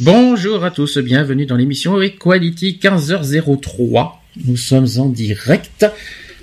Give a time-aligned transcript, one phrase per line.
[0.00, 4.12] Bonjour à tous, bienvenue dans l'émission Equality 15h03.
[4.46, 5.86] Nous sommes en direct.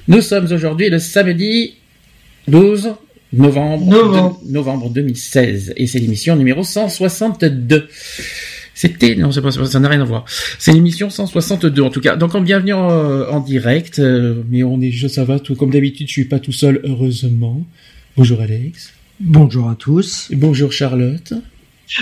[0.07, 1.75] Nous sommes aujourd'hui le samedi
[2.47, 2.93] 12
[3.33, 4.41] novembre, Novembre.
[4.45, 7.87] de- novembre 2016 et c'est l'émission numéro 162.
[8.73, 10.25] C'était non, c'est pas ça n'a rien à voir.
[10.59, 12.15] C'est l'émission 162 en tout cas.
[12.15, 12.87] Donc en bienvenue en,
[13.29, 16.07] en direct, euh, mais on est ça va tout comme d'habitude.
[16.07, 17.65] Je suis pas tout seul heureusement.
[18.15, 18.93] Bonjour Alex.
[19.19, 20.29] Bonjour à tous.
[20.31, 21.33] Bonjour Charlotte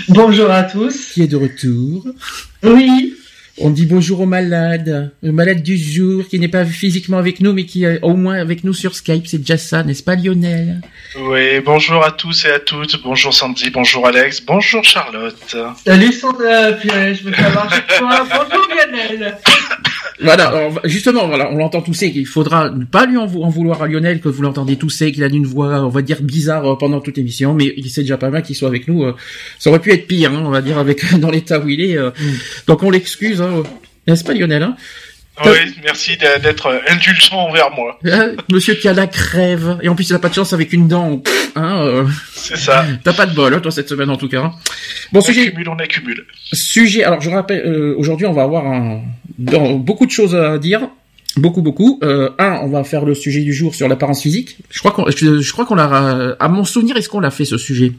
[0.08, 1.12] Bonjour à tous.
[1.12, 2.06] qui est de retour.
[2.62, 3.14] Oui,
[3.58, 7.54] On dit bonjour aux malades, au malade du jour qui n'est pas physiquement avec nous
[7.54, 10.82] mais qui est au moins avec nous sur Skype, c'est déjà ça, n'est-ce pas Lionel?
[11.18, 13.02] Oui, bonjour à tous et à toutes.
[13.02, 15.56] Bonjour Sandy, bonjour Alex, bonjour Charlotte.
[15.86, 18.26] salut Sandra, je me fais avoir chaque fois.
[18.28, 19.38] Bonjour Lionel.
[20.22, 23.48] Voilà, alors, justement, voilà, on l'entend tousser, il faudra ne pas lui en, vou- en
[23.50, 26.64] vouloir à Lionel que vous l'entendez tousser, qu'il a une voix, on va dire, bizarre
[26.72, 29.04] euh, pendant toute l'émission, mais il c'est déjà pas mal qu'il soit avec nous.
[29.04, 29.14] euh,
[29.58, 31.96] ça aurait pu être pire, hein, on va dire, avec dans l'état où il est.
[31.98, 32.10] euh,
[32.66, 33.62] Donc on l'excuse, hein,
[34.06, 34.76] n'est-ce pas Lionel hein?
[35.44, 37.98] Oui, merci d'être indulgent envers moi.
[38.06, 40.72] Hein, Monsieur qui a la crève, et en plus il a pas de chance avec
[40.72, 41.22] une dent,
[41.56, 42.86] hein, euh, C'est ça.
[43.04, 44.52] t'as pas de bol, hein, toi, cette semaine en tout cas.
[45.12, 46.24] Bon, On sujet, accumule, on accumule.
[46.52, 47.04] Sujet.
[47.04, 49.02] Alors, je rappelle, euh, aujourd'hui, on va avoir un,
[49.38, 50.88] dans- beaucoup de choses à dire.
[51.36, 52.00] Beaucoup, beaucoup.
[52.02, 54.56] Euh, un, on va faire le sujet du jour sur l'apparence physique.
[54.70, 57.44] Je crois qu'on, je, je crois qu'on l'a, à mon souvenir, est-ce qu'on l'a fait
[57.44, 57.92] ce sujet?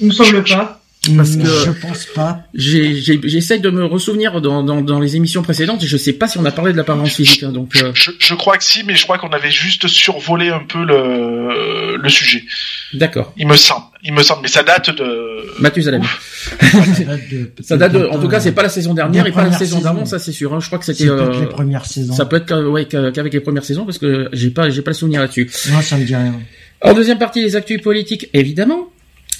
[0.00, 0.80] Il me semble pas.
[1.16, 2.40] Parce que- Je pense pas.
[2.54, 6.38] J'essaie de me ressouvenir dans, dans, dans les émissions précédentes et je sais pas si
[6.38, 7.42] on a parlé de l'apparence physique.
[7.42, 10.48] hein, donc, euh, Je, je crois que si, mais je crois qu'on avait juste survolé
[10.50, 12.44] un peu le, le sujet.
[12.92, 13.32] d'accord.
[13.36, 15.60] Il me semble, il me semble, mais ça date de.
[15.60, 16.02] Mathusalem.
[16.02, 16.56] Ça
[17.04, 19.44] date de, Ça date de, en tout cas, c'est pas la saison dernière et pas
[19.44, 20.52] la saison d'avant, ça c'est sûr.
[20.54, 20.60] hein.
[20.60, 21.08] Je crois que c'était.
[21.08, 22.14] euh, les premières saisons.
[22.14, 24.96] ça peut être ouais, qu'avec les premières saisons parce que j'ai pas, j'ai pas le
[24.96, 25.50] souvenir là-dessus.
[25.70, 26.34] Non, ça me dit rien.
[26.80, 28.88] En deuxième partie, les actus politiques, évidemment.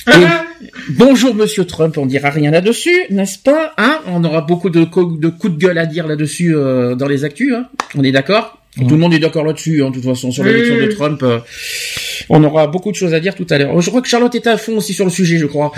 [0.08, 0.10] Et
[0.90, 3.98] bonjour Monsieur Trump, on dira rien là-dessus, n'est-ce pas Hein?
[4.06, 7.24] On aura beaucoup de, co- de coups de gueule à dire là-dessus euh, dans les
[7.24, 7.54] actus.
[7.54, 7.66] Hein
[7.96, 8.58] on est d'accord?
[8.76, 10.86] Tout le monde est d'accord là-dessus, hein, de toute façon, sur l'élection de.
[10.86, 11.22] Trump.
[11.22, 11.38] euh,
[12.28, 13.80] on aura beaucoup de choses à dire tout à l'heure.
[13.80, 15.72] Je crois que Charlotte était à fond aussi sur le sujet, je crois.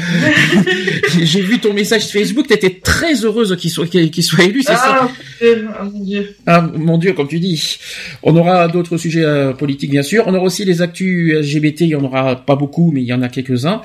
[1.23, 5.01] J'ai vu ton message Facebook, t'étais très heureuse qu'il soit, qu'il soit élu, c'est ça
[5.03, 5.09] Ah,
[5.39, 6.37] putain, ah, mon dieu.
[6.47, 7.79] ah, mon Dieu, comme tu dis.
[8.23, 10.25] On aura d'autres sujets euh, politiques, bien sûr.
[10.27, 11.83] On aura aussi les actus LGBT.
[11.83, 13.83] Il y en aura pas beaucoup, mais il y en a quelques-uns.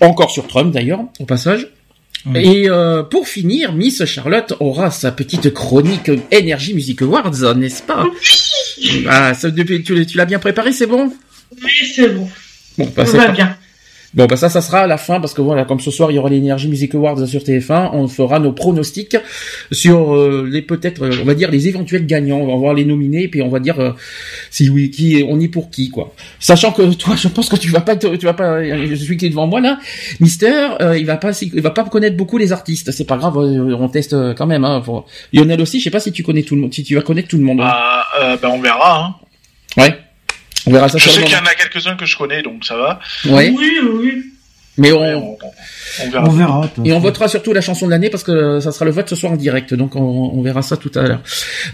[0.00, 1.68] Encore sur Trump, d'ailleurs, au passage.
[2.34, 8.06] Et euh, pour finir, Miss Charlotte aura sa petite chronique Energy Music Awards, n'est-ce pas?
[9.08, 11.12] Ah, ça, depuis, tu, tu l'as bien préparé, c'est bon?
[11.62, 12.28] Oui, c'est bon.
[12.78, 13.56] Bon, bah, Tout c'est va bien.
[14.14, 16.14] Bon, bah ça, ça sera à la fin parce que voilà, comme ce soir il
[16.14, 19.16] y aura l'Energy Music Awards sur TF1, on fera nos pronostics
[19.72, 22.38] sur euh, les peut-être, euh, on va dire les éventuels gagnants.
[22.38, 23.90] On va voir les nominés, puis on va dire euh,
[24.50, 26.14] si oui, qui on est pour qui quoi.
[26.38, 29.16] Sachant que toi, je pense que tu vas pas, te- tu vas pas, je suis
[29.16, 29.78] qui est devant moi là,
[30.20, 32.92] Mister, euh, il va pas, il va pas connaître beaucoup les artistes.
[32.92, 34.64] C'est pas grave, euh, on teste euh, quand même.
[34.64, 36.94] Hein, pour- Lionel aussi, je sais pas si tu connais tout le monde, si tu
[36.94, 37.60] vas connaître tout le monde.
[37.62, 37.66] hein.
[37.68, 39.06] Ah, euh, ben on verra.
[39.76, 39.82] Hein.
[39.82, 39.98] Ouais.
[40.66, 42.64] On verra ça Je sur sais qu'il y en a quelques-uns que je connais, donc
[42.64, 43.00] ça va.
[43.26, 43.52] Ouais.
[43.56, 43.70] Oui,
[44.00, 44.22] oui.
[44.76, 45.36] Mais Ouais, on,
[46.02, 46.26] on, verra.
[46.28, 46.70] On verra.
[46.84, 49.14] Et on votera surtout la chanson de l'année parce que ça sera le vote ce
[49.14, 51.20] soir en direct, donc on, on verra ça tout à l'heure.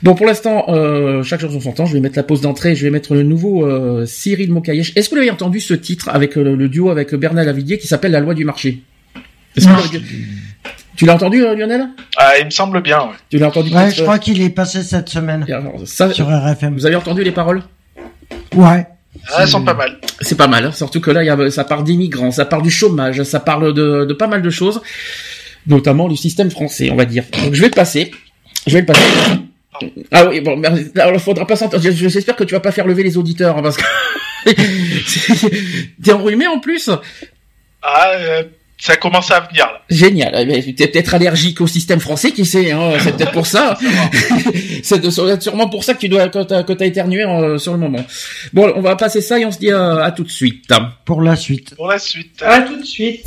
[0.02, 1.86] Bon, pour l'instant, euh, chaque chanson son temps.
[1.86, 4.92] Je vais mettre la pause d'entrée, je vais mettre le nouveau euh, Cyril Mokayesh.
[4.96, 7.86] Est-ce que vous avez entendu ce titre avec euh, le duo avec Bernard Lavillier qui
[7.86, 8.82] s'appelle La loi du marché?
[9.56, 9.78] Est-ce que Non.
[9.78, 9.98] vous-
[10.96, 11.88] Tu l'as entendu, Lionel?
[12.18, 12.98] Ah, il me semble bien.
[13.00, 13.14] Ouais.
[13.30, 16.74] Tu l'as entendu Ouais, je crois qu'il est passé cette semaine alors, ça, sur RFM.
[16.74, 17.62] Vous avez entendu les paroles?
[18.54, 18.86] Ouais.
[19.28, 19.98] Ah, elles sont pas mal.
[20.20, 20.72] C'est pas mal, hein.
[20.72, 23.74] surtout que là, il y a, ça parle d'immigrants, ça parle du chômage, ça parle
[23.74, 24.80] de, de pas mal de choses,
[25.66, 27.24] notamment du système français, on va dire.
[27.42, 28.12] Donc je vais le passer.
[28.66, 29.02] Je vais le passer.
[30.12, 31.82] Ah oui, bon, alors, il faudra pas s'entendre.
[31.82, 33.82] Je- J'espère que tu vas pas faire lever les auditeurs, hein, parce que
[36.02, 36.90] t'es enrhumé en plus.
[37.82, 38.42] Ah, euh,
[38.80, 39.82] ça commence à venir là.
[39.90, 40.32] Génial.
[40.50, 43.76] Eh tu es peut-être allergique au système français, qui sait, hein, c'est peut-être pour ça.
[44.82, 45.10] c'est
[45.40, 48.04] sûrement pour ça que tu dois que t'as, que éternué euh, sur le moment.
[48.54, 50.64] Bon, on va passer ça et on se dit euh, à tout de suite.
[51.04, 51.74] Pour la suite.
[51.76, 52.42] Pour la suite.
[52.42, 53.26] À tout de suite.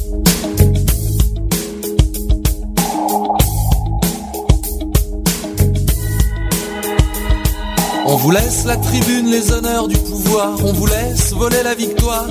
[8.06, 12.28] On vous laisse la tribune, les honneurs du pouvoir, on vous laisse voler la victoire.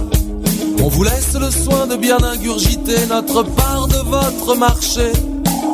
[0.84, 5.12] On vous laisse le soin de bien ingurgiter notre part de votre marché.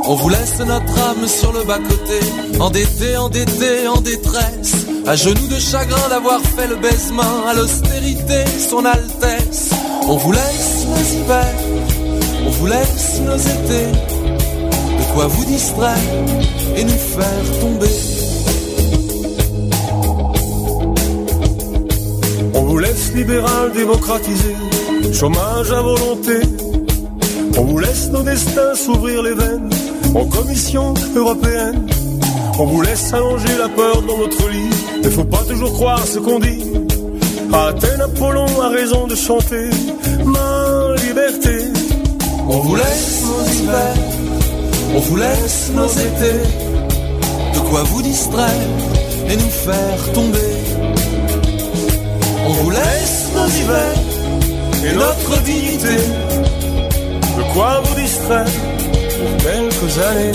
[0.04, 2.20] On vous laisse notre âme sur le bas-côté,
[2.60, 4.74] endetté, endetté, en détresse,
[5.06, 9.70] à genoux de chagrin d'avoir fait le baisement à l'austérité, son Altesse.
[10.06, 11.54] On vous laisse nos hivers,
[12.46, 13.92] on vous laisse nos étés,
[14.98, 15.96] de quoi vous distraire
[16.76, 17.96] et nous faire tomber.
[22.52, 24.54] On vous laisse libéral démocratiser
[25.12, 26.40] chômage à volonté.
[27.56, 29.70] On vous laisse nos destins s'ouvrir les veines
[30.14, 31.86] en commission européenne.
[32.58, 34.70] On vous laisse allonger la peur dans notre lit.
[35.02, 36.62] Ne faut pas toujours croire ce qu'on dit.
[37.52, 39.70] Athènes, Apollon a raison de chanter
[40.24, 41.56] ma liberté.
[42.48, 43.94] On vous laisse nos hivers,
[44.94, 46.40] on vous laisse nos étés.
[47.54, 48.68] De quoi vous distraire
[49.28, 50.52] et nous faire tomber.
[52.46, 54.17] On vous laisse nos hivers
[54.84, 55.96] et notre dignité.
[57.36, 58.46] De quoi vous distraire
[59.18, 60.32] pour quelques années.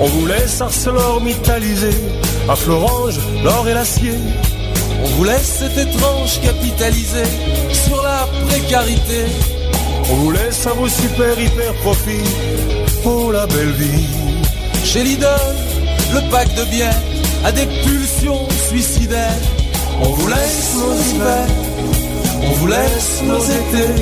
[0.00, 1.94] On vous laisse ArcelorMittaliser
[2.48, 4.14] à Florange l'or et l'acier.
[5.02, 7.24] On vous laisse cet étrange capitaliser
[7.72, 9.24] sur la précarité.
[10.10, 12.28] On vous laisse à vos super hyper profits
[13.02, 14.06] pour la belle vie.
[14.84, 15.26] Chez Lidl,
[16.14, 17.02] le pack de bière
[17.44, 19.59] a des pulsions suicidaires.
[20.02, 21.48] On vous laisse nos hivers,
[22.42, 23.94] on vous laisse nos étés,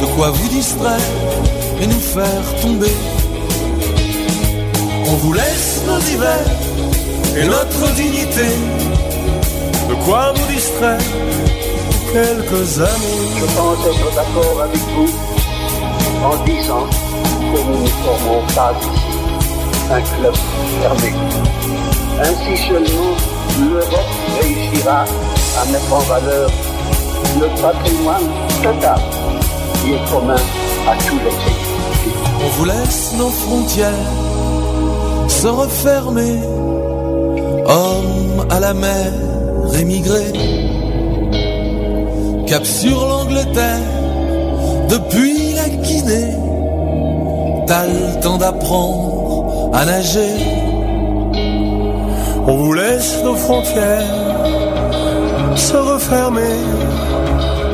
[0.00, 1.10] de quoi vous distraire
[1.80, 2.94] et nous faire tomber.
[5.06, 6.50] On vous laisse nos hivers
[7.36, 8.48] et notre dignité,
[9.88, 10.98] de quoi vous distraire
[12.12, 13.28] quelques années.
[13.38, 15.12] Je pense être d'accord avec vous
[16.22, 16.86] en disant
[17.52, 19.20] que nous ne formons pas ici
[19.90, 20.34] un club
[20.80, 21.79] fermé.
[22.22, 23.16] Ainsi seulement
[23.58, 26.50] l'Europe réussira à mettre en valeur
[27.40, 28.28] le patrimoine
[28.62, 29.00] total
[29.80, 30.36] qui est commun
[30.86, 31.70] à tous les pays.
[32.44, 33.90] On vous laisse nos frontières
[35.28, 36.38] se refermer,
[37.66, 39.12] hommes à la mer
[39.78, 40.32] émigrés,
[42.46, 43.80] cap sur l'Angleterre,
[44.88, 46.34] depuis la Guinée,
[47.66, 50.59] t'as le temps d'apprendre à nager
[52.46, 54.30] on vous laisse nos frontières
[55.56, 56.58] se refermer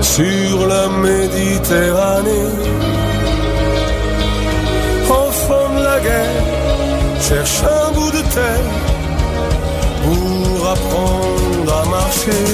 [0.00, 2.50] sur la Méditerranée.
[5.08, 6.44] Enfant de la guerre,
[7.20, 8.70] cherche un bout de terre
[10.04, 12.44] pour apprendre à marcher.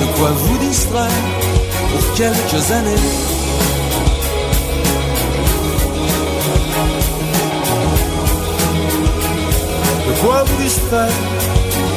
[0.00, 1.24] De quoi vous distraire
[1.90, 3.39] pour quelques années
[10.20, 11.08] quoi vous distraire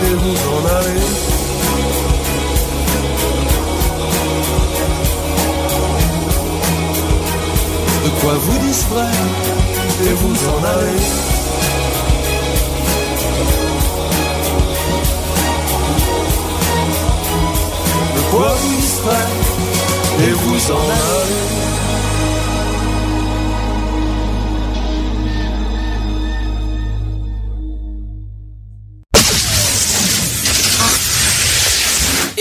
[0.05, 0.99] et vous en aller.
[8.05, 9.27] De quoi vous distraire
[10.05, 10.99] et vous en aller.
[18.15, 19.29] De quoi vous distraire
[20.19, 21.62] et vous en aller.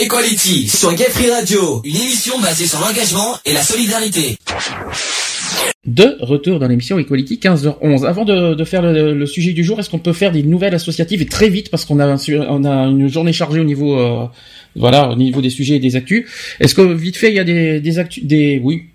[0.03, 4.37] Equality sur Gay Free Radio, une émission basée sur l'engagement et la solidarité.
[5.87, 8.05] De retour dans l'émission Equality 15h11.
[8.05, 11.27] Avant de, faire le, sujet du jour, est-ce qu'on peut faire des nouvelles associatives et
[11.27, 14.27] très vite parce qu'on a on a une journée chargée au niveau euh,
[14.75, 16.29] voilà au niveau des sujets et des actus.
[16.59, 18.87] Est-ce que vite fait il y a des des actus des oui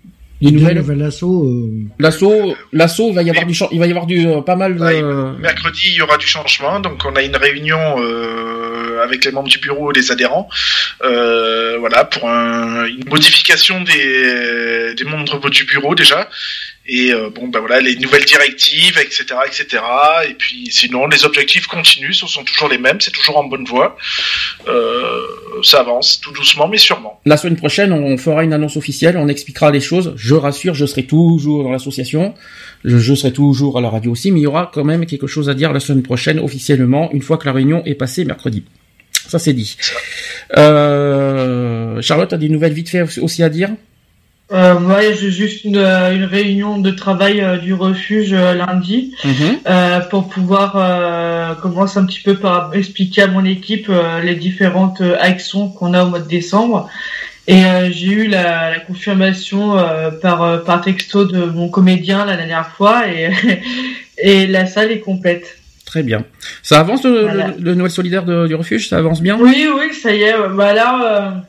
[0.42, 0.84] des nouvelles?
[0.94, 1.70] l'assaut euh...
[1.98, 4.76] l'assaut l'assaut il va y avoir du il va y avoir du euh, pas mal
[4.76, 5.40] de...
[5.40, 8.57] mercredi il y aura du changement donc on a une réunion euh,
[9.08, 10.48] avec les membres du bureau et les adhérents
[11.02, 16.28] euh, voilà pour un, une modification des des membres du bureau déjà
[16.86, 19.82] et euh, bon ben voilà les nouvelles directives etc etc
[20.28, 23.64] et puis sinon les objectifs continuent ce sont toujours les mêmes c'est toujours en bonne
[23.64, 23.96] voie
[24.66, 25.22] euh,
[25.62, 27.20] ça avance tout doucement mais sûrement.
[27.24, 30.12] La semaine prochaine, on fera une annonce officielle, on expliquera les choses.
[30.16, 32.34] Je rassure, je serai toujours dans l'association,
[32.84, 35.48] je, serai toujours à la radio aussi, mais il y aura quand même quelque chose
[35.48, 38.64] à dire la semaine prochaine officiellement, une fois que la réunion est passée mercredi.
[39.28, 39.76] Ça c'est dit.
[40.56, 43.70] Euh, Charlotte, a des nouvelles vite fait aussi à dire?
[44.50, 49.14] Euh, ouais, j'ai juste une, euh, une, réunion de travail euh, du refuge euh, lundi
[49.22, 49.58] mhm.
[50.08, 53.90] pour pouvoir commencer un petit peu par expliquer à mon équipe
[54.22, 56.88] les différentes actions qu'on a au mois de décembre.
[57.46, 59.76] Et j'ai eu la, la confirmation
[60.20, 63.30] par, par texto de mon comédien la dernière fois et,
[64.18, 65.58] et la salle est complète.
[65.88, 66.24] Très bien.
[66.62, 67.28] Ça avance le,
[67.58, 68.90] le, Noël solidaire du refuge?
[68.90, 69.38] Ça avance bien?
[69.40, 70.34] Oui, oui, ça y est.
[70.54, 71.46] Bah là,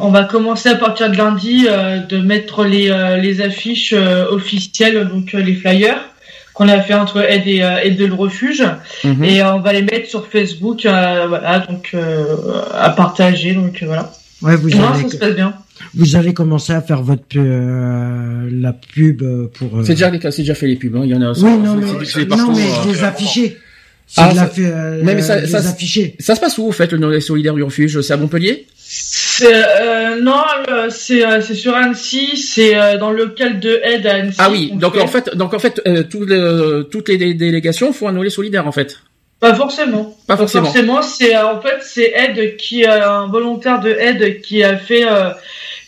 [0.00, 4.30] on va commencer à partir de lundi euh, de mettre les, euh, les affiches euh,
[4.30, 6.00] officielles, donc les flyers
[6.54, 8.62] qu'on a fait entre aide et, aide de le refuge
[9.04, 9.24] mhm.
[9.24, 11.96] et on va les mettre sur Facebook voilà donc
[12.74, 14.12] à partager donc voilà
[14.42, 15.54] ouais vous allez, ça se passe bien
[15.94, 19.22] vous allez commencer à faire votre la pub
[19.54, 21.00] pour c'est déjà c'est déjà fait les pubs hein.
[21.04, 23.02] il y en a oui non mais, non, mais les
[24.16, 24.62] ah, la fait,
[25.02, 28.12] mais ça, ça, ça, se passe où, au fait, le Noël solidaire du refuge C'est
[28.12, 28.66] à Montpellier?
[29.42, 30.42] Euh, non,
[30.90, 34.36] c'est euh, c'est sur Annecy, c'est euh, dans le local de aide à Annecy.
[34.38, 38.66] Ah oui, donc en fait, donc en fait, toutes les délégations font un Noël solidaire
[38.66, 38.98] en fait.
[39.40, 40.16] Pas forcément.
[40.26, 40.66] Pas forcément.
[40.66, 45.04] forcément, c'est en fait c'est aide qui un volontaire de aide qui a fait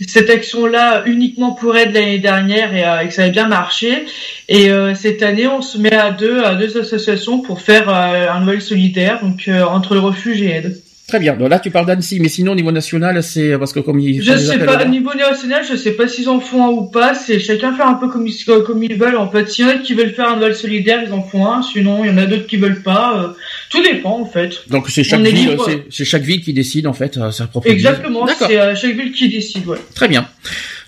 [0.07, 4.05] cette action-là uniquement pour aide l'année dernière et, que ça a bien marché.
[4.49, 8.61] Et cette année, on se met à deux à deux associations pour faire un Noël
[8.61, 10.83] solidaire, donc entre le refuge et aide.
[11.07, 11.37] Très bien.
[11.37, 14.23] Donc là, tu parles d'Annecy, mais sinon, au niveau national, c'est parce que comme ils.
[14.23, 14.83] Je sais pas.
[14.83, 17.15] Au niveau national, je sais pas s'ils en font un ou pas.
[17.15, 19.17] C'est chacun fait un peu comme ils, comme ils veulent.
[19.17, 21.47] En fait, s'il y en a qui veulent faire un Noël solidaire, ils en font
[21.47, 21.63] un.
[21.63, 23.35] Sinon, il y en a d'autres qui veulent pas.
[23.75, 24.69] Euh, tout dépend, en fait.
[24.69, 25.57] Donc c'est chaque ville,
[25.91, 27.69] c'est chaque ville qui décide en fait sa propre.
[27.69, 28.27] Exactement.
[28.39, 29.67] C'est euh, chaque ville qui décide.
[29.67, 29.79] Ouais.
[29.95, 30.27] Très bien.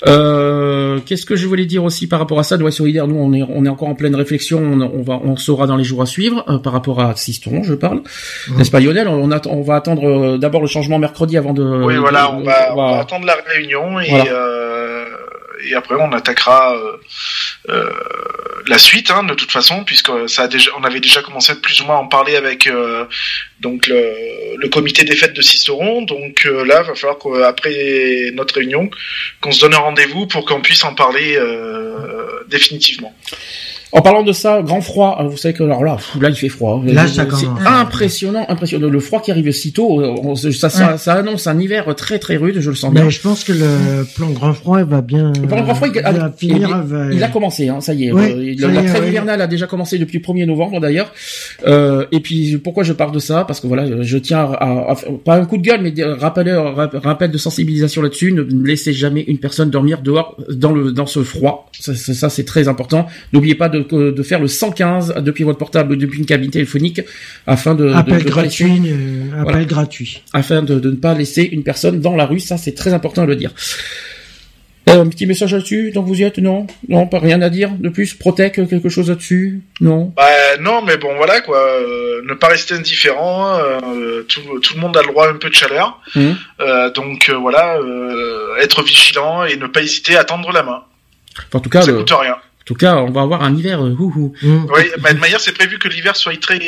[0.06, 3.32] Euh, Qu'est-ce que je voulais dire aussi par rapport à ça, Noël solidaire Nous, on
[3.32, 4.58] est, on est encore en pleine réflexion.
[4.58, 7.74] On, va, on saura dans les jours à suivre euh, par rapport à Siston, je
[7.74, 8.02] parle.
[8.48, 8.58] Mmh.
[8.58, 9.08] N'est-ce pas, Lionel?
[9.08, 11.62] On, on va attendre euh, d'abord le changement mercredi avant de.
[11.62, 14.10] Oui, voilà, on, va, attendre la réunion et.
[14.30, 14.65] Euh,
[15.64, 16.96] et après on attaquera euh,
[17.68, 17.90] euh,
[18.66, 21.56] la suite hein, de toute façon puisque ça a déjà on avait déjà commencé à
[21.56, 23.04] plus ou moins en parler avec euh,
[23.60, 28.90] donc le, comité des fêtes de Sisteron donc là il va falloir qu'après notre réunion
[29.40, 31.38] qu'on se donne un rendez-vous pour qu'on puisse en parler
[32.48, 33.14] définitivement.
[33.96, 36.50] En parlant de ça, grand froid, hein, vous savez que alors là, là il fait
[36.50, 36.82] froid.
[36.84, 38.90] Là, ça c'est impressionnant, impressionnant.
[38.90, 42.60] Le froid qui arrive si tôt, ça, ça, ça, annonce un hiver très très rude,
[42.60, 43.04] je le sens bien.
[43.04, 45.32] Mais je pense que le plan grand froid va bien.
[45.40, 48.12] Le plan grand froid, il, a, finir, il, a commencé, hein, ça y est.
[48.58, 51.10] la trêve hivernale a déjà commencé depuis le 1er novembre d'ailleurs.
[51.66, 53.44] Euh, et puis pourquoi je parle de ça?
[53.44, 57.30] Parce que voilà, je tiens à, à, pas un coup de gueule, mais rappel, rappel
[57.30, 58.30] de sensibilisation là-dessus.
[58.32, 61.70] Ne laissez jamais une personne dormir dehors dans le dans ce froid.
[61.80, 63.06] Ça, ça c'est très important.
[63.32, 67.00] N'oubliez pas de de, faire le 115 depuis votre portable, depuis une cabine téléphonique,
[67.46, 72.16] afin de appel gratuit, euh, appel gratuit, afin de, ne pas laisser une personne dans
[72.16, 72.40] la rue.
[72.40, 73.52] Ça, c'est très important à le dire.
[74.88, 76.66] Euh, un petit message là-dessus, donc vous y êtes, non?
[76.88, 78.14] Non, pas rien à dire de plus?
[78.14, 79.62] Protec, quelque chose là-dessus?
[79.80, 80.12] Non?
[80.16, 80.28] Bah,
[80.60, 81.58] Non, mais bon, voilà, quoi.
[81.58, 83.58] Euh, ne pas rester indifférent.
[84.28, 84.40] tout,
[84.74, 86.00] le monde a le droit à un peu de chaleur.
[86.14, 86.30] Mmh.
[86.94, 87.78] donc, voilà,
[88.60, 90.84] être vigilant et ne pas hésiter à tendre la main.
[91.52, 92.36] en tout cas, ça coûte rien.
[92.66, 93.80] En tout cas, on va avoir un hiver.
[93.80, 94.32] Euh, Oui,
[95.00, 96.58] bah, de manière, c'est prévu que l'hiver soit très,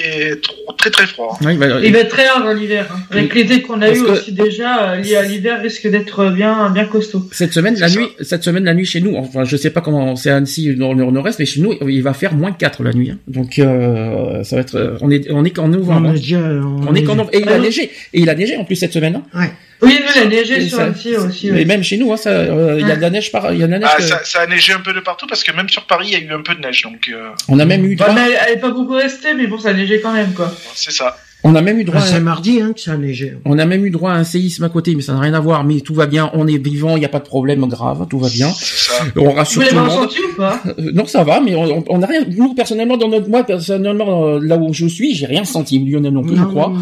[0.76, 1.37] très, très froid.
[1.40, 1.67] il, va...
[1.99, 2.87] être très rare l'hiver.
[2.88, 3.00] Hein.
[3.11, 7.28] Avec l'été qu'on a eu aussi déjà, euh, l'hiver risque d'être bien, bien costaud.
[7.33, 10.14] Cette semaine, la nuit, cette semaine, la nuit chez nous, enfin, je sais pas comment
[10.14, 13.11] c'est Annecy dans le nord-est, mais chez nous, il va faire moins 4 la nuit.
[13.11, 13.19] Hein.
[13.26, 16.11] Donc, euh, ça va être, euh, on est, on est qu'en novembre.
[16.11, 17.31] On, est, qu'en novembre.
[17.33, 17.90] Et il a neigé.
[18.12, 19.17] Et il a neigé en plus cette semaine.
[19.17, 19.40] Hein.
[19.40, 19.50] Ouais.
[19.80, 21.50] Oui, il a neigé sur Annecy aussi.
[21.52, 23.61] Mais même chez nous, hein, ça, euh, il y a de la neige par, il
[23.61, 23.88] y a de la neige.
[23.97, 26.12] Ah, ça, ça, a neigé un peu de partout parce que même sur Paris, il
[26.12, 27.08] y a eu un peu de neige, donc.
[27.08, 27.30] Euh...
[27.49, 27.94] On a même eu.
[27.94, 28.12] Droit...
[28.12, 30.52] Bah, elle, n'est pas beaucoup restée, mais bon, ça a neigé quand même, quoi.
[30.75, 31.16] C'est ça.
[31.45, 32.00] On a même eu droit.
[32.02, 33.37] Ah, c'est mardi hein, que ça a neigé.
[33.45, 35.40] On a même eu droit à un séisme à côté, mais ça n'a rien à
[35.40, 35.62] voir.
[35.62, 38.18] Mais tout va bien, on est vivant, il n'y a pas de problème grave, tout
[38.18, 38.50] va bien.
[38.50, 39.04] Ça.
[39.16, 39.90] On rassure tout le monde.
[39.90, 42.25] Senti ou pas euh, non, ça va, mais on n'a rien.
[42.28, 45.78] Nous personnellement, dans notre moi personnellement euh, là où je suis, j'ai rien senti.
[45.78, 46.73] Lionel non plus, je crois.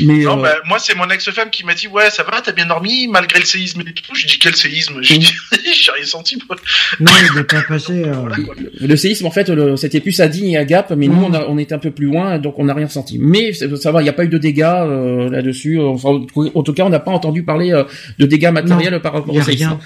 [0.00, 0.42] Mais non, euh...
[0.42, 3.40] bah, moi c'est mon ex-femme qui m'a dit ouais ça va, t'as bien dormi malgré
[3.40, 4.14] le séisme et tout.
[4.14, 4.98] Je dis quel séisme?
[5.00, 5.32] J'ai dit
[5.74, 6.38] j'ai rien senti.
[7.00, 8.04] Non, il n'est pas passé.
[8.04, 8.28] Euh...
[8.80, 11.24] le séisme en fait, c'était plus à Digne et à Gap, mais nous mm.
[11.24, 13.18] on, a, on était un peu plus loin, donc on n'a rien senti.
[13.18, 15.80] Mais ça va, il n'y a pas eu de dégâts euh, là-dessus.
[15.80, 16.20] Enfin,
[16.54, 17.84] en tout cas, on n'a pas entendu parler euh,
[18.18, 19.78] de dégâts matériels par rapport au séisme.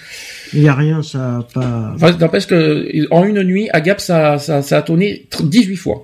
[0.53, 1.93] Il n'y a rien, ça a pas.
[1.95, 6.03] Enfin, n'empêche que en une nuit, à Gap, ça, ça, ça a tourné 18 fois.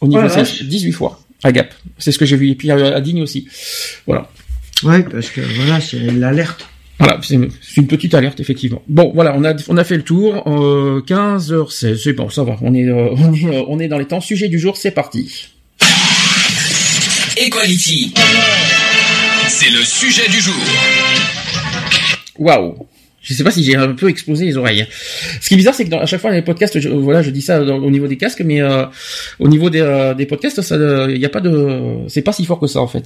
[0.00, 1.72] Au niveau ouais, 18 fois à Gap.
[1.98, 2.50] C'est ce que j'ai vu.
[2.50, 3.48] Et puis à, Digne aussi.
[4.06, 4.28] Voilà.
[4.84, 6.68] Ouais, parce que voilà, c'est l'alerte.
[6.98, 7.36] Voilà, c'est
[7.76, 8.82] une petite alerte effectivement.
[8.88, 10.42] Bon, voilà, on a on a fait le tour.
[10.46, 12.56] Euh, 15h16, c'est bon, ça va.
[12.60, 14.20] On est euh, on est euh, on est dans les temps.
[14.20, 15.48] Sujet du jour, c'est parti.
[17.40, 18.12] Equality.
[19.48, 20.54] C'est le sujet du jour.
[22.36, 22.86] Waouh.
[23.22, 24.86] Je sais pas si j'ai un peu explosé les oreilles.
[25.40, 27.42] Ce qui est bizarre, c'est que à chaque fois les podcasts, je, voilà, je dis
[27.42, 28.86] ça au niveau des casques, mais euh,
[29.38, 32.66] au niveau des, euh, podcasts, il euh, a pas de, c'est pas si fort que
[32.66, 33.04] ça en fait.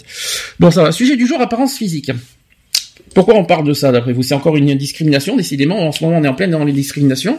[0.58, 0.92] Bon, ça va.
[0.92, 2.10] Sujet du jour, apparence physique.
[3.14, 4.22] Pourquoi on parle de ça d'après vous?
[4.22, 5.86] C'est encore une discrimination, décidément.
[5.86, 7.38] En ce moment, on est en pleine dans les discriminations.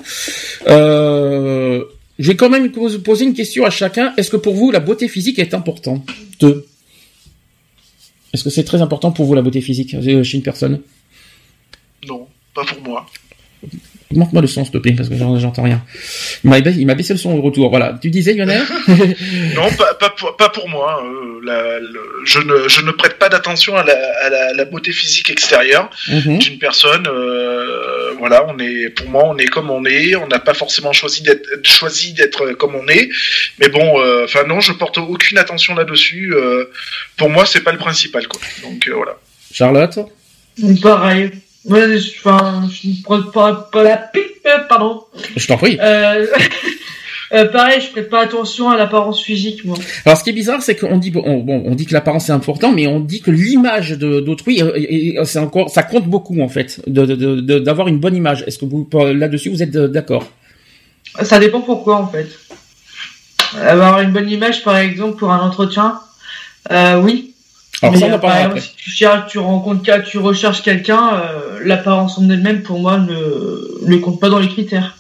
[0.68, 1.84] Euh,
[2.20, 4.14] j'ai quand même posé une question à chacun.
[4.18, 6.08] Est-ce que pour vous, la beauté physique est importante?
[8.34, 10.82] Est-ce que c'est très important pour vous la beauté physique chez une personne?
[12.08, 13.06] Non pas pour moi.
[14.15, 15.84] Montre-moi le son, s'il te plaît, parce que j'entends rien.
[16.43, 17.70] Il m'a baissé le son au retour.
[17.70, 17.98] Voilà.
[18.01, 18.63] Tu disais, Lionel?
[19.55, 21.01] Non, pas, pour, moi.
[21.03, 21.79] Hein.
[22.25, 26.38] je, ne, prête pas d'attention à, la, beauté physique extérieure mhm.
[26.38, 27.08] d'une personne.
[27.08, 30.15] Euh, voilà, on est, pour moi, on est comme on est.
[30.15, 33.10] On n'a pas forcément choisi d'être, choisi d'être comme on est.
[33.60, 36.34] Mais bon, euh, enfin non, je porte aucune attention là-dessus.
[36.34, 36.65] Euh,
[37.17, 38.41] pour moi, c'est pas le principal, quoi.
[38.63, 39.17] Donc voilà.
[39.51, 40.00] Charlotte?
[40.82, 41.32] Pareil.
[41.65, 45.01] Ouais, enfin, je ne prends pas, pas la pipe, euh, pardon.
[45.36, 45.77] Je t'en prie.
[45.82, 46.25] Euh,
[47.34, 49.77] euh, pareil, je prête pas attention à l'apparence physique, moi.
[50.05, 52.74] Alors, ce qui est bizarre, c'est qu'on dit bon, on dit que l'apparence est important,
[52.74, 54.62] mais on dit que l'image de d'autrui,
[55.24, 58.43] c'est encore, ça compte beaucoup en fait, de d'avoir une bonne image.
[58.46, 60.29] Est-ce que vous là-dessus vous êtes d'accord?
[61.22, 62.27] Ça dépend pourquoi en fait.
[63.62, 66.00] Avoir une bonne image, par exemple, pour un entretien,
[66.72, 67.33] euh, oui.
[67.84, 72.18] Alors ça, on par exemple, si tu cherches, tu rencontres, tu recherches quelqu'un, euh, l'apparence
[72.18, 74.98] en elle-même, pour moi, ne, ne compte pas dans les critères.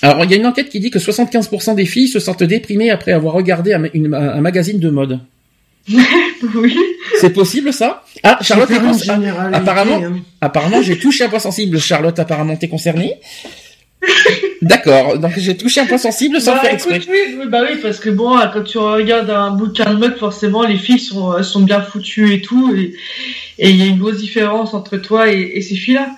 [0.00, 2.90] Alors, il y a une enquête qui dit que 75% des filles se sentent déprimées
[2.90, 5.20] après avoir regardé un, un magazine de mode.
[6.54, 6.76] oui.
[7.20, 8.02] C'est possible ça?
[8.22, 8.70] Ah, Charlotte,
[9.52, 10.16] apparemment, hein.
[10.40, 11.78] apparemment, j'ai touché un point sensible.
[11.78, 13.16] Charlotte, apparemment, t'es concernée?
[14.62, 17.00] D'accord, donc j'ai touché un point sensible sans bah, faire exprès.
[17.08, 20.76] oui, bah oui, parce que bon, quand tu regardes un bouquin de mode, forcément, les
[20.76, 24.96] filles sont, sont bien foutues et tout, et il y a une grosse différence entre
[24.96, 26.10] toi et, ces filles-là.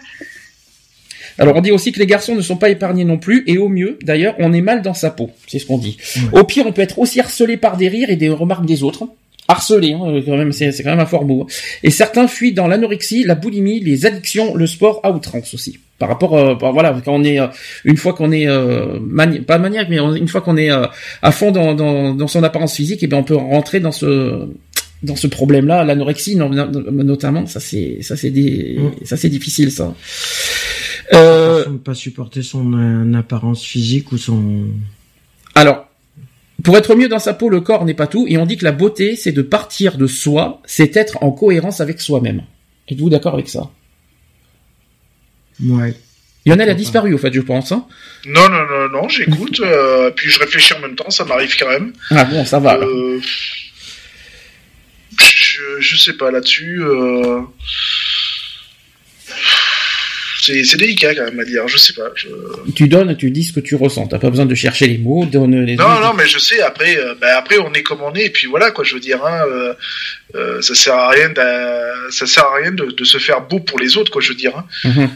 [1.40, 3.68] Alors on dit aussi que les garçons ne sont pas épargnés non plus, et au
[3.68, 5.97] mieux, d'ailleurs, on est mal dans sa peau, c'est ce qu'on dit.
[6.33, 9.09] Au pire, on peut être aussi harcelé par des rires et des remarques des autres.
[9.47, 11.47] Harcelé, hein, quand même, c'est quand même un fort mot.
[11.82, 16.08] Et certains fuient dans l'anorexie, la boulimie, les addictions, le sport à outrance aussi par
[16.08, 17.49] rapport euh, voilà quand on est euh,
[17.84, 18.99] une fois qu'on est euh,
[19.47, 20.87] pas maniaque mais une fois qu'on est euh,
[21.23, 23.93] à fond dans, dans, dans, son apparence physique et eh bien on peut rentrer dans
[23.93, 24.49] ce
[25.02, 29.04] dans ce problème là l'anorexie notamment ça c'est ça c'est des mm.
[29.04, 29.95] ça c'est difficile ça
[31.15, 34.67] euh, ne pas supporter son apparence physique ou son
[35.54, 35.87] alors
[36.63, 38.65] pour être mieux dans sa peau, le corps n'est pas tout, et on dit que
[38.65, 42.43] la beauté, c'est de partir de soi, c'est être en cohérence avec soi-même.
[42.89, 43.71] Êtes-vous d'accord avec ça?
[45.60, 45.94] Ouais.
[46.47, 47.73] Lionel a disparu, au fait, je pense.
[47.73, 47.86] Hein
[48.26, 49.60] non, non, non, non, j'écoute.
[49.60, 51.92] Euh, puis je réfléchis en même temps, ça m'arrive quand même.
[52.10, 52.76] Ah bon, ça va.
[52.76, 53.21] Euh,
[55.18, 56.80] je, je, sais pas là-dessus.
[56.80, 57.40] Euh
[60.65, 62.11] c'est délicat quand même à dire, je sais pas.
[62.75, 65.26] Tu donnes, tu dis ce que tu ressens, t'as pas besoin de chercher les mots,
[65.26, 65.76] donne les.
[65.76, 66.61] Non, non, mais je sais.
[66.61, 68.84] Après, euh, ben, après on est comme on est, et puis voilà quoi.
[68.84, 69.75] Je veux dire, hein, euh,
[70.34, 73.78] euh, ça sert à rien, de, ça sert à rien de, se faire beau pour
[73.78, 74.23] les autres quoi.
[74.23, 74.56] Je veux dire.
[74.56, 74.65] Hein.
[74.84, 75.11] Mhm.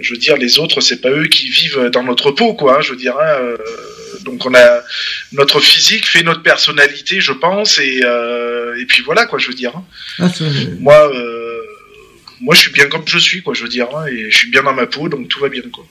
[0.00, 2.78] je veux dire, les autres, c'est pas eux qui vivent dans notre peau quoi.
[2.78, 3.16] Hein, je veux dire.
[3.18, 3.54] Hein,
[4.24, 4.82] donc on a
[5.32, 8.00] notre physique fait notre personnalité, je pense, et
[8.78, 9.38] et puis voilà quoi.
[9.38, 9.72] Je veux dire.
[9.76, 9.84] Hein.
[10.18, 10.28] Ah,
[10.78, 11.10] Moi
[12.42, 14.50] moi, je suis bien comme je suis, quoi, je veux dire, hein, et je suis
[14.50, 15.86] bien dans ma peau, donc tout va bien, quoi.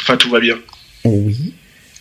[0.00, 0.56] Enfin, tout va bien.
[1.04, 1.54] Oui.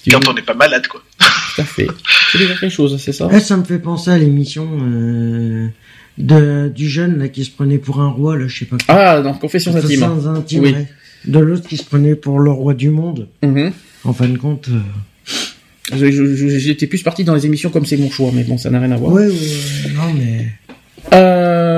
[0.10, 1.04] Quand on n'est pas malade, quoi.
[1.20, 1.88] Tout à fait.
[2.32, 3.40] C'est déjà quelque chose, c'est ça?
[3.42, 5.68] Ça me fait penser à l'émission euh,
[6.18, 8.78] de du jeune là qui se prenait pour un roi, là, je sais pas.
[8.88, 10.04] Ah, dans Confessions intimes.
[10.04, 10.76] Intime, oui.
[11.26, 13.28] De l'autre qui se prenait pour le roi du monde.
[13.44, 13.72] Mm-hmm.
[14.06, 14.70] En fin de compte.
[15.94, 18.80] Euh, j'étais plus parti dans les émissions comme c'est mon choix, mais bon, ça n'a
[18.80, 19.12] rien à voir.
[19.12, 20.48] Oui, oui, non, mais.
[21.14, 21.69] Euh,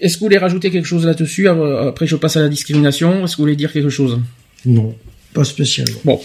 [0.00, 3.24] est-ce que vous voulez rajouter quelque chose là-dessus Après, je passe à la discrimination?
[3.24, 4.20] Est-ce que vous voulez dire quelque chose?
[4.64, 4.94] Non,
[5.32, 5.98] pas spécialement.
[6.04, 6.20] Bon,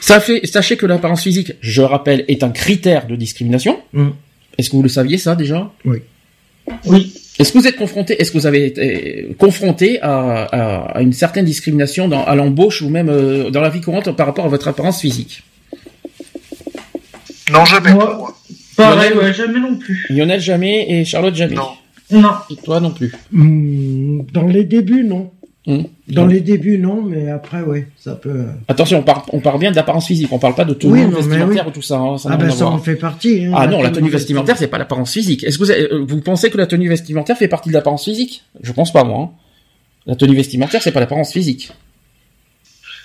[0.00, 0.46] ça fait.
[0.46, 3.78] Sachez que l'apparence physique, je rappelle, est un critère de discrimination.
[3.94, 4.14] Hum.
[4.56, 5.70] Est-ce que vous le saviez ça déjà?
[5.84, 5.98] Oui.
[6.86, 7.12] Oui.
[7.38, 12.08] Est-ce que vous êtes confronté Est-ce que vous avez été confronté à, une certaine discrimination
[12.08, 15.00] dans, à l'embauche ou même euh, dans la vie courante par rapport à votre apparence
[15.00, 15.44] physique?
[17.52, 17.92] Non, jamais.
[17.92, 18.34] moi.
[18.76, 20.06] Pareil, ouais, jamais non plus.
[20.10, 21.54] Lionel jamais et Charlotte jamais?
[21.54, 21.70] Non.
[22.10, 22.32] Non.
[22.50, 23.12] Et toi non plus.
[23.32, 25.30] Hmm, dans les débuts, non.
[25.66, 25.82] Hmm.
[26.08, 28.30] Dans les débuts, non, mais après, oui, ça peut.
[28.30, 28.52] Euh.
[28.68, 31.70] Attention, on parle, on parle bien d'apparence physique, on parle pas de tenue vestimentaire ou
[31.70, 31.98] tout ça.
[31.98, 33.44] Hein, ça ah ben ça en fait partie.
[33.44, 35.44] Hein, ah non, la tenue vestimentaire, c'est pas l'apparence physique.
[35.44, 38.44] Est-ce que vous, euh, vous, pensez que la tenue vestimentaire fait partie de l'apparence physique?
[38.62, 39.20] Je pense pas, moi.
[39.20, 39.30] Hein.
[40.06, 41.70] La tenue vestimentaire, c'est pas l'apparence physique.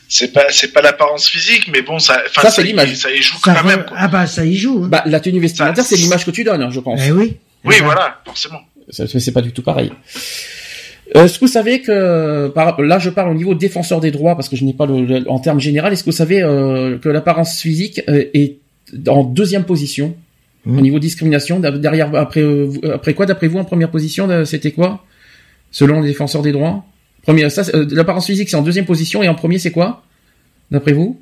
[0.08, 2.96] C'est pas, c'est pas l'apparence physique, mais bon, ça, ça, c'est l'image.
[2.96, 3.84] Ça y joue quand même.
[3.94, 4.88] Ah bah ça y joue.
[4.88, 7.02] Bah la tenue vestimentaire, c'est l'image que tu donnes, je pense.
[7.06, 7.38] Eh oui.
[7.66, 8.60] Oui, voilà, forcément.
[8.90, 9.92] C'est pas du tout pareil.
[11.16, 14.50] Euh, est-ce que vous savez que là je parle au niveau défenseur des droits parce
[14.50, 15.94] que je n'ai pas le, en termes général.
[15.94, 18.58] Est-ce que vous savez euh, que l'apparence physique euh, est
[19.08, 20.16] en deuxième position
[20.66, 20.78] mmh.
[20.78, 21.60] au niveau discrimination?
[21.60, 22.44] Derrière après
[22.92, 25.06] après quoi d'après vous en première position c'était quoi?
[25.72, 26.86] Selon les défenseurs des droits?
[27.22, 30.04] Premier ça l'apparence physique c'est en deuxième position et en premier c'est quoi?
[30.72, 31.20] D'après vous?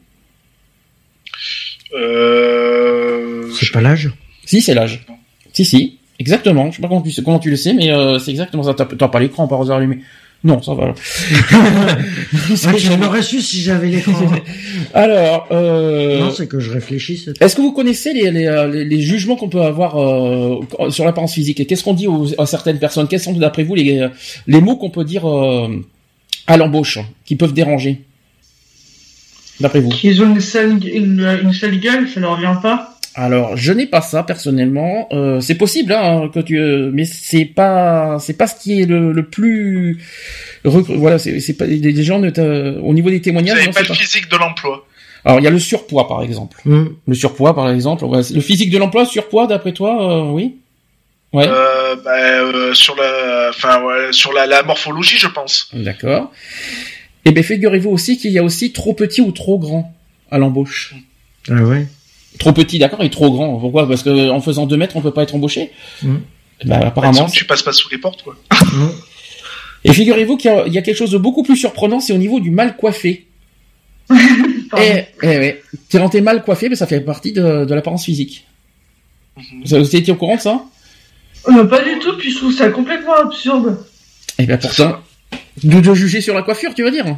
[1.92, 4.12] C'est pas l'âge?
[4.46, 5.06] Si c'est l'âge.
[5.54, 5.98] Si si.
[6.22, 6.70] Exactement.
[6.70, 8.76] Je sais pas comment tu, comment tu le sais, mais euh, c'est exactement ça.
[8.76, 10.02] T'as pas l'écran par hasard allumé.
[10.44, 10.94] Non, ça va.
[10.96, 14.32] je l'aurais su si j'avais l'écran.
[14.94, 16.20] Alors, euh...
[16.20, 17.26] non, c'est que je réfléchis.
[17.40, 21.34] Est-ce que vous connaissez les, les, euh, les, jugements qu'on peut avoir euh, sur l'apparence
[21.34, 21.60] physique?
[21.60, 23.08] Et qu'est-ce qu'on dit aux, à certaines personnes?
[23.08, 24.08] Quels sont d'après vous les,
[24.48, 25.70] les mots qu'on peut dire euh,
[26.46, 28.02] à l'embauche qui peuvent déranger?
[29.60, 32.91] D'après vous Qu'ils ont une seule, une, une seule gueule, ça leur vient pas?
[33.14, 35.08] Alors, je n'ai pas ça personnellement.
[35.12, 38.86] Euh, c'est possible, hein, que tu, euh, mais c'est pas, c'est pas ce qui est
[38.86, 40.02] le, le plus.
[40.64, 43.66] Voilà, c'est pas des gens au niveau des témoignages.
[43.66, 44.86] Vous pas le physique de l'emploi.
[45.26, 46.58] Alors, il y a le surpoids, par exemple.
[46.66, 46.90] Hmm.
[47.08, 48.06] Le surpoids, par exemple.
[48.06, 50.56] Le physique de l'emploi, surpoids, d'après toi, euh, oui?
[51.34, 51.48] Ouais.
[51.48, 55.70] Euh, bah, sur la, enfin, sur la, la, morphologie, je pense.
[55.74, 56.32] D'accord.
[57.24, 59.94] Et eh bien, figurez-vous aussi qu'il y a aussi trop petit ou trop grand
[60.32, 60.96] à l'embauche.
[61.50, 61.86] Ah ouais?
[62.40, 63.58] Trop petit, d'accord, et trop grand.
[63.58, 63.88] Pourquoi?
[63.88, 65.72] Parce que en faisant 2 mètres, on peut pas être embauché?
[66.02, 66.16] Mmh.
[66.66, 67.28] Bah, apparemment.
[67.28, 68.36] tu passes pas sous les portes, quoi.
[68.52, 68.90] Mm.
[69.84, 72.52] Et figurez-vous qu'il y, a quelque chose de beaucoup plus surprenant, c'est au niveau du
[72.52, 73.26] mal coiffé.
[74.12, 74.16] et,
[74.78, 75.64] eh, eh, ouais.
[75.92, 78.46] Quand t'es mal coiffé, mais ça fait partie de, de l'apparence physique.
[79.40, 79.66] Mm-hmm.
[79.66, 80.64] Vous, avez été au courant de ça?
[81.48, 83.84] Euh, Pas du tout, puis je trouve ça complètement absurde.
[84.38, 85.00] Et eh bien pourtant,
[85.64, 87.18] de, de juger sur la coiffure, tu veux dire?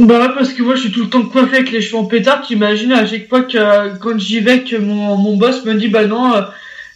[0.00, 2.42] Bah parce que moi je suis tout le temps coiffé avec les cheveux en pétard,
[2.42, 6.06] t'imagines à chaque fois que quand j'y vais que mon, mon boss me dit bah
[6.06, 6.40] non, euh,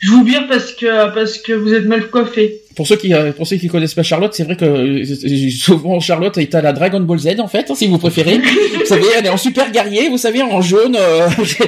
[0.00, 2.62] je vous vire parce que parce que vous êtes mal coiffé.
[2.74, 6.00] Pour ceux qui euh, pour ceux qui connaissent pas Charlotte, c'est vrai que euh, souvent
[6.00, 8.38] Charlotte est à la Dragon Ball Z en fait, si vous préférez.
[8.38, 10.96] vous savez, elle est en super guerrier, vous savez, en jaune.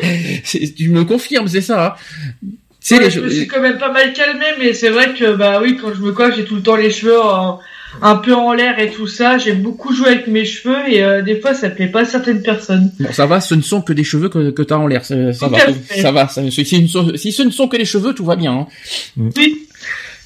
[0.76, 1.86] tu me confirmes, c'est ça.
[1.86, 2.96] Hein.
[2.96, 5.76] Ouais, je me suis quand même pas mal calmé, mais c'est vrai que bah oui,
[5.76, 7.60] quand je me coiffe, j'ai tout le temps les cheveux en
[8.02, 9.38] un peu en l'air et tout ça.
[9.38, 12.42] J'aime beaucoup jouer avec mes cheveux et euh, des fois ça plaît pas à certaines
[12.42, 12.92] personnes.
[13.00, 15.04] Bon, ça va, ce ne sont que des cheveux que, que tu as en l'air.
[15.04, 15.16] Ça,
[15.48, 15.58] va,
[15.96, 16.28] ça va.
[16.28, 18.52] si, ce ne sont que des cheveux, tout va bien.
[18.52, 18.66] Hein.
[19.16, 19.66] Oui.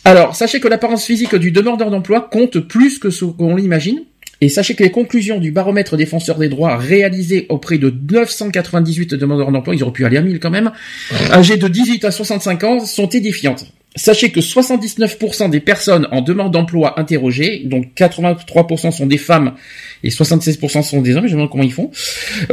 [0.04, 4.02] Alors, sachez que l'apparence physique du demandeur d'emploi compte plus que ce qu'on l'imagine.
[4.40, 9.52] Et sachez que les conclusions du baromètre défenseur des droits réalisé auprès de 998 demandeurs
[9.52, 10.72] d'emploi, ils auraient pu aller à 1000 quand même,
[11.30, 13.66] âgés de 18 à 65 ans, sont édifiantes.
[13.94, 19.52] Sachez que 79% des personnes en demande d'emploi interrogées, donc 83% sont des femmes
[20.02, 21.90] et 76% sont des hommes, je me demande comment ils font.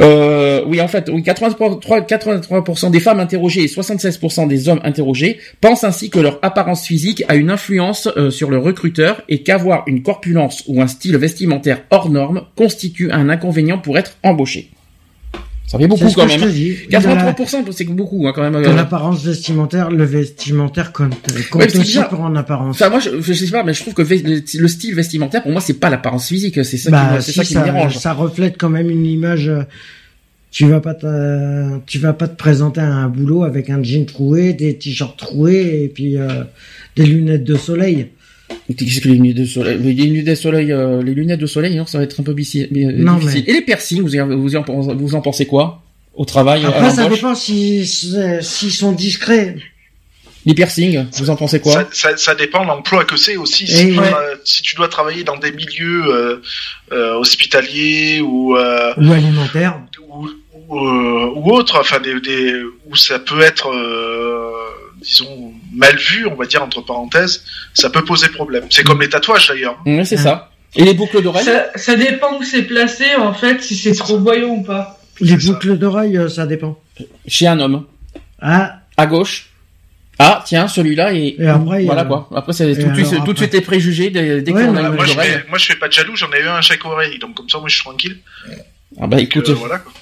[0.00, 5.38] Euh, oui, en fait, oui, 83%, 83 des femmes interrogées et 76% des hommes interrogés
[5.62, 9.84] pensent ainsi que leur apparence physique a une influence euh, sur le recruteur et qu'avoir
[9.86, 14.70] une corpulence ou un style vestimentaire hors norme constitue un inconvénient pour être embauché.
[15.70, 16.40] Ça fait beaucoup quand même.
[16.40, 18.60] 83%, c'est beaucoup hein, quand même.
[18.60, 18.74] Dans euh.
[18.74, 21.14] l'apparence vestimentaire, le vestimentaire compte,
[21.48, 22.74] compte aussi pour en apparence.
[22.74, 25.60] Enfin, moi, je, je, sais pas, mais je trouve que le style vestimentaire, pour moi,
[25.60, 26.64] c'est pas l'apparence physique.
[26.64, 27.96] C'est ça, qui, bah, ça, qui me dérange.
[27.98, 29.46] Ça reflète quand même une image.
[29.48, 29.62] Euh,
[30.50, 34.06] tu vas pas te, tu vas pas te présenter à un boulot avec un jean
[34.06, 36.42] troué, des t-shirts troués et puis euh,
[36.96, 38.08] des lunettes de soleil.
[38.76, 41.78] Qu'est-ce que les lunettes de soleil Les lunettes de soleil, euh, les lunettes de soleil,
[41.78, 42.68] hein, ça va être un peu difficile.
[42.96, 43.40] Non, Mais...
[43.40, 45.82] Et les piercings, vous, vous, en, vous en pensez quoi
[46.14, 49.56] Au travail Après, ça dépend s'ils si, sont discrets.
[50.46, 53.66] Les piercings, vous en pensez quoi ça, ça, dépend de l'emploi que c'est aussi.
[53.66, 53.98] Si,
[54.44, 56.42] si, tu dois travailler dans des milieux euh,
[56.92, 60.28] euh, hospitaliers ou, euh, ou alimentaires ou,
[60.68, 62.54] ou, ou autres, enfin des, des,
[62.86, 63.68] où ça peut être
[65.00, 68.64] disons, mal vu, on va dire entre parenthèses, ça peut poser problème.
[68.70, 69.78] C'est comme les tatouages d'ailleurs.
[69.86, 70.50] Oui, c'est ça.
[70.76, 74.50] Et les boucles d'oreilles ça, dépend où c'est placé, en fait, si c'est trop voyant
[74.50, 75.00] ou pas.
[75.20, 76.78] Les boucles d'oreilles, euh, ça dépend.
[77.26, 77.86] Chez un homme.
[78.40, 78.80] Ah.
[78.96, 79.50] À gauche.
[80.22, 82.28] Ah, tiens, celui-là et, après, voilà quoi.
[82.36, 85.06] Après, c'est tout, de suite, tout de suite les préjugés dès, dès qu'on a moi,
[85.06, 87.18] je fais, moi, je fais pas de jaloux, j'en ai eu un à chaque oreille,
[87.18, 88.18] donc comme ça, moi, je suis tranquille.
[89.00, 89.92] Ah bah écoute, euh, voilà quoi.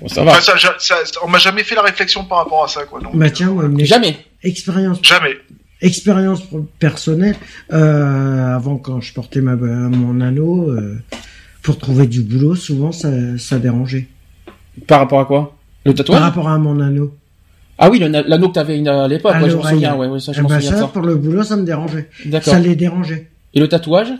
[0.00, 0.40] Bon, ça va.
[0.40, 3.00] ça, ça, on m'a jamais fait la réflexion par rapport à ça, quoi.
[3.12, 4.16] bah tiens, jamais.
[4.42, 4.98] Expérience.
[5.02, 5.36] Jamais.
[5.80, 6.42] expérience
[6.78, 7.36] personnelle,
[7.72, 10.98] euh, avant quand je portais ma, mon anneau, euh,
[11.62, 14.08] pour trouver du boulot, souvent ça, ça dérangeait.
[14.86, 15.56] Par rapport à quoi?
[15.84, 16.18] Le tatouage?
[16.18, 17.14] Par rapport à mon anneau.
[17.78, 19.96] Ah oui, l'anneau que tu avais à l'époque, je m'en souviens.
[19.96, 22.08] Ouais, ça, je eh ben ça, pour le boulot, ça me dérangeait.
[22.42, 23.30] Ça les dérangeait.
[23.52, 24.12] Et le tatouage?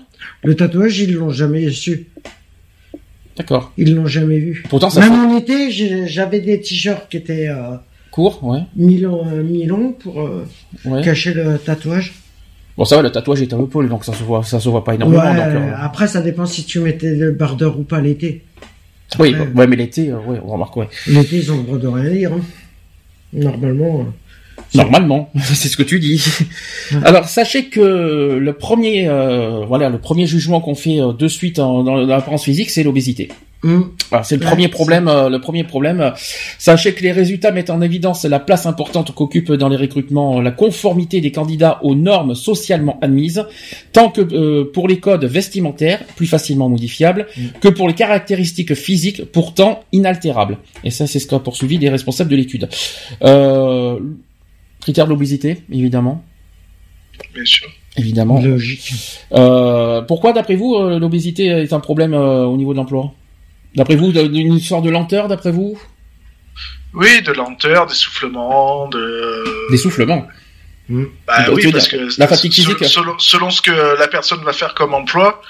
[0.43, 2.09] Le tatouage, ils l'ont jamais su.
[3.37, 3.73] D'accord.
[3.77, 4.65] Ils l'ont jamais vu.
[4.69, 5.71] Pourtant, ça Même en été,
[6.07, 7.77] j'avais des t-shirts qui étaient euh,
[8.11, 8.61] courts, ouais.
[8.77, 10.47] Mi-longs pour euh,
[11.03, 12.15] cacher le tatouage.
[12.77, 14.85] Bon, ça va, le tatouage est un peu donc ça se voit, ça se voit
[14.85, 15.23] pas énormément.
[15.23, 18.45] Euh, après, ça dépend si tu mettais le bardeur ou pas l'été.
[19.19, 20.89] Oui, ouais, mais l'été, ouais, on remarque, ouais.
[21.07, 22.33] L'été, ils ont le droit de rien dire.
[22.33, 22.41] Hein.
[23.33, 24.07] Normalement.
[24.75, 26.25] Normalement, c'est ce que tu dis.
[27.05, 31.57] Alors sachez que le premier, euh, voilà, le premier jugement qu'on fait euh, de suite
[31.57, 33.29] dans l'apparence physique, c'est l'obésité.
[33.63, 33.83] Mm.
[34.25, 35.09] c'est le premier problème.
[35.09, 36.13] Euh, le premier problème.
[36.59, 40.51] Sachez que les résultats mettent en évidence la place importante qu'occupe dans les recrutements la
[40.51, 43.47] conformité des candidats aux normes socialement admises,
[43.93, 47.43] tant que pour les codes vestimentaires, plus facilement modifiables, mm.
[47.61, 50.59] que pour les caractéristiques physiques, pourtant inaltérables.
[50.85, 52.69] Et ça, c'est ce qu'a poursuivi les responsables de l'étude.
[53.23, 53.99] Euh,
[54.85, 56.23] Critère de l'obésité, évidemment.
[57.33, 57.67] Bien sûr.
[57.97, 58.39] Évidemment.
[58.39, 58.93] Logique.
[59.33, 63.15] Euh, pourquoi, d'après vous, euh, l'obésité est un problème euh, au niveau de l'emploi?
[63.75, 65.79] D'après vous, une sorte de lenteur, d'après vous?
[66.93, 69.71] Oui, de lenteur, d'essoufflement, de...
[69.71, 70.27] D'essoufflement
[70.91, 71.05] mmh.
[71.27, 72.85] Bah oui, parce que la fatigue physique?
[72.85, 75.41] selon, ce que la personne va faire comme emploi,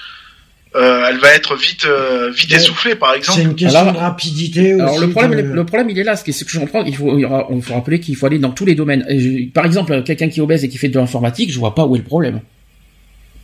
[0.75, 3.39] euh, elle va être vite euh, vite essoufflée par exemple.
[3.39, 4.81] C'est une question de rapidité aussi.
[4.81, 6.95] Alors le problème, le problème il est là, ce que, ce que je comprends, il
[6.95, 9.05] faut, il faut rappeler qu'il faut aller dans tous les domaines.
[9.53, 11.95] par exemple, quelqu'un qui est obèse et qui fait de l'informatique, je vois pas où
[11.95, 12.41] est le problème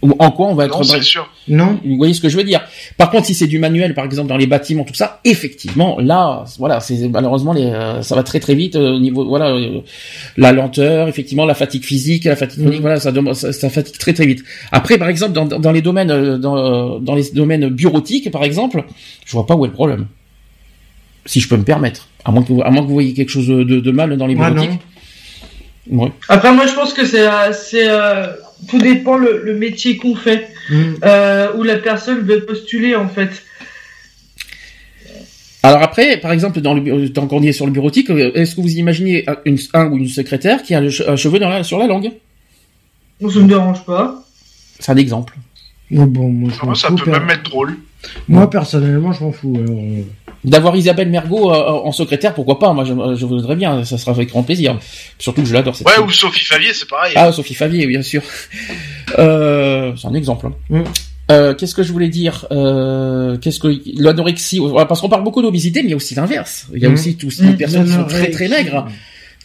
[0.02, 1.30] en quoi on va être non, c'est sûr.
[1.48, 2.62] Non, vous voyez ce que je veux dire.
[2.98, 6.46] Par contre, si c'est du manuel, par exemple dans les bâtiments, tout ça, effectivement, là,
[6.58, 9.82] voilà, c'est malheureusement les, euh, ça va très très vite euh, au niveau, voilà, euh,
[10.38, 14.14] la lenteur, effectivement, la fatigue physique, la fatigue chronique, voilà, ça, ça, ça, fatigue très
[14.14, 14.44] très vite.
[14.72, 18.84] Après, par exemple, dans, dans les domaines, dans, dans les domaines bureautiques, par exemple,
[19.26, 20.08] je vois pas où est le problème.
[21.28, 23.48] Si je peux me permettre, à moins que, à moins que vous voyez quelque chose
[23.48, 24.80] de, de mal dans les bureautiques.
[25.92, 26.12] Ouais.
[26.30, 27.88] Après, moi, je pense que c'est, c'est
[28.68, 30.94] tout dépend le, métier qu'on fait, mm.
[31.04, 33.44] euh, où la personne veut postuler en fait.
[35.64, 38.62] Alors après, par exemple, dans le tant qu'on est sur le bureautique, euh, est-ce que
[38.62, 39.26] vous imaginez
[39.74, 42.12] un, ou une secrétaire qui a un cheveu dans sur la langue?
[43.20, 44.24] Ça ne me dérange pas.
[44.80, 45.36] C'est un exemple.
[45.92, 47.78] bon, moi, ah, ça peut même être drôle.
[48.28, 49.58] Moi, personnellement, je m'en fous.
[50.44, 52.74] D'avoir Isabelle Mergot euh, en secrétaire, pourquoi pas?
[52.74, 54.80] Moi, je, voudrais bien, ça sera avec grand plaisir.
[55.20, 55.76] Surtout que je l'adore.
[55.86, 57.14] Ouais, ou Sophie Favier, c'est pareil.
[57.16, 58.24] Ah, Sophie Favier, bien sûr.
[59.20, 60.48] Euh, c'est un exemple.
[60.48, 60.54] Hein.
[60.70, 60.84] Mm.
[61.30, 65.90] Euh, qu'est-ce que je voulais dire Qu'est-ce que l'anorexie Parce qu'on parle beaucoup d'obésité, mais
[65.90, 66.68] il y a aussi l'inverse.
[66.74, 66.94] Il y a mm.
[66.94, 67.58] aussi tous les mm.
[67.58, 68.88] personnes qui sont très très maigres.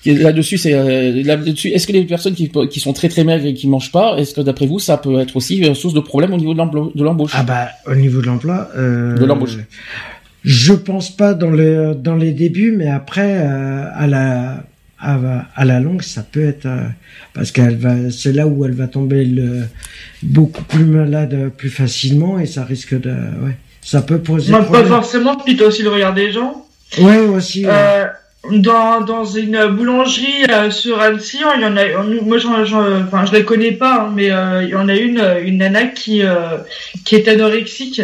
[0.05, 1.71] Là-dessus, c'est là-dessus.
[1.71, 4.35] Est-ce que les personnes qui, qui sont très très maigres et qui mangent pas, est-ce
[4.35, 7.33] que d'après vous, ça peut être aussi une source de problème au niveau de l'embauche?
[7.35, 8.71] Ah bah, au niveau de l'emploi.
[8.77, 9.59] De l'embauche.
[10.47, 14.63] Je pense pas dans les dans les débuts, mais après euh, à la
[14.99, 16.87] à, la longue, ça peut être euh,
[17.35, 19.65] parce qu'elle va, c'est là où elle va tomber le,
[20.23, 24.53] beaucoup plus malade plus facilement et ça risque de, ouais, ça peut poser.
[24.53, 25.37] Moi, pas forcément.
[25.37, 26.67] Puis t'as aussi le regard des gens.
[26.99, 27.65] Ouais, aussi.
[27.67, 28.07] Euh,
[28.51, 32.63] dans, dans une boulangerie sur Annecy, il y en a, moi, j'en,
[33.03, 34.27] enfin, je la connais pas, hein, mais
[34.63, 36.23] il y en a une, une nana qui,
[37.05, 38.03] qui est anorexique.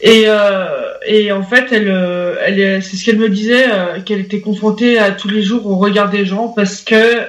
[0.00, 4.20] Et, euh, et en fait, elle, euh, elle, c'est ce qu'elle me disait, euh, qu'elle
[4.20, 7.20] était confrontée à tous les jours au regard des gens parce que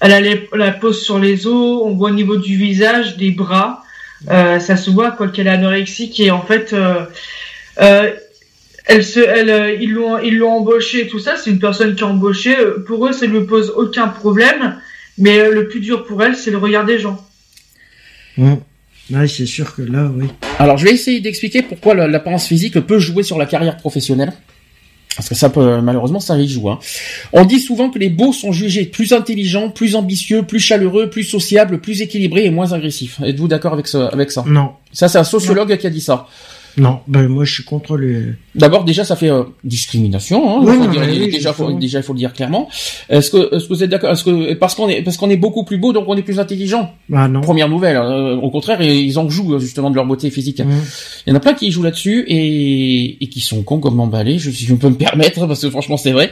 [0.00, 3.82] elle allait la pose sur les os, on voit au niveau du visage, des bras,
[4.30, 8.10] euh, ça se voit quoi qu'elle est anorexique et en fait, euh,
[8.90, 11.36] elle se, elle, ils l'ont, ils l'ont embauchée et tout ça.
[11.36, 12.56] C'est une personne qui est embauchée.
[12.86, 14.76] Pour eux, ça ne lui pose aucun problème,
[15.16, 17.24] mais le plus dur pour elle, c'est le regard des gens.
[18.36, 18.54] Mmh.
[19.12, 20.26] Oui, c'est sûr que là, oui.
[20.58, 24.32] Alors, je vais essayer d'expliquer pourquoi l'apparence physique peut jouer sur la carrière professionnelle.
[25.16, 26.70] Parce que ça peut, malheureusement, ça y joue.
[26.70, 26.78] Hein.
[27.32, 31.24] On dit souvent que les beaux sont jugés plus intelligents, plus ambitieux, plus chaleureux, plus
[31.24, 33.20] sociables, plus équilibrés et moins agressifs.
[33.20, 34.44] Êtes-vous d'accord avec, ça, avec ça?
[34.46, 34.70] Non.
[34.92, 36.28] Ça, c'est un sociologue qui a dit ça.
[36.76, 38.26] Non, ben moi je suis contre les.
[38.54, 40.60] D'abord déjà ça fait euh, discrimination.
[40.60, 42.68] Hein, oui, déjà, faut, déjà il faut le dire clairement.
[43.08, 45.36] Est-ce que est-ce que vous êtes d'accord Est-ce que parce qu'on est parce qu'on est
[45.36, 46.92] beaucoup plus beau donc on est plus intelligent?
[47.08, 47.40] Bah non.
[47.40, 47.96] Première nouvelle.
[47.96, 50.60] Euh, au contraire ils en jouent justement de leur beauté physique.
[50.60, 50.70] Mmh.
[51.26, 54.38] Il y en a plein qui jouent là-dessus et, et qui sont cons comme emballés.
[54.38, 56.30] Je, si je peux me permettre parce que franchement c'est vrai.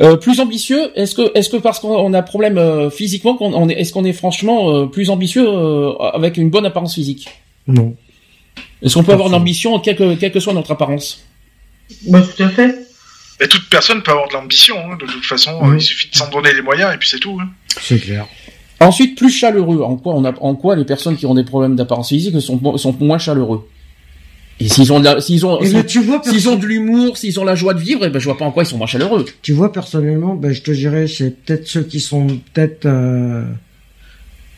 [0.00, 0.90] Euh, plus ambitieux.
[0.94, 4.12] Est-ce que est-ce que parce qu'on a problème euh, physiquement qu'on est est-ce qu'on est
[4.12, 5.46] franchement plus ambitieux
[6.14, 7.28] avec une bonne apparence physique?
[7.68, 7.94] Non.
[8.86, 11.24] Est-ce qu'on peut avoir l'ambition, quelle que, quelle que soit notre apparence
[12.06, 12.86] bah, Tout à fait.
[13.40, 16.30] Mais toute personne peut avoir de l'ambition, hein, de toute façon, il suffit de s'en
[16.30, 17.36] donner les moyens et puis c'est tout.
[17.40, 17.48] Hein.
[17.80, 18.26] C'est clair.
[18.78, 19.82] Ensuite, plus chaleureux.
[19.82, 22.78] En quoi, on a, en quoi les personnes qui ont des problèmes d'apparence physique sont,
[22.78, 23.68] sont moins chaleureux?
[24.60, 27.80] Et s'ils ont de s'ils ont, s'ils ont de l'humour, s'ils ont la joie de
[27.80, 29.26] vivre, et eh ben je vois pas en quoi ils sont moins chaleureux.
[29.42, 33.44] Tu vois personnellement, ben je te dirais, c'est peut-être ceux qui sont peut-être euh,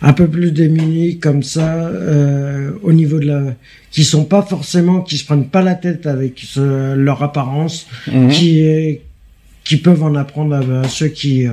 [0.00, 3.42] un peu plus démunis comme ça euh, au niveau de la,
[3.90, 8.28] qui sont pas forcément, qui se prennent pas la tête avec leur apparence, mhm.
[8.28, 8.98] qui
[9.64, 11.52] qui peuvent en apprendre à, ceux qui euh,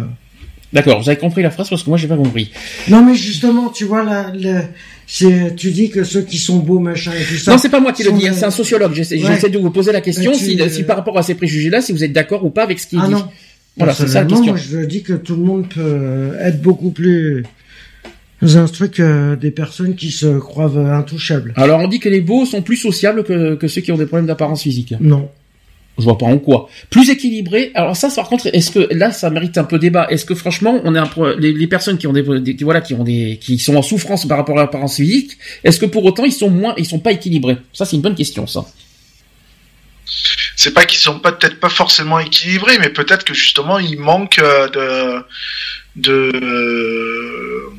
[0.71, 2.51] D'accord, vous avez compris la phrase parce que moi j'ai pas compris.
[2.89, 4.31] Non mais justement, tu vois là,
[5.08, 7.51] c'est, tu dis que ceux qui sont beaux machin et tout ça.
[7.51, 8.93] Non, c'est pas moi qui le dis, hein, c'est un sociologue.
[8.93, 9.17] J'essaie,
[9.49, 12.13] de vous poser la question si, si, par rapport à ces préjugés-là, si vous êtes
[12.13, 13.13] d'accord ou pas avec ce qu'il ah dit.
[13.13, 13.27] Non.
[13.77, 14.53] Voilà, c'est ça la question.
[14.53, 17.43] Moi, je dis que tout le monde peut être beaucoup plus
[18.41, 21.54] instruit que des personnes qui se croient intouchables.
[21.56, 24.06] Alors on dit que les beaux sont plus sociables que, que ceux qui ont des
[24.06, 24.93] problèmes d'apparence physique.
[25.00, 25.30] Non.
[25.98, 26.69] Je vois pas en quoi.
[26.89, 27.71] Plus équilibré.
[27.74, 30.08] Alors ça, par contre, est-ce que là, ça mérite un peu débat.
[30.10, 32.21] Est-ce que franchement, on est un, les, les, personnes qui ont des,
[32.62, 35.86] voilà, qui ont des, qui sont en souffrance par rapport à l'apparence physique, est-ce que
[35.86, 37.58] pour autant ils sont moins, ils sont pas équilibrés?
[37.71, 38.65] Ça, c'est une bonne question, ça.
[40.58, 44.39] C'est pas qu'ils sont pas peut-être pas forcément équilibrés, mais peut-être que justement ils manquent
[44.39, 45.26] euh, de
[45.95, 47.69] de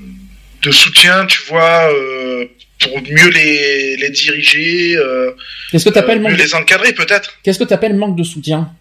[0.67, 2.45] de soutien, tu vois, euh,
[2.81, 5.31] pour mieux les, les diriger, euh,
[5.71, 7.35] Qu'est-ce que t'appelles euh, mieux les encadrer peut-être.
[7.43, 8.73] Qu'est-ce que t'appelles manque de soutien?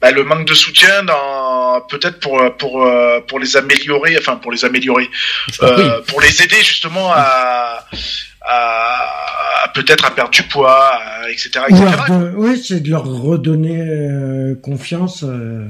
[0.00, 2.86] Bah, le manque de soutien dans peut-être pour pour
[3.28, 5.10] pour les améliorer, enfin pour les améliorer,
[5.62, 7.86] euh, pour les aider justement à
[8.42, 11.50] à, peut-être à perdre du poids, etc.
[11.68, 11.84] etc.
[12.34, 15.22] oui, c'est de leur redonner euh, confiance.
[15.22, 15.68] Euh,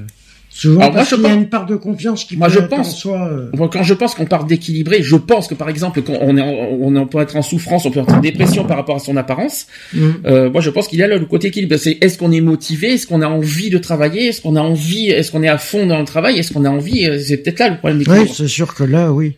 [0.60, 3.30] Souvent, parce qu'il y a une part de confiance qui moi, je pense, soi.
[3.32, 6.42] Euh, quand je pense qu'on part d'équilibré, je pense que par exemple, quand on est,
[6.42, 9.68] on, peut être en souffrance, on peut être en dépression par rapport à son apparence.
[9.94, 10.08] Mm.
[10.26, 11.78] Euh, moi, je pense qu'il y a là le côté équilibre.
[11.78, 15.08] C'est est-ce qu'on est motivé, est-ce qu'on a envie de travailler, est-ce qu'on a envie,
[15.08, 17.06] est-ce qu'on est à fond dans le travail, est-ce qu'on a envie?
[17.06, 18.24] Euh, c'est peut-être là le problème d'équilibre.
[18.24, 19.36] Oui, c'est sûr que là, oui.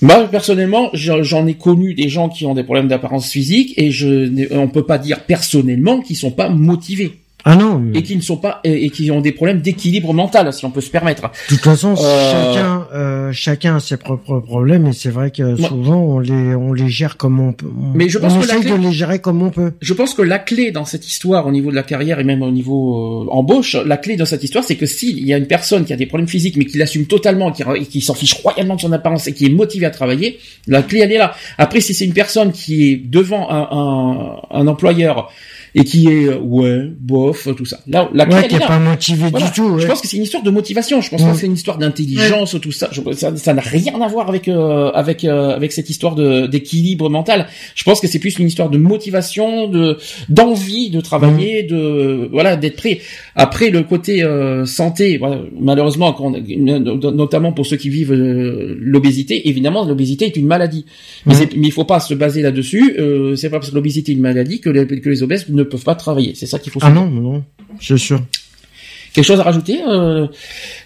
[0.00, 4.54] Moi, personnellement, j'en ai connu des gens qui ont des problèmes d'apparence physique et je,
[4.54, 7.18] on peut pas dire personnellement qu'ils sont pas motivés.
[7.46, 7.82] Ah non.
[7.94, 10.80] Et qui ne sont pas et, qui ont des problèmes d'équilibre mental, si on peut
[10.80, 11.30] se permettre.
[11.50, 15.56] De toute façon, euh, chacun, euh, chacun a ses propres problèmes et c'est vrai que
[15.56, 17.70] souvent on les on les gère comme on peut.
[17.94, 19.72] mais je pense on que essaye de les gérer comme on peut.
[19.82, 22.42] Je pense que la clé dans cette histoire, au niveau de la carrière et même
[22.42, 25.46] au niveau euh, embauche, la clé dans cette histoire, c'est que s'il y a une
[25.46, 28.76] personne qui a des problèmes physiques mais qui l'assume totalement et qui, s'en fiche royalement
[28.76, 31.34] de son apparence et qui est motivée à travailler, la clé elle est là.
[31.58, 35.30] Après, si c'est une personne qui est devant un, un, un employeur
[35.74, 37.80] et qui est euh, ouais bof tout ça.
[37.88, 40.42] Là la ouais, qui est pas motivé du tout je pense que c'est une histoire
[40.42, 41.00] de motivation.
[41.00, 42.90] Je pense que c'est une histoire d'intelligence tout ça.
[43.14, 47.48] Ça n'a rien à voir avec euh, avec euh, avec cette histoire de d'équilibre mental.
[47.74, 52.56] Je pense que c'est plus une histoire de motivation de d'envie de travailler de voilà
[52.56, 53.00] d'être prêt.
[53.34, 54.24] Après le côté
[54.66, 60.86] santé voilà, malheureusement quand notamment pour ceux qui vivent l'obésité évidemment l'obésité est une maladie.
[61.26, 62.96] Mais, mais il faut pas se baser là-dessus.
[63.36, 65.84] C'est pas parce que l'obésité est une maladie que les, que les obèses ne peuvent
[65.84, 66.34] pas travailler.
[66.34, 66.80] C'est ça qu'il faut.
[66.82, 67.44] Ah non, non,
[67.80, 68.20] c'est sûr.
[69.14, 70.26] Quelque chose à rajouter, euh,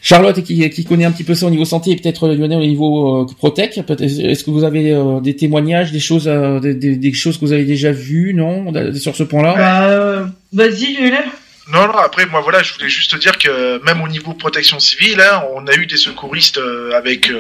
[0.02, 2.66] Charlotte, qui, qui connaît un petit peu ça au niveau santé et peut-être Lionel au
[2.66, 3.78] niveau euh, Protec.
[3.78, 7.54] Est-ce que vous avez euh, des témoignages, des choses, euh, des, des, choses que vous
[7.54, 9.54] avez déjà vues, non, sur ce point-là?
[9.56, 11.24] Bah, Vas-y, Lionel.
[11.72, 15.20] Non, non, après, moi, voilà, je voulais juste dire que même au niveau protection civile,
[15.20, 16.60] hein, on a eu des secouristes
[16.94, 17.30] avec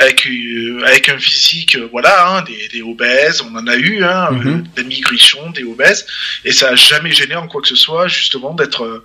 [0.00, 4.04] avec euh, avec un physique euh, voilà hein, des, des, obèses on en a eu
[4.04, 4.62] hein, mm -hmm.
[4.76, 6.06] des migrichons des obèses
[6.44, 9.02] et ça a jamais gêné en quoi que ce soit justement d'être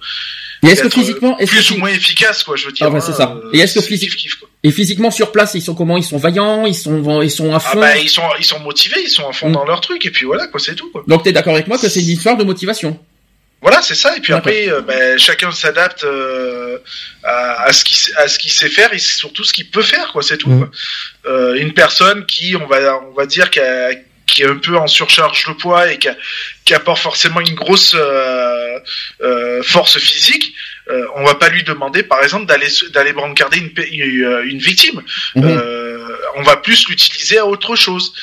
[0.64, 2.88] et est-ce que physiquement, est-ce plus ou moins efficace, quoi, je veux dire.
[2.88, 3.28] Ah bah c'est ça.
[3.54, 5.98] Et est-ce que physiquement, et physiquement sur place, ils sont comment?
[6.04, 7.78] Ils sont vaillants, ils sont, ils sont à fond?
[7.80, 9.58] Ah bah ils sont, ils sont motivés, ils sont à fond mm.
[9.58, 10.90] dans leur truc, et puis voilà, quoi, c'est tout.
[10.92, 11.04] Quoi.
[11.08, 12.92] Donc t'es d'accord avec moi que c'est une histoire de motivation?
[13.66, 14.16] Voilà, c'est ça.
[14.16, 16.78] Et puis après, euh, ben, chacun s'adapte euh,
[17.24, 20.12] à, à, ce qu'il à ce qu'il sait faire et surtout ce qu'il peut faire,
[20.12, 20.22] quoi.
[20.22, 20.52] C'est tout.
[20.52, 20.60] Mmh.
[20.60, 21.32] Quoi.
[21.32, 23.90] Euh, une personne qui, on va on va dire, qui, a,
[24.28, 26.16] qui est un peu en surcharge de poids et qui, a,
[26.64, 27.98] qui apporte forcément une grosse
[29.64, 30.54] force physique,
[30.92, 35.02] euh, on va pas lui demander, par exemple, d'aller d'aller brancarder une, une victime.
[35.34, 35.58] Mmh.
[36.36, 38.14] on va plus l'utiliser à autre chose.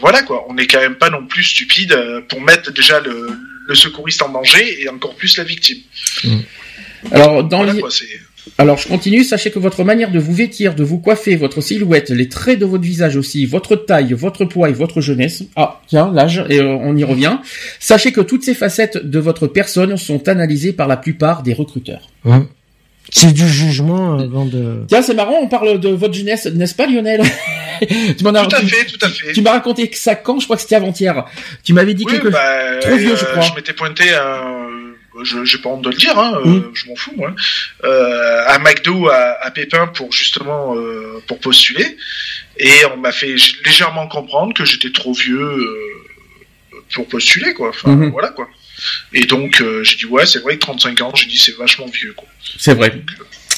[0.00, 0.44] voilà quoi.
[0.50, 4.30] On n'est quand même pas non plus stupide pour mettre déjà le le secouriste en
[4.30, 5.78] danger et encore plus la victime.
[6.24, 6.38] Mm.
[7.12, 7.80] Alors, dans les...
[8.58, 9.24] Alors, je continue.
[9.24, 12.64] Sachez que votre manière de vous vêtir, de vous coiffer, votre silhouette, les traits de
[12.64, 15.44] votre visage aussi, votre taille, votre poids et votre jeunesse.
[15.56, 17.38] Ah, tiens, l'âge, et euh, on y revient.
[17.78, 22.08] Sachez que toutes ces facettes de votre personne sont analysées par la plupart des recruteurs.
[23.10, 24.84] C'est du jugement avant de.
[24.88, 27.22] Tiens, c'est marrant, on parle de votre jeunesse, n'est-ce pas, Lionel?
[28.16, 29.32] tu m'en as tout à fait, tout à fait.
[29.32, 31.24] Tu m'as raconté que ça quand Je crois que c'était avant-hier.
[31.64, 33.42] Tu m'avais dit oui, que bah, trop vieux, je crois.
[33.42, 34.70] Je m'étais pointé un
[35.22, 36.70] je n'ai pas honte de le dire, hein, mm.
[36.72, 37.34] je m'en fous moi,
[37.82, 40.74] à McDo à, à, Pépin pour justement
[41.26, 41.96] pour postuler,
[42.56, 45.56] et on m'a fait légèrement comprendre que j'étais trop vieux
[46.94, 47.70] pour postuler quoi.
[47.70, 48.10] Enfin mm-hmm.
[48.12, 48.48] voilà quoi.
[49.12, 52.12] Et donc j'ai dit ouais c'est vrai que 35 ans, j'ai dit c'est vachement vieux
[52.14, 52.28] quoi.
[52.58, 52.92] C'est vrai.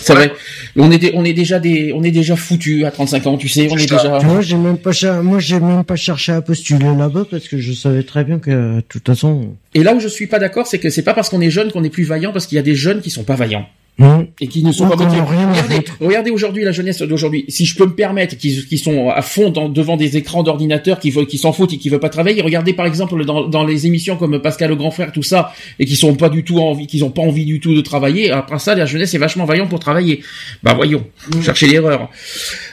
[0.01, 0.33] C'est vrai.
[0.77, 3.69] On est, on est déjà des, on est déjà foutu à 35 ans, tu sais,
[3.71, 4.21] on est déjà.
[4.21, 4.91] Moi, j'ai même pas,
[5.23, 8.77] moi, j'ai même pas cherché à postuler là-bas parce que je savais très bien que,
[8.77, 9.55] de toute façon.
[9.75, 11.71] Et là où je suis pas d'accord, c'est que c'est pas parce qu'on est jeune
[11.71, 13.67] qu'on est plus vaillant, parce qu'il y a des jeunes qui sont pas vaillants.
[13.99, 14.23] Mmh.
[14.41, 15.21] Et qui ne sont pas motivés.
[15.21, 17.45] Regardez, regardez aujourd'hui la jeunesse d'aujourd'hui.
[17.49, 21.13] Si je peux me permettre, qui, qui sont à fond devant des écrans d'ordinateur, qui,
[21.27, 22.41] qui s'en foutent et qui veulent pas travailler.
[22.41, 25.85] Regardez par exemple dans, dans les émissions comme Pascal le grand frère, tout ça, et
[25.85, 28.31] qui sont pas du tout envie, qui ont pas envie du tout de travailler.
[28.31, 30.23] Après ça, la jeunesse est vachement vaillant pour travailler.
[30.63, 31.43] Bah voyons, mmh.
[31.43, 32.09] cherchez l'erreur.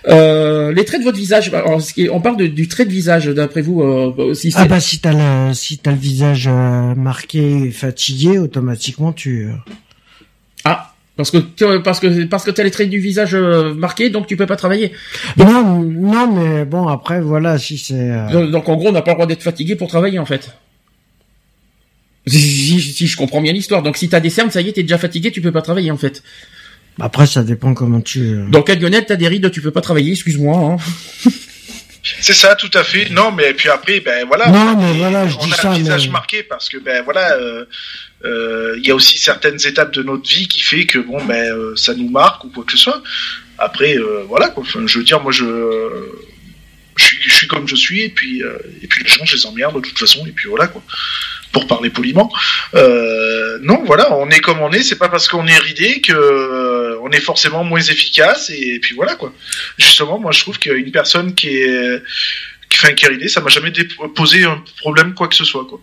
[0.07, 1.51] Euh, les traits de votre visage.
[2.11, 3.81] on parle de, du trait de visage d'après vous.
[3.81, 9.11] Euh, si ah bah si t'as le si t'as le visage euh, marqué, fatigué, automatiquement
[9.11, 9.49] tu.
[11.19, 14.37] Parce que parce que parce que as les traits du visage euh, marqués, donc tu
[14.37, 14.93] peux pas travailler.
[15.35, 18.09] non, non, mais bon après voilà si c'est.
[18.09, 20.55] Euh, donc, en gros on n'a pas le droit d'être fatigué pour travailler en fait.
[22.25, 23.83] Si, si, je comprends bien l'histoire.
[23.83, 25.91] Donc si t'as des cernes, ça y est, t'es déjà fatigué, tu peux pas travailler
[25.91, 26.23] en fait.
[27.01, 28.45] Après ça dépend comment tu.
[28.49, 30.13] Donc à Lionel, t'as des rides, tu peux pas travailler.
[30.13, 30.77] Excuse-moi.
[31.25, 31.29] Hein.
[32.03, 33.09] C'est ça, tout à fait.
[33.09, 34.49] Non, mais puis après, ben voilà.
[34.49, 37.37] Non, mais voilà, je on dis a ça, un visage marqué parce que ben voilà,
[38.25, 41.53] euh, il y a aussi certaines étapes de notre vie qui fait que bon ben
[41.53, 43.01] euh, ça nous marque ou quoi que ce soit.
[43.57, 44.63] Après euh, voilà quoi.
[44.63, 45.45] Enfin, je veux dire moi je
[46.97, 48.41] je suis, comme je suis et puis
[48.81, 50.83] et puis les gens je les emmerde de toute façon et puis voilà quoi.
[51.51, 52.31] Pour parler poliment.
[52.73, 54.83] non voilà on est comme on est.
[54.83, 59.15] C'est pas parce qu'on est ridé que on est forcément moins efficace et, puis voilà
[59.15, 59.33] quoi.
[59.77, 62.03] Justement moi je trouve qu'une personne qui est
[62.69, 63.71] qui un qui est ridé ça m'a jamais
[64.15, 65.81] posé un problème quoi que ce soit quoi.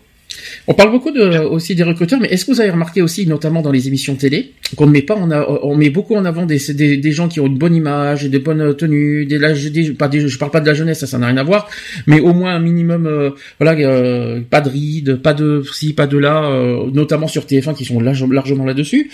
[0.67, 3.61] On parle beaucoup de, aussi des recruteurs, mais est-ce que vous avez remarqué aussi, notamment
[3.61, 6.45] dans les émissions télé, qu'on ne met pas, on, a, on met beaucoup en avant
[6.45, 10.07] des, des, des, gens qui ont une bonne image, des bonnes tenues, des, des, pas
[10.07, 11.69] des, je parle pas de la jeunesse, ça, ça n'a rien à voir,
[12.05, 16.07] mais au moins un minimum, euh, voilà, euh, pas de rides, pas de si, pas
[16.07, 19.09] de là, euh, notamment sur TF1 qui sont largement là-dessus.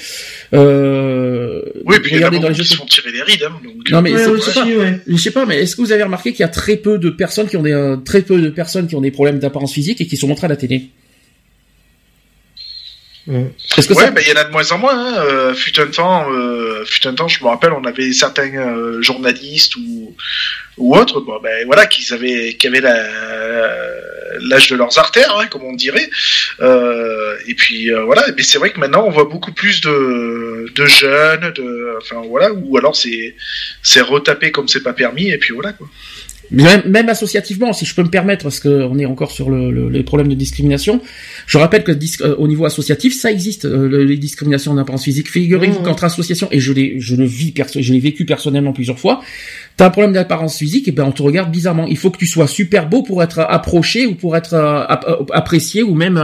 [0.52, 3.44] oui, puis regardez dans les jeux qui font tirer des rides.
[3.44, 3.92] Hein, donc...
[3.92, 6.78] Non mais je sais pas, mais est-ce que vous avez remarqué qu'il y a très
[6.78, 9.74] peu de personnes qui ont des très peu de personnes qui ont des problèmes d'apparence
[9.74, 10.90] physique et qui sont montrées à la télé?
[13.78, 14.98] Est-ce que ouais, bah, il y en a de moins en moins.
[14.98, 15.24] Hein.
[15.26, 19.02] Euh, fut un temps, euh, fut un temps, je me rappelle, on avait certains euh,
[19.02, 20.16] journalistes ou
[20.78, 25.64] ou autres, bon, ben voilà, qui avaient, qui avaient l'âge de leurs artères, hein, comme
[25.64, 26.10] on dirait.
[26.62, 28.26] Euh, et puis euh, voilà.
[28.36, 32.52] Mais c'est vrai que maintenant, on voit beaucoup plus de, de jeunes, de, enfin voilà,
[32.52, 33.36] ou alors c'est
[33.84, 35.88] c'est retapé comme c'est pas permis, et puis voilà quoi.
[36.52, 39.90] Même, même, associativement, si je peux me permettre, parce qu'on est encore sur le, le,
[39.90, 41.02] les problèmes de discrimination,
[41.48, 45.30] je rappelle que euh, au niveau associatif, ça existe, euh, les discriminations en apparence physique.
[45.30, 45.84] Figurez-vous mmh.
[45.84, 49.22] qu'entre associations, et je l'ai, je le vis, je l'ai vécu personnellement plusieurs fois,
[49.78, 51.88] t'as un problème d'apparence physique, et ben on te regarde bizarrement.
[51.88, 54.84] Il faut que tu sois super beau pour être approché ou pour être euh,
[55.32, 56.22] apprécié ou même,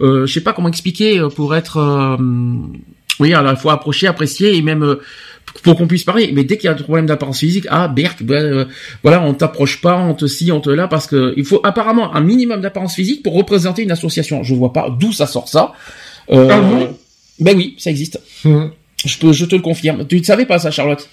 [0.00, 2.18] je sais pas comment expliquer, pour être,
[3.20, 4.96] oui, à la fois approché, apprécié et même
[5.62, 6.30] pour qu'on puisse parler.
[6.32, 8.64] Mais dès qu'il y a un problème d'apparence physique, ah Berk, ben, euh,
[9.02, 12.14] voilà, on t'approche pas, on te ci, on te là, parce que il faut apparemment
[12.14, 14.42] un minimum d'apparence physique pour représenter une association.
[14.42, 15.72] Je vois pas d'où ça sort ça.
[16.30, 16.92] Euh, ah
[17.38, 18.20] ben oui, ça existe.
[18.44, 18.70] Hum.
[19.04, 20.06] Je peux, je te le confirme.
[20.06, 21.08] Tu ne savais pas ça, Charlotte?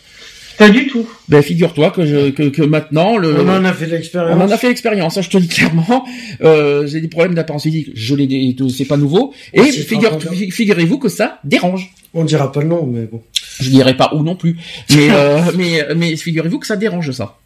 [0.60, 1.08] Pas du tout.
[1.30, 3.40] Ben figure-toi que, je, que, que maintenant le.
[3.40, 4.38] On en a fait l'expérience.
[4.38, 5.18] On en a fait l'expérience.
[5.18, 6.06] Hein, je te dis clairement.
[6.42, 7.92] Euh, j'ai des problèmes d'apparence physique.
[7.94, 9.34] Je l'ai, c'est pas nouveau.
[9.54, 10.20] Et figure,
[10.52, 11.94] figurez-vous que ça dérange.
[12.14, 13.22] On dira pas le nom, mais bon.
[13.60, 14.58] Je dirais pas où non plus.
[14.96, 17.38] Mais euh, mais mais figurez-vous que ça dérange ça.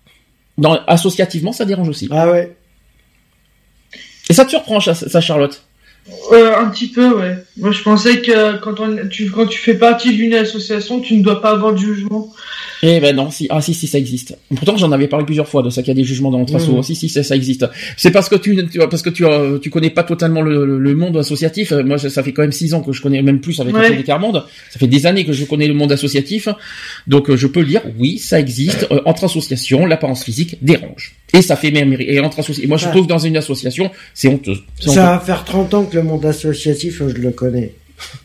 [0.57, 2.07] Dans, associativement, ça dérange aussi.
[2.11, 2.55] Ah ouais.
[4.30, 5.64] Et ça te surprend, ça, ça Charlotte?
[6.32, 7.38] Euh, Un petit peu, ouais.
[7.57, 11.24] Moi, je pensais que quand, on, tu, quand tu fais partie d'une association, tu ne
[11.24, 12.32] dois pas avoir de jugement.
[12.86, 14.38] Eh ben non, si, ah si, si, ça existe.
[14.53, 16.53] Pourtant, j'en avais parlé plusieurs fois de ça qu'il y a des jugements dans notre
[16.53, 16.84] mmh.
[16.84, 17.65] Si, si, ça, ça existe.
[17.95, 19.23] C'est parce que tu, tu, parce que tu,
[19.61, 21.71] tu connais pas totalement le, le, monde associatif.
[21.71, 23.89] Moi, ça, fait quand même six ans que je connais, même plus avec ouais.
[23.89, 24.43] le Monde.
[24.69, 26.49] Ça fait des années que je connais le monde associatif.
[27.07, 28.86] Donc, euh, je peux le dire, oui, ça existe.
[28.91, 31.15] Euh, entre associations, l'apparence physique dérange.
[31.34, 32.67] Et ça fait même et entre associations.
[32.67, 34.57] Moi, je trouve dans une association, c'est honteux.
[34.79, 37.73] Ça va faire 30 ans que le monde associatif, je le connais.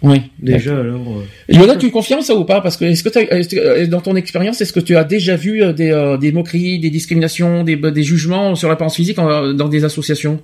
[0.02, 0.22] Oui.
[0.38, 1.22] Déjà, alors.
[1.50, 1.76] Euh...
[1.76, 2.60] tu confirmes ça ou pas?
[2.60, 5.72] Parce que est-ce que, euh, dans ton expérience, est-ce que tu as déjà vu euh,
[5.72, 10.40] des, euh, des moqueries, des discriminations, des, des jugements sur l'apparence physique dans des associations?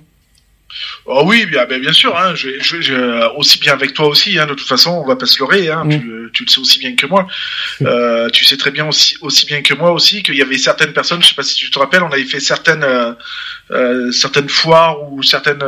[1.05, 2.17] Oh oui, bien, bien sûr.
[2.17, 4.37] Hein, je, je, aussi bien avec toi aussi.
[4.37, 5.69] Hein, de toute façon, on va pas se leurrer.
[5.69, 7.27] Hein, tu, tu, le sais aussi bien que moi.
[7.81, 10.93] Euh, tu sais très bien aussi, aussi bien que moi aussi qu'il y avait certaines
[10.93, 11.21] personnes.
[11.21, 12.85] Je sais pas si tu te rappelles, on avait fait certaines
[13.71, 15.63] euh, certaines foires ou certaines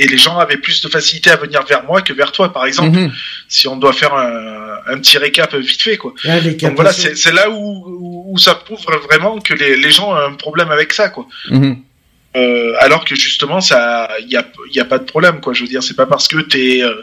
[0.00, 2.64] et les gens avaient plus de facilité à venir vers moi que vers toi, par
[2.64, 2.96] exemple.
[2.96, 3.12] Mhm.
[3.48, 6.14] Si on doit faire un, un, petit récap vite fait, quoi.
[6.24, 10.34] Donc voilà, c'est là où, où, ça prouve vraiment que les, les gens ont un
[10.34, 11.26] problème avec ça, quoi.
[11.50, 11.76] Mhm.
[12.36, 15.52] Euh, alors que justement ça il y a y a pas de problème quoi.
[15.52, 17.02] Je veux dire c'est pas parce que t'es euh,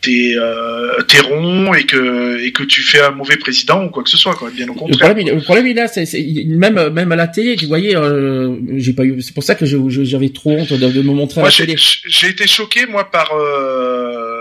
[0.00, 4.02] t'es euh, t'es rond et que et que tu fais un mauvais président ou quoi
[4.02, 4.48] que ce soit quoi.
[4.50, 7.66] Bien au contraire le problème, le problème il c'est même même à la télé tu
[7.66, 11.12] voyais euh, j'ai pas eu c'est pour ça que j'avais trop honte de, de, me
[11.12, 11.76] montrer à la télé.
[11.76, 14.33] j'ai été choqué moi par euh,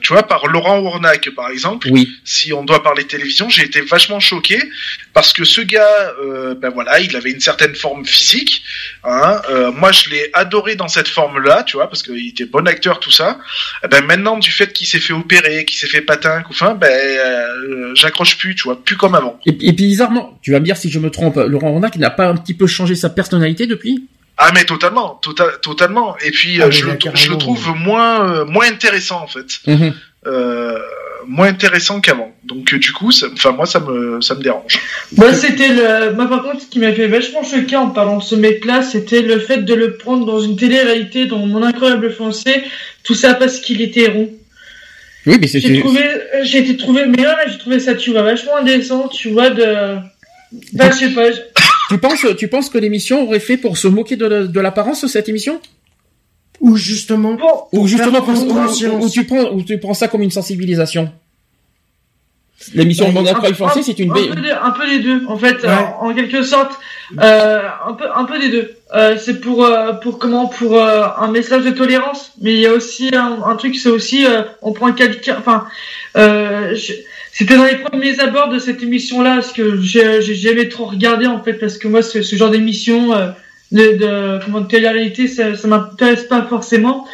[0.00, 1.88] tu vois, par Laurent Warnack, par exemple.
[1.90, 2.08] Oui.
[2.24, 4.58] Si on doit parler télévision, j'ai été vachement choqué
[5.12, 8.62] parce que ce gars, euh, ben voilà, il avait une certaine forme physique.
[9.04, 12.66] Hein, euh, moi, je l'ai adoré dans cette forme-là, tu vois, parce qu'il était bon
[12.66, 13.38] acteur, tout ça.
[13.84, 16.90] Eh ben maintenant, du fait qu'il s'est fait opérer, qu'il s'est fait patin, enfin, ben
[16.90, 19.38] euh, j'accroche plus, tu vois, plus comme avant.
[19.46, 22.10] Et, et, puis bizarrement, tu vas me dire si je me trompe, Laurent Warnack n'a
[22.10, 24.06] pas un petit peu changé sa personnalité depuis?
[24.38, 26.16] Ah mais totalement, tota-, totalement.
[26.18, 29.46] Et puis ah, euh, je, le, je, le, trouve moins euh, moins intéressant en fait,
[29.66, 29.92] mhm.
[30.26, 30.78] euh,
[31.26, 32.32] moins intéressant qu'avant.
[32.44, 34.80] Donc du coup, enfin moi ça me ça me dérange.
[35.16, 38.22] Moi c'était le, moi par contre ce qui m'a fait vachement choquer en parlant de
[38.22, 42.64] ce mec-là, c'était le fait de le prendre dans une télé-réalité dans Mon incroyable français,
[43.04, 44.30] tout ça parce qu'il était rond.
[45.26, 45.60] Oui, mais c'est.
[45.60, 46.00] J'ai trouvé,
[46.42, 49.98] j'ai été trouvé, mais là j'ai trouvé ça tu vois vachement indécent, tu vois de.
[50.72, 51.28] Bah, je sais pas.
[51.92, 55.60] Tu penses, tu penses que l'émission aurait fait pour se moquer de, l'apparence cette émission?
[56.60, 57.36] Ou justement,
[57.72, 61.12] ou justement, ou, tu prends, ou tu prends ça comme une sensibilisation?
[62.74, 64.20] L'émission de Mon Français, c'est une un, peu,
[64.62, 65.66] un peu des deux, en fait,
[66.00, 66.72] en, quelque sorte,
[67.20, 68.72] euh, un peu, un peu des deux.
[68.94, 72.72] Euh, c'est pour, euh, pour comment, pour un message de tolérance, mais il y a
[72.72, 74.26] aussi un, truc, c'est aussi,
[74.60, 75.66] on prend quelqu'un, enfin,
[77.32, 81.42] c'était dans les premiers abords de cette émission-là, parce que j'ai jamais trop regardé en
[81.42, 83.28] fait, parce que moi ce, ce genre d'émission euh,
[83.72, 87.06] de, de comment de télé-réalité, ça, ça m'intéresse pas forcément.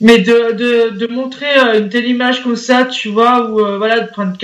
[0.00, 3.78] Mais de, de, de montrer euh, une telle image comme ça, tu vois, ou euh,
[3.78, 4.36] voilà, de prendre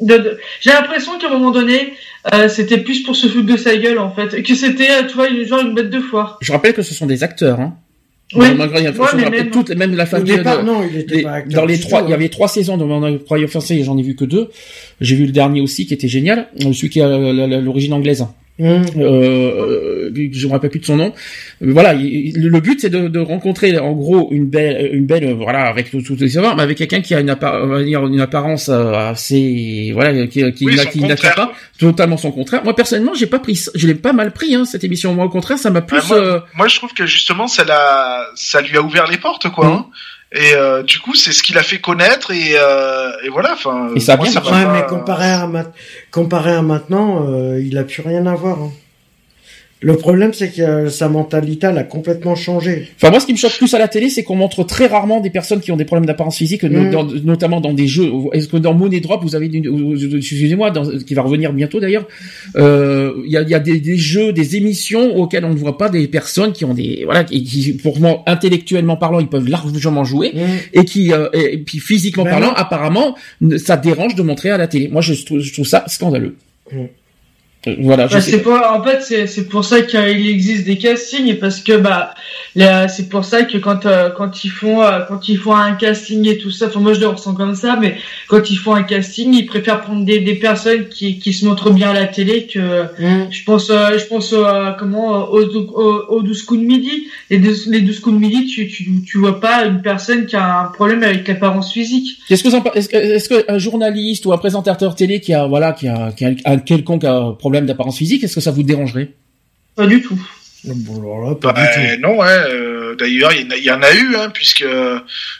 [0.00, 1.94] de, j'ai l'impression qu'à un moment donné,
[2.34, 5.28] euh, c'était plus pour se foutre de sa gueule en fait, que c'était, tu vois,
[5.28, 6.38] une, genre une bête de foire.
[6.40, 7.76] Je rappelle que ce sont des acteurs, hein.
[8.34, 8.46] Oui.
[8.54, 10.40] même, toutes, même la famille.
[10.64, 13.50] non, il était pas dans les trois, il y avait trois saisons de Mon Incroyable
[13.50, 14.48] Français, j'en ai vu que deux.
[15.02, 17.08] J'ai vu le dernier aussi qui était génial, celui qui a
[17.60, 18.24] l'origine anglaise.
[18.58, 18.82] Mmh.
[18.98, 21.14] Euh, je me rappelle plus de son nom.
[21.62, 25.90] Voilà, le but c'est de, de, rencontrer en gros une belle, une belle, voilà, avec
[25.90, 30.66] tout, tout mais avec quelqu'un qui a une, une apparence euh, assez, voilà, qui, qui,
[30.66, 32.62] qui n'attire pas, totalement son contraire.
[32.62, 35.14] Moi personnellement, j'ai pas pris, je l'ai pas mal pris hein, cette émission.
[35.14, 36.06] Moi au contraire, ça m'a plus.
[36.08, 39.48] moi, euh, moi, je trouve que justement ça l'a, ça lui a ouvert les portes
[39.50, 39.66] quoi.
[39.66, 39.72] Mmh.
[39.72, 39.86] Hein.
[40.34, 43.52] Et euh, du coup, c'est ce qu'il a fait connaître et, euh, et voilà.
[43.52, 44.50] Enfin, et ça a bien marché.
[44.72, 45.48] mais comparé à,
[46.10, 48.58] comparé à maintenant, euh, il a plus rien à voir.
[48.58, 48.70] Hein.
[49.82, 52.88] Le problème, c'est que sa mentalité, elle a complètement changé.
[52.96, 55.20] Enfin, moi, ce qui me choque plus à la télé, c'est qu'on montre très rarement
[55.20, 57.22] des personnes qui ont des problèmes d'apparence physique, mm.
[57.24, 58.10] notamment dans des jeux.
[58.32, 59.50] Est-ce que dans Money Drop, vous avez,
[60.16, 60.72] excusez-moi,
[61.04, 62.06] qui va revenir bientôt d'ailleurs,
[62.56, 65.88] euh, il y a, y a des, jeux, des émissions auxquelles on ne voit pas
[65.88, 70.32] des personnes qui ont des, voilà, qui, pour moi, intellectuellement parlant, ils peuvent largement jouer,
[70.34, 70.78] mm.
[70.78, 73.16] et qui, euh, et, puis physiquement ben parlant, apparemment,
[73.58, 74.88] ça dérange de montrer à la télé.
[74.88, 76.36] Moi, je, trouve, ça scandaleux.
[76.72, 76.84] Mm.
[77.78, 78.08] Voilà.
[78.08, 81.76] Bah, c'est pas, en fait, c'est, c'est pour ça qu'il existe des castings parce que
[81.76, 82.14] bah,
[82.56, 86.26] c'est pour ça que quand euh, quand ils font euh, quand ils font un casting
[86.28, 87.96] et tout ça, enfin moi je le ressens comme ça, mais
[88.26, 91.70] quand ils font un casting, ils préfèrent prendre des, des personnes qui, qui se montrent
[91.70, 93.28] bien à la télé que mm.
[93.30, 94.34] je pense euh, je pense
[94.80, 97.06] comment aux, aux, aux 12 coups de midi.
[97.30, 100.34] Les 12, les 12 coups de midi, tu, tu tu vois pas une personne qui
[100.34, 102.18] a un problème avec l'apparence physique.
[102.28, 105.86] Qu'est-ce que est-ce que est-ce qu'un journaliste ou un présentateur télé qui a voilà qui
[105.86, 107.06] a, qui a un quelconque
[107.38, 109.10] problème d'apparence physique, est-ce que ça vous dérangerait?
[109.76, 110.18] Pas du tout.
[110.64, 111.54] Bah,
[111.98, 114.64] non, euh, d'ailleurs, il y, en a eu, hein, puisque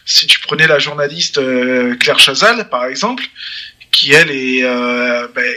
[0.04, 3.22] si tu prenais la journaliste euh, Claire Chazal, par exemple,
[3.92, 5.54] qui elle est euh, ben,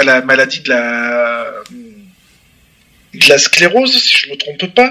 [0.00, 4.90] a la maladie de la de la sclérose, si je me trompe pas.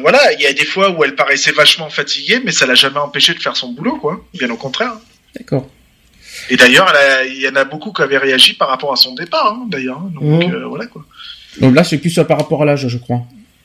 [0.00, 2.98] voilà, il y a des fois où elle paraissait vachement fatiguée, mais ça l'a jamais
[2.98, 4.24] empêché de faire son boulot, quoi.
[4.34, 4.92] Bien au contraire.
[5.36, 5.68] D'accord.
[6.50, 6.92] Et d'ailleurs,
[7.26, 9.98] il y en a beaucoup qui avaient réagi par rapport à son départ, hein, d'ailleurs.
[9.98, 10.10] Hein.
[10.12, 10.52] Donc mmh.
[10.52, 11.04] euh, voilà quoi.
[11.60, 13.22] Donc là, c'est plus par rapport à l'âge, je crois.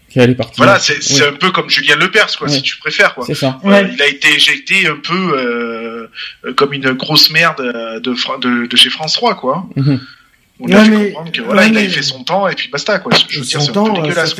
[0.10, 0.58] Qu'elle est partie.
[0.58, 3.26] Voilà, c'est un peu comme Julien Lepers, quoi, si tu préfères, quoi.
[3.26, 3.60] C'est ça.
[3.66, 6.10] Euh, il a été éjecté un peu
[6.46, 7.62] euh, comme une grosse merde
[8.02, 9.68] de, de, chez France 3, quoi.
[9.76, 9.96] Mmh.
[10.62, 13.12] On a mais, comprendre que voilà, il a fait son temps et puis basta, quoi.
[13.28, 14.36] Je veux dire, c'est un peu dégueulasse,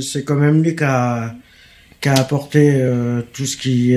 [0.00, 1.34] C'est quand même lui qui a,
[2.00, 2.82] qui a apporté
[3.34, 3.94] tout ce qui,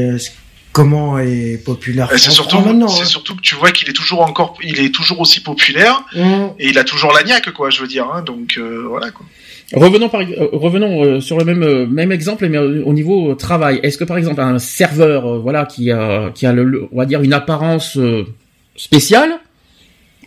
[0.74, 3.06] comment est populaire C'est surtout, c'est hein.
[3.06, 6.46] surtout que tu vois qu'il est toujours encore, il est toujours aussi populaire mmh.
[6.60, 8.08] et il a toujours la niaque, quoi, je veux dire.
[8.14, 9.26] Hein, donc euh, voilà quoi.
[9.74, 13.80] Revenons par, euh, revenons euh, sur le même euh, même exemple, mais au niveau travail.
[13.82, 17.22] Est-ce que par exemple un serveur, voilà, qui a qui a le, on va dire
[17.22, 17.98] une apparence
[18.76, 19.32] spéciale,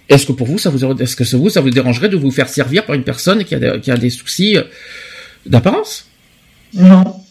[0.09, 2.49] est-ce que pour vous ça vous est-ce que vous ça vous dérangerait de vous faire
[2.49, 4.57] servir par une personne qui a des, qui a des soucis
[5.45, 6.09] d'apparence?
[6.75, 7.26] Non.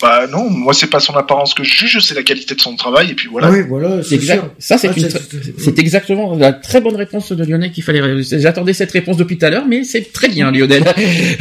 [0.00, 2.76] Bah non, moi c'est pas son apparence que je juge, c'est la qualité de son
[2.76, 3.50] travail et puis voilà.
[3.50, 4.44] Oui, voilà, c'est exact.
[4.58, 5.18] Ça c'est ah,
[5.58, 8.22] c'est exactement la très bonne réponse de Lionel qu'il fallait.
[8.22, 10.84] J'attendais cette réponse depuis tout à l'heure, mais c'est très bien Lionel.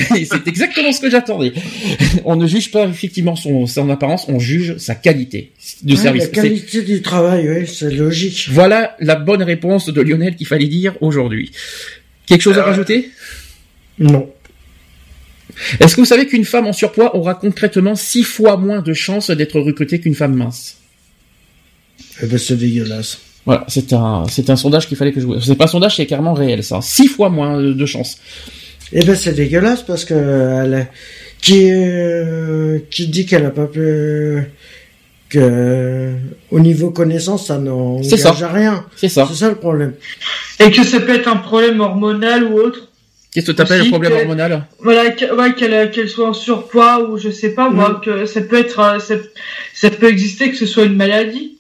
[0.10, 1.52] c'est exactement ce que j'attendais.
[2.26, 5.52] on ne juge pas effectivement son, son apparence, on juge sa qualité
[5.84, 6.24] de service.
[6.24, 8.48] La qualité du travail, oui, c'est logique.
[8.52, 11.52] Voilà la bonne réponse de Lionel qu'il fallait dire aujourd'hui.
[12.26, 13.10] Quelque chose à euh, rajouter?
[14.00, 14.30] Non.
[15.80, 19.30] Est-ce que vous savez qu'une femme en surpoids aura concrètement six fois moins de chances
[19.30, 20.78] d'être recrutée qu'une femme mince?
[22.22, 23.20] Eh ben c'est dégueulasse.
[23.46, 25.40] Voilà, c'est un, c'est un sondage qu'il fallait que je vous.
[25.40, 26.80] C'est pas un sondage, c'est carrément réel, ça.
[26.82, 28.18] Six fois moins de chances.
[28.92, 30.88] Eh ben c'est dégueulasse parce que elle,
[31.42, 34.44] qui euh, qui dit qu'elle a pas pu
[35.30, 36.14] que
[36.52, 38.86] au niveau connaissance ça n'engage à rien.
[38.96, 39.28] C'est ça.
[39.30, 39.94] C'est ça le problème.
[40.60, 42.92] Et que ça peut être un problème hormonal ou autre.
[43.36, 47.50] Qu'est-ce que tu appelles le problème hormonal Voilà, qu'elle soit en surpoids ou je sais
[47.50, 48.02] pas, moi, mm.
[48.06, 49.18] que ça peut être, euh,
[49.74, 51.58] ça, peut exister que ce soit une maladie.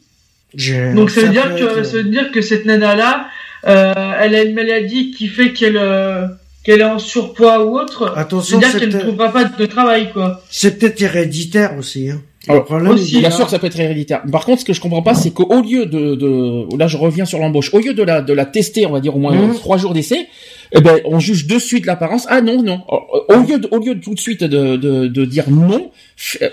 [0.96, 3.28] Donc ça veut dire que ça veut dire que cette nana là,
[3.68, 6.28] euh, elle a une maladie qui fait qu'elle euh,
[6.64, 8.14] qu'elle est en surpoids ou autre.
[8.16, 10.42] Attention, c'est dire qu'elle ne trouvera pas de travail quoi.
[10.50, 12.10] C'est peut-être héréditaire aussi.
[12.10, 12.22] Hein.
[12.48, 14.22] Alors, aussi, bien sûr, ça peut être héréditaire.
[14.32, 17.26] Par contre, ce que je comprends pas, c'est qu'au lieu de, de, là, je reviens
[17.26, 19.56] sur l'embauche, au lieu de la, de la tester, on va dire au moins mm.
[19.56, 20.28] trois jours d'essai,
[20.72, 22.26] eh ben, on juge de suite l'apparence.
[22.30, 22.84] Ah non, non.
[22.88, 25.92] Au lieu de, au lieu de tout de suite de, de, de dire non,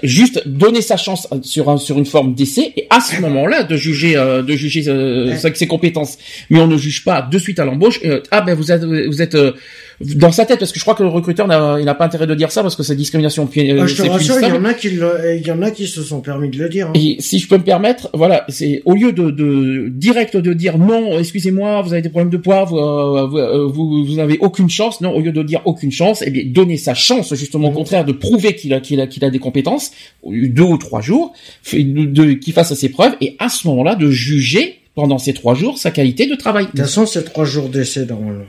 [0.03, 3.77] juste donner sa chance sur un, sur une forme d'essai et à ce moment-là de
[3.77, 6.19] juger, euh, de juger euh, ses compétences.
[6.51, 8.01] Mais on ne juge pas de suite à l'embauche.
[8.31, 9.53] ah ben vous êtes, vous êtes euh,
[10.01, 12.27] dans sa tête parce que je crois que le recruteur n'a, il n'a pas intérêt
[12.27, 13.49] de dire ça parce que c'est discrimination.
[13.49, 16.03] Ah, je te rassure, il y en a qui, il y en a qui se
[16.03, 16.89] sont permis de le dire.
[16.89, 16.93] Hein.
[16.95, 20.79] Et si je peux me permettre, voilà, c'est au lieu de, de direct de dire
[20.79, 25.01] non, excusez-moi, vous avez des problèmes de poids, vous, vous vous avez aucune chance.
[25.01, 27.77] Non, au lieu de dire aucune chance, eh bien, donner sa chance, justement, au mhm.
[27.77, 29.93] contraire, de prouver qu'il a, qu'il a, qu'il a des compétences,
[30.25, 31.33] deux ou trois jours,
[31.73, 35.79] de, qu'il fasse ses preuves, et à ce moment-là, de juger, pendant ces trois jours,
[35.79, 36.65] sa qualité de travail.
[36.67, 38.43] De toute façon, c'est trois jours d'essai dans le...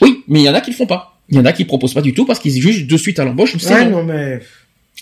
[0.00, 1.18] Oui, mais il y en a qui le font pas.
[1.28, 3.24] Il y en a qui proposent pas du tout parce qu'ils jugent de suite à
[3.24, 3.54] l'embauche.
[3.54, 4.40] Ouais, non, mais...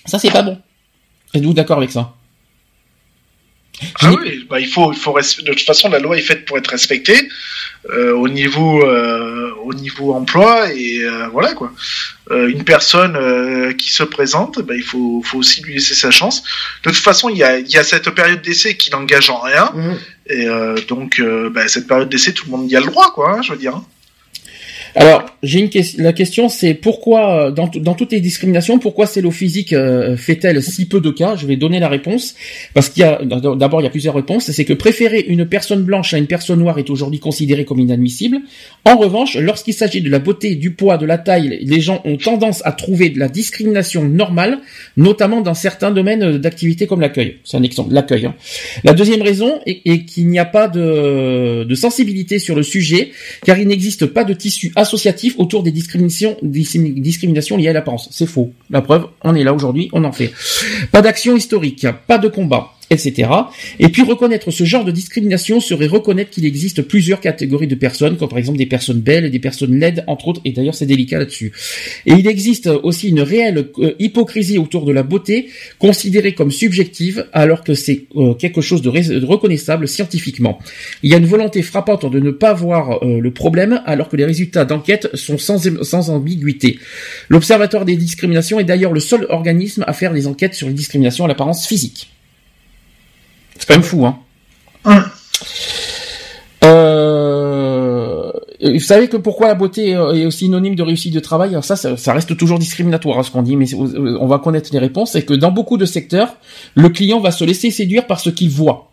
[0.06, 0.58] Ça, c'est pas bon.
[1.34, 2.14] Êtes-vous d'accord avec ça?
[4.00, 6.56] Ah oui, bah, il faut, il faut de toute façon la loi est faite pour
[6.56, 7.28] être respectée
[7.90, 11.72] euh, au niveau euh, au niveau emploi et euh, voilà quoi.
[12.30, 16.42] une personne qui se présente, bah, il faut, faut aussi lui laisser sa chance.
[16.84, 19.40] De toute façon, il y a, il y a cette période d'essai qui n'engage en
[19.40, 19.92] rien mmh.
[20.30, 20.46] et
[20.88, 21.22] donc
[21.52, 23.58] bah, cette période d'essai, tout le monde y a le droit quoi, hein, je veux
[23.58, 23.82] dire.
[24.98, 26.02] Alors, j'ai une question.
[26.02, 30.62] La question, c'est pourquoi, euh, dans, dans, toutes les discriminations, pourquoi Cello Physique euh, fait-elle
[30.62, 31.36] si peu de cas?
[31.36, 32.34] Je vais donner la réponse.
[32.72, 34.50] Parce qu'il y a, d'abord, il y a plusieurs réponses.
[34.50, 38.38] C'est que préférer une personne blanche à une personne noire est aujourd'hui considéré comme inadmissible.
[38.86, 42.16] En revanche, lorsqu'il s'agit de la beauté, du poids, de la taille, les gens ont
[42.16, 44.60] tendance à trouver de la discrimination normale,
[44.96, 47.36] notamment dans certains domaines d'activité comme l'accueil.
[47.44, 48.24] C'est un exemple, l'accueil.
[48.24, 48.34] Hein.
[48.82, 53.10] La deuxième raison est, qu'il n'y a pas de, de sensibilité sur le sujet,
[53.44, 58.08] car il n'existe pas de tissu associatif autour des discriminations, discriminations liées à l'apparence.
[58.12, 58.52] C'est faux.
[58.70, 60.32] La preuve, on est là aujourd'hui, on en fait.
[60.92, 63.30] Pas d'action historique, pas de combat etc.
[63.78, 68.16] Et puis reconnaître ce genre de discrimination serait reconnaître qu'il existe plusieurs catégories de personnes,
[68.16, 71.18] comme par exemple des personnes belles des personnes laides, entre autres, et d'ailleurs c'est délicat
[71.18, 71.52] là-dessus.
[72.06, 77.26] Et il existe aussi une réelle euh, hypocrisie autour de la beauté, considérée comme subjective,
[77.32, 80.58] alors que c'est euh, quelque chose de, reconnaissable scientifiquement.
[81.02, 84.16] Il y a une volonté frappante de ne pas voir euh, le problème, alors que
[84.16, 86.78] les résultats d'enquête sont sans, sans ambiguïté.
[87.28, 91.24] L'Observatoire des discriminations est d'ailleurs le seul organisme à faire des enquêtes sur les discriminations
[91.24, 92.08] à l'apparence physique.
[93.58, 94.18] C'est quand même fou, hein.
[96.64, 98.32] Euh,
[98.62, 101.56] vous savez que pourquoi la beauté est aussi synonyme de réussite de travail?
[101.62, 105.12] Ça, ça, reste toujours discriminatoire, hein, ce qu'on dit, mais on va connaître les réponses.
[105.12, 106.36] C'est que dans beaucoup de secteurs,
[106.74, 108.90] le client va se laisser séduire par ce qu'il voit.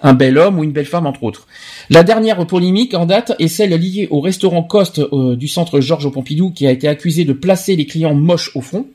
[0.00, 1.48] Un bel homme ou une belle femme, entre autres.
[1.90, 6.10] La dernière polémique en date est celle liée au restaurant Coste euh, du centre Georges
[6.10, 8.86] Pompidou, qui a été accusé de placer les clients moches au fond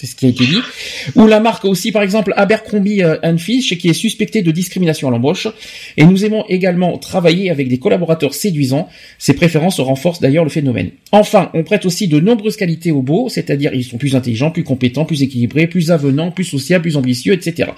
[0.00, 0.60] c'est ce qui a été dit.
[1.14, 5.10] Ou la marque aussi, par exemple, Abercrombie euh, Fitch, qui est suspectée de discrimination à
[5.10, 5.46] l'embauche.
[5.98, 8.88] Et nous aimons également travailler avec des collaborateurs séduisants.
[9.18, 10.92] Ces préférences renforcent d'ailleurs le phénomène.
[11.12, 14.64] Enfin, on prête aussi de nombreuses qualités aux beaux, c'est-à-dire ils sont plus intelligents, plus
[14.64, 17.72] compétents, plus équilibrés, plus avenants, plus sociables, plus ambitieux, etc.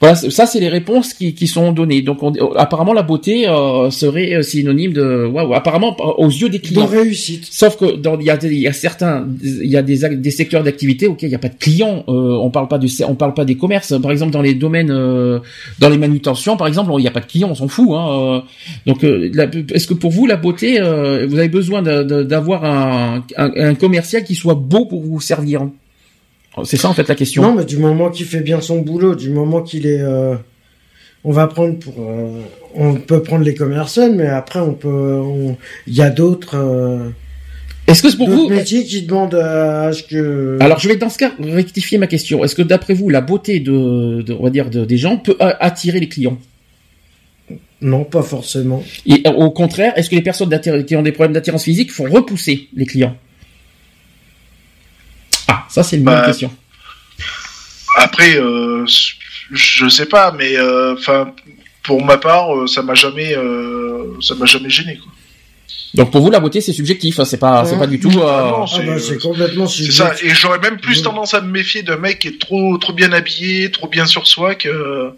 [0.00, 2.02] Voilà, ça c'est les réponses qui, qui sont données.
[2.02, 2.18] Donc
[2.56, 6.84] apparemment la beauté euh, serait synonyme de waouh, apparemment aux yeux des clients.
[6.84, 7.46] De réussite.
[7.50, 10.62] Sauf que dans il y a, y a certains il y a des, des secteurs
[10.62, 13.34] d'activité auxquels il n'y a pas de clients, euh, on parle pas de on parle
[13.34, 15.38] pas des commerces par exemple dans les domaines euh,
[15.78, 18.42] dans les manutentions par exemple, il n'y a pas de clients, on s'en fout hein.
[18.86, 24.24] Donc est-ce que pour vous la beauté vous avez besoin d'avoir un, un, un commercial
[24.24, 25.68] qui soit beau pour vous servir?
[26.62, 27.42] C'est ça en fait la question.
[27.42, 30.36] Non, mais du moment qu'il fait bien son boulot, du moment qu'il est, euh,
[31.24, 32.40] on va prendre pour, euh,
[32.74, 35.20] on peut prendre les commerciaux, mais après on peut,
[35.86, 36.56] il y a d'autres.
[36.56, 37.10] Euh,
[37.86, 40.58] est-ce que c'est pour vous métiers qui demandent à ce que.
[40.60, 42.44] Alors je vais dans ce cas rectifier ma question.
[42.44, 46.08] Est-ce que d'après vous la beauté de, on va dire des gens peut attirer les
[46.08, 46.38] clients?
[47.80, 48.82] Non, pas forcément.
[49.04, 50.48] Et au contraire, est-ce que les personnes
[50.86, 53.14] qui ont des problèmes d'attirance physique font repousser les clients?
[55.74, 56.52] Ça c'est une bonne bah, question.
[57.96, 58.86] Après, euh,
[59.50, 61.34] je sais pas, mais euh, enfin,
[61.82, 63.34] pour ma part, euh, ça m'a jamais,
[64.20, 64.98] ça m'a jamais gêné.
[64.98, 65.12] Quoi.
[65.94, 68.12] Donc pour vous, la beauté c'est subjectif, hein, c'est pas, c'est pas du tout.
[68.22, 70.00] Ah ah bah, c'est complètement subjectif.
[70.00, 72.92] ça, et j'aurais même plus tendance à me méfier d'un mec qui est trop, trop
[72.92, 75.10] bien habillé, trop bien sur soi que,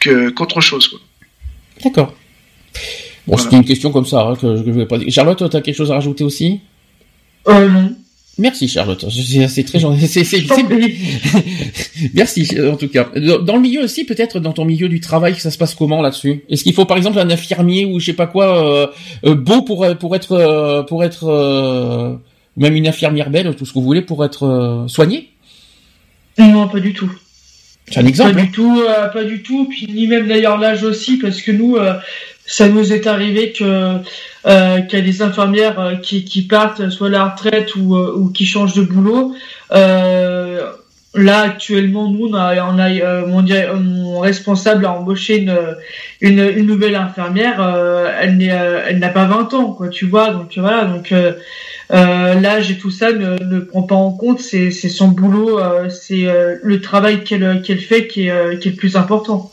[0.00, 0.88] que qu'autre chose.
[0.88, 1.00] Quoi.
[1.82, 2.14] D'accord.
[3.26, 5.10] Bon, c'était une question comme ça hein, que, je vais pas dire.
[5.10, 6.60] Charlotte, tu as quelque chose à rajouter aussi?
[7.48, 7.96] Euh non.
[8.38, 9.02] Merci Charlotte,
[9.48, 10.06] c'est très gentil.
[12.14, 13.08] Merci en tout cas.
[13.16, 16.44] Dans le milieu aussi, peut-être dans ton milieu du travail, ça se passe comment là-dessus?
[16.50, 18.86] Est-ce qu'il faut par exemple un infirmier ou je sais pas quoi euh,
[19.24, 22.20] euh, beau pour pour être euh, pour être
[22.58, 25.30] même une infirmière belle, tout ce que vous voulez pour être soigné
[26.38, 27.10] Non, pas du tout.
[27.88, 28.34] C'est un exemple.
[28.34, 28.82] Pas du tout,
[29.14, 29.66] pas du tout.
[29.66, 31.78] Puis ni même d'ailleurs l'âge aussi, parce que nous,
[32.46, 33.98] ça nous est arrivé que
[34.46, 37.96] euh, qu'il y a des infirmières euh, qui, qui partent soit à la retraite ou,
[37.96, 39.34] euh, ou qui changent de boulot.
[39.72, 40.70] Euh,
[41.14, 45.56] là actuellement, nous on a, on a euh, mon, responsable a embauché une,
[46.20, 47.60] une, une nouvelle infirmière.
[48.20, 50.30] elle n'est elle n'a pas 20 ans, quoi, tu vois.
[50.30, 51.12] Donc voilà, donc
[51.90, 54.40] l'âge et tout ça ne, ne prend pas en compte.
[54.40, 56.26] C'est son boulot, c'est
[56.62, 59.50] le travail qu'elle qu'elle fait qui est, qui est le plus important.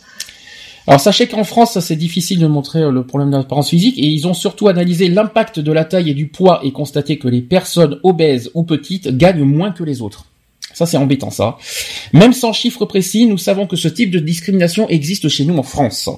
[0.85, 4.27] Alors sachez qu'en France, c'est difficile de montrer euh, le problème d'apparence physique et ils
[4.27, 7.99] ont surtout analysé l'impact de la taille et du poids et constaté que les personnes
[8.03, 10.25] obèses ou petites gagnent moins que les autres.
[10.73, 11.57] Ça c'est embêtant ça.
[12.11, 15.63] Même sans chiffres précis, nous savons que ce type de discrimination existe chez nous en
[15.63, 16.09] France.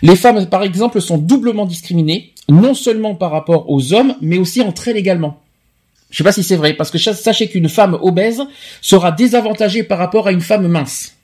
[0.00, 4.62] Les femmes par exemple sont doublement discriminées, non seulement par rapport aux hommes, mais aussi
[4.62, 5.40] entre elles également.
[6.10, 8.42] Je sais pas si c'est vrai, parce que sachez qu'une femme obèse
[8.80, 11.17] sera désavantagée par rapport à une femme mince.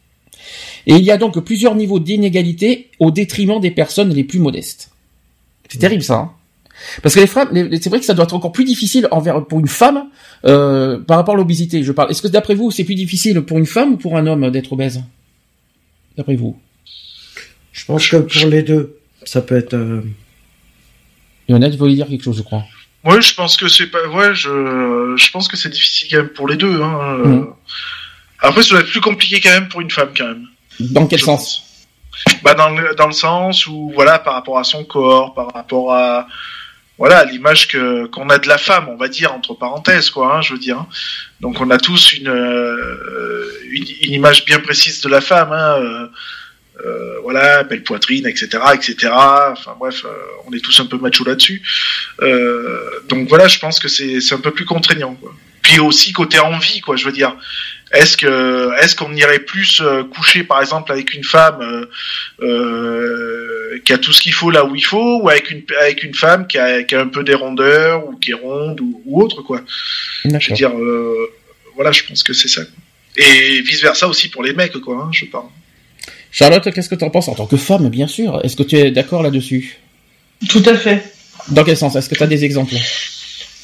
[0.87, 4.91] Et il y a donc plusieurs niveaux d'inégalité au détriment des personnes les plus modestes.
[5.69, 6.15] C'est terrible ça.
[6.15, 6.33] Hein
[7.03, 9.61] parce que les femmes, c'est vrai que ça doit être encore plus difficile envers pour
[9.61, 10.09] une femme
[10.45, 11.83] euh, par rapport à l'obésité.
[11.83, 12.11] Je parle.
[12.11, 14.73] Est-ce que d'après vous, c'est plus difficile pour une femme ou pour un homme d'être
[14.73, 15.03] obèse?
[16.17, 16.59] D'après vous?
[17.73, 19.75] Je pense que pour les deux, ça peut être.
[19.75, 20.03] Euh...
[21.49, 22.65] Lionel, vous voulez dire quelque chose, je crois.
[23.05, 24.07] Oui, je pense que c'est pas.
[24.09, 26.83] Ouais, je, je pense que c'est difficile quand même pour les deux.
[26.83, 27.19] Hein.
[27.25, 27.47] Mmh.
[28.41, 30.47] Après, ça doit être plus compliqué quand même pour une femme quand même.
[30.81, 31.65] Dans quel sens
[32.43, 35.93] bah dans le, dans le sens où voilà par rapport à son corps, par rapport
[35.93, 36.27] à
[36.97, 40.41] voilà l'image que qu'on a de la femme, on va dire entre parenthèses quoi, hein,
[40.41, 40.79] je veux dire.
[40.79, 40.89] Hein.
[41.41, 45.77] Donc on a tous une, euh, une, une image bien précise de la femme, hein,
[45.81, 46.07] euh,
[46.85, 49.13] euh, voilà belle poitrine, etc., etc.
[49.13, 50.05] Enfin bref,
[50.47, 51.63] on est tous un peu macho là-dessus.
[53.09, 55.15] donc voilà, je pense que c'est c'est un peu plus contraignant.
[55.15, 55.35] Quoi.
[55.63, 57.35] Puis aussi côté envie, quoi, je veux dire.
[57.93, 61.87] Est-ce que est-ce qu'on irait plus euh, coucher par exemple avec une femme euh,
[62.43, 66.03] euh, qui a tout ce qu'il faut là où il faut ou avec une avec
[66.03, 69.23] une femme qui a, qui a un peu des rondeurs ou qui est ronde ou,
[69.23, 69.61] autre quoi?
[70.25, 70.73] Je veux dire
[71.75, 72.63] voilà, je pense que c'est ça.
[73.17, 75.47] Et vice versa aussi pour les mecs quoi, hein, je parle.
[76.33, 78.41] Charlotte, qu'est-ce que tu en penses en tant que femme, bien sûr?
[78.45, 79.79] Est-ce que tu es d'accord là-dessus?
[80.49, 81.05] Tout à fait.
[81.49, 81.95] Dans quel sens?
[81.95, 82.75] Est-ce que tu as des exemples?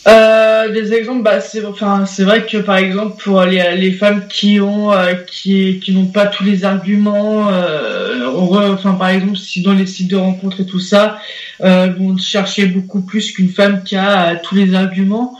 [0.08, 4.26] Euh, des exemples, bah, c'est enfin, c'est vrai que par exemple pour les, les femmes
[4.28, 8.26] qui ont euh, qui qui n'ont pas tous les arguments, euh,
[8.72, 11.18] enfin par exemple si dans les sites de rencontres et tout ça,
[11.62, 15.38] euh, vont chercher beaucoup plus qu'une femme qui a tous les arguments.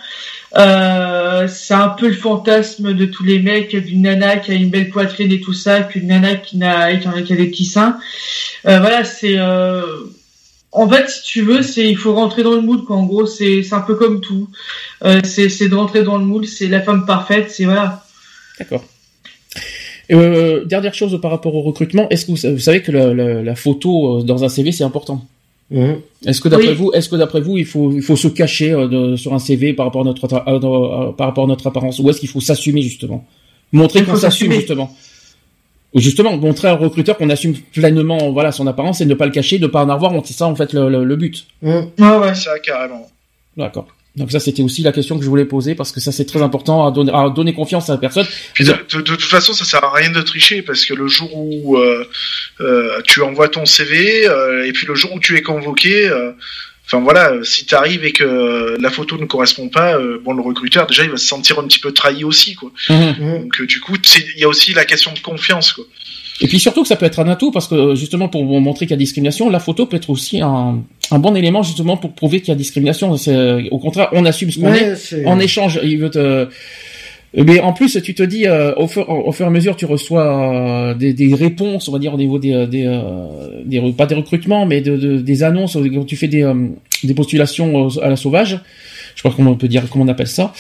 [0.59, 4.69] Euh, c'est un peu le fantasme de tous les mecs d'une nana qui a une
[4.69, 7.99] belle poitrine et tout ça, qu'une nana qui n'a qui a des petits seins.
[8.65, 9.39] voilà, c'est
[10.73, 12.85] en fait, si tu veux, c'est il faut rentrer dans le moule.
[12.85, 12.97] Quoi.
[12.97, 14.49] En gros, c'est un peu comme tout.
[15.05, 16.47] Euh, c'est de rentrer dans le moule.
[16.47, 17.51] C'est la femme parfaite.
[17.51, 18.05] C'est voilà.
[18.59, 18.85] D'accord.
[20.13, 23.55] Euh, dernière chose par rapport au recrutement, est-ce que vous, savez que la, la, la,
[23.55, 25.25] photo euh, dans un CV c'est important?
[25.71, 25.93] Mmh.
[26.27, 28.89] Est-ce que d'après vous, est-ce que d'après vous, il faut il faut se cacher euh,
[28.89, 32.19] de, sur un CV par rapport à notre par rapport à notre apparence, ou est-ce
[32.19, 33.25] qu'il faut s'assumer justement,
[33.73, 34.97] montrer qu'on s'assume justement
[35.95, 39.33] Justement, montrer à un recruteur qu'on assume pleinement voilà son apparence et ne pas le
[39.33, 40.27] cacher, de pas en avoir honte.
[40.27, 41.47] C'est ça en fait le, le, but.
[41.63, 41.69] Mmh.
[41.99, 43.11] Ouais, ouais, ça carrément.
[43.57, 43.89] D'accord.
[44.17, 46.43] Donc ça, c'était aussi la question que je voulais poser parce que ça, c'est très
[46.43, 48.27] important à donner, à donner confiance à la personne.
[48.59, 52.05] de, toute façon, ça sert à rien de tricher parce que le jour où euh,
[52.61, 56.33] euh, tu envoies ton CV euh, et puis le jour où tu es convoqué, euh,
[56.91, 60.87] enfin voilà, si tu arrives et que la photo ne correspond pas, bon, le recruteur
[60.87, 62.73] déjà, il va se sentir un petit peu trahi aussi, quoi.
[62.89, 63.13] Mmh.
[63.21, 63.95] Donc du coup,
[64.35, 65.85] il y a aussi la question de confiance, quoi.
[66.43, 68.87] Et puis surtout que ça peut être un atout parce que justement pour vous montrer
[68.87, 72.15] qu'il y a discrimination, la photo peut être aussi un, un bon élément justement pour
[72.15, 73.15] prouver qu'il y a discrimination.
[73.71, 75.27] Au contraire, on assume ce qu'on est.
[75.27, 76.49] En échange, il veut te...
[77.35, 79.87] Mais en plus, tu te dis, euh, au, fur, au, fur, et à mesure, tu
[79.87, 84.07] reçois euh, des, des, réponses, on va dire au niveau des, des, euh, des pas
[84.07, 86.51] des recrutements, mais de, de, des annonces quand tu fais des,
[87.05, 88.61] des postulations à la sauvage
[89.23, 90.53] je crois qu'on peut dire comment on appelle ça.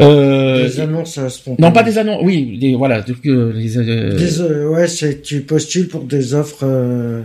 [0.00, 1.56] Euh, des annonces spontanées.
[1.60, 2.22] Non, pas des annonces.
[2.24, 3.04] Oui, des voilà.
[3.26, 6.64] Euh, les, euh, ouais, c'est tu postules pour des offres.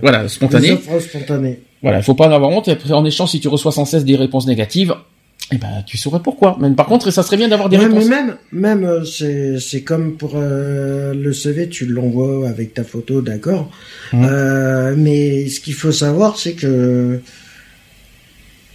[0.01, 0.67] voilà, spontanées.
[0.67, 1.59] Des offres spontanées.
[1.81, 2.67] Voilà, il faut pas en avoir honte.
[2.67, 4.93] Et en échange, si tu reçois sans cesse des réponses négatives,
[5.51, 6.57] eh ben, tu saurais pourquoi.
[6.59, 8.05] Mais par contre, ça serait bien d'avoir des réponses.
[8.05, 13.69] Mais même, même, c'est, c'est comme pour le CV, tu l'envoies avec ta photo, d'accord.
[14.11, 14.25] Mmh.
[14.97, 17.19] mais ce qu'il faut savoir, c'est que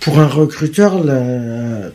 [0.01, 1.91] pour un recruteur, la,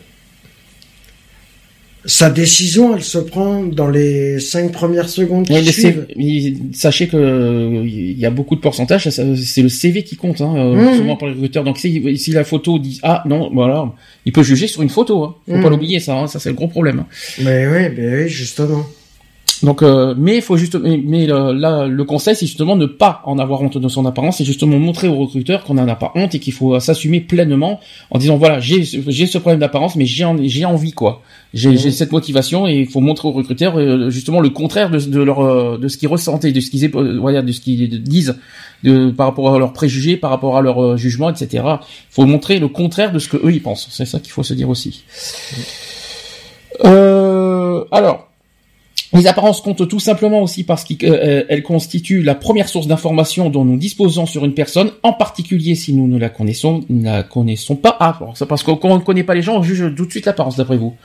[2.05, 6.05] sa décision, elle se prend dans les cinq premières secondes qui suivent.
[6.73, 10.93] Sachez que il y a beaucoup de pourcentages, c'est le CV qui compte, hein, euh,
[10.93, 10.97] mmh.
[10.97, 11.63] souvent pour les recruteurs.
[11.63, 13.91] Donc si, si, la photo dit ah non, voilà,
[14.25, 15.23] il peut juger sur une photo.
[15.23, 15.35] Hein.
[15.47, 15.69] Faut pas mmh.
[15.69, 17.05] l'oublier ça, hein, ça c'est le gros problème.
[17.41, 18.85] Mais oui, mais oui, justement.
[19.65, 23.39] Donc, euh, mais il faut juste, mais, là, le conseil, c'est justement ne pas en
[23.39, 26.35] avoir honte de son apparence, c'est justement montrer au recruteur qu'on n'en a pas honte
[26.35, 27.79] et qu'il faut s'assumer pleinement
[28.11, 31.23] en disant voilà, j'ai j'ai ce problème d'apparence, mais j'ai j'ai envie quoi,
[31.55, 31.91] j'ai mmh.
[31.91, 35.39] cette motivation et il faut montrer au recruteur euh, justement le contraire de, de leur
[35.39, 38.35] euh, de ce qu'ils ressentent et de ce qu'ils voilà, de ce qu'ils disent
[38.83, 41.63] de, par rapport à leurs préjugés, par rapport à leur jugement, etc.
[41.63, 41.79] Il
[42.11, 43.87] faut montrer le contraire de ce que eux ils pensent.
[43.89, 45.03] C'est ça qu'il faut se dire aussi.
[46.83, 48.29] Euh, alors.
[49.15, 53.63] Les apparences comptent tout simplement aussi parce qu'elles euh, constituent la première source d'information dont
[53.63, 57.75] nous disposons sur une personne, en particulier si nous ne la connaissons, ne la connaissons
[57.75, 57.95] pas.
[57.99, 60.57] Ah, c'est parce qu'on ne connaît pas les gens, on juge tout de suite l'apparence,
[60.57, 60.95] d'après vous.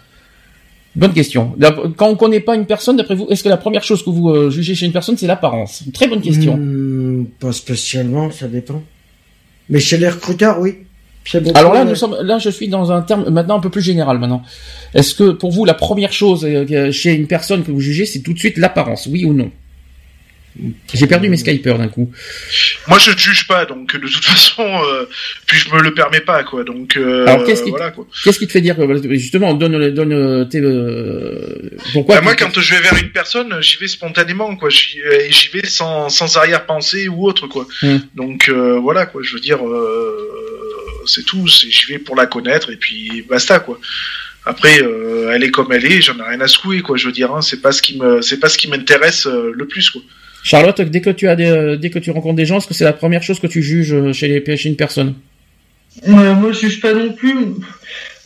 [0.96, 1.54] Bonne question.
[1.96, 4.10] Quand on ne connaît pas une personne, d'après vous, est-ce que la première chose que
[4.10, 5.84] vous euh, jugez chez une personne, c'est l'apparence?
[5.94, 6.56] Très bonne question.
[6.56, 8.82] Hmm, pas spécialement, ça dépend.
[9.68, 10.78] Mais chez les recruteurs, oui.
[11.54, 14.18] Alors là, nous sommes, là, je suis dans un terme maintenant un peu plus général
[14.18, 14.42] maintenant.
[14.94, 18.20] Est-ce que pour vous, la première chose euh, chez une personne que vous jugez, c'est
[18.20, 19.50] tout de suite l'apparence, oui ou non?
[20.92, 22.10] J'ai perdu mes Skypers d'un coup.
[22.88, 25.04] Moi, je ne juge pas, donc de toute façon, euh,
[25.46, 26.64] puis je me le permets pas, quoi.
[26.64, 27.72] Donc, euh, Alors, qu'est-ce qui,
[28.24, 28.76] qu'est-ce qui te fait dire
[29.10, 30.60] justement, donne, donne tes,
[31.92, 34.70] pourquoi bah, Moi, quand je vais vers une personne, j'y vais spontanément, quoi.
[34.70, 34.98] J'y
[35.52, 37.68] vais sans, sans arrière-pensée ou autre, quoi.
[37.84, 38.00] Hum.
[38.16, 39.22] Donc voilà, quoi.
[39.22, 39.60] Je veux dire
[41.06, 41.46] c'est tout.
[41.46, 43.78] J'y vais pour la connaître et puis basta quoi.
[44.44, 46.96] Après, euh, elle est comme elle est, j'en ai rien à secouer quoi.
[46.96, 49.52] Je veux dire, hein, c'est pas ce qui me, c'est pas ce qui m'intéresse euh,
[49.54, 50.02] le plus quoi.
[50.42, 52.84] Charlotte, dès que tu as des, dès que tu rencontres des gens, est-ce que c'est
[52.84, 55.14] la première chose que tu juges euh, chez les chez une personne?
[56.06, 57.34] Moi, je juge pas non plus.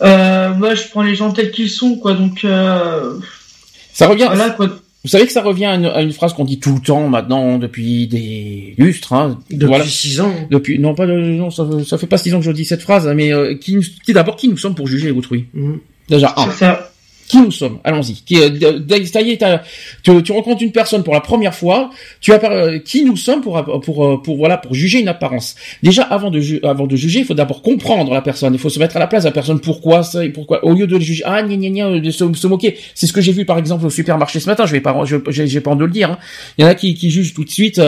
[0.00, 2.14] moi, je prends les gens tels qu'ils sont quoi.
[2.14, 2.40] Donc
[3.92, 4.28] ça revient.
[4.56, 4.83] quoi.
[5.04, 8.06] Vous savez que ça revient à une, phrase qu'on dit tout le temps maintenant depuis
[8.06, 9.12] des lustres.
[9.12, 9.38] Hein.
[9.50, 10.32] Depuis six ans.
[10.50, 13.06] Depuis non pas non ça, ça fait pas six ans que je dis cette phrase,
[13.14, 15.46] mais euh, qui, qui d'abord qui nous sommes pour juger autrui.
[15.52, 15.74] Mmh.
[16.08, 16.50] Déjà un.
[16.50, 16.93] Ça
[17.26, 17.78] qui nous sommes.
[17.84, 18.22] Allons-y.
[18.36, 19.44] Euh, ça y est,
[20.02, 21.90] tu, tu, rencontres une personne pour la première fois.
[22.20, 25.54] Tu as euh, qui nous sommes pour pour euh, pour voilà pour juger une apparence.
[25.82, 28.54] Déjà avant de avant de juger, il faut d'abord comprendre la personne.
[28.54, 29.60] Il faut se mettre à la place de la personne.
[29.60, 32.32] Pourquoi ça et pourquoi au lieu de le juger ah gna gna gna de se,
[32.34, 32.76] se moquer.
[32.94, 34.66] C'est ce que j'ai vu par exemple au supermarché ce matin.
[34.66, 36.10] Je vais pas j'ai pas envie de le dire.
[36.10, 36.18] Hein.
[36.58, 37.80] Il y en a qui qui jugent tout de suite,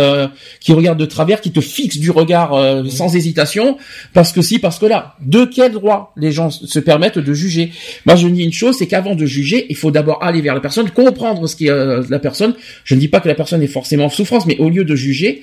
[0.61, 2.53] qui regardent de travers, qui te fixent du regard
[2.89, 3.77] sans hésitation
[4.13, 5.17] parce que si parce que là.
[5.21, 7.73] De quel droit les gens se permettent de juger?
[8.05, 10.61] Moi je dis une chose, c'est qu'avant de juger, il faut d'abord aller vers la
[10.61, 12.55] personne, comprendre ce qui est euh, la personne.
[12.85, 14.97] Je ne dis pas que la personne est forcément en souffrance, mais au lieu de
[14.97, 15.43] juger,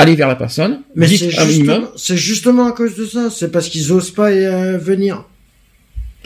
[0.00, 0.80] aller vers la personne.
[0.94, 3.30] Mais c'est justement, à cause de ça.
[3.30, 5.24] C'est parce qu'ils osent pas euh, venir.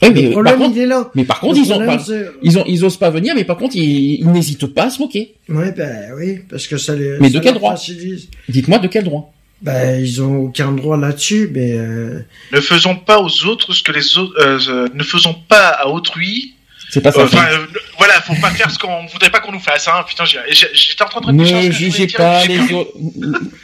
[0.03, 1.11] mais le problème, par contre, il est là.
[1.15, 1.99] Mais par contre, ils, ont
[2.43, 5.35] ils ont, ils osent pas venir, mais par contre, ils, n'hésitent pas à se moquer.
[5.49, 7.19] Ouais, ben oui, parce que ça les.
[7.21, 7.75] Mais de quel droit
[8.49, 9.31] Dites-moi de quel droit
[9.63, 11.73] ben, ils ont aucun droit là-dessus, mais.
[11.73, 12.21] Euh,
[12.53, 14.93] ne faisons pas aux autres ce que les autres.
[14.95, 16.55] ne faisons pas à autrui
[16.91, 17.21] c'est pas ça.
[17.21, 17.67] Euh, euh,
[17.99, 19.89] voilà, faut pas faire ce qu'on voudrait pas qu'on nous fasse.
[19.89, 20.05] Hein.
[20.07, 22.93] Putain, j'étais en train de Ne jugez pas les autres.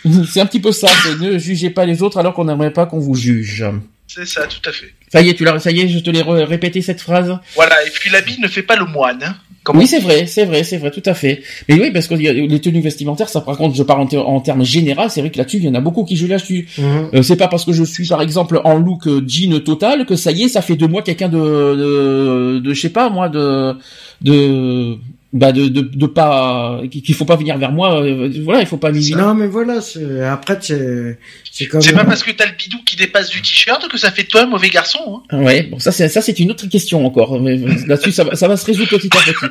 [0.31, 0.89] C'est un petit peu ça.
[1.21, 3.65] Ne jugez pas les autres alors qu'on n'aimerait pas qu'on vous juge.
[4.07, 4.93] C'est ça, tout à fait.
[5.13, 7.39] Ça y est, tu l'as, ça y est, je te l'ai répété cette phrase.
[7.55, 9.37] Voilà, et puis l'habit ne fait pas le moine.
[9.75, 11.43] Oui, c'est vrai, c'est vrai, c'est vrai, tout à fait.
[11.69, 15.09] Mais oui, parce que les tenues vestimentaires, ça par contre, je parle en, termes généraux,
[15.09, 16.67] c'est vrai que là-dessus, il y en a beaucoup qui jouent là-dessus.
[16.79, 17.11] Mhm.
[17.15, 20.17] Euh, c'est pas parce que je suis, par exemple, en look euh, jean total que
[20.17, 23.29] ça y est, ça fait de moi quelqu'un de, de, de, je sais pas, moi,
[23.29, 23.77] de,
[24.23, 24.97] de,
[25.33, 28.79] bah de, de, de pas qu'il faut pas venir vers moi euh, voilà il faut
[28.79, 31.19] pas viser non mais voilà c'est après c'est
[31.53, 34.11] c'est comme c'est pas parce que t'as le bidou qui dépasse du t-shirt que ça
[34.11, 35.43] fait de toi un mauvais garçon hein.
[35.43, 37.57] ouais bon ça c'est ça c'est une autre question encore mais
[37.87, 39.47] là-dessus ça va ça va se résoudre petit à petit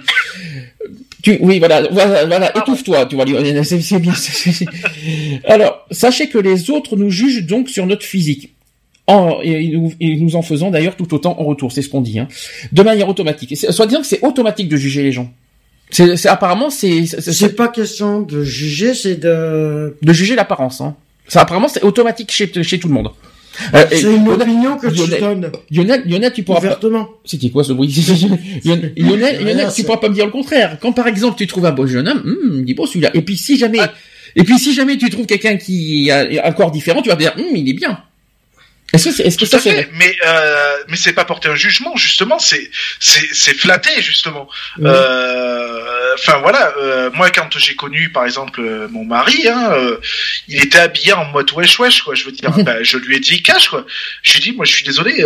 [1.22, 4.14] tu, oui, voilà, voilà, voilà étouffe-toi, tu vois, c'est bien.
[5.44, 8.54] Alors, sachez que les autres nous jugent donc sur notre physique.
[9.06, 12.02] En, et, nous, et nous en faisons d'ailleurs tout autant en retour, c'est ce qu'on
[12.02, 12.28] dit, hein,
[12.72, 13.58] de manière automatique.
[13.58, 15.34] Soit disant que c'est automatique de juger les gens.
[15.90, 20.82] C'est apparemment c'est c'est pas question de juger, c'est de de juger l'apparence.
[20.82, 20.96] Hein.
[21.28, 23.10] Ça apparemment c'est automatique chez chez tout le monde.
[23.74, 25.52] Euh, c'est une opinion que tu donnes.
[25.72, 27.10] Lionel, Lionel, tu pourras ouvertement.
[27.26, 27.88] C'était quoi ce bruit
[28.64, 30.78] Lionel, Lionel, tu pourras pas me dire le contraire.
[30.80, 33.12] Quand par exemple tu trouves un beau jeune homme, hum, dis bon celui-là.
[33.14, 33.82] Et puis si jamais,
[34.36, 37.34] et puis si jamais tu trouves quelqu'un qui a un corps différent, tu vas dire,
[37.38, 38.00] hum, il est bien.
[38.92, 42.40] Est-ce que, est-ce que ça fait Mais euh, mais c'est pas porter un jugement justement,
[42.40, 42.70] c'est
[43.00, 44.48] c'est c'est flatter justement.
[44.80, 45.69] Euh,
[46.20, 49.98] enfin voilà, euh, moi quand j'ai connu par exemple euh, mon mari, hein, euh,
[50.48, 52.16] il était habillé en mode wesh wesh quoi.
[52.16, 53.86] Je veux dire, ben, je lui ai dit cash quoi.
[54.22, 55.24] Je lui ai dit moi je suis désolé,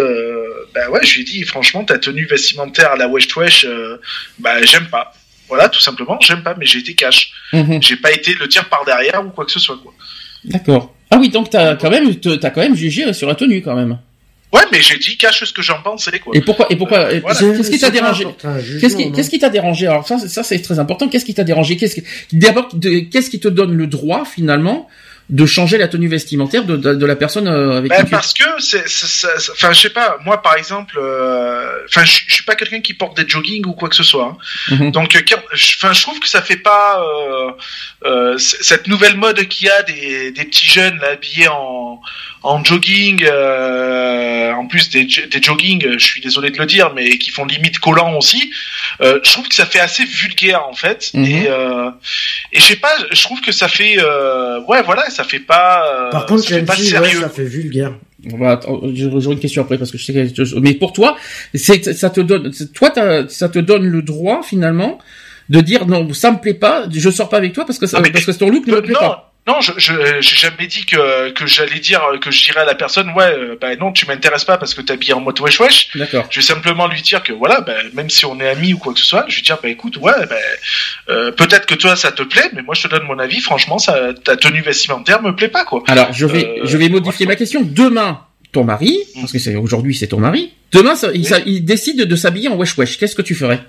[0.74, 3.66] ben ouais, je lui ai dit franchement ta tenue vestimentaire à la wesh wesh,
[4.40, 5.14] ben j'aime pas.
[5.50, 7.32] Voilà, tout simplement, j'aime pas, mais j'ai été cash.
[7.52, 7.84] Mhm.
[7.84, 9.94] J'ai pas été le tir par derrière ou quoi que ce soit quoi.
[10.46, 10.96] D'accord.
[11.12, 14.00] Ah oui, donc t'as quand même, t'as quand même jugé sur la tenue quand même.
[14.54, 16.32] Ouais, mais j'ai dit cache ce que j'en pensais quoi.
[16.36, 18.26] Et pourquoi et pourquoi euh, Qu'est-ce qui t'a dérangé
[18.80, 21.10] Qu'est-ce qui qu'est-ce qui t'a dérangé Alors ça ça c'est très important.
[21.10, 24.88] Qu'est-ce qui t'a dérangé Qu'est-ce qui d'abord qu'est-ce qui te donne le droit finalement
[25.30, 28.84] de changer la tenue vestimentaire de, de, la personne euh, avec ben, parce que c'est
[29.54, 32.94] enfin je sais pas moi par exemple euh, enfin je, je suis pas quelqu'un qui
[32.94, 34.38] porte des jogging ou quoi que ce soit
[34.72, 34.76] hein.
[34.76, 34.92] mhm.
[34.92, 35.18] donc
[35.76, 37.02] enfin je trouve que ça fait pas
[38.06, 42.02] euh, cette nouvelle mode qu'il y a des, des petits jeunes là, habillés en
[42.44, 47.18] en jogging, euh, en plus des, des jogging, je suis désolé de le dire, mais
[47.18, 48.52] qui font limite collant aussi.
[49.02, 51.10] Euh, je trouve que ça fait assez vulgaire en fait.
[51.14, 51.26] Mhm.
[51.26, 51.90] Et, euh,
[52.52, 55.86] et je sais pas, je trouve que ça fait, euh, ouais voilà, ça fait pas.
[55.88, 57.22] Euh, Par contre, ça fait pas sérieux.
[57.22, 57.94] ça fait vulgaire.
[58.26, 58.60] Voilà,
[58.94, 61.18] j'aurai une question après parce que je sais que mais pour toi,
[61.54, 62.94] c'est ça te donne, toi
[63.28, 64.98] ça te donne le droit finalement
[65.50, 68.00] de dire non, ça me plaît pas, je sors pas avec toi parce que ça,
[68.00, 69.33] ah, parce que ton look ne me plaît pas.
[69.46, 73.10] Non, je j'ai jamais dit que que j'allais dire que je dirais à la personne
[73.10, 75.90] ouais euh, bah non tu m'intéresses pas parce que t'es habillé en mode wesh wesh.
[75.96, 76.26] D'accord.
[76.30, 78.94] Je vais simplement lui dire que voilà bah, même si on est amis ou quoi
[78.94, 80.36] que ce soit, je vais dire bah écoute ouais bah,
[81.10, 83.80] euh, peut-être que toi ça te plaît mais moi je te donne mon avis franchement
[83.80, 85.84] ça ta tenue vestimentaire me plaît pas quoi.
[85.88, 87.64] Alors je vais euh, je vais modifier ma question.
[87.64, 88.22] Demain
[88.54, 89.20] ton mari mm.
[89.20, 90.54] parce que c'est aujourd'hui c'est ton mari.
[90.72, 92.98] Demain ça, il, il décide de s'habiller en wesh wesh.
[92.98, 93.62] Qu'est-ce que tu ferais?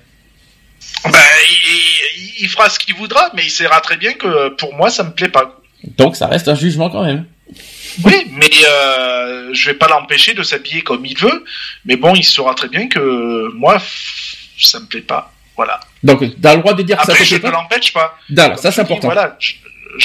[1.04, 1.18] Ben
[1.50, 5.02] il, il, fera ce qu'il voudra mais il saura très bien que pour moi ça
[5.02, 5.60] me plaît pas.
[5.97, 7.24] Donc ça reste un jugement quand même.
[8.03, 11.45] Oui, mais euh, je vais pas l'empêcher de s'habiller comme il veut.
[11.85, 13.80] Mais bon, il saura très bien que moi,
[14.59, 15.32] ça me plaît pas.
[15.57, 15.78] Voilà.
[16.03, 17.49] Donc, tu as le droit de dire que ça te plaît pas.
[17.49, 18.18] je ne l'empêche pas.
[18.28, 19.07] D'accord, ça c'est important.
[19.07, 19.55] Voilà, je,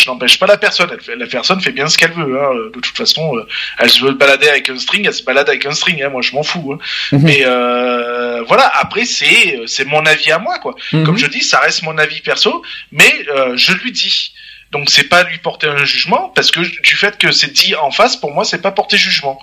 [0.08, 0.96] n'empêche pas la personne.
[1.18, 2.40] la personne fait bien ce qu'elle veut.
[2.40, 2.70] Hein.
[2.72, 3.48] De toute façon, euh,
[3.80, 6.04] elle se veut balader avec un string, elle se balade avec un string.
[6.04, 6.10] Hein.
[6.10, 6.74] Moi, je m'en fous.
[6.74, 6.78] Hein.
[7.14, 7.22] Mhm.
[7.24, 8.72] Mais euh, voilà.
[8.76, 10.76] Après, c'est c'est mon avis à moi, quoi.
[10.94, 11.04] Mhm.
[11.04, 12.62] Comme je dis, ça reste mon avis perso,
[12.92, 14.34] mais euh, je lui dis.
[14.72, 17.89] Donc c'est pas lui porter un jugement parce que du fait que c'est dit en
[17.89, 19.39] face, pour moi c'est pas porter jugement.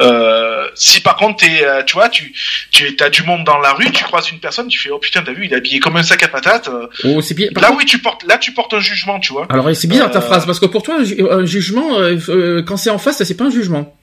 [0.00, 2.32] Euh, si par contre t'es, euh, tu vois, tu
[2.70, 5.22] tu as du monde dans la rue, tu croises une personne, tu fais oh putain
[5.22, 6.68] t'as vu il est habillé comme un sac à patates.
[6.68, 6.86] Euh.
[7.04, 7.48] Oh c'est bien.
[7.60, 9.46] Là oui tu portes, là tu portes un jugement, tu vois.
[9.50, 11.98] Alors c'est bizarre ta euh, phrase parce que pour toi un jugement
[12.66, 13.94] quand c'est en face c'est pas un jugement.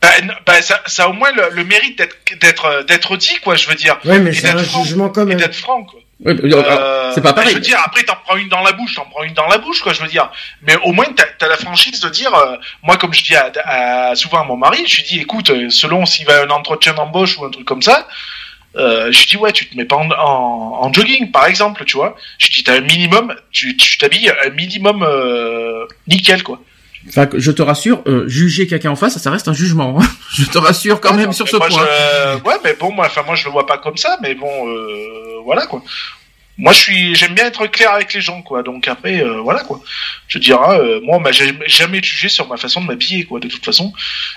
[0.00, 0.08] Bah,
[0.44, 3.76] bah, ça, ça a au moins le, mérite d'être d'être d'être dit quoi je veux
[3.76, 4.00] dire.
[4.04, 6.00] Oui mais c'est un jugement comme et d'être franc quoi.
[6.26, 7.50] Euh, c'est pas pareil.
[7.50, 9.58] Je veux dire, après t'en prends une dans la bouche, t'en prends une dans la
[9.58, 9.92] bouche, quoi.
[9.92, 10.30] Je veux dire,
[10.62, 14.14] mais au moins t'as as la franchise de dire, euh, moi comme je dis à,
[14.14, 16.94] souvent à mon mari, je lui dis, écoute, euh, selon s'il va à un entretien
[16.94, 18.06] d'embauche ou un truc comme ça,
[18.76, 22.16] euh, je dis ouais, tu te mets pas en, en, jogging, par exemple, tu vois.
[22.38, 25.06] Je dis t'as un minimum, tu t'habilles un minimum
[26.06, 26.60] nickel, quoi.
[27.08, 30.00] Enfin, je te rassure, juger quelqu'un en face, ça reste un jugement.
[30.00, 30.06] Hein.
[30.34, 31.68] je te rassure quand même sur ce point.
[32.44, 34.48] Ouais, mais bon, moi, enfin, moi, je le vois pas comme ça, mais bon,
[35.44, 35.82] voilà quoi.
[36.58, 38.62] Moi, je suis, j'aime bien être clair avec les gens, quoi.
[38.62, 39.80] Donc après, euh, voilà, quoi.
[40.28, 43.40] Je dirais, euh, moi, on m'a jamais jugé sur ma façon de m'habiller, quoi.
[43.40, 43.92] De toute façon,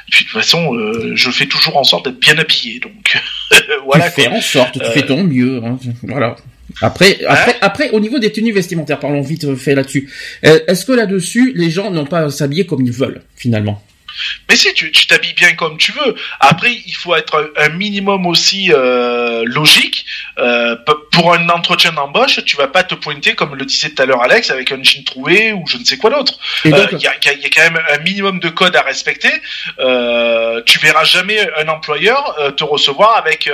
[0.08, 3.22] et puis de toute façon, euh, je fais toujours en sorte d'être bien habillé, donc
[3.86, 4.10] voilà.
[4.10, 5.78] Tu fais en sorte, tu fais ton mieux, hein.
[6.04, 6.38] voilà.
[6.82, 10.10] Après, hein après, après, au niveau des tenues vestimentaires, parlons vite fait là-dessus.
[10.44, 13.82] Est-ce que là-dessus, les gens n'ont pas à s'habiller comme ils veulent, finalement?
[14.50, 16.16] Mais si, tu t'habilles bien comme tu veux.
[16.40, 20.06] Après, il faut être un minimum aussi euh, logique.
[20.38, 20.76] Euh,
[21.12, 24.22] pour un entretien d'embauche, tu vas pas te pointer comme le disait tout à l'heure
[24.22, 26.38] Alex avec un jean troué ou je ne sais quoi d'autre.
[26.66, 29.32] Il y, a, y, a, quand même un minimum de code à respecter.
[29.80, 33.50] Euh, tu verras jamais un employeur te recevoir avec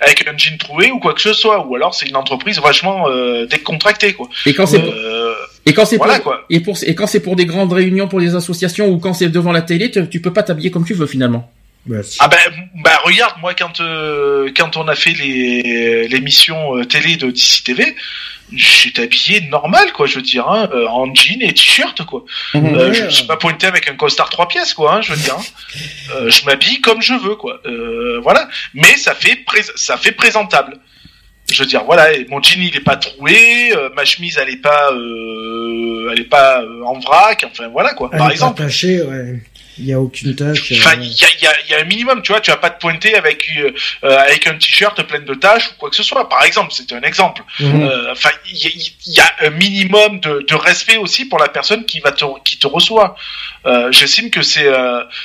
[0.00, 3.06] avec un jean troué ou quoi que ce soit, ou alors c'est une entreprise vachement
[3.46, 4.28] décontractée quoi.
[4.46, 4.82] Et quand c'est
[5.70, 8.34] et quand c'est pour, et pour et quand c'est pour des grandes réunions pour les
[8.34, 11.50] associations ou quand c'est devant la télé, tu peux pas t'habiller comme tu veux finalement.
[11.86, 12.36] Bah, ah ben
[12.84, 17.64] bah, regarde moi quand euh, quand on a fait les l'émission euh, télé de DC
[17.64, 17.96] TV
[18.52, 22.24] j'étais habillé normal quoi je veux dire hein, euh, en jean et t-shirt quoi.
[22.52, 22.92] Mhm.
[22.92, 25.38] je ne suis pas pointé avec un costard trois pièces quoi hein, je veux dire
[25.38, 26.28] hein.
[26.28, 27.62] je m'habille comme je veux quoi.
[28.22, 28.50] Voilà.
[28.74, 29.42] Mais ça fait
[29.74, 30.76] ça fait présentable
[31.50, 34.90] je veux dire voilà mon jean il est pas troué ma chemise elle est pas
[34.92, 39.40] elle est pas en vrac enfin voilà quoi par exemple ouais.
[39.80, 40.72] Il y a aucune tâche.
[40.72, 42.40] Enfin, il y, a, y, a, y, a, un minimum, tu vois.
[42.40, 43.72] Tu vas pas te pointer avec euh,
[44.04, 46.28] euh, avec un t-shirt plein de tâches ou quoi que ce soit.
[46.28, 47.42] Par exemple, c'est un exemple.
[47.58, 47.82] Mhm.
[47.82, 52.00] Euh, enfin, il y, a un minimum de, de, respect aussi pour la personne qui
[52.00, 53.16] va te qui te reçoit.
[53.64, 54.68] Euh, J'estime que c'est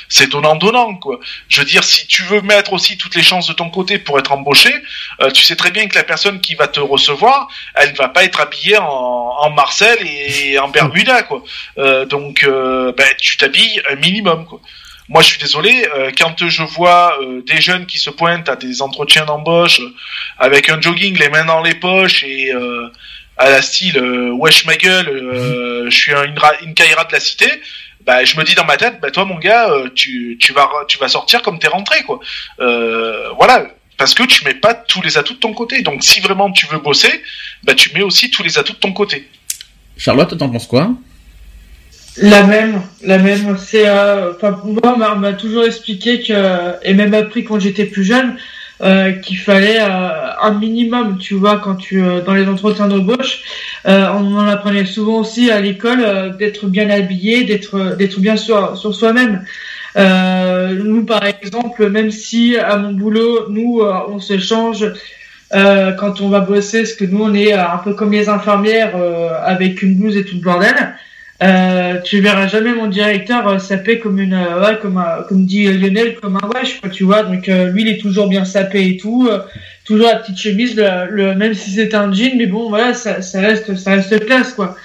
[0.08, 1.20] c'est donnant donnant quoi.
[1.48, 4.18] Je veux dire, si tu veux mettre aussi toutes les chances de ton côté pour
[4.18, 4.72] être embauché,
[5.34, 8.40] tu sais très bien que la personne qui va te recevoir, elle va pas être
[8.40, 11.42] habillée en, en Marcel et en Bermuda quoi.
[12.06, 14.45] donc, ben, tu t'habilles un minimum.
[15.08, 18.56] Moi, je suis désolé, euh, quand je vois euh, des jeunes qui se pointent à
[18.56, 19.94] des entretiens d'embauche euh,
[20.38, 22.52] avec un jogging, les mains dans les poches et
[23.38, 24.00] à la style
[24.32, 27.46] wesh ma gueule, je suis une, une caïra de la cité,
[28.04, 30.96] bah, je me dis dans ma tête, bah toi mon gars, tu, tu vas tu
[30.96, 32.20] vas sortir comme t'es rentré quoi.
[32.58, 33.66] voilà,
[33.98, 35.82] parce que tu mets pas tous les atouts de ton côté.
[35.82, 37.22] Donc si vraiment tu veux bosser,
[37.62, 39.28] bah tu mets aussi tous les atouts de ton côté.
[39.98, 40.90] Charlotte, t'en penses quoi?
[42.18, 43.56] La même, la même.
[43.58, 44.32] C'est, euh,
[44.64, 46.32] moi, on m'a toujours expliqué que,
[46.82, 48.36] et même appris quand j'étais plus jeune,
[48.82, 50.08] euh, qu'il fallait euh,
[50.42, 53.42] un minimum, tu vois, quand tu dans les entretiens d'embauche,
[53.84, 58.94] on en apprenait souvent aussi à l'école d'être bien habillé, d'être d'être bien sur sur
[58.94, 59.44] soi-même.
[59.96, 64.86] nous, par exemple, même si à mon boulot, nous, on se change
[65.52, 68.94] quand on va bosser, parce que nous, on est un peu comme les infirmières
[69.44, 70.94] avec une blouse et tout le.
[71.42, 75.66] Euh, tu verras jamais mon directeur euh, saper comme une euh, ouais, comme comme dit
[75.66, 77.24] Lionel comme un wesh quoi tu vois.
[77.24, 79.28] Donc lui il est toujours bien sapé et tout
[79.84, 83.40] toujours la petite chemise le, même si c'est un jean mais bon voilà ça, ça
[83.40, 84.76] reste ça reste classe quoi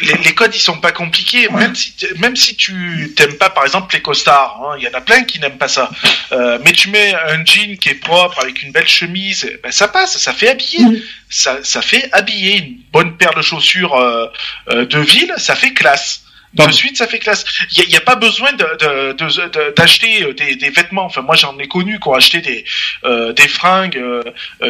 [0.00, 1.48] les, codes ils sont pas compliqués.
[1.48, 4.94] Même si même si tu t'aimes pas par exemple les costards hein, il y en
[4.94, 5.90] a plein qui n'aiment pas ça.
[6.32, 9.88] Euh, mais tu mets un jean qui est propre avec une belle chemise ben, ça
[9.88, 10.84] passe ça fait habiller.
[10.84, 11.00] Mm.
[11.28, 12.58] ça, ça fait habiller.
[12.58, 14.26] Une bonne paire de chaussures euh,
[14.70, 16.21] euh, de ville ça fait classe
[16.54, 17.44] de suite, ça fait classe.
[17.76, 21.04] Il n'y a, a, pas besoin d'acheter de, de, des, des, vêtements.
[21.04, 22.64] Enfin, moi, j'en ai connu qui ont acheté des,
[23.04, 24.22] euh, des fringues, euh,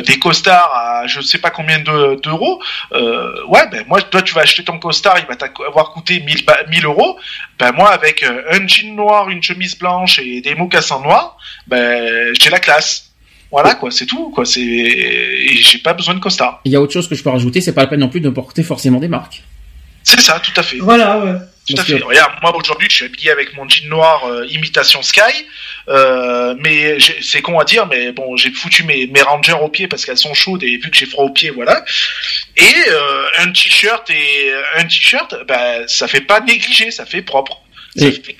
[0.03, 2.63] des costards à je sais pas combien d'euros.
[2.93, 6.45] euh, ouais, ben moi, toi, tu vas acheter ton costard, il va t'avoir coûté 1000,
[6.71, 7.19] 1000 euros.
[7.59, 12.33] Ben moi, avec euh, un jean noir, une chemise blanche et des mocassins noirs, ben
[12.41, 13.09] j'ai la classe.
[13.51, 14.45] Voilà quoi, c'est tout quoi.
[14.47, 16.61] C'est, j'ai pas besoin de costard.
[16.65, 18.21] Il y a autre chose que je peux rajouter, c'est pas la peine non plus
[18.21, 19.43] de porter forcément des marques.
[20.05, 20.79] C'est ça, tout à fait.
[20.79, 21.33] Voilà, ouais.
[21.69, 21.99] Tout à fait.
[21.99, 25.21] Regarde, moi aujourd'hui, je suis habillé avec mon jean noir euh, imitation Sky,
[25.89, 29.87] euh, mais c'est con à dire, mais bon, j'ai foutu mes, mes Rangers aux pieds
[29.87, 31.85] parce qu'elles sont chaudes et vu que j'ai froid aux pieds, voilà.
[32.57, 37.63] Et euh, un t-shirt et un t-shirt, bah, ça fait pas négligé, ça fait propre.
[37.95, 38.37] Ça fait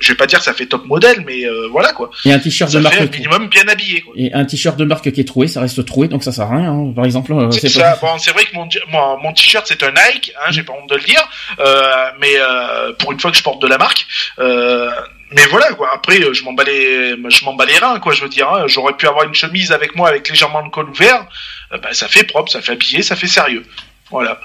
[0.00, 2.10] je vais pas dire que ça fait top modèle, mais euh, voilà quoi.
[2.24, 3.12] Et un t-shirt de marque.
[3.12, 4.00] minimum bien habillé.
[4.00, 4.14] Quoi.
[4.16, 6.56] Et un t-shirt de marque qui est troué, ça reste troué, donc ça sert à
[6.56, 6.70] rien.
[6.70, 6.92] Hein.
[6.94, 7.32] Par exemple.
[7.32, 7.98] Euh, c'est ça.
[8.00, 8.68] Bon, c'est vrai que mon,
[9.22, 12.92] mon, t-shirt c'est un Nike, hein, j'ai pas honte de le dire, euh, mais euh,
[12.94, 14.06] pour une fois que je porte de la marque.
[14.38, 14.90] Euh,
[15.32, 15.90] mais voilà quoi.
[15.92, 18.12] Après, je m'en bats les, je m'en bats les reins quoi.
[18.12, 18.64] Je veux dire, hein.
[18.66, 21.26] j'aurais pu avoir une chemise avec moi avec légèrement le col ouvert.
[21.70, 23.64] bah, ça fait propre, ça fait habillé, ça fait sérieux.
[24.10, 24.40] Voilà.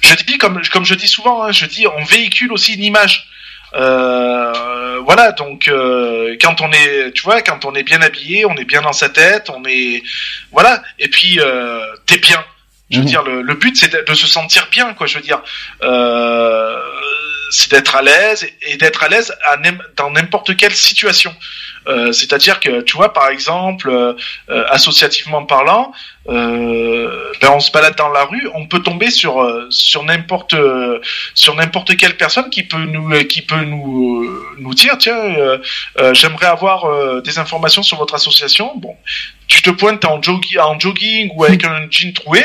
[0.00, 3.28] Je dis comme comme je dis souvent, hein, je dis on véhicule aussi une image.
[3.74, 8.54] Euh, voilà, donc euh, quand on est, tu vois, quand on est bien habillé, on
[8.54, 10.02] est bien dans sa tête, on est,
[10.50, 12.42] voilà, et puis euh, t'es bien.
[12.90, 13.08] Je veux mhm.
[13.08, 15.06] dire, le, but c'est de, se sentir bien, quoi.
[15.06, 15.40] Je veux dire,
[15.82, 16.78] euh,
[17.52, 19.32] c'est d'être à l'aise et, d'être à l'aise
[19.96, 21.34] dans n'importe quelle situation.
[21.86, 25.92] Euh, c'est-à-dire que, tu vois, par exemple, euh, associativement parlant,
[26.28, 30.54] euh, ben on se balade dans la rue, on peut tomber sur sur n'importe
[31.34, 35.18] sur n'importe quelle personne qui peut nous qui peut nous nous dire tiens
[36.12, 38.72] j'aimerais avoir des informations sur votre association.
[38.76, 38.96] Bon,
[39.48, 42.40] tu te pointes en jogging en jogging ou avec un jean troué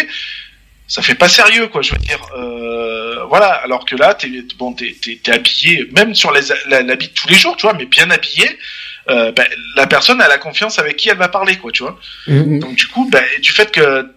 [0.87, 4.73] ça fait pas sérieux quoi je veux dire euh, voilà alors que là t'es bon
[4.73, 8.09] t'es t'es habillé même sur les l'habit de tous les jours tu vois mais bien
[8.09, 8.57] habillé
[9.09, 9.45] euh, ben,
[9.75, 12.59] la personne a la confiance avec qui elle va parler quoi tu vois mm-hmm.
[12.59, 14.09] donc du coup ben, du fait que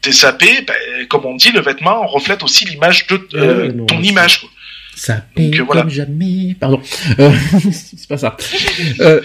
[0.00, 4.40] t'es sapé, ben, comme on dit, le vêtement reflète aussi l'image de euh, ton image.
[4.40, 4.50] Quoi.
[4.94, 6.56] Sapé comme jamais.
[6.58, 6.80] Pardon,
[7.18, 7.32] euh,
[7.72, 8.36] c'est pas ça.
[9.00, 9.20] Euh,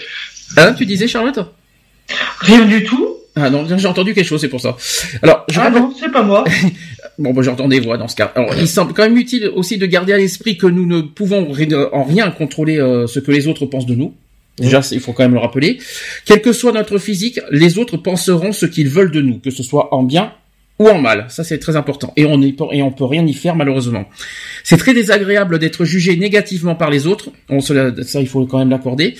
[0.56, 1.40] hein, tu disais Charlotte?
[2.40, 3.16] Rien du tout.
[3.36, 4.76] Ah non, j'ai entendu quelque chose, c'est pour ça.
[5.22, 6.44] Alors, je ah non, c'est pas moi.
[7.18, 8.32] bon, bah, j'entends des voix dans ce cas.
[8.36, 11.52] Alors, il semble quand même utile aussi de garder à l'esprit que nous ne pouvons
[11.92, 14.14] en rien contrôler euh, ce que les autres pensent de nous.
[14.58, 15.78] Déjà, il faut quand même le rappeler.
[16.26, 19.64] Quel que soit notre physique, les autres penseront ce qu'ils veulent de nous, que ce
[19.64, 20.32] soit en bien
[20.78, 21.26] ou en mal.
[21.28, 22.12] Ça, c'est très important.
[22.16, 24.08] Et on est, et on peut rien y faire, malheureusement.
[24.64, 27.30] C'est très désagréable d'être jugé négativement par les autres.
[28.02, 29.14] Ça, il faut quand même l'accorder.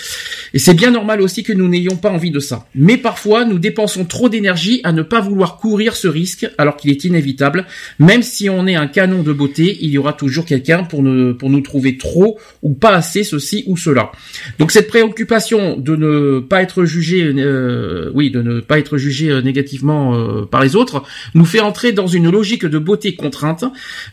[0.53, 2.67] Et c'est bien normal aussi que nous n'ayons pas envie de ça.
[2.75, 6.91] Mais parfois, nous dépensons trop d'énergie à ne pas vouloir courir ce risque, alors qu'il
[6.91, 7.67] est inévitable.
[7.99, 11.35] Même si on est un canon de beauté, il y aura toujours quelqu'un pour nous,
[11.35, 14.11] pour nous trouver trop ou pas assez ceci ou cela.
[14.59, 19.31] Donc cette préoccupation de ne pas être jugé, euh, oui, de ne pas être jugé
[19.31, 21.03] euh, négativement euh, par les autres,
[21.45, 23.65] fait entrer dans une logique de beauté contrainte.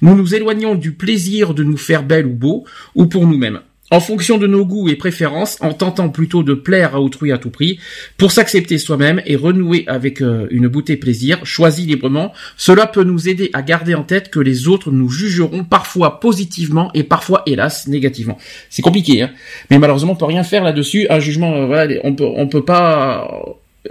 [0.01, 3.99] Nous nous éloignons du plaisir de nous faire belle ou beau, ou pour nous-mêmes en
[3.99, 7.49] fonction de nos goûts et préférences, en tentant plutôt de plaire à autrui à tout
[7.49, 7.77] prix,
[8.17, 13.27] pour s'accepter soi-même et renouer avec euh, une beauté plaisir, choisi librement, cela peut nous
[13.27, 17.87] aider à garder en tête que les autres nous jugeront parfois positivement et parfois, hélas,
[17.87, 18.37] négativement.
[18.69, 19.31] C'est compliqué, hein
[19.69, 21.07] mais malheureusement, on peut rien faire là-dessus.
[21.09, 23.27] Un jugement, euh, voilà, on peut, on peut pas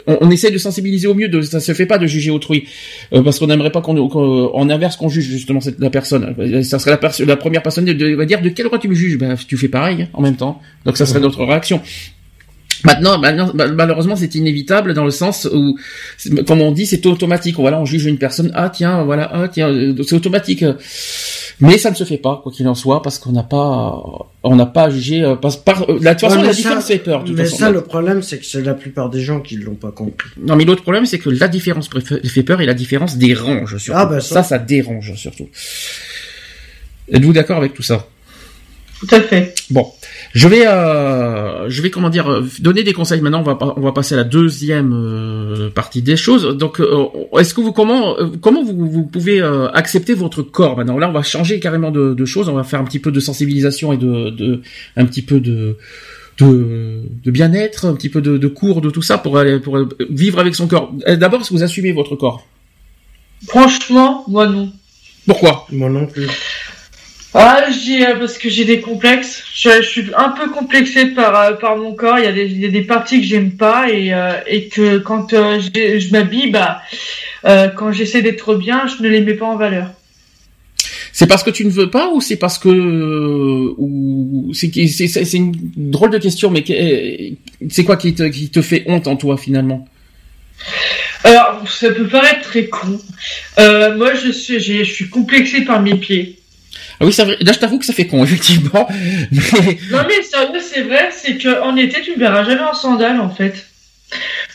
[0.07, 2.65] on, essaie de sensibiliser au mieux, de, ça se fait pas de juger autrui,
[3.13, 6.35] euh, parce qu'on n'aimerait pas qu'on, en inverse qu'on juge justement cette, la personne.
[6.63, 9.19] Ça serait la, la première personne de, va dire de quel droit tu me juges,
[9.19, 10.61] ben tu fais pareil hein, en même temps.
[10.85, 11.81] Donc ça serait notre réaction.
[12.85, 15.77] Maintenant, malheureusement, c'est inévitable dans le sens où,
[16.47, 17.57] comme on dit, c'est automatique.
[17.57, 18.51] Voilà, on juge une personne.
[18.55, 20.65] Ah tiens, voilà, ah tiens, euh, c'est automatique.
[21.61, 24.03] Mais ça ne se fait pas, quoi qu'il en soit, parce qu'on n'a pas,
[24.43, 25.23] on n'a pas jugé.
[25.23, 27.25] Euh, par, euh, la, de toute façon, la différence fait peur.
[27.29, 30.31] mais ça, le problème, c'est que c'est la plupart des gens qui l'ont pas compris.
[30.41, 31.91] Non, mais l'autre problème, c'est que la différence
[32.25, 34.01] fait peur et la différence dérange surtout.
[34.01, 34.37] Ah, bah, ça.
[34.37, 35.49] ça, ça dérange surtout.
[37.13, 38.07] Êtes-vous d'accord avec tout ça?
[39.01, 39.55] Tout à fait.
[39.71, 39.87] Bon.
[40.35, 43.23] Je vais, euh, je vais comment dire, euh, donner des conseils.
[43.23, 46.57] Maintenant, on va, on va passer à la deuxième euh, partie des choses.
[46.57, 47.07] Donc, euh,
[47.39, 49.41] est-ce que vous comment, comment vous, vous pouvez
[49.73, 50.99] accepter votre corps maintenant?
[50.99, 52.51] Là, on va changer carrément de, de, choses.
[52.51, 54.61] On va faire un petit peu de sensibilisation et de, de
[54.97, 55.79] un petit peu de
[56.39, 59.79] de, de bien-être, un petit peu de, de cours, de tout ça pour aller pour
[60.11, 60.93] vivre avec son corps.
[61.07, 62.47] D'abord, est-ce que vous assumez votre corps?
[63.47, 64.71] Franchement, moi non.
[65.27, 65.67] Pourquoi?
[65.71, 66.27] Moi non plus.
[67.33, 69.45] Ah, j'ai euh, parce que j'ai des complexes.
[69.55, 72.19] Je, suis un peu complexée par euh, par mon corps.
[72.19, 74.69] Il y a des, il y a des parties que j'aime pas et euh, et
[74.69, 76.83] que quand je m'habille, bah
[77.77, 79.93] quand j'essaie d'être bien, je ne les mets pas en valeur.
[81.13, 85.37] C'est parce que tu ne veux pas ou c'est parce que ou c'est c'est c'est
[85.37, 86.65] une drôle de question, mais
[87.69, 89.87] c'est quoi qui te qui te fait honte en toi finalement?
[91.23, 92.99] Alors ça peut paraître très con.
[93.57, 96.40] moi je suis je suis complexée par mes pieds.
[97.01, 97.39] Ah oui, vrai.
[97.41, 98.87] Là, je t'avoue que ça fait con, effectivement.
[98.91, 103.31] Non, mais sérieux, c'est vrai, c'est qu'en été, tu me verras jamais en sandales, en
[103.31, 103.67] fait.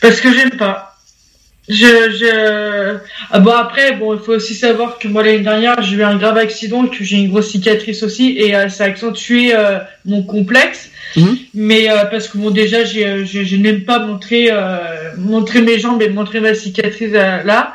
[0.00, 0.96] Parce que j'aime pas.
[1.68, 2.98] Je, je...
[3.32, 6.16] Ah bon après bon il faut aussi savoir que moi l'année dernière j'ai eu un
[6.16, 9.80] grave accident et que j'ai une grosse cicatrice aussi et euh, ça a accentué euh,
[10.04, 11.36] mon complexe mhm.
[11.54, 14.48] mais euh, parce que bon déjà j'ai, je, je n'aime pas montrer
[15.18, 17.74] montrer mes jambes et montrer ma cicatrice là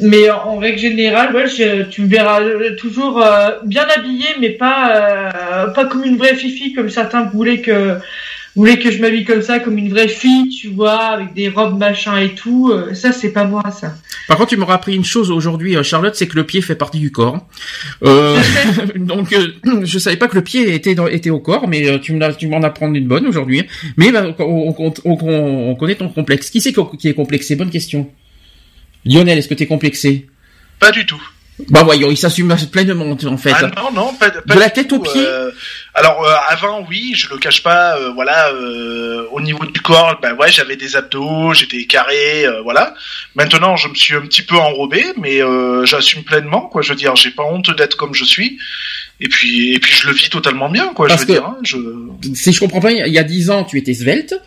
[0.00, 2.40] mais en règle générale, ouais, tu me verras
[2.78, 7.60] toujours euh, bien habillé, mais pas euh, pas comme une vraie fifi, comme certains voulaient
[7.60, 7.98] que
[8.54, 11.78] voulaient que je m'habille comme ça, comme une vraie fille, tu vois, avec des robes
[11.78, 12.70] machin et tout.
[12.72, 13.94] Euh, ça, c'est pas moi, ça.
[14.28, 17.00] Par contre, tu m'auras appris une chose aujourd'hui, Charlotte, c'est que le pied fait partie
[17.00, 17.46] du corps.
[18.96, 19.34] donc,
[19.82, 23.08] je savais pas que le pied était était au corps, mais tu m'en apprends une
[23.08, 23.64] bonne aujourd'hui.
[23.96, 26.50] Mais bah, on, on, on, connaît ton complexe.
[26.50, 28.08] Qui c'est qui est complexé Bonne question.
[29.04, 30.26] Lionel, est-ce que t'es complexé?
[30.78, 31.22] Pas du tout.
[31.70, 33.52] Bah voyons, il s'assume pleinement en fait.
[33.52, 35.26] Ah non, non, pas, pas de la tête aux pieds?
[35.26, 35.50] Euh,
[35.92, 37.98] alors euh, avant, oui, je le cache pas.
[37.98, 38.52] Euh, voilà,
[39.32, 42.94] au niveau du corps, bah ouais, j'avais des abdos, j'étais carré, voilà.
[43.34, 45.40] Maintenant, je me suis un petit peu enrobé, mais
[45.84, 46.82] j'assume pleinement, quoi.
[46.82, 48.58] Je veux dire, j'ai pas honte d'être comme je suis.
[49.20, 51.08] Et puis, et puis, je le vis totalement bien, quoi.
[51.08, 51.76] je veux dire, hein, je...
[52.34, 54.40] si je comprends pas, il y a dix ans, tu étais svelte.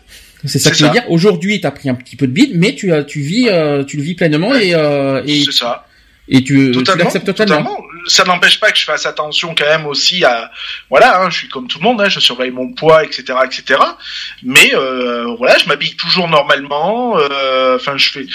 [0.44, 1.04] C'est ça que je veux dire.
[1.08, 3.96] Aujourd'hui, tu as pris un petit peu de bide, mais tu tu vis, euh, tu
[3.96, 5.86] le vis pleinement et, euh, et c'est ça.
[6.28, 7.78] Et tu, l'acceptes totalement.
[8.06, 10.50] Ça n'empêche pas que je fasse attention quand même aussi à,
[10.90, 13.80] voilà, hein, je suis comme tout le monde, hein, je surveille mon poids, etc., etc.
[14.42, 17.16] Mais euh, voilà, je m'habille toujours normalement.
[17.18, 18.26] Euh, enfin, je fais,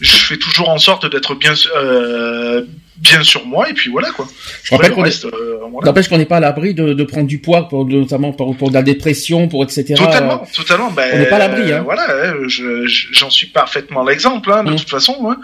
[0.00, 2.62] je fais toujours en sorte d'être bien, euh,
[2.98, 4.28] bien sur moi et puis voilà quoi.
[4.62, 5.24] Je rappelle qu'on est...
[5.24, 8.68] euh, qu'on n'est pas à l'abri de, de, prendre du poids pour notamment pour, pour
[8.68, 9.94] de la dépression pour etc.
[9.94, 10.90] Totalement, totalement.
[10.92, 11.72] Ben, on n'est pas à l'abri.
[11.72, 11.82] Hein.
[11.84, 14.76] Voilà, hein, j'en suis parfaitement l'exemple hein, de mmh.
[14.76, 15.30] toute façon.
[15.30, 15.38] Hein.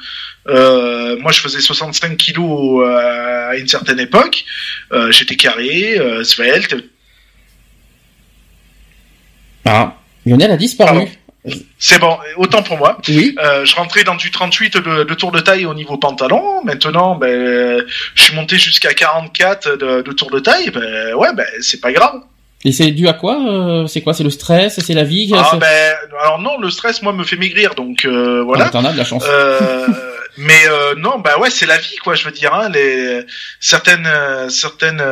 [0.47, 4.45] Euh, moi, je faisais 65 kilos euh, à une certaine époque.
[5.11, 6.77] J'étais carré, svelte.
[9.65, 11.09] Ah, Lionel a disparu.
[11.79, 12.99] C'est bon, autant pour moi.
[13.09, 13.37] Oui.
[13.39, 16.65] Euh, je rentrais dans du 38 de, tour de taille au niveau pantalon.
[16.65, 17.85] Maintenant, ben,
[18.15, 20.71] je suis monté jusqu'à 44 de, de, tour de taille.
[20.71, 22.23] Ben, ouais, ben, c'est pas grave.
[22.65, 25.57] Et c'est dû à quoi euh, C'est quoi C'est le stress C'est la vie Ah
[25.57, 28.67] ben, alors non, le stress, moi, me fait maigrir, donc euh, voilà.
[28.67, 29.25] Ah, T'en as de la chance.
[29.29, 29.87] Euh,
[30.37, 32.15] mais euh, non, bah ouais, c'est la vie, quoi.
[32.15, 33.21] Je veux dire, hein, les
[33.61, 34.09] certaines,
[34.49, 35.03] certaines,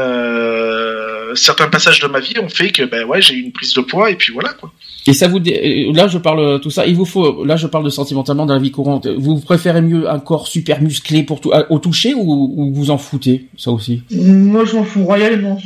[1.34, 3.80] certains passages de ma vie ont fait que, ben ouais, j'ai eu une prise de
[3.80, 4.72] poids et puis voilà, quoi.
[5.06, 7.90] Et ça vous là je parle tout ça il vous faut là je parle de
[7.90, 11.78] sentimentalement dans la vie courante vous préférez mieux un corps super musclé pour tout au
[11.80, 14.04] toucher ou, vous en foutez ça aussi?
[14.12, 15.60] Moi je m'en fous royalement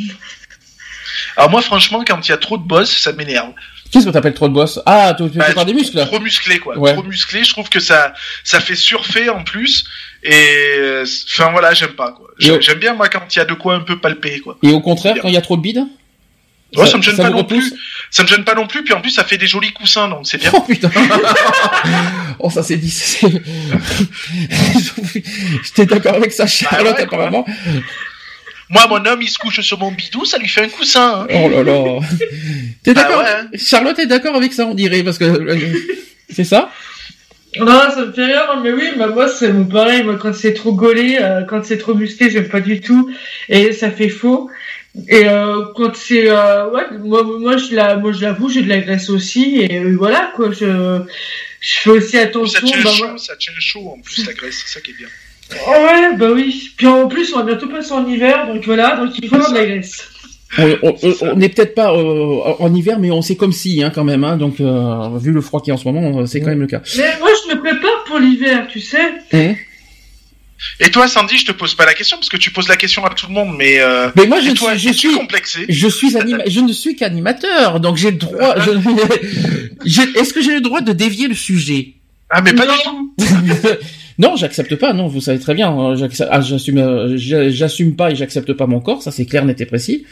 [1.37, 3.53] alors moi franchement quand il y a trop de boss ça m'énerve
[3.91, 6.75] Qu'est-ce que t'appelles trop de boss Ah, tu veux bah, des muscles Trop musclé, quoi.
[6.75, 8.15] Trop musclé, je trouve que ça,
[8.45, 9.85] ça fait surfer en plus.
[10.23, 12.29] Et enfin voilà, j'aime pas quoi.
[12.39, 14.59] J'aime bien moi quand il y a de quoi un peu palper quoi.
[14.63, 15.85] Et au contraire, quand il y a trop de bide
[16.75, 17.73] Ouais, ça, ça me gêne pas non plus.
[18.11, 20.27] Ça me gêne pas non plus, puis en plus ça fait des jolis coussins, donc
[20.27, 20.51] c'est bien.
[20.53, 20.91] Oh putain
[22.41, 22.91] Oh ça c'est dit.
[25.65, 27.47] J'étais d'accord avec ça, Charlotte, bah apparemment.
[28.69, 31.27] Moi, mon homme, il se couche sur mon bidou, ça lui fait un coussin.
[31.31, 31.35] Hein.
[31.35, 32.01] Oh là là.
[32.83, 33.49] T'es bah d'accord ouais, hein.
[33.57, 35.59] Charlotte est d'accord avec ça, on dirait, parce que euh,
[36.31, 36.71] c'est ça?
[37.59, 40.73] Non, ça me fait rire, mais oui, bah moi c'est pareil, moi quand c'est trop
[40.73, 43.11] gaulé, euh, quand c'est trop musclé, j'aime pas du tout,
[43.49, 44.51] et ça fait faux.
[45.09, 48.69] Et euh, quand c'est euh, ouais, moi moi je la moi je l'avoue, j'ai de
[48.69, 51.01] la graisse aussi et euh, voilà quoi, je
[51.61, 52.61] je fais aussi attention.
[52.61, 54.95] Ça tient bah, chaud, ça tient chaud en plus la graisse, c'est ça qui est
[54.95, 55.09] bien.
[55.53, 56.71] Oh ouais, bah oui.
[56.77, 59.53] Puis en plus, on va bientôt passer en hiver, donc voilà, donc il faut avoir
[59.53, 60.09] de la graisse.
[60.59, 64.25] On n'est peut-être pas euh, en hiver, mais on sait comme si, hein, quand même.
[64.25, 66.67] Hein, donc, euh, vu le froid qui est en ce moment, c'est quand même le
[66.67, 66.81] cas.
[66.97, 69.13] Mais moi, je me prépare pour l'hiver, tu sais.
[69.33, 69.55] Mmh.
[70.81, 73.05] Et toi, Sandy, je te pose pas la question parce que tu poses la question
[73.05, 75.67] à tout le monde, mais euh, mais moi je, toi, je, suis complexé?
[75.69, 78.57] Je suis anima je ne suis qu'animateur, donc j'ai le droit.
[79.85, 81.95] Est-ce que j'ai le droit de dévier le sujet?
[82.31, 83.15] Ah, mais pas du tout.
[84.19, 84.93] non, j'accepte pas.
[84.93, 85.69] Non, vous savez très bien.
[85.69, 85.95] Hein,
[86.31, 89.03] ah, j'assume, euh, j'assume pas et j'accepte pas mon corps.
[89.03, 90.05] Ça, c'est clair, net et précis.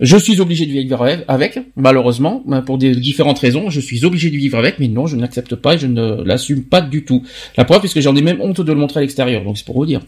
[0.00, 3.68] Je suis obligé de vivre avec, malheureusement, ben, pour des différentes raisons.
[3.68, 6.62] Je suis obligé de vivre avec, mais non, je n'accepte pas et je ne l'assume
[6.62, 7.22] pas du tout.
[7.56, 9.76] La preuve, puisque j'en ai même honte de le montrer à l'extérieur, donc c'est pour
[9.76, 10.00] vous dire.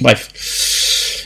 [0.00, 0.30] Bref.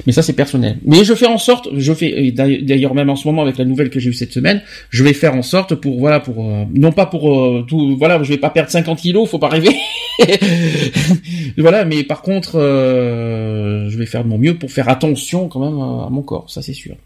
[0.07, 0.79] Mais ça c'est personnel.
[0.85, 3.91] Mais je fais en sorte, je fais d'ailleurs même en ce moment avec la nouvelle
[3.91, 6.93] que j'ai eue cette semaine, je vais faire en sorte pour voilà pour euh, non
[6.93, 9.71] pas pour euh, tout voilà je vais pas perdre 50 kilos, faut pas rêver.
[11.59, 15.61] voilà, mais par contre euh, je vais faire de mon mieux pour faire attention quand
[15.61, 16.97] même à mon corps, ça c'est sûr.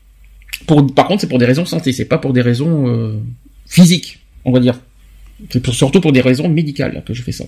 [0.94, 3.18] Par contre, c'est pour des raisons santé, c'est pas pour des raisons euh,
[3.66, 4.78] physiques, on va dire.
[5.50, 7.44] C'est surtout pour des raisons médicales que je fais ça.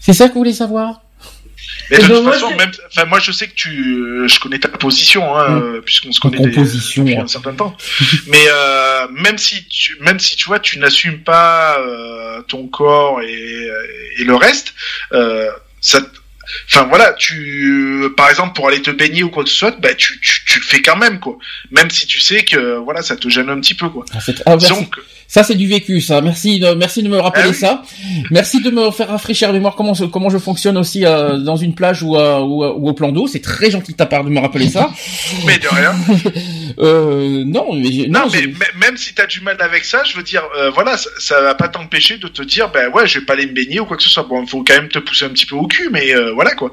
[0.00, 1.05] C'est ça que vous voulez savoir?
[1.90, 4.68] Mais de toute façon, même, enfin, moi, je sais que tu, euh, je connais ta
[4.68, 5.82] position, hein, mm.
[5.82, 7.76] puisqu'on se connaît depuis un certain temps.
[8.26, 13.20] Mais euh, même si tu, même si tu vois, tu n'assumes pas euh, ton corps
[13.22, 13.70] et,
[14.18, 14.74] et le reste,
[15.12, 15.50] euh,
[15.80, 16.00] ça,
[16.68, 19.94] Enfin voilà, tu, par exemple, pour aller te baigner ou quoi que ce soit, bah
[19.94, 21.38] tu, tu, tu le fais quand même quoi.
[21.70, 24.04] Même si tu sais que voilà, ça te gêne un petit peu quoi.
[24.14, 24.96] Ah, ah, Donc
[25.28, 26.20] ça c'est du vécu ça.
[26.20, 27.82] Merci de, merci de me rappeler ah ça.
[28.30, 31.74] Merci de me faire rafraîchir la mémoire comment comment je fonctionne aussi euh, dans une
[31.74, 33.26] plage ou, euh, ou, ou, au plan d'eau.
[33.26, 34.90] C'est très gentil de ta part de me rappeler ça.
[35.46, 35.94] mais de rien.
[36.78, 38.46] euh, non, mais non, mais
[38.78, 41.54] même si t'as du mal avec ça, je veux dire, euh, voilà, ça, ça va
[41.54, 43.96] pas t'empêcher de te dire, ben ouais, je vais pas aller me baigner ou quoi
[43.96, 44.24] que ce soit.
[44.24, 46.70] Bon, il faut quand même te pousser un petit peu au cul, mais voilà quoi,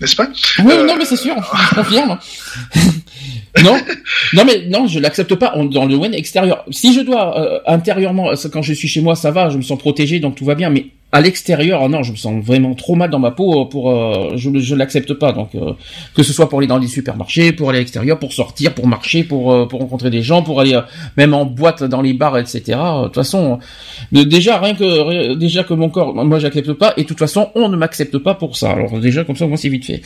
[0.00, 0.28] n'est-ce pas?
[0.64, 1.36] Oui, non, mais c'est sûr,
[1.70, 2.18] je confirme.
[3.62, 3.76] non,
[4.32, 6.64] non mais non, je l'accepte pas dans le domaine extérieur.
[6.70, 9.78] Si je dois euh, intérieurement, quand je suis chez moi, ça va, je me sens
[9.78, 10.70] protégé, donc tout va bien.
[10.70, 13.64] Mais à l'extérieur, oh non, je me sens vraiment trop mal dans ma peau euh,
[13.66, 15.32] pour, euh, je, je l'accepte pas.
[15.32, 15.52] Donc
[16.14, 18.86] que ce soit pour aller dans les supermarchés, pour aller à l'extérieur, pour sortir, pour
[18.86, 20.78] marcher, pour pour rencontrer des gens, pour aller
[21.16, 22.62] même en boîte, dans les bars, etc.
[22.66, 23.60] De toute façon,
[24.12, 27.68] déjà rien que déjà que mon corps, moi j'accepte pas, et de toute façon on
[27.68, 28.72] ne m'accepte pas pour ça.
[28.72, 30.02] Alors déjà comme ça, moi c'est vite fait.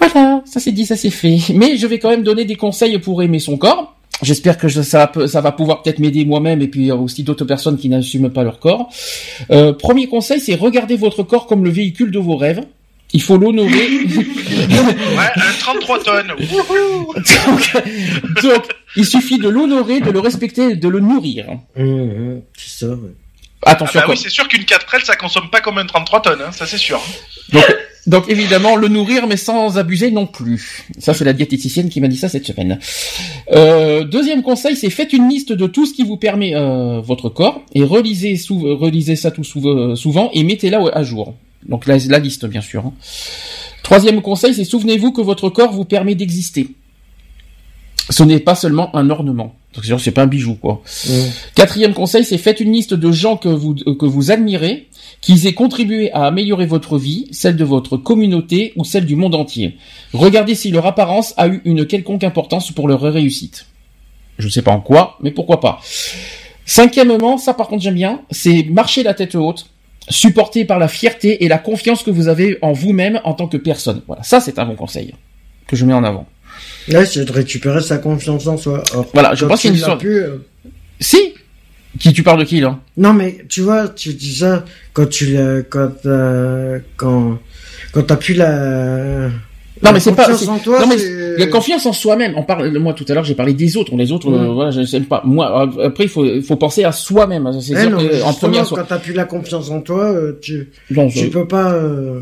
[0.00, 1.38] Voilà, ça c'est dit, ça c'est fait.
[1.54, 3.99] Mais je vais quand même donner des conseils pour aimer son corps.
[4.22, 7.88] J'espère que ça, ça va pouvoir peut-être m'aider moi-même et puis aussi d'autres personnes qui
[7.88, 8.90] n'assument pas leur corps.
[9.50, 12.62] Euh, premier conseil, c'est regarder votre corps comme le véhicule de vos rêves.
[13.12, 13.70] Il faut l'honorer.
[13.70, 16.28] ouais, un 33 tonnes.
[18.42, 18.64] donc,
[18.94, 21.46] il suffit de l'honorer, de le respecter, de le nourrir.
[21.76, 22.92] Mmh, mmh, c'est ça.
[22.92, 23.10] Ouais.
[23.62, 24.00] Attention.
[24.02, 26.52] Ah bah oui, c'est sûr qu'une 4L, ça consomme pas comme un 33 tonnes, hein,
[26.52, 27.00] ça c'est sûr.
[27.52, 27.64] Donc,
[28.06, 30.86] Donc évidemment, le nourrir, mais sans abuser non plus.
[30.98, 32.78] Ça, c'est la diététicienne qui m'a dit ça cette semaine.
[33.52, 37.28] Euh, deuxième conseil, c'est faites une liste de tout ce qui vous permet euh, votre
[37.28, 41.34] corps et relisez, relisez ça tout souvent et mettez-la à jour.
[41.68, 42.86] Donc la, la liste, bien sûr.
[42.86, 42.92] Hein.
[43.82, 46.68] Troisième conseil, c'est souvenez-vous que votre corps vous permet d'exister.
[48.08, 49.54] Ce n'est pas seulement un ornement.
[49.98, 50.82] C'est pas un bijou quoi.
[51.06, 51.12] Mmh.
[51.54, 54.88] Quatrième conseil, c'est faites une liste de gens que vous que vous admirez,
[55.20, 59.34] qui aient contribué à améliorer votre vie, celle de votre communauté ou celle du monde
[59.34, 59.76] entier.
[60.12, 63.66] Regardez si leur apparence a eu une quelconque importance pour leur réussite.
[64.38, 65.80] Je ne sais pas en quoi, mais pourquoi pas.
[66.64, 69.66] Cinquièmement, ça par contre j'aime bien, c'est marcher la tête haute,
[70.08, 73.56] supporté par la fierté et la confiance que vous avez en vous-même en tant que
[73.56, 74.02] personne.
[74.06, 75.14] Voilà, ça c'est un bon conseil
[75.66, 76.26] que je mets en avant.
[76.88, 78.82] Là, c'est de récupérer sa confiance en soi.
[79.14, 80.38] voilà, je pense qu'il une Pu, euh,
[80.98, 81.34] Si.
[82.00, 82.80] Qui tu parles de qui là?
[82.96, 85.36] Non, mais tu vois, tu dis ça quand tu
[85.68, 87.38] quand euh, quand
[87.92, 89.30] quand t'as plus la
[89.82, 90.28] non, mais c'est pas.
[90.28, 92.34] non, mais la confiance en soi-même.
[92.36, 92.76] On parle.
[92.78, 93.96] Moi, tout à l'heure, j'ai parlé des autres.
[93.96, 95.22] Les autres, euh, voilà, je sais pas.
[95.24, 97.50] Moi, après, il faut, il faut penser à soi-même.
[97.60, 98.60] C'est eh dire en premier.
[98.68, 102.20] Quand t'as plus la confiance en toi, euh, tu, tu peux pas euh,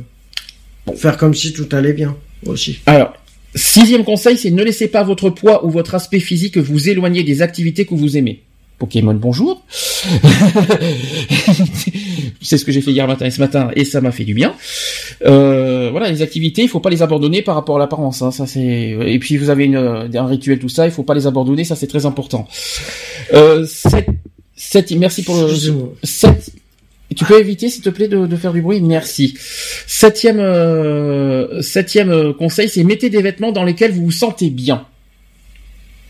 [0.95, 2.79] faire comme si tout allait bien aussi.
[2.87, 3.13] Alors,
[3.55, 7.43] sixième conseil, c'est ne laissez pas votre poids ou votre aspect physique vous éloigner des
[7.43, 8.43] activités que vous aimez.
[8.79, 9.63] Pokémon bonjour.
[12.41, 14.35] c'est ce que j'ai fait hier matin et ce matin et ça m'a fait du
[14.35, 14.55] bien.
[15.25, 18.23] Euh, voilà, les activités, il faut pas les abandonner par rapport à l'apparence.
[18.23, 18.97] Hein, ça c'est.
[19.07, 21.77] Et puis vous avez une, un rituel tout ça, il faut pas les abandonner, ça
[21.77, 22.47] c'est très important.
[23.35, 23.67] Euh,
[24.97, 25.49] merci pour le.
[27.17, 28.83] Tu peux éviter, s'il te plaît, de, faire du bruit?
[28.83, 29.35] Merci.
[29.87, 34.87] Septième, euh, septième conseil, c'est mettez des vêtements dans lesquels vous vous sentez bien.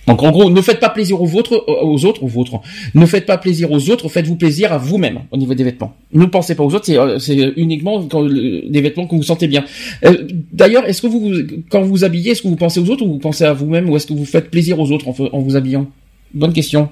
[0.09, 2.61] Donc en gros, ne faites pas plaisir aux autres, aux autres, aux autres.
[2.95, 5.95] Ne faites pas plaisir aux autres, faites-vous plaisir à vous-même au niveau des vêtements.
[6.15, 9.65] Ne pensez pas aux autres, c'est euh, uniquement des vêtements que vous sentez bien.
[10.07, 11.35] Euh, d'ailleurs, est-ce que vous,
[11.71, 13.91] quand vous vous habillez, est-ce que vous pensez aux autres ou vous pensez à vous-même
[13.91, 15.87] ou est-ce que vous faites plaisir aux autres en, vous habillant?
[16.33, 16.89] Bonne question.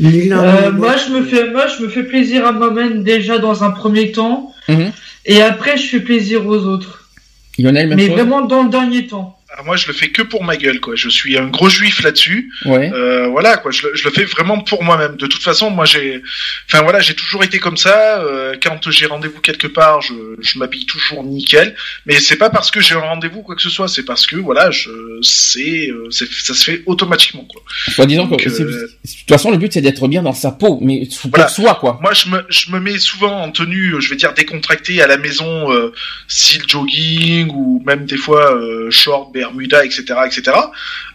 [0.00, 3.72] Euh, moi, je me fais, moi, je me fais plaisir à moi-même déjà dans un
[3.72, 4.92] premier temps, mhm.
[5.24, 7.10] et après, je fais plaisir aux autres.
[7.58, 9.35] Lionel, même Mais vraiment dans le dernier temps.
[9.58, 10.96] Ah, moi, je le fais que pour ma gueule, quoi.
[10.96, 12.52] Je suis un gros juif là-dessus.
[12.66, 12.90] Ouais.
[12.92, 13.70] Euh, voilà, quoi.
[13.70, 15.16] Je, le fais vraiment pour moi-même.
[15.16, 16.22] De toute façon, moi, j'ai,
[16.68, 18.20] enfin voilà, j'ai toujours été comme ça.
[18.20, 21.74] Euh, quand j'ai rendez-vous quelque part, je, je m'habille toujours nickel.
[22.04, 23.88] Mais c'est pas parce que j'ai un rendez-vous quoi que ce soit.
[23.88, 24.90] C'est parce que voilà, je,
[25.22, 27.62] c'est, euh, ça se fait automatiquement, quoi.
[27.88, 31.08] Soit disant que, de toute façon, le but c'est d'être bien dans sa peau, mais
[31.32, 31.98] pour soi, quoi.
[32.02, 35.16] Moi, je me, je me mets souvent en tenue, je vais dire décontractée à la
[35.16, 35.92] maison, euh,
[36.28, 38.54] style jogging ou même des fois
[38.90, 40.56] short, Bermuda, etc., etc.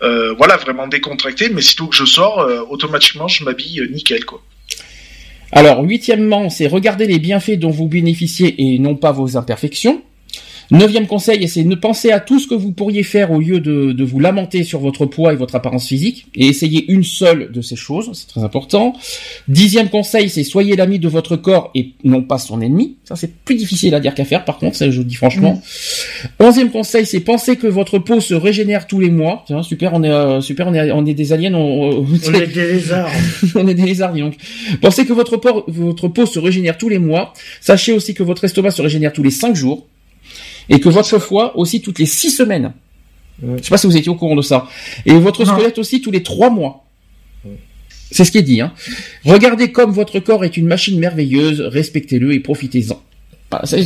[0.02, 1.50] Euh, voilà, vraiment décontracté.
[1.50, 4.42] Mais sitôt que je sors, euh, automatiquement, je m'habille euh, nickel, quoi.
[5.54, 10.02] Alors, huitièmement, c'est regarder les bienfaits dont vous bénéficiez et non pas vos imperfections.
[10.72, 13.92] Neuvième conseil, c'est ne penser à tout ce que vous pourriez faire au lieu de,
[13.92, 17.62] de, vous lamenter sur votre poids et votre apparence physique, et essayez une seule de
[17.62, 18.94] ces choses, c'est très important.
[19.50, 22.96] Dixième conseil, c'est soyez l'ami de votre corps et non pas son ennemi.
[23.04, 25.62] Ça, c'est plus difficile à dire qu'à faire, par contre, ça je dis franchement.
[26.40, 26.44] Mmh.
[26.46, 29.44] Onzième conseil, c'est penser que votre peau se régénère tous les mois.
[29.48, 32.48] Tiens, super, on est euh, super, on est, on est des aliens, on, on est
[32.48, 33.12] des lézards.
[33.56, 34.36] on est des lézards, donc.
[34.82, 37.34] Pensez que votre peau, votre peau se régénère tous les mois.
[37.60, 39.88] Sachez aussi que votre estomac se régénère tous les cinq jours
[40.72, 42.74] et que votre foie aussi toutes les six semaines.
[43.44, 44.68] Je sais pas si vous étiez au courant de ça.
[45.06, 46.86] Et votre squelette aussi tous les trois mois.
[48.10, 48.62] C'est ce qui est dit.
[48.62, 48.74] Hein.
[49.26, 53.02] Regardez comme votre corps est une machine merveilleuse, respectez-le et profitez-en.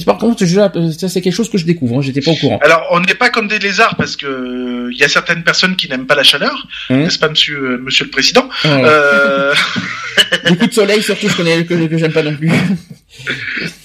[0.05, 1.97] Par contre, ça c'est quelque chose que je découvre.
[1.97, 2.59] Hein, J'étais pas au courant.
[2.61, 5.89] Alors, on n'est pas comme des lézards parce que il y a certaines personnes qui
[5.89, 9.53] n'aiment pas la chaleur, hein n'est-ce pas, Monsieur, euh, Monsieur le Président euh...
[10.49, 12.51] Beaucoup de soleil, surtout, je connais que, que j'aime pas non plus.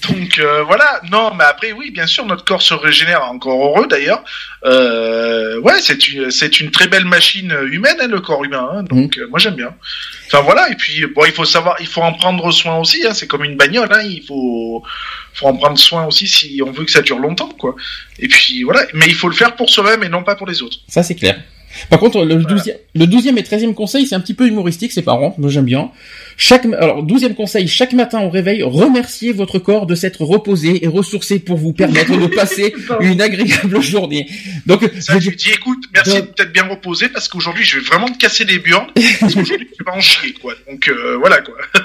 [0.09, 3.87] Donc euh, voilà, non, mais après oui, bien sûr, notre corps se régénère, encore heureux
[3.87, 4.23] d'ailleurs.
[4.63, 8.69] Euh, ouais, c'est une, c'est une très belle machine humaine, hein, le corps humain.
[8.73, 9.29] Hein, donc mmh.
[9.29, 9.73] moi j'aime bien.
[10.27, 13.05] Enfin voilà, et puis bon, il faut savoir, il faut en prendre soin aussi.
[13.05, 14.83] Hein, c'est comme une bagnole, hein, il faut,
[15.33, 17.75] faut en prendre soin aussi si on veut que ça dure longtemps, quoi.
[18.19, 20.61] Et puis voilà, mais il faut le faire pour soi-même et non pas pour les
[20.61, 20.77] autres.
[20.87, 21.41] Ça c'est clair.
[21.89, 25.01] Par contre, le, douzième, le 12 et 13e conseil, c'est un petit peu humoristique, c'est
[25.01, 25.91] parents, moi j'aime bien.
[26.37, 30.87] Chaque, alors, 12e conseil, chaque matin au réveil, remerciez votre corps de s'être reposé et
[30.87, 34.27] ressourcé pour vous permettre de passer une agréable journée.
[34.65, 38.07] Donc, ça, je dis, écoute, merci de t'être bien reposé parce qu'aujourd'hui, je vais vraiment
[38.07, 38.87] te casser les burnes
[39.19, 40.53] parce qu'aujourd'hui, tu vas en chier, quoi.
[40.69, 41.55] Donc, euh, voilà, quoi.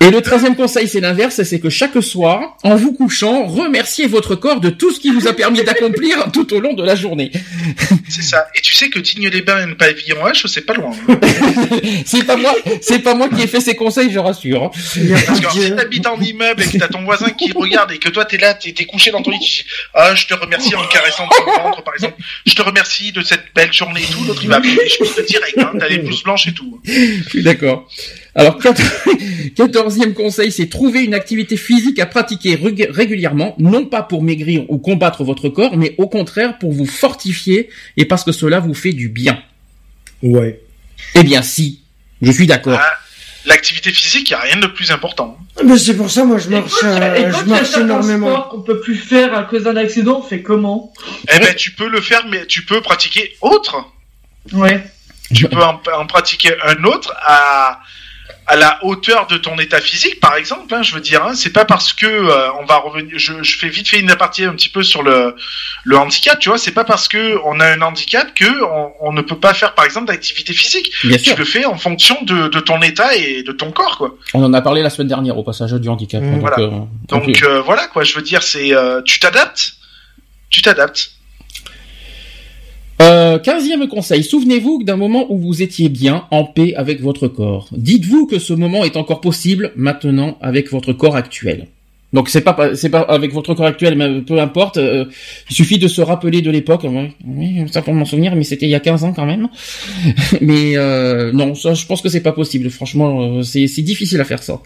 [0.00, 4.34] Et le treizième conseil, c'est l'inverse, c'est que chaque soir, en vous couchant, remerciez votre
[4.34, 7.30] corps de tout ce qui vous a permis d'accomplir tout au long de la journée.
[8.08, 8.46] C'est ça.
[8.54, 10.90] Et tu sais que Digne-les-Bains et le pavillon H, c'est pas loin.
[12.04, 14.70] c'est pas moi, c'est pas moi qui ai fait ces conseils, je rassure.
[15.26, 18.08] Parce que si t'habites en immeuble et que t'as ton voisin qui regarde et que
[18.08, 20.74] toi t'es là, t'es t'es couché dans ton lit, tu dis, ah, je te remercie
[20.74, 22.16] en caressant ton ventre, par exemple.
[22.46, 24.24] Je te remercie de cette belle journée et tout.
[24.24, 25.72] L'autre, il va appeler les cheveux direct, hein.
[25.78, 26.80] T'as les blouses blanches et tout.
[26.84, 27.88] Je suis d'accord.
[28.36, 28.58] Alors,
[29.56, 34.64] quatorzième conseil, c'est trouver une activité physique à pratiquer rég- régulièrement, non pas pour maigrir
[34.68, 38.74] ou combattre votre corps, mais au contraire pour vous fortifier et parce que cela vous
[38.74, 39.40] fait du bien.
[40.22, 40.60] Ouais.
[41.14, 41.80] Eh bien, si.
[42.22, 42.78] Je suis d'accord.
[42.80, 42.92] Ah,
[43.46, 45.36] L'activité physique, y a rien de plus important.
[45.62, 47.76] Mais c'est pour ça, moi, je marche, Et euh, quand je il y a marche
[47.76, 48.40] énormément.
[48.50, 50.94] qu'on peut plus faire à cause d'un accident, on fait comment?
[51.30, 53.84] Eh ben, tu peux le faire, mais tu peux pratiquer autre.
[54.52, 54.82] Ouais.
[55.34, 57.80] Tu peux en, en pratiquer un autre à,
[58.46, 60.74] à la hauteur de ton état physique, par exemple.
[60.74, 63.18] Hein, je veux dire, hein, c'est pas parce que euh, on va revenir.
[63.18, 65.34] Je, je fais vite fait une aparté un petit peu sur le,
[65.84, 66.38] le handicap.
[66.38, 69.38] Tu vois, c'est pas parce que on a un handicap que on, on ne peut
[69.38, 70.92] pas faire, par exemple, d'activité physique.
[71.04, 71.38] Bien tu sûr.
[71.38, 74.14] le fais en fonction de, de ton état et de ton corps, quoi.
[74.34, 76.22] On en a parlé la semaine dernière au passage du handicap.
[76.22, 76.58] Mmh, donc, voilà.
[76.60, 76.68] euh,
[77.08, 78.04] Donc donc, euh, voilà, quoi.
[78.04, 79.74] Je veux dire, c'est euh, tu t'adaptes.
[80.50, 81.12] Tu t'adaptes.
[83.02, 87.68] Euh, quinzième conseil, souvenez-vous d'un moment où vous étiez bien, en paix avec votre corps.
[87.72, 91.66] Dites-vous que ce moment est encore possible maintenant avec votre corps actuel.
[92.12, 94.76] Donc c'est pas c'est pas avec votre corps actuel, mais peu importe.
[94.76, 95.06] euh,
[95.50, 96.82] il suffit de se rappeler de l'époque.
[96.84, 99.48] Oui, oui, ça pour m'en souvenir, mais c'était il y a 15 ans quand même.
[100.40, 102.70] mais euh, non, ça je pense que c'est pas possible.
[102.70, 104.62] Franchement, euh, c'est difficile à faire ça.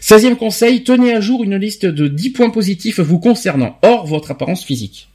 [0.00, 4.30] 16e conseil, tenez à jour une liste de 10 points positifs vous concernant, hors votre
[4.30, 5.08] apparence physique.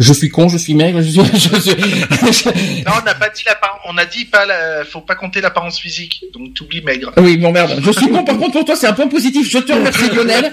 [0.00, 1.20] Je suis con, je suis maigre, je suis...
[1.34, 2.52] je suis-
[2.84, 3.78] Non, on n'a pas dit l'apparence.
[3.86, 4.44] On a dit pas.
[4.46, 4.84] La...
[4.84, 6.24] Faut pas compter l'apparence physique.
[6.34, 7.12] Donc t'oublies maigre.
[7.16, 7.80] Oui, bon merde.
[7.84, 9.48] Je suis con, par contre, pour toi, c'est un point positif.
[9.50, 10.50] Je te remercie, Lionel.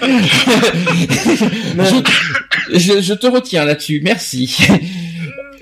[2.70, 4.00] je, je, je te retiens là-dessus.
[4.04, 4.56] Merci.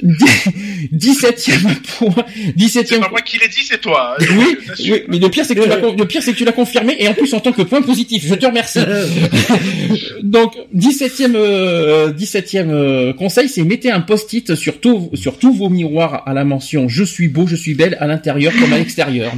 [0.05, 2.24] 17e point.
[2.56, 4.16] 17e C'est pas moi qui l'ai dit, c'est toi.
[4.20, 6.44] hein, Oui, mais le pire c'est que tu l'as con- le pire c'est que tu
[6.44, 8.24] l'as confirmé et en plus en tant que point positif.
[8.26, 8.81] Je te remercie.
[10.22, 15.68] Donc 17e euh, 17e euh, conseil, c'est mettez un post-it sur tous sur tous vos
[15.70, 19.32] miroirs à la mention je suis beau, je suis belle à l'intérieur comme à l'extérieur.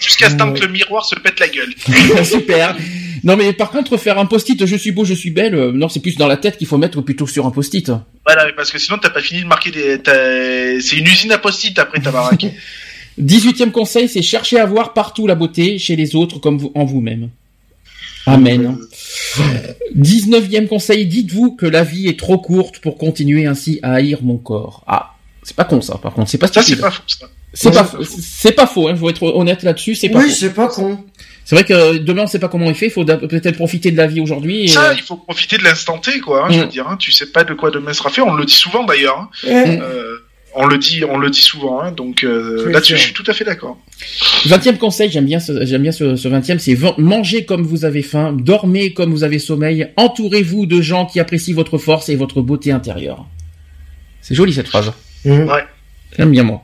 [0.00, 1.72] Jusqu'à ce temps que le miroir se pète la gueule.
[2.24, 2.76] Super.
[3.24, 5.88] Non mais par contre faire un post-it je suis beau, je suis belle, euh, non
[5.88, 7.92] c'est plus dans la tête qu'il faut mettre plutôt sur un post-it.
[8.26, 9.98] Voilà, parce que sinon t'as pas fini de marquer des.
[10.02, 12.46] t'as- C'est une usine à post-it après ta baraque.
[13.20, 16.84] 18e conseil, c'est chercher à voir partout la beauté chez les autres comme vous, en
[16.84, 17.28] vous-même.
[18.26, 18.78] Amen.
[19.96, 24.36] 19e conseil, dites-vous que la vie est trop courte pour continuer ainsi à haïr mon
[24.38, 24.82] corps.
[24.86, 26.76] Ah, c'est pas con ça, par contre, c'est pas Ça stupide.
[26.76, 27.02] c'est pas faux.
[27.06, 27.26] Ça.
[27.54, 27.90] C'est pas,
[28.20, 30.34] c'est pas faux, hein, faut être honnête là-dessus, c'est pas Oui, faux.
[30.36, 31.04] c'est pas con.
[31.44, 33.96] C'est vrai que demain on sait pas comment il fait, il faut peut-être profiter de
[33.96, 34.64] la vie aujourd'hui.
[34.64, 36.44] et, Ça, euh, il faut profiter de l'instant T, quoi.
[36.46, 36.60] hein, Je Mm.
[36.62, 38.20] veux dire, hein, tu sais pas de quoi demain sera fait.
[38.22, 39.18] On le dit souvent d'ailleurs.
[39.18, 39.28] hein.
[39.44, 39.50] Eh,
[39.80, 40.18] Euh,
[40.54, 41.80] on le dit, on le dit souvent.
[41.80, 43.78] Hein, donc euh, là-dessus, je suis tout à fait d'accord.
[44.46, 48.02] 20e conseil, j'aime bien ce, j'aime bien ce, ce 20e, c'est mangez comme vous avez
[48.02, 52.42] faim, dormez comme vous avez sommeil, entourez-vous de gens qui apprécient votre force et votre
[52.42, 53.26] beauté intérieure.
[54.20, 54.92] C'est joli cette phrase.
[55.24, 55.48] hum.
[55.48, 55.64] Ouais.
[56.18, 56.62] J'aime bien moi.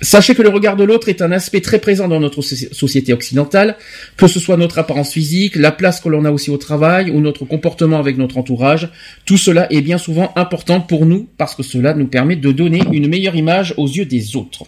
[0.00, 2.72] Sa- Sachez que le regard de l'autre est un aspect très présent dans notre soci-
[2.72, 3.76] société occidentale,
[4.16, 7.20] que ce soit notre apparence physique, la place que l'on a aussi au travail ou
[7.20, 8.88] notre comportement avec notre entourage.
[9.26, 12.82] Tout cela est bien souvent important pour nous parce que cela nous permet de donner
[12.92, 14.64] une meilleure image aux yeux des autres.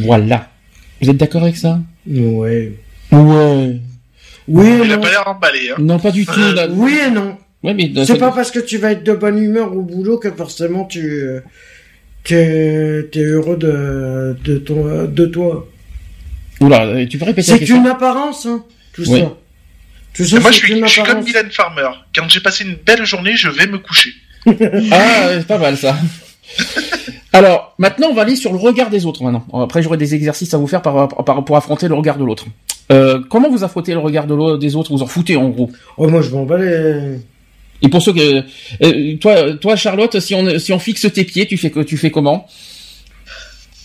[0.00, 0.50] Voilà.
[1.00, 1.80] Vous êtes d'accord avec ça?
[2.06, 2.72] Ouais.
[3.12, 3.76] Ouais.
[4.48, 5.70] Oui Il a pas l'air emballé.
[5.70, 5.76] Hein.
[5.78, 6.40] Non, pas du tout.
[6.54, 6.66] là.
[6.70, 7.36] Oui et non.
[7.62, 10.30] Ouais, mais C'est pas parce que tu vas être de bonne humeur au boulot que
[10.30, 11.22] forcément tu
[12.24, 15.68] t'es t'es heureux de de ton de toi.
[16.60, 19.20] Oula, tu peux répéter C'est qu'une apparence, hein, tout Oui.
[19.20, 19.32] ça.
[20.14, 21.24] Tout ça, moi, je suis, je suis comme.
[21.24, 21.88] Mylène Farmer.
[22.14, 24.10] Quand j'ai passé une belle journée, je vais me coucher.
[24.46, 25.96] Ah, c'est pas mal ça.
[27.32, 29.24] Alors, maintenant, on va aller sur le regard des autres.
[29.24, 32.24] Maintenant, après, j'aurai des exercices à vous faire par, par- pour affronter le regard de
[32.24, 32.44] l'autre.
[32.92, 34.92] Euh, comment vous affrontez le regard de l'au- des autres?
[34.92, 35.70] Vous en foutez en gros.
[35.96, 37.18] Oh, moi, je m'en bats les...
[37.84, 38.42] Et pour ceux que,
[38.82, 41.98] euh, toi, toi, Charlotte, si on si on fixe tes pieds, tu fais que tu
[41.98, 42.48] fais comment?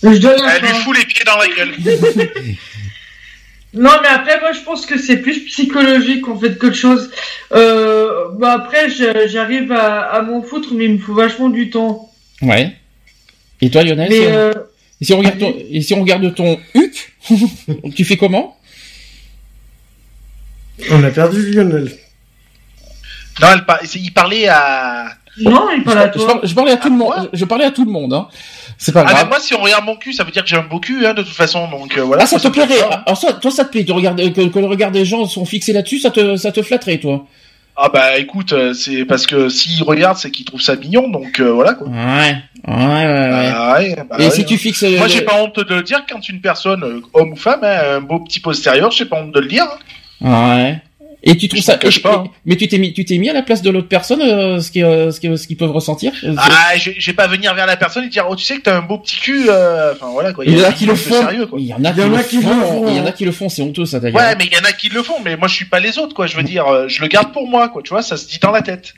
[0.01, 2.57] Je donne un Elle lui fout les pieds dans la gueule.
[3.73, 7.11] Non, mais après, moi, je pense que c'est plus psychologique en fait qu'autre chose.
[7.51, 8.89] Euh, bah après,
[9.27, 12.09] j'arrive à, à m'en foutre, mais il me faut vachement du temps.
[12.41, 12.71] Ouais.
[13.61, 14.53] Et toi, Lionel Mais si on, euh,
[15.01, 17.13] et si on regarde ton, et si on regarde ton huc,
[17.95, 18.57] tu fais comment?
[20.89, 21.91] On a perdu Lionel.
[23.41, 25.05] Non, elle par- il parlait à,
[25.37, 26.41] Non, il parle à toi.
[26.43, 27.29] Je, parlais à tout le monde.
[27.33, 28.13] Je parlais à tout le monde.
[28.13, 28.27] Hein.
[28.77, 29.27] C'est pas ah, grave.
[29.27, 31.13] moi, si on regarde mon cul, ça veut dire que j'ai un beau cul, hein,
[31.13, 31.67] de toute façon.
[31.69, 32.23] Donc euh, voilà.
[32.23, 32.81] Ah, ça, te plairait.
[33.05, 33.85] Alors, ça, toi, ça te plaît.
[33.85, 37.25] que, que le regard des gens sont fixés là-dessus, ça te, ça te flatterait, toi?
[37.81, 41.39] Ah bah écoute, euh, c'est parce que s'ils regardent, c'est qu'ils trouvent ça mignon, donc
[41.39, 41.87] euh, voilà quoi.
[41.87, 42.35] Ouais,
[42.67, 43.95] ouais, ouais.
[43.97, 44.83] Ah, bah et si tu fixes.
[44.83, 46.83] Moi, j'ai pas honte de le dire quand une personne,
[47.13, 49.65] homme ou femme, a un beau petit postérieur, j'ai pas honte de le dire.
[50.21, 50.57] Hein.
[50.57, 50.81] Ouais.
[51.21, 52.23] Et tu trouves ça pas.
[52.45, 54.71] mais tu t'es mis tu t'es mis à la place de l'autre personne euh, ce
[54.71, 57.75] qui euh, ce qui ce qu'ils peuvent ressentir euh, Ah, j'ai pas venir vers la
[57.75, 60.45] personne et dire "Oh, tu sais que t'as un beau petit cul enfin voilà quoi.
[60.45, 61.27] Il y, en a qui le font.
[61.57, 62.87] Il y en a qui le font.
[62.87, 64.17] Il y en a qui le font, c'est honteux ça d'ailleurs.
[64.21, 65.97] Ouais, mais il y en a qui le font mais moi je suis pas les
[65.97, 68.27] autres quoi, je veux dire je le garde pour moi quoi, tu vois, ça se
[68.27, 68.93] dit dans la tête.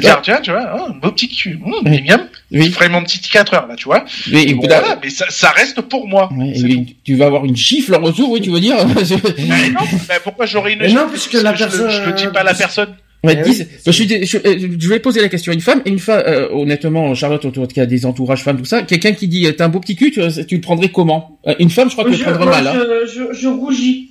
[0.00, 2.00] C'est-à-dire, tu vois, tu vois, oh, un beau petit cul, mmh, oui.
[2.00, 2.28] bien.
[2.50, 2.66] Oui.
[2.66, 4.04] Je ferai mon petit 4 heures, là, tu vois.
[4.32, 6.28] Oui, bon, voilà, mais ça, ça, reste pour moi.
[6.36, 8.76] Oui, tu vas avoir une gifle en retour, oui, tu veux dire.
[8.86, 11.90] mais non, mais pourquoi j'aurais une gifle Non, puisque la personne.
[11.90, 12.94] Je, je, le dis pas à la personne.
[13.24, 16.22] Ouais, dis, je, je, je, vais poser la question à une femme, et une femme,
[16.26, 19.64] euh, honnêtement, Charlotte, autour qui a des entourages femmes, tout ça, quelqu'un qui dit, t'as
[19.64, 21.38] un beau petit cul, tu, tu le prendrais comment?
[21.46, 22.66] Euh, Une femme, je crois que tu le prendrais mal.
[22.66, 22.84] Hein.
[23.06, 24.10] Je, je, rougis.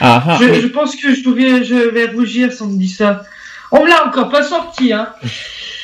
[0.00, 2.88] Ah, ah, je, je pense que je, vais, je vais rougir si on me dit
[2.88, 3.24] ça.
[3.76, 5.08] On me l'a encore pas sorti, hein.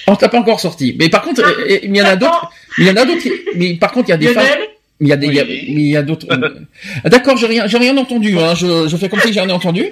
[0.06, 0.94] On t'a pas encore sorti.
[0.96, 2.50] Mais par contre, ah, il y en a d'autres.
[2.78, 3.26] Il y en a d'autres.
[3.56, 4.46] Mais par contre, il y a des femmes.
[5.02, 6.27] Il y a des, il y a, d'autres.
[7.05, 8.39] Ah, d'accord, j'ai rien, j'ai rien entendu.
[8.39, 8.55] Hein.
[8.55, 9.86] Je, je fais comme si j'ai rien entendu.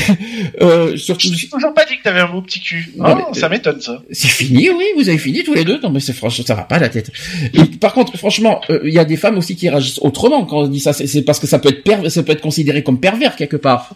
[0.60, 1.28] euh, surtout.
[1.32, 2.92] Je toujours pas dit que t'avais un beau petit cul.
[2.96, 4.02] Non, ça m'étonne ça.
[4.10, 4.84] C'est fini, oui.
[4.96, 5.80] Vous avez fini tous les deux.
[5.80, 7.10] Non, mais c'est franchement, ça va pas la tête.
[7.54, 10.58] Et par contre, franchement, euh, il y a des femmes aussi qui réagissent autrement quand
[10.58, 10.92] on dit ça.
[10.92, 13.94] C'est parce que ça peut être pervers, ça peut être considéré comme pervers quelque part.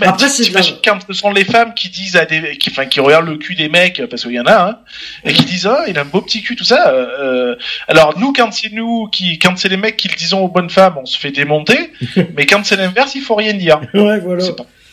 [0.00, 0.50] Après, c'est
[0.84, 3.54] quand ce sont les femmes qui disent à des, qui, enfin, qui regardent le cul
[3.54, 4.78] des mecs parce qu'il y en a, hein,
[5.24, 6.88] et qui disent ah, il a un beau petit cul, tout ça.
[6.88, 7.56] Euh, euh
[7.88, 10.70] alors nous, quand c'est nous qui, quand c'est les mecs qui le disent aux bonnes
[10.70, 11.92] femmes, on se fait démonter.
[12.36, 13.80] mais quand c'est l'inverse, il faut rien dire.
[13.94, 14.44] Ouais, voilà.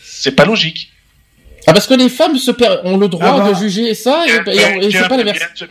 [0.02, 0.92] C'est pas, logique.
[1.66, 2.50] Ah parce que les femmes se
[2.84, 3.52] ont le droit ah bah.
[3.52, 5.64] de juger ça et, c'est pas l'inverse.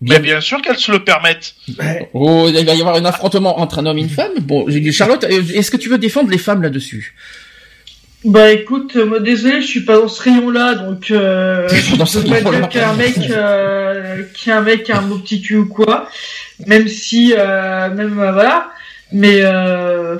[0.00, 1.54] Mais bien sûr qu'elles se le permettent.
[2.12, 4.32] Oh, il va y avoir un affrontement entre un homme et une femme.
[4.40, 7.14] Bon, Charlotte, est-ce que tu veux défendre les femmes là-dessus?
[8.26, 12.50] Bah écoute, moi désolé, je suis pas dans ce rayon-là, donc euh, je peux pas
[12.50, 16.08] dire qu'un mec, euh, qu'un mec a un beau petit cul ou quoi
[16.64, 18.70] même si, euh, même euh, voilà,
[19.12, 19.40] mais.
[19.40, 20.16] Euh...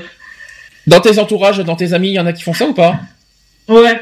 [0.87, 2.97] Dans tes entourages, dans tes amis, il y en a qui font ça ou pas?
[3.69, 4.01] Ouais.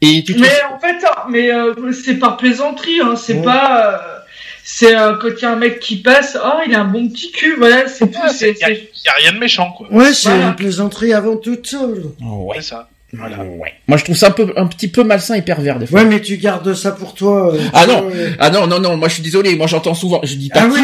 [0.00, 3.94] Et tu mais en fait, hein, mais euh, c'est par plaisanterie, hein, c'est pas.
[3.94, 4.18] Euh,
[4.62, 7.08] c'est euh, quand il y a un mec qui passe, oh il a un bon
[7.08, 8.20] petit cul, voilà, c'est tout.
[8.40, 9.88] Il y, y, a rien de méchant, quoi.
[9.90, 12.12] Ouais, c'est une plaisanterie avant toute chose.
[12.20, 12.62] ouais.
[12.62, 12.88] ça.
[13.16, 13.38] Voilà.
[13.38, 13.72] Ouais.
[13.86, 16.00] Moi, je trouve ça un peu, un petit peu malsain et pervers des fois.
[16.00, 17.54] Ouais, mais tu gardes ça pour toi.
[17.54, 18.96] Euh, ah non, ah non, non, non.
[18.96, 19.54] Moi, je suis désolé.
[19.56, 20.20] Moi, j'entends souvent.
[20.22, 20.62] Je dis pas.
[20.62, 20.80] Ah oui,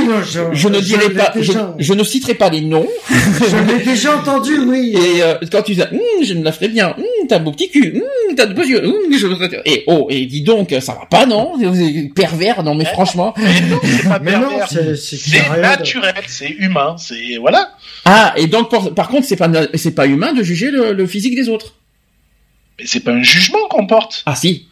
[0.52, 1.32] je, ne dirai pas.
[1.78, 2.86] Je, ne citerai pas les noms.
[3.08, 4.94] je l'ai déjà entendu, oui.
[5.16, 6.94] Et euh, quand tu dis, hum, je me la ferai bien.
[6.96, 7.96] Hum, t'as un beau petit cul.
[7.96, 8.82] Hum, t'as de beaux yeux.
[9.10, 9.60] Je...
[9.64, 11.54] Et oh, et dis donc, ça va pas, non?
[12.14, 13.34] Pervers, non, mais franchement.
[14.22, 17.72] Mais non, c'est naturel, c'est humain, c'est voilà.
[18.04, 21.48] Ah, et donc, par, contre, c'est pas, c'est pas humain de juger le physique des
[21.48, 21.74] autres
[22.84, 24.22] c'est pas un jugement qu'on porte.
[24.26, 24.66] Ah si.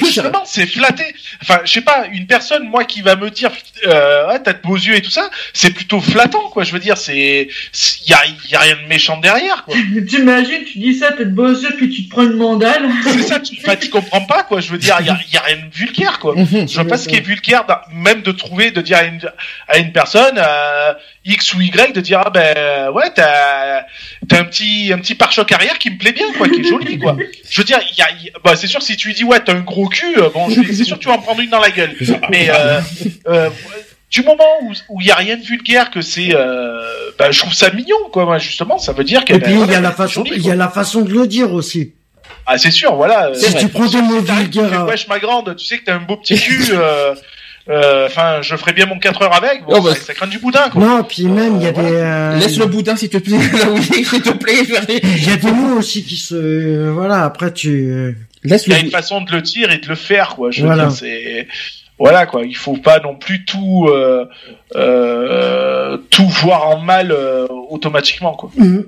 [0.00, 1.04] Justement, c'est flatté.
[1.42, 3.50] Enfin, je sais pas, une personne, moi, qui va me dire,
[3.86, 6.64] euh, ah, t'as de beaux yeux et tout ça, c'est plutôt flattant, quoi.
[6.64, 7.48] Je veux dire, c'est,
[8.06, 8.20] y a,
[8.50, 9.74] y a rien de méchant derrière, quoi.
[10.08, 12.88] T'imagines, tu dis ça, t'as de beaux yeux, puis tu te prends une mandale.
[13.04, 14.60] c'est ça, tu, tu comprends pas, quoi.
[14.60, 16.34] Je veux dire, y a, y a rien de vulgaire, quoi.
[16.52, 19.20] Je vois pas ce qui est vulgaire, même de trouver, de dire à une,
[19.68, 20.92] à une personne, euh,
[21.24, 23.84] X ou Y de dire ah ben ouais t'as
[24.28, 26.98] t'as un petit un petit pare-choc arrière qui me plaît bien quoi qui est joli
[26.98, 27.16] quoi.
[27.50, 28.06] Je veux dire il y a,
[28.44, 30.84] bah c'est sûr si tu lui dis ouais t'as un gros cul euh, bon c'est
[30.84, 31.94] sûr tu vas en prendre une dans la gueule.
[32.30, 32.80] Mais euh,
[33.28, 33.50] euh,
[34.10, 36.80] du moment où où il y a rien de vulgaire que c'est euh,
[37.18, 39.70] bah, je trouve ça mignon quoi moi justement ça veut dire que et puis il
[39.70, 41.92] y a la façon il y a la façon de le dire aussi.
[42.46, 43.32] Ah c'est sûr voilà.
[43.34, 46.16] Si tu prends des mots vulgaires wesh ma grande tu sais que t'as un beau
[46.16, 46.72] petit cul
[47.68, 49.64] euh, enfin, je ferais bien mon 4 heures avec.
[49.64, 50.84] Bon, oh, bah, ça, craint du boudin, quoi.
[50.84, 51.80] Non, puis même, il y a des...
[51.80, 53.36] Euh, Laisse le boudin, s'il te plaît.
[53.70, 54.64] oui, s'il te plaît.
[55.04, 56.88] Il y a des mots aussi qui se...
[56.88, 58.16] Voilà, après, tu...
[58.42, 60.50] Laisse il y a une façon de le dire et de le faire, quoi.
[60.50, 61.46] Je veux dire, c'est...
[61.98, 62.44] Voilà, quoi.
[62.44, 63.86] Il faut pas non plus tout...
[63.88, 64.26] Euh,
[64.74, 68.50] euh, tout voir en mal euh, automatiquement, quoi.
[68.56, 68.86] Mhm.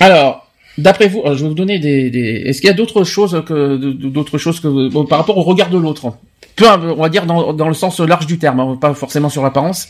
[0.00, 0.48] Alors...
[0.78, 2.08] D'après vous, je vais vous donner des.
[2.08, 2.44] des...
[2.46, 5.68] Est-ce qu'il y a d'autres choses que d'autres choses que bon, par rapport au regard
[5.68, 6.14] de l'autre
[6.56, 9.42] peu, on va dire dans, dans le sens large du terme, hein, pas forcément sur
[9.42, 9.88] l'apparence.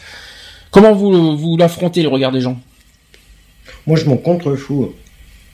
[0.71, 2.59] Comment vous, vous l'affrontez le regard des gens?
[3.87, 4.95] Moi, je m'en contrefous.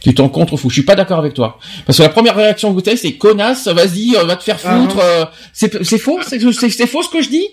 [0.01, 0.68] Tu t'en contrefous.
[0.68, 1.59] Je suis pas d'accord avec toi.
[1.85, 4.59] Parce que la première réaction que vous avez, c'est connasse, vas-y, euh, va te faire
[4.64, 4.98] ah foutre.
[5.01, 7.48] Euh, c'est faux, c'est faux ce que je dis?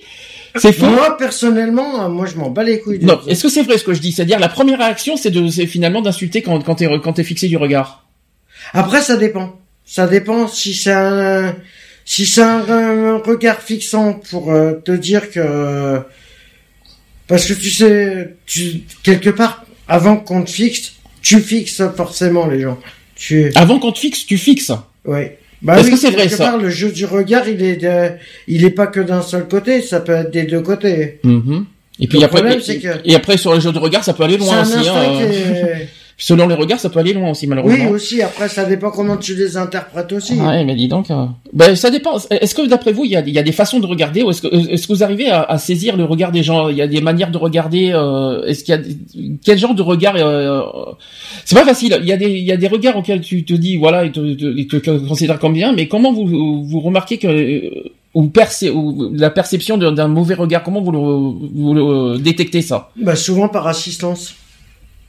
[0.57, 0.85] C'est faux?
[0.85, 2.99] Moi personnellement, euh, moi je m'en bats les couilles.
[3.01, 4.11] Non, est-ce que c'est vrai ce que je dis?
[4.11, 7.47] C'est-à-dire la première réaction, c'est de, c'est finalement d'insulter quand quand t'es quand t'es fixé
[7.47, 8.05] du regard.
[8.73, 9.55] Après, ça dépend.
[9.85, 11.55] Ça dépend si c'est un
[12.05, 15.99] si c'est un, regard fixant pour euh, te dire que
[17.27, 22.61] parce que tu sais, tu quelque part avant qu'on te fixe, tu fixes forcément les
[22.61, 22.79] gens.
[23.15, 24.71] Tu avant qu'on te fixe, tu fixes.
[25.05, 25.21] Oui.
[25.61, 27.81] Bah Est-ce que c'est vrai ça part, Le jeu du regard, il est
[28.47, 31.19] il est pas que d'un seul côté, ça peut être des deux côtés.
[31.23, 31.63] Mm-hmm.
[32.01, 32.59] Et puis après,
[33.05, 34.87] et, après sur le jeu de regard, ça peut aller loin aussi.
[34.87, 35.85] Hein.
[36.17, 37.85] Selon les regards, ça peut aller loin aussi, malheureusement.
[37.85, 38.21] Oui, aussi.
[38.21, 40.35] Après, ça dépend comment tu les interprètes aussi.
[40.35, 41.11] Ouais, mais dis donc.
[41.11, 42.17] Euh, ben, ça dépend.
[42.29, 44.41] Est-ce que d'après vous, il y a, y a, des façons de regarder, ou est-ce
[44.41, 46.69] que, est-ce que vous arrivez à, à, saisir le regard des gens?
[46.69, 47.91] Il y a des manières de regarder.
[47.93, 48.81] Euh, est-ce qu'il y a
[49.43, 50.61] quel genre de regard euh,
[51.43, 51.97] C'est pas facile.
[52.01, 54.13] Il y a des, il y a des regards auxquels tu te dis, voilà, ils
[54.13, 58.69] te, ils te, considèrent comme bien, mais comment vous, vous remarquez que euh, ou, percé,
[58.69, 62.89] ou la perception d'un mauvais regard, comment vous le, vous le détectez ça?
[62.95, 64.33] Bah souvent par assistance.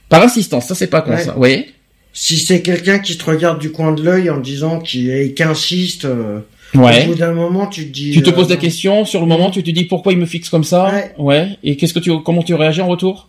[0.08, 1.34] Par insistance, ça c'est pas con ça.
[1.36, 1.66] Oui.
[2.12, 6.40] Si c'est quelqu'un qui te regarde du coin de l'œil en disant qu'il qu'insiste, euh,
[6.74, 7.04] ouais.
[7.04, 8.12] au bout d'un moment tu te dis.
[8.12, 10.26] Tu te poses la euh, question, sur le moment tu te dis pourquoi il me
[10.26, 10.90] fixe comme ça?
[10.92, 11.14] Ouais.
[11.18, 11.58] ouais.
[11.62, 13.28] Et qu'est-ce que tu, comment tu réagis en retour?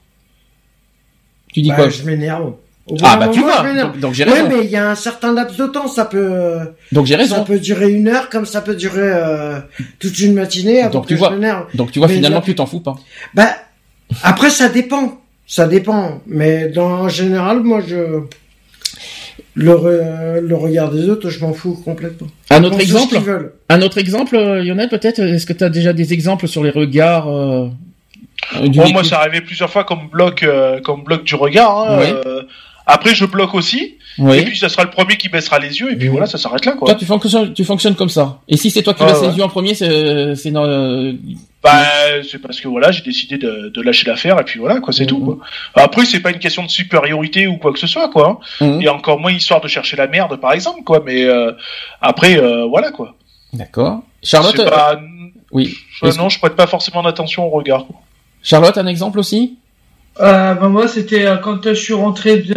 [1.54, 1.90] Tu dis bah, quoi?
[1.90, 2.54] Je m'énerve.
[3.02, 3.64] Ah bah tu vois.
[4.00, 4.44] Donc, j'ai raison.
[4.44, 6.60] Ouais, mais il y a un certain laps de temps, ça peut.
[6.94, 7.36] Donc j'ai raison.
[7.36, 9.60] Ça peut durer une heure, comme ça peut durer euh,
[10.00, 10.88] toute une matinée.
[10.90, 11.34] Donc tu vois.
[11.74, 12.96] Donc tu vois finalement tu t'en fous pas.
[13.34, 13.50] Bah
[14.24, 15.20] après ça dépend.
[15.48, 18.22] Ça dépend, mais dans, en général, moi, je
[19.58, 22.28] le, le regard des autres, je m'en fous complètement.
[22.50, 25.20] Un autre exemple, un autre exemple, Lionel, peut-être.
[25.20, 27.68] Est-ce que tu as déjà des exemples sur les regards euh,
[28.56, 31.80] bon, Moi, ça arrivé plusieurs fois comme bloc, euh, comme bloc du regard.
[31.80, 32.44] Hein, euh,
[32.88, 33.98] après, je bloque aussi.
[34.20, 35.92] Et puis, ça sera le premier qui baissera les yeux.
[35.92, 36.72] Et puis voilà, ça s'arrête là.
[36.72, 36.88] Quoi.
[36.88, 38.40] Toi, tu fonctionnes, tu fonctionnes comme ça.
[38.48, 40.52] Et si c'est toi qui baisses les yeux en premier, c'est, c'est
[41.64, 41.84] bah,
[42.30, 45.06] c'est parce que voilà, j'ai décidé de, de lâcher l'affaire et puis voilà, quoi, c'est
[45.06, 45.20] tout.
[45.20, 45.40] Quoi.
[45.76, 48.40] Après, c'est pas une question de supériorité ou quoi que ce soit, quoi.
[48.62, 48.66] Hein.
[48.66, 48.82] Mhm.
[48.82, 51.02] Et encore moins histoire de chercher la merde, par exemple, quoi.
[51.06, 51.52] Mais euh,
[52.02, 53.16] après, euh, voilà, quoi.
[53.54, 54.02] D'accord.
[54.24, 54.56] Charlotte.
[54.70, 55.00] Pas...
[55.52, 55.76] Oui.
[56.18, 57.86] non, je prête pas forcément d'attention au regard.
[57.86, 57.98] Quoi.
[58.44, 59.58] Charlotte, un exemple aussi?
[60.20, 62.54] Euh, bah moi, c'était euh, quand je suis rentré de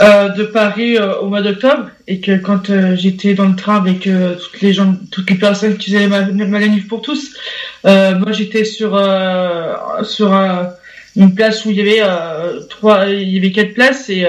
[0.00, 3.76] euh, de Paris euh, au mois d'octobre et que quand euh, j'étais dans le train
[3.76, 4.08] avec
[4.40, 7.34] toutes les gens, toutes les personnes qui faisaient ma, manif pour tous,
[7.84, 8.98] moi j'étais sur
[10.02, 10.32] sur
[11.14, 12.02] une place où il y avait
[12.70, 14.26] trois, il y avait quatre places et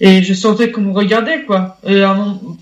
[0.00, 1.78] et je sentais qu'on me regardait quoi.
[1.84, 2.02] Et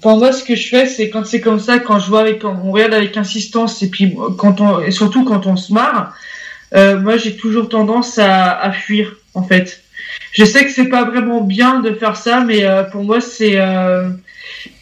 [0.01, 2.43] pour moi, ce que je fais, c'est quand c'est comme ça, quand je vois avec,
[2.45, 6.15] on regarde avec insistance et puis quand on et surtout quand on se marre,
[6.73, 9.83] moi j'ai toujours tendance à, à fuir en fait
[10.33, 13.59] je sais que c'est pas vraiment bien de faire ça, mais euh, pour moi, c'est,
[13.59, 14.11] euh,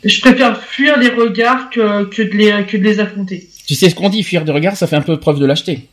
[0.04, 3.48] je préfère fuir les regards que, que, de les, que de les affronter.
[3.66, 5.88] Tu sais ce qu'on dit, fuir des regards, ça fait un peu preuve de lâcheté.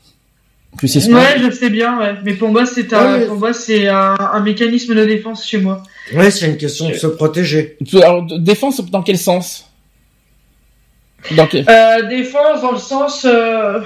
[0.80, 2.16] Tu sais ce ouais, je sais bien, ouais.
[2.24, 5.84] Mais pour moi, c'est un, pour moi, c'est un, un, mécanisme de défense chez moi.
[6.14, 7.78] Ouais, c'est une question de se protéger.
[7.96, 9.71] Alors, défense dans quel sens?
[11.32, 13.80] Euh, défense dans le sens euh,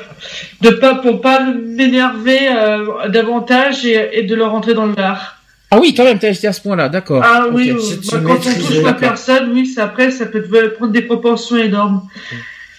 [0.61, 5.37] de pas pour pas m'énerver euh, davantage et, et, de le rentrer dans le lard.
[5.71, 7.21] Ah oui, quand même, t'as été à ce point-là, d'accord.
[7.25, 10.43] Ah oui, bah, quand on touche la personne, oui, ça, après, ça peut
[10.77, 12.07] prendre des proportions énormes.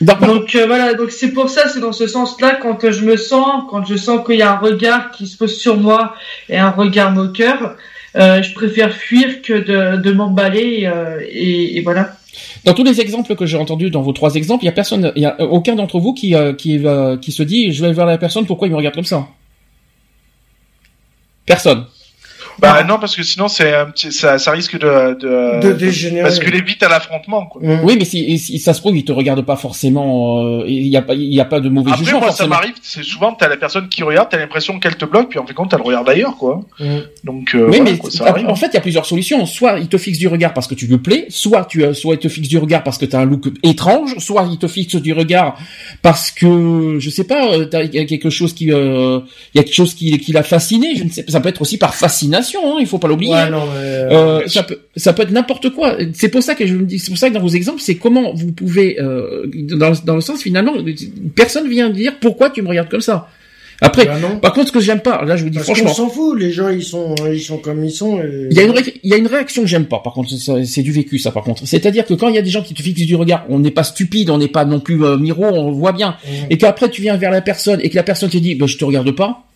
[0.00, 3.64] Donc euh, voilà, donc c'est pour ça, c'est dans ce sens-là, quand je me sens,
[3.70, 6.14] quand je sens qu'il y a un regard qui se pose sur moi
[6.50, 7.76] et un regard moqueur,
[8.16, 12.12] euh, je préfère fuir que de, de m'emballer euh, et, et, voilà.
[12.64, 15.12] Dans tous les exemples que j'ai entendus, dans vos trois exemples, il y a personne,
[15.16, 16.80] il y a aucun d'entre vous qui qui
[17.22, 19.28] qui se dit, je vais voir la personne, pourquoi il me regarde comme ça
[21.46, 21.86] Personne.
[22.58, 26.22] Bah non, parce que sinon c'est un petit, ça, ça risque de, de, de dégénérer.
[26.22, 27.46] Parce que les vite à l'affrontement.
[27.46, 27.62] Quoi.
[27.62, 27.80] Mmh.
[27.84, 30.38] Oui, mais si, si, ça se trouve, il te regarde pas forcément.
[30.42, 32.20] Euh, il y a pas, il y a pas de mauvais Après, jugement.
[32.20, 32.74] Moi, ça m'arrive.
[32.82, 35.54] C'est souvent t'as la personne qui regarde, t'as l'impression qu'elle te bloque, puis en fait
[35.54, 36.62] compte t'as le regard d'ailleurs, quoi.
[36.80, 36.98] Mmh.
[37.24, 37.54] Donc.
[37.54, 38.48] Euh, oui, mais ça arrive.
[38.48, 39.44] en fait, il y a plusieurs solutions.
[39.46, 42.18] Soit il te fixe du regard parce que tu lui plais, soit tu, soit il
[42.20, 45.12] te fixe du regard parce que t'as un look étrange, soit il te fixe du
[45.12, 45.58] regard
[46.02, 49.20] parce que je sais pas, euh, il y a quelque chose qui, euh,
[49.54, 50.94] il y a quelque chose qui, qui l'a fasciné.
[50.96, 52.45] Je ne sais, ça peut être aussi par fascination.
[52.54, 53.32] Hein, il faut pas l'oublier.
[53.32, 55.96] Ouais, euh, euh, ça peut ça peut être n'importe quoi.
[56.14, 57.96] C'est pour ça que je me dis, c'est pour ça que dans vos exemples, c'est
[57.96, 60.74] comment vous pouvez euh, dans, dans le sens finalement,
[61.34, 63.28] personne vient dire pourquoi tu me regardes comme ça.
[63.82, 66.08] Après, bah par contre, ce que j'aime pas, là, je vous dis franchement, on s'en
[66.08, 66.38] fout.
[66.38, 68.22] Les gens, ils sont, ils sont comme ils sont.
[68.50, 69.98] Il y a une, il y a une réaction que j'aime pas.
[69.98, 71.30] Par contre, c'est du vécu, ça.
[71.30, 73.44] Par contre, c'est-à-dire que quand il y a des gens qui te fixent du regard,
[73.50, 76.16] on n'est pas stupide, on n'est pas non plus euh, miro, on voit bien,
[76.48, 78.78] et qu'après tu viens vers la personne et que la personne te dit, bah, je
[78.78, 79.46] te regarde pas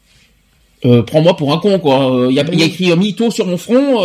[0.84, 2.26] euh, prends-moi pour un con quoi.
[2.30, 4.00] Il y, a, y a écrit mytho sur mon front.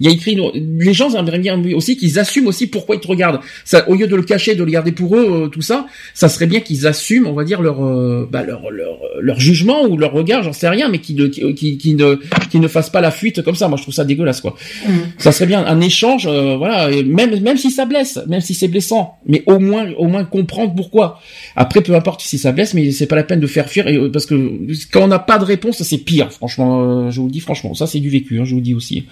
[0.00, 3.08] Il y a écrit les gens aimeraient bien aussi qu'ils assument aussi pourquoi ils te
[3.08, 3.40] regardent.
[3.64, 6.46] Ça, au lieu de le cacher, de le garder pour eux, tout ça, ça serait
[6.46, 7.80] bien qu'ils assument, on va dire leur
[8.26, 11.78] bah, leur, leur leur jugement ou leur regard, j'en sais rien, mais qui ne qui,
[11.78, 12.16] qui, ne
[12.50, 13.68] qui ne fassent pas la fuite comme ça.
[13.68, 14.56] Moi, je trouve ça dégueulasse quoi.
[14.86, 14.92] Mm.
[15.18, 19.16] Ça serait bien un échange, voilà, même même si ça blesse, même si c'est blessant,
[19.26, 21.20] mais au moins au moins comprendre pourquoi.
[21.56, 24.26] Après, peu importe si ça blesse, mais c'est pas la peine de faire fuir parce
[24.26, 24.34] que
[24.92, 26.32] quand on n'a pas de réponse, c'est pire.
[26.32, 28.40] Franchement, euh, je vous le dis franchement, ça c'est du vécu.
[28.40, 29.04] Hein, je vous le dis aussi.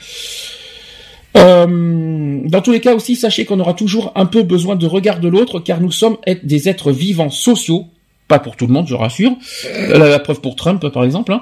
[1.36, 5.20] Euh, dans tous les cas aussi, sachez qu'on aura toujours un peu besoin de regard
[5.20, 7.86] de l'autre, car nous sommes des êtres vivants sociaux.
[8.26, 9.32] Pas pour tout le monde, je rassure.
[9.66, 11.32] Euh, la preuve pour Trump, par exemple.
[11.32, 11.40] Hein.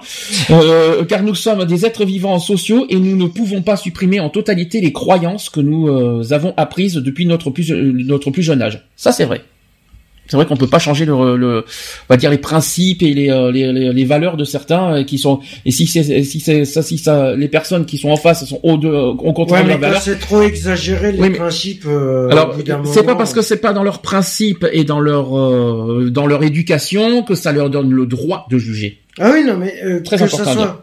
[1.09, 4.81] car nous sommes des êtres vivants sociaux et nous ne pouvons pas supprimer en totalité
[4.81, 8.87] les croyances que nous avons apprises depuis notre plus, notre plus jeune âge.
[8.95, 9.43] Ça, c'est vrai
[10.29, 11.65] c'est vrai qu'on peut pas changer le, le, on
[12.09, 15.41] va dire les principes et les, euh, les, les, valeurs de certains euh, qui sont
[15.65, 18.61] et si c'est si c'est ça si ça les personnes qui sont en face sont
[18.63, 20.03] au de on contrôle ouais, valeurs.
[20.03, 24.03] c'est trop exagéré les principes euh, alors c'est pas parce que c'est pas dans leurs
[24.03, 28.59] principes et dans leur euh, dans leur éducation que ça leur donne le droit de
[28.59, 29.01] juger.
[29.19, 30.83] Ah oui non mais très que important ça soit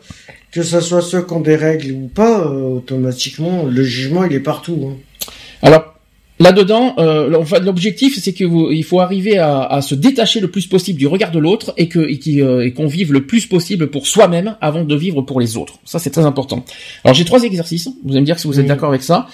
[0.51, 4.39] que ça soit ceux qui ont des règles ou pas automatiquement le jugement il est
[4.39, 5.27] partout hein.
[5.61, 5.92] alors
[6.39, 11.07] Là-dedans, euh, l'objectif, c'est que il faut arriver à, se détacher le plus possible du
[11.07, 14.95] regard de l'autre et que euh, qu'on vive le plus possible pour soi-même avant de
[14.95, 15.76] vivre pour les autres.
[15.85, 16.65] Ça, c'est très important.
[17.03, 17.88] Alors, j'ai trois exercices.
[18.03, 19.27] Vous allez me dire si vous êtes d'accord avec ça.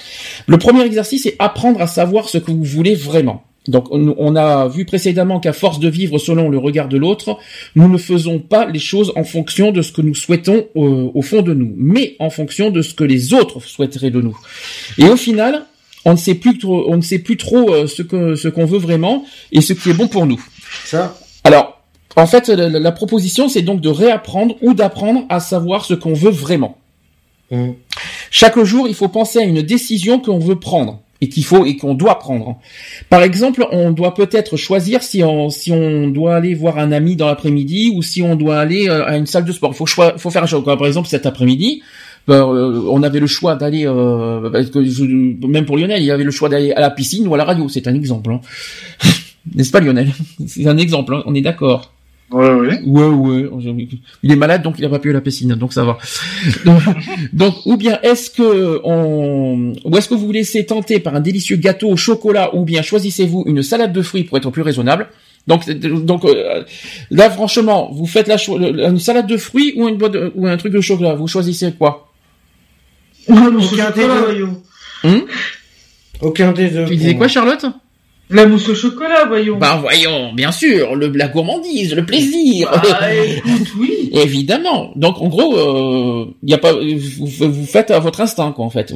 [0.45, 3.43] Le premier exercice, c'est apprendre à savoir ce que vous voulez vraiment.
[3.67, 7.37] Donc, on, a vu précédemment qu'à force de vivre selon le regard de l'autre,
[7.75, 11.21] nous ne faisons pas les choses en fonction de ce que nous souhaitons au, au
[11.21, 14.37] fond de nous, mais en fonction de ce que les autres souhaiteraient de nous.
[14.97, 15.65] Et au final,
[16.05, 18.65] on ne sait plus trop, on ne sait plus trop euh, ce que ce qu'on
[18.65, 20.43] veut vraiment et ce qui est bon pour nous.
[20.85, 21.17] Ça.
[21.43, 21.81] Alors,
[22.15, 26.31] en fait, la, proposition, c'est donc de réapprendre ou d'apprendre à savoir ce qu'on veut
[26.31, 26.77] vraiment.
[27.51, 27.71] Mmh.
[28.31, 31.75] Chaque jour, il faut penser à une décision qu'on veut prendre et qu'il faut et
[31.77, 32.57] qu'on doit prendre.
[33.09, 37.15] Par exemple, on doit peut-être choisir si on si on doit aller voir un ami
[37.15, 39.71] dans l'après-midi ou si on doit aller euh, à une salle de sport.
[39.73, 40.63] Il faut faut faire un choix.
[40.63, 41.81] Par exemple, cet après-midi,
[42.29, 44.49] euh, on avait le choix d'aller, euh,
[45.47, 47.45] même pour Lionel, il y avait le choix d'aller à la piscine ou à la
[47.45, 47.69] radio.
[47.69, 48.41] C'est un exemple, hein.
[49.55, 50.11] n'est-ce pas Lionel?
[50.47, 51.15] C'est un exemple.
[51.15, 51.23] Hein.
[51.25, 51.91] on est d'accord.
[52.31, 52.81] Ouais, ouais.
[52.85, 53.49] Ouais, ouais.
[54.21, 55.97] Il est malade, donc il a pas pu à la piscine, donc ça va.
[57.33, 61.21] donc, ou bien est-ce que on, ou est-ce que vous vous laissez tenter par un
[61.21, 65.07] délicieux gâteau au chocolat, ou bien choisissez-vous une salade de fruits pour être plus raisonnable?
[65.47, 66.63] Donc, donc euh,
[67.09, 68.35] là, franchement, vous faites la
[68.89, 71.15] une salade de fruits ou une boîte ou un truc de chocolat?
[71.15, 72.08] Vous choisissez quoi?
[73.29, 74.47] Aucun des deux.
[75.03, 75.21] Hmm
[76.21, 76.85] Aucun des deux.
[76.85, 77.65] Tu disais quoi, Charlotte?
[78.31, 79.57] La mousse au chocolat, voyons.
[79.57, 82.69] Bah voyons, bien sûr, le, la gourmandise, le plaisir.
[82.71, 84.11] Bah, écoute, oui.
[84.13, 84.91] Évidemment.
[84.95, 88.65] Donc en gros, il euh, y a pas, vous, vous, faites à votre instinct, quoi,
[88.65, 88.93] en fait.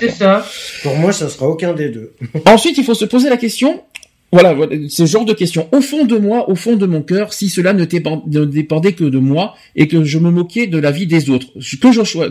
[0.00, 0.44] C'est ça.
[0.82, 2.14] Pour moi, ça sera aucun des deux.
[2.46, 3.80] Ensuite, il faut se poser la question
[4.34, 4.56] voilà,
[4.88, 5.68] ce genre de questions.
[5.70, 9.18] Au fond de moi, au fond de mon cœur, si cela ne, dépendait que de
[9.18, 11.46] moi et que je me moquais de la vie des autres,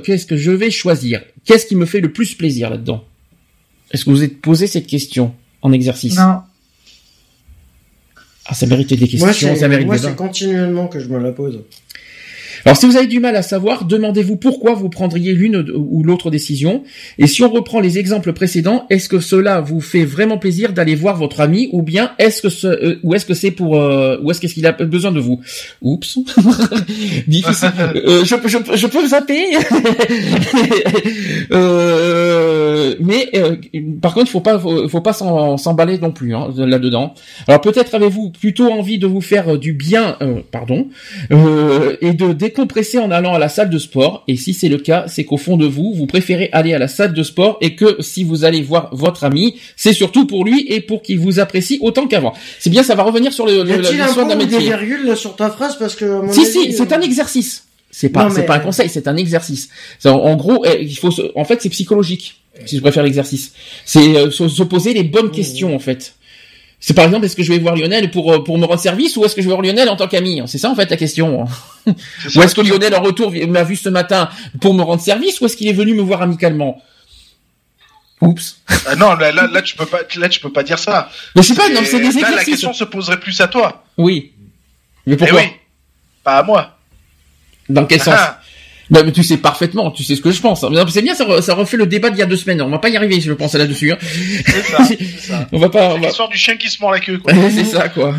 [0.03, 1.21] qu'est-ce que je vais choisir?
[1.45, 3.05] Qu'est-ce qui me fait le plus plaisir là-dedans?
[3.91, 6.17] Est-ce que vous êtes posé cette question en exercice?
[6.17, 6.41] Non.
[8.45, 11.61] Ah, ça méritait des questions, moi, ça Moi, c'est continuellement que je me la pose.
[12.65, 16.31] Alors si vous avez du mal à savoir, demandez-vous pourquoi vous prendriez l'une ou l'autre
[16.31, 16.83] décision.
[17.17, 20.95] Et si on reprend les exemples précédents, est-ce que cela vous fait vraiment plaisir d'aller
[20.95, 24.17] voir votre ami ou bien est-ce que ce, euh, ou est-ce que c'est pour euh,
[24.23, 25.41] ou est-ce qu'il a besoin de vous?
[25.81, 26.19] Oups,
[27.27, 27.71] difficile.
[28.05, 29.41] Euh, je, je, je, peux zapper,
[32.99, 33.31] mais
[34.01, 37.13] par contre, il faut pas faut, pas s'emballer non plus hein, là-dedans.
[37.47, 40.17] Alors peut-être avez-vous plutôt envie de vous faire du bien,
[40.51, 40.87] pardon,
[41.29, 44.23] et de décompresser en allant à la salle de sport.
[44.27, 46.87] Et si c'est le cas, c'est qu'au fond de vous, vous préférez aller à la
[46.87, 50.65] salle de sport et que si vous allez voir votre ami, c'est surtout pour lui
[50.69, 52.33] et pour qu'il vous apprécie autant qu'avant.
[52.59, 54.59] C'est bien, ça va revenir sur le, le, l'histoire d'un métier.
[54.59, 56.21] virgule là sur ta phrase parce que.
[56.31, 57.65] si si, c'est un exercice.
[57.89, 59.69] C'est pas, c'est pas un conseil, c'est un exercice.
[60.03, 62.41] En, gros, eh, il faut, en fait, c'est psychologique.
[62.65, 63.53] Si je préfère l'exercice,
[63.85, 66.13] c'est euh, se poser les bonnes questions en fait.
[66.85, 69.15] C'est par exemple, est-ce que je vais voir Lionel pour euh, pour me rendre service
[69.15, 70.97] ou est-ce que je vais voir Lionel en tant qu'ami C'est ça en fait la
[70.97, 71.45] question.
[71.87, 74.27] ou est-ce que Lionel en retour m'a vu ce matin
[74.59, 76.83] pour me rendre service ou est-ce qu'il est venu me voir amicalement?
[78.19, 78.57] Oups.
[78.85, 81.09] Ah non, là, là, là, tu peux pas, là, tu peux pas dire ça.
[81.37, 82.21] Mais je sais pas, non, c'est des exercices.
[82.21, 83.85] Là, la question se poserait plus à toi.
[83.97, 84.33] Oui.
[85.07, 85.41] Mais pourquoi?
[85.41, 85.51] Eh oui.
[86.21, 86.77] Pas à moi.
[87.69, 88.19] Dans quel sens?
[88.93, 90.63] Bah, mais tu sais parfaitement, tu sais ce que je pense.
[90.89, 92.61] C'est bien, ça, ça, refait le débat d'il y a deux semaines.
[92.61, 93.91] On va pas y arriver, je pense, là-dessus.
[93.91, 93.97] Hein.
[94.87, 94.99] C'est.
[95.51, 95.97] On va pas.
[95.97, 97.19] L'histoire du chien qui se mord la queue.
[97.49, 98.13] c'est ça, quoi.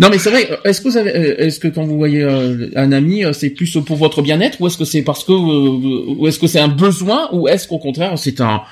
[0.00, 0.50] Non, mais c'est vrai.
[0.64, 3.50] Est-ce que vous avez, euh, est-ce que quand vous voyez euh, un ami, euh, c'est
[3.50, 6.66] plus pour votre bien-être, ou est-ce que c'est parce que, ou est-ce que c'est un
[6.66, 8.62] besoin, ou est-ce qu'au contraire, c'est un,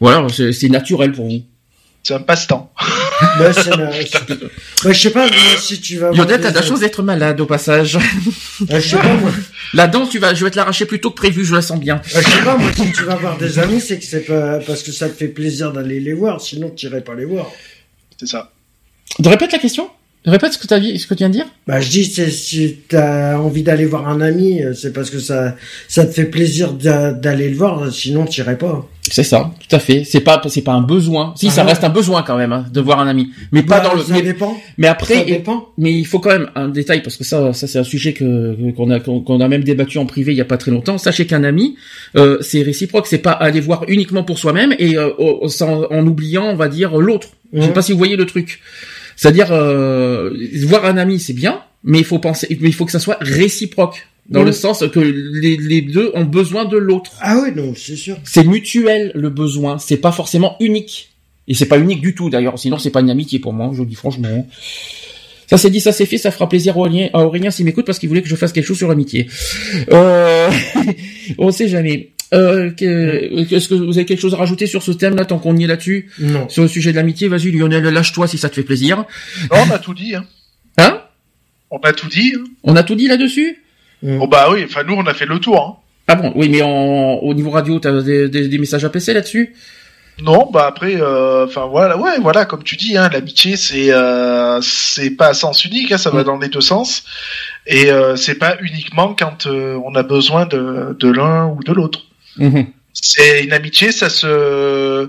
[0.00, 1.42] voilà, c'est naturel pour vous?
[2.02, 2.72] C'est un passe-temps.
[3.38, 5.26] bah, je sais pas,
[5.58, 6.12] si tu vas.
[6.12, 7.98] Yodette a la chose d'être malade au passage.
[8.68, 9.30] je sais pas, moi.
[9.74, 11.78] La dent, tu vas, je vais te l'arracher plus tôt que prévu, je la sens
[11.78, 12.00] bien.
[12.04, 14.82] je sais pas, moi, si tu vas voir des amis, c'est que c'est pas parce
[14.82, 17.50] que ça te fait plaisir d'aller les voir, sinon tu irais pas les voir.
[18.18, 18.52] C'est ça.
[19.24, 19.90] Répète la question?
[20.28, 21.46] Répète ce que, as, ce que tu viens de dire.
[21.66, 25.18] Bah, je dis, c'est, si as envie d'aller voir un ami, euh, c'est parce que
[25.18, 25.56] ça,
[25.88, 28.86] ça te fait plaisir d'aller le voir, sinon tu irais pas.
[29.10, 30.04] C'est ça, tout à fait.
[30.04, 31.32] C'est pas, c'est pas un besoin.
[31.36, 33.30] Si, ça ah reste un besoin quand même, hein, de voir un ami.
[33.52, 34.54] Mais pas bah, dans le, ça dépend.
[34.76, 35.68] Mais après, dépend.
[35.78, 38.70] mais il faut quand même un détail, parce que ça, ça c'est un sujet que,
[38.72, 40.98] qu'on a, qu'on a même débattu en privé il y a pas très longtemps.
[40.98, 41.76] Sachez qu'un ami,
[42.16, 43.06] euh, c'est réciproque.
[43.06, 47.28] C'est pas aller voir uniquement pour soi-même et, euh, en oubliant, on va dire, l'autre.
[47.52, 48.60] Je sais pas si vous voyez le truc.
[49.18, 50.30] C'est-à-dire euh,
[50.62, 53.18] voir un ami, c'est bien, mais il faut penser, mais il faut que ça soit
[53.20, 57.10] réciproque dans le sens que les, les, deux ont besoin de l'autre.
[57.20, 58.16] Ah oui, non, c'est sûr.
[58.22, 61.10] C'est mutuel le besoin, c'est pas forcément unique.
[61.48, 63.82] Et c'est pas unique du tout d'ailleurs, sinon c'est pas une amitié pour moi, je
[63.82, 64.46] dis franchement.
[65.48, 67.86] Ça c'est dit, ça c'est fait, ça fera plaisir à Aurélien, à Aurélien s'il m'écoute
[67.86, 69.26] parce qu'il voulait que je fasse quelque chose sur l'amitié.
[69.90, 70.48] Euh...
[71.38, 72.10] On sait jamais.
[72.34, 75.64] Euh, Est-ce que vous avez quelque chose à rajouter sur ce thème-là, tant qu'on y
[75.64, 76.48] est là-dessus Non.
[76.48, 79.04] Sur le sujet de l'amitié, vas-y Lionel, lâche-toi si ça te fait plaisir.
[79.50, 80.14] Non, on a tout dit.
[80.14, 80.24] Hein,
[80.78, 81.02] hein
[81.70, 82.34] On a tout dit.
[82.36, 82.44] Hein.
[82.64, 83.62] On a tout dit là-dessus
[84.02, 85.60] Oh bah oui, enfin nous on a fait le tour.
[85.60, 85.82] Hein.
[86.06, 89.12] Ah bon, oui, mais en, au niveau radio, t'as des, des, des messages à PC
[89.12, 89.54] là-dessus
[90.20, 94.60] non, bah après, euh, enfin voilà, ouais, voilà, comme tu dis, hein, l'amitié c'est euh,
[94.62, 96.24] c'est pas à sens unique, hein, ça va mm.
[96.24, 97.04] dans les deux sens,
[97.66, 101.72] et euh, c'est pas uniquement quand euh, on a besoin de, de l'un ou de
[101.72, 102.07] l'autre.
[102.38, 102.66] Mhm.
[102.92, 105.08] C'est une amitié, ça se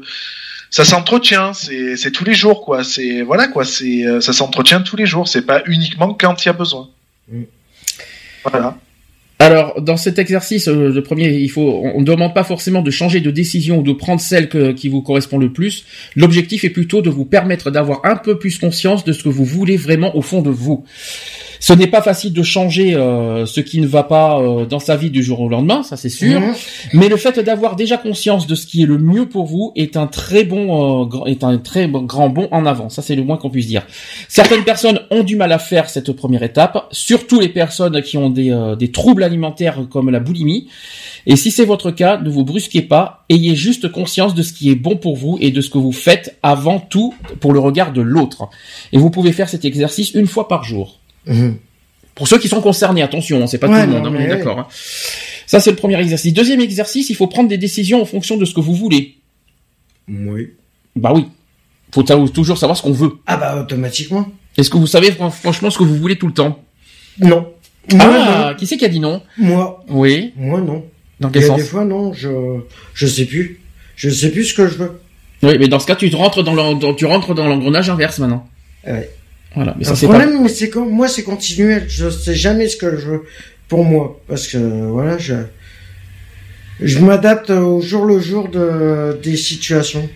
[0.70, 4.82] ça s'entretient, c'est c'est tous les jours quoi, c'est voilà quoi, c'est euh, ça s'entretient
[4.82, 6.90] tous les jours, c'est pas uniquement quand il y a besoin.
[7.32, 7.44] Mm.
[8.46, 8.78] Voilà.
[9.42, 12.92] Alors, dans cet exercice, euh, le premier, il faut, on ne demande pas forcément de
[12.92, 15.86] changer de décision ou de prendre celle qui vous correspond le plus.
[16.18, 19.46] L'objectif est plutôt de vous permettre d'avoir un peu plus conscience de ce que vous
[19.46, 20.84] voulez vraiment au fond de vous.
[21.60, 24.96] Ce n'est pas facile de changer euh, ce qui ne va pas euh, dans sa
[24.96, 26.40] vie du jour au lendemain, ça c'est sûr.
[26.40, 26.54] Mhm.
[26.94, 29.98] Mais le fait d'avoir déjà conscience de ce qui est le mieux pour vous est
[29.98, 32.90] un très bon, euh, est un très grand bon en avant.
[32.90, 33.86] Ça c'est le moins qu'on puisse dire.
[34.30, 38.30] Certaines personnes ont du mal à faire cette première étape, surtout les personnes qui ont
[38.30, 40.68] des, des troubles alimentaires comme la boulimie.
[41.26, 44.70] Et si c'est votre cas, ne vous brusquez pas, ayez juste conscience de ce qui
[44.72, 47.92] est bon pour vous et de ce que vous faites avant tout pour le regard
[47.92, 48.50] de l'autre.
[48.94, 51.00] Et vous pouvez faire cet exercice une fois par jour.
[51.26, 51.58] Mhm.
[52.16, 54.28] Pour ceux qui sont concernés, attention, hein, c'est pas tout le monde, hein, on est
[54.28, 54.60] d'accord.
[54.60, 54.68] Hein.
[55.46, 56.34] Ça, c'est le premier exercice.
[56.34, 59.16] Deuxième exercice, il faut prendre des décisions en fonction de ce que vous voulez.
[60.08, 60.50] Oui.
[60.96, 61.26] Bah oui.
[61.92, 63.14] Faut toujours savoir ce qu'on veut.
[63.26, 64.30] Ah bah automatiquement.
[64.58, 66.64] Est-ce que vous savez franchement ce que vous voulez tout le temps?
[67.20, 67.52] Non.
[68.00, 69.22] ah, qui c'est qui a dit non?
[69.38, 69.84] Moi.
[69.90, 70.34] Oui.
[70.36, 70.86] Moi non.
[71.20, 71.58] Dans quel Il sens?
[71.58, 72.30] Des fois non, je
[72.94, 73.62] je sais plus.
[73.96, 75.02] Je sais plus ce que je veux.
[75.42, 78.48] Oui, mais dans ce cas, tu rentres dans tu rentres dans l'engrenage inverse maintenant.
[78.86, 79.10] Ouais.
[79.56, 79.76] Voilà.
[79.78, 81.86] Mais ça, le problème, mais c'est moi, c'est continuel.
[81.88, 83.24] Je sais jamais ce que je veux
[83.68, 85.36] pour moi, parce que voilà, je
[86.80, 90.08] je m'adapte au jour le jour de des situations.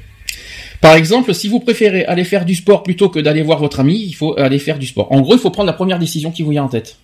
[0.81, 4.03] Par exemple, si vous préférez aller faire du sport plutôt que d'aller voir votre ami,
[4.05, 5.11] il faut aller faire du sport.
[5.11, 6.97] En gros, il faut prendre la première décision qui vous vient en tête.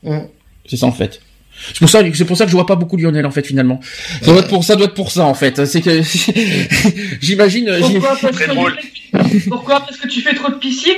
[0.66, 1.22] C'est ça en fait.
[1.68, 3.80] C'est pour ça, c'est pour ça que je vois pas beaucoup Lionel en fait finalement.
[4.22, 5.66] Ça doit être pour ça, doit être pour ça en fait.
[5.66, 6.02] C'est que
[7.22, 7.70] j'imagine.
[7.80, 9.50] Pourquoi parce, que...
[9.50, 10.94] Pourquoi parce que tu fais trop de piscine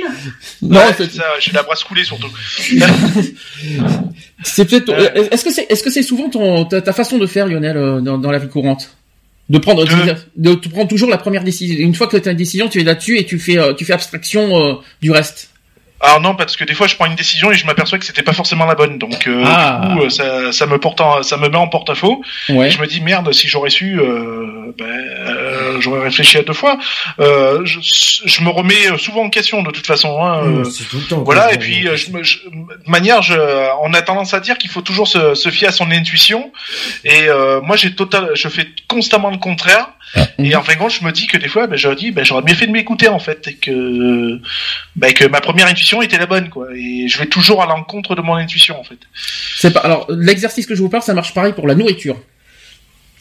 [0.61, 1.23] Non, c'est ça.
[1.39, 2.29] J'ai la brasse coulée surtout.
[4.43, 4.93] c'est peut-être.
[5.31, 8.17] Est-ce que c'est, est-ce que c'est souvent ton ta, façon de faire Lionel euh, dans,
[8.17, 8.95] dans la vie courante?
[9.49, 10.15] De prendre de...
[10.38, 11.75] de, prendre toujours la première décision.
[11.79, 13.83] Une fois que tu as une décision, tu es là-dessus et tu fais euh, tu
[13.83, 15.50] fais abstraction euh, du reste.
[16.03, 18.23] Alors non, parce que des fois je prends une décision et je m'aperçois que c'était
[18.23, 18.97] pas forcément la bonne.
[18.97, 19.81] Donc euh, ah.
[19.83, 22.23] du coup, euh, ça, ça, me porte, ça me met en porte-à-faux.
[22.49, 22.71] Ouais.
[22.71, 26.79] je me dis merde, si j'aurais su, euh, ben, euh, j'aurais réfléchi à deux fois.
[27.19, 27.79] Euh, je,
[28.25, 30.23] je, me remets souvent en question de toute façon.
[30.23, 31.23] Hein, mmh, tout le temps.
[31.23, 31.53] Voilà.
[31.53, 33.35] Et puis je me, je, de manière, je,
[33.83, 36.51] on a tendance à dire qu'il faut toujours se, se, fier à son intuition.
[37.03, 37.27] Et
[37.61, 39.87] moi, j'ai total, je fais constamment le contraire.
[40.39, 42.25] Et en fin de compte, je me dis que des fois, ben, je dis, ben,
[42.25, 44.39] j'aurais bien fait de m'écouter en fait, et que,
[44.95, 46.67] ben, que ma première intuition était la bonne, quoi.
[46.75, 48.97] Et je vais toujours à l'encontre de mon intuition en fait.
[49.57, 49.79] C'est pas.
[49.81, 52.21] Alors, l'exercice que je vous parle, ça marche pareil pour la nourriture.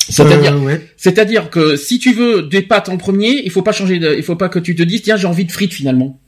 [0.08, 3.98] C'est-à-dire, euh, c'est-à-dire que si tu veux des pâtes en premier, il faut pas changer
[3.98, 6.18] de, il faut pas que tu te dises tiens j'ai envie de frites finalement.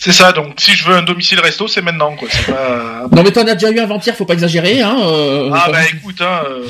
[0.00, 2.26] C'est ça, donc si je veux un domicile resto, c'est maintenant, quoi.
[2.46, 3.06] Pas...
[3.14, 4.96] Non, mais t'en as déjà eu avant-hier, faut pas exagérer, hein.
[4.98, 6.40] Euh, ah, bah écoute, hein.
[6.48, 6.64] Euh...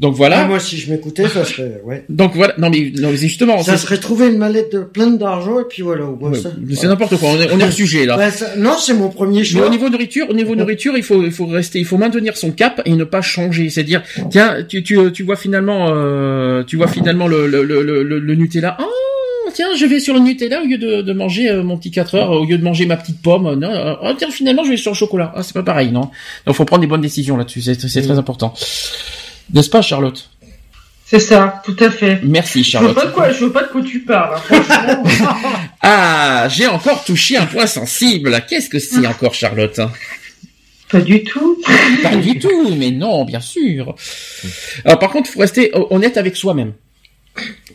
[0.00, 0.46] Donc voilà.
[0.46, 2.04] moi, si je m'écoutais, ça serait, ouais.
[2.08, 2.54] Donc voilà.
[2.58, 3.62] Non mais, non, mais justement.
[3.62, 6.06] Ça serait trouver une mallette de pleine d'argent et puis voilà.
[6.74, 7.28] c'est n'importe quoi.
[7.28, 8.18] On est, on est sujet là.
[8.56, 9.60] non, c'est mon premier choix.
[9.60, 12.36] Mais au niveau nourriture, au niveau nourriture, il faut, il faut rester, il faut maintenir
[12.36, 13.70] son cap et ne pas changer.
[13.70, 18.02] C'est-à-dire, tiens, tu, tu, tu vois finalement, euh, tu vois finalement le, le, le, le,
[18.02, 18.76] le Nutella.
[18.80, 18.90] Oh
[19.52, 22.14] tiens, je vais sur le Nutella au lieu de, de manger euh, mon petit 4
[22.14, 23.54] heures, au lieu de manger ma petite pomme.
[23.54, 25.32] Non, euh, oh, tiens, finalement, je vais sur le chocolat.
[25.36, 26.10] Ah, c'est pas pareil, non.
[26.46, 27.62] Donc, faut prendre des bonnes décisions là-dessus.
[27.62, 28.54] C'est, très important.
[29.52, 30.30] N'est-ce pas, Charlotte?
[31.04, 32.20] C'est ça, tout à fait.
[32.22, 32.96] Merci, Charlotte.
[32.96, 34.40] Je veux pas de quoi, je veux pas de quoi tu parles.
[34.50, 35.02] Hein,
[35.82, 38.42] ah, j'ai encore touché un point sensible.
[38.48, 39.78] Qu'est-ce que c'est encore, Charlotte?
[40.90, 41.58] Pas du tout.
[42.02, 43.94] Pas du tout, mais non, bien sûr.
[44.84, 46.72] Alors par contre, il faut rester honnête avec soi-même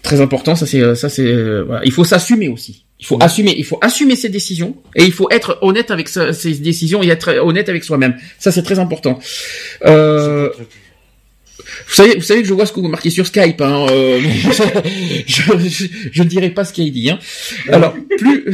[0.08, 0.56] très important.
[0.56, 1.82] Ça c'est euh, ça c'est euh, voilà.
[1.84, 2.86] il faut s'assumer aussi.
[3.00, 6.56] Il faut assumer, il faut assumer ses décisions et il faut être honnête avec ses
[6.56, 8.16] décisions et être honnête avec soi-même.
[8.40, 9.20] Ça c'est très important.
[9.86, 10.50] Euh,
[11.88, 13.62] vous savez, vous savez que je vois ce que vous marquez sur Skype.
[13.62, 14.20] Hein, euh,
[15.28, 17.12] je, ne dirai pas ce qu'il dit.
[17.12, 17.20] Hein.
[17.70, 18.46] Alors, plus,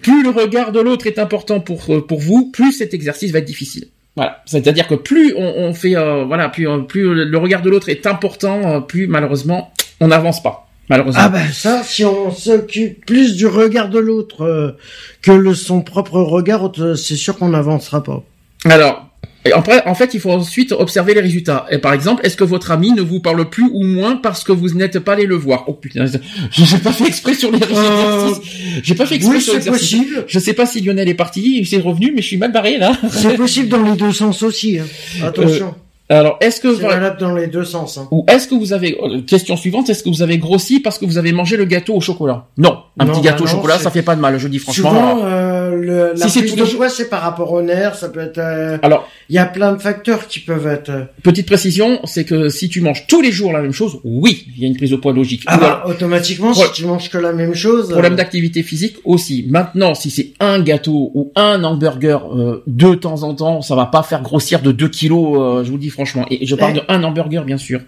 [0.00, 3.46] plus le regard de l'autre est important pour pour vous, plus cet exercice va être
[3.46, 3.88] difficile.
[4.14, 8.06] Voilà, c'est-à-dire que plus on, on fait, voilà, plus plus le regard de l'autre est
[8.06, 10.67] important, plus malheureusement on n'avance pas.
[10.88, 11.20] Malheureusement.
[11.22, 14.76] Ah ben ça, si on s'occupe plus du regard de l'autre euh,
[15.22, 18.24] que le son propre regard, euh, c'est sûr qu'on n'avancera pas.
[18.64, 19.08] Alors,
[19.52, 21.66] après, en fait, il faut ensuite observer les résultats.
[21.70, 24.52] Et par exemple, est-ce que votre ami ne vous parle plus ou moins parce que
[24.52, 25.64] vous n'êtes pas allé le voir?
[25.68, 26.06] Oh putain,
[26.50, 28.34] j'ai pas fait exprès sur les euh...
[28.82, 30.24] J'ai pas fait exprès oui, sur c'est possible.
[30.26, 32.78] Je sais pas si Lionel est parti, il s'est revenu, mais je suis mal barré
[32.78, 32.92] là.
[33.10, 34.78] C'est possible dans les deux sens aussi.
[34.78, 34.86] Hein.
[35.22, 35.74] Attention.
[36.10, 38.08] Alors, est-ce que c'est valable dans les deux sens hein.
[38.10, 41.04] Ou est-ce que vous avez euh, question suivante, est-ce que vous avez grossi parce que
[41.04, 42.46] vous avez mangé le gâteau au chocolat?
[42.56, 44.38] Non, un petit gâteau bah au chocolat, ça fait pas de mal.
[44.38, 44.90] Je dis franchement.
[44.90, 47.94] Souvent, euh, le, la si prise de choix, c'est par rapport au nerf.
[47.94, 48.38] Ça peut être.
[48.38, 51.08] Euh, Alors, il y a plein de facteurs qui peuvent être.
[51.22, 54.62] Petite précision, c'est que si tu manges tous les jours la même chose, oui, il
[54.62, 55.42] y a une prise de poids logique.
[55.46, 57.90] Ah bah, automatiquement, si tu manges que la même chose.
[57.90, 59.44] Problème d'activité physique aussi.
[59.50, 62.26] Maintenant, si c'est un gâteau ou un hamburger
[62.66, 65.64] de temps en temps, ça va pas faire grossir de 2 kilos.
[65.64, 66.26] je vous le dis franchement.
[66.30, 67.80] Et je parle un hamburger, bien sûr.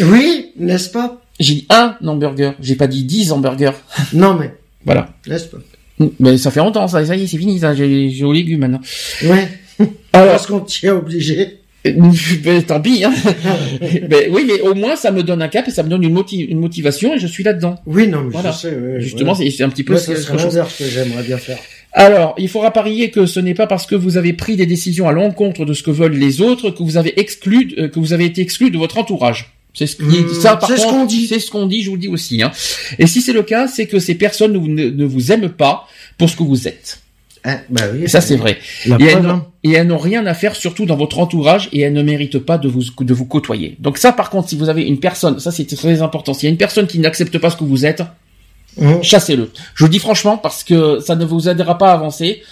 [0.00, 1.20] Oui, n'est-ce pas?
[1.38, 3.74] J'ai dit un hamburger, j'ai pas dit dix hamburgers.
[4.12, 4.52] Non, mais.
[4.84, 5.10] Voilà.
[5.28, 5.58] N'est-ce pas?
[6.18, 8.80] Mais ça fait longtemps, ça, ça y est, c'est fini, ça, j'ai aux légumes maintenant.
[9.22, 9.48] Ouais.
[10.12, 11.60] Alors, Parce qu'on t'y a obligé.
[12.42, 13.12] Ben, tant pis, hein.
[14.08, 16.18] ben, oui, mais au moins ça me donne un cap et ça me donne une,
[16.48, 17.78] une motivation et je suis là-dedans.
[17.84, 18.52] Oui, non, mais voilà.
[18.52, 19.00] je sais.
[19.00, 21.58] Justement, c'est un petit peu ce, que j'aimerais bien faire.
[21.94, 25.08] Alors, il faudra parier que ce n'est pas parce que vous avez pris des décisions
[25.08, 28.12] à l'encontre de ce que veulent les autres que vous avez exclu, euh, que vous
[28.12, 29.52] avez été exclu de votre entourage.
[29.74, 31.28] C'est ce, mmh, par ce qu'on dit.
[31.28, 32.42] C'est ce qu'on dit, je vous le dis aussi.
[32.42, 32.50] Hein.
[32.98, 35.86] Et si c'est le cas, c'est que ces personnes ne, vous aiment pas
[36.18, 37.00] pour ce que vous êtes.
[37.44, 38.58] Ah, bah oui, ça c'est vrai.
[38.90, 38.96] Hein.
[39.62, 42.56] Et elles, n'ont rien à faire, surtout dans votre entourage, et elles ne méritent pas
[42.56, 43.76] de vous de vous côtoyer.
[43.80, 46.34] Donc ça, par contre, si vous avez une personne, ça c'est très important.
[46.34, 48.02] S'il y a une personne qui n'accepte pas ce que vous êtes,
[48.76, 49.02] Mmh.
[49.02, 49.50] Chassez-le.
[49.74, 52.42] Je vous dis franchement parce que ça ne vous aidera pas à avancer.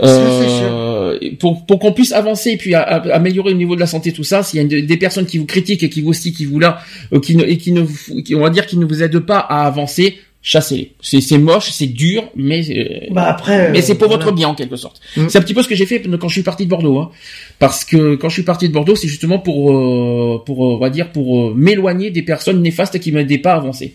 [0.00, 4.24] Euh, pour pour qu'on puisse avancer et puis améliorer le niveau de la santé tout
[4.24, 6.58] ça s'il y a des personnes qui vous critiquent et qui vous aussi qui vous
[6.58, 6.78] là
[7.12, 7.84] euh, qui ne et qui ne
[8.22, 11.70] qui, on va dire qui ne vous aident pas à avancer chassez-les c'est c'est moche
[11.72, 15.28] c'est dur mais euh, bah après mais c'est pour votre bien en quelque sorte mmh.
[15.28, 17.10] c'est un petit peu ce que j'ai fait quand je suis parti de Bordeaux hein.
[17.58, 20.88] parce que quand je suis parti de Bordeaux c'est justement pour euh, pour on va
[20.88, 23.94] dire pour m'éloigner des personnes néfastes qui m'aidaient pas à avancer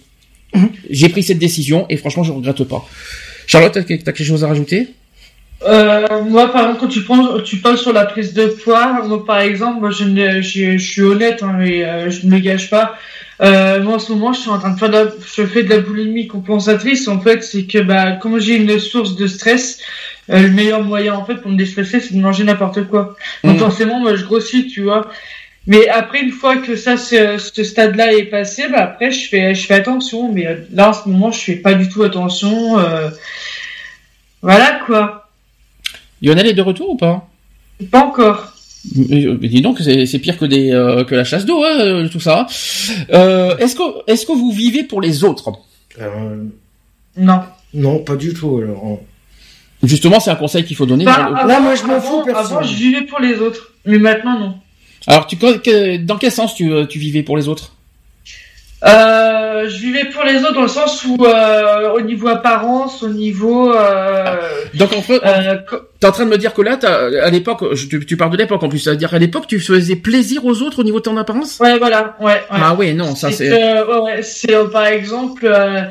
[0.89, 2.85] j'ai pris cette décision et franchement, je regrette pas.
[3.45, 4.89] Charlotte, t'as quelque chose à rajouter?
[5.63, 9.25] Euh, moi, par exemple, quand tu penses, tu parles sur la prise de poids, moi,
[9.25, 10.05] par exemple, moi, je,
[10.41, 12.95] je, suis honnête, hein, mais euh, je ne me gâche pas.
[13.41, 15.69] Euh, moi, en ce moment, je suis en train de faire, de je fais de
[15.69, 17.07] la boulimie compensatrice.
[17.07, 19.79] En fait, c'est que, bah, comme j'ai une source de stress,
[20.29, 23.15] euh, le meilleur moyen, en fait, pour me déstresser, c'est de manger n'importe quoi.
[23.43, 23.59] Donc, mmh.
[23.59, 25.09] forcément, moi, je grossis, tu vois.
[25.67, 29.53] Mais après, une fois que ça, ce, ce stade-là est passé, bah après, je fais,
[29.53, 30.31] je fais attention.
[30.31, 32.79] Mais euh, là, en ce moment, je fais pas du tout attention.
[32.79, 33.09] Euh...
[34.41, 35.29] Voilà quoi.
[36.21, 37.27] Lionel est de retour ou pas?
[37.91, 38.53] Pas encore.
[38.95, 42.19] Mais dis donc, c'est pire que des euh, que la chasse d'eau, hein, euh, tout
[42.19, 42.47] ça.
[43.11, 45.51] Euh, est-ce que est-ce que vous vivez pour les autres?
[47.17, 47.41] Non.
[47.73, 48.59] Non, pas du tout.
[48.63, 49.01] Alors.
[49.83, 51.05] Justement, c'est un conseil qu'il faut donner.
[51.05, 52.23] Bah, avant, moi, je m'en fous.
[52.33, 54.55] Avant, je vivais pour les autres, mais maintenant, non.
[55.05, 55.37] Alors, tu,
[55.99, 57.73] dans quel sens tu, euh, tu vivais pour les autres?
[58.83, 63.09] Euh, je vivais pour les autres dans le sens où, euh, au niveau apparence, au
[63.09, 63.73] niveau.
[63.73, 64.35] Euh,
[64.75, 65.19] Donc en fait,
[65.99, 66.77] t'es en train de me dire que là,
[67.23, 70.45] à l'époque, tu, tu parles de l'époque en plus, c'est-à-dire à l'époque, tu faisais plaisir
[70.45, 71.59] aux autres au niveau de ton apparence?
[71.59, 72.25] Ouais, voilà, ouais.
[72.25, 72.41] ouais.
[72.49, 73.51] Ah oui, non, ça c'est.
[73.51, 75.83] Euh, ouais, c'est euh, par exemple, euh,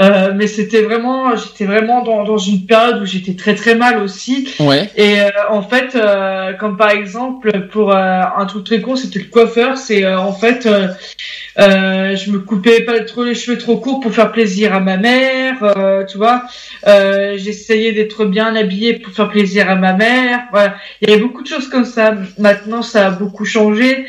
[0.00, 4.02] euh, mais c'était vraiment, j'étais vraiment dans, dans une période où j'étais très très mal
[4.02, 4.48] aussi.
[4.60, 4.90] Ouais.
[4.96, 5.16] Et
[5.50, 5.96] en fait,
[6.58, 9.78] comme par exemple pour un truc très con, c'était le coiffeur.
[9.78, 10.68] C'est en fait,
[11.56, 15.56] je me coupais pas trop les cheveux trop courts pour faire plaisir à ma mère,
[16.08, 16.42] tu vois.
[16.84, 20.40] J'essayais d'être bien habillée pour faire plaisir à ma mère.
[20.50, 22.14] Voilà, il y avait beaucoup de choses comme ça.
[22.38, 24.06] Maintenant, ça a beaucoup changé.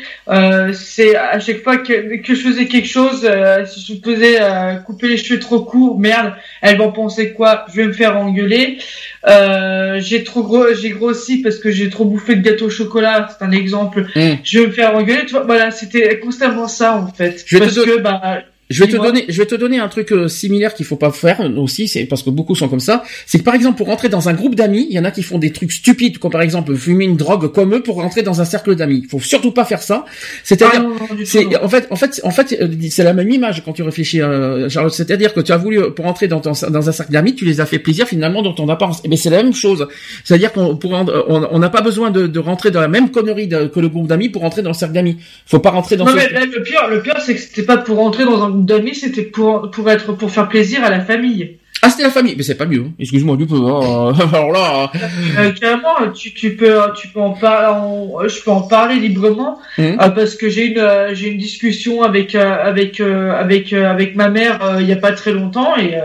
[0.72, 4.74] c'est à chaque fois que, que je faisais quelque chose, euh, si je faisais euh,
[4.76, 7.66] couper les cheveux trop courts, merde, elles vont penser quoi?
[7.70, 8.78] Je vais me faire engueuler.
[9.26, 13.28] Euh, j'ai trop gros, j'ai grossi parce que j'ai trop bouffé de gâteau au chocolat,
[13.30, 14.06] c'est un exemple.
[14.14, 14.36] Hmm.
[14.42, 15.26] Je vais me faire engueuler.
[15.26, 17.44] Tu vois, voilà, c'était constamment ça en fait.
[17.46, 20.28] Je parce que bah je vais te donner, je vais te donner un truc euh,
[20.28, 23.02] similaire qu'il faut pas faire aussi, c'est parce que beaucoup sont comme ça.
[23.26, 25.22] C'est que par exemple pour rentrer dans un groupe d'amis, il y en a qui
[25.22, 28.40] font des trucs stupides, comme par exemple fumer une drogue comme eux pour rentrer dans
[28.40, 29.00] un cercle d'amis.
[29.04, 30.04] Il faut surtout pas faire ça.
[30.44, 33.72] C'est-à-dire, Ah, c'est en fait, en fait, en fait, euh, c'est la même image quand
[33.72, 34.92] tu réfléchis, euh, Charlotte.
[34.92, 37.60] C'est-à-dire que tu as voulu pour entrer dans, ton- dans un cercle d'amis, tu les
[37.60, 39.02] as fait plaisir finalement dans ton apparence.
[39.08, 39.88] Mais c'est la même chose.
[40.24, 43.66] C'est-à-dire qu'on on on n'a pas besoin de, de rentrer dans la même connerie de-
[43.66, 45.16] que le groupe d'amis pour rentrer dans le cercle d'amis.
[45.46, 46.16] Faut pas rentrer dans Non ce...
[46.16, 48.66] mais là, le pire, le pire c'est que c'était pas pour rentrer dans un groupe
[48.66, 51.56] d'amis, c'était pour pour être pour faire plaisir à la famille.
[51.80, 52.80] Ah, c'était la famille, mais c'est pas mieux.
[52.86, 52.92] hein.
[52.98, 53.54] Excuse-moi du peu.
[53.54, 54.12] hein.
[54.32, 54.90] Alors là,
[55.38, 59.96] Euh, carrément, tu, tu peux, tu peux en parler, je peux en parler librement euh,
[60.10, 64.28] parce que j'ai une, euh, j'ai une discussion avec, euh, avec, euh, avec, avec ma
[64.28, 66.04] mère euh, il y a pas très longtemps et, euh,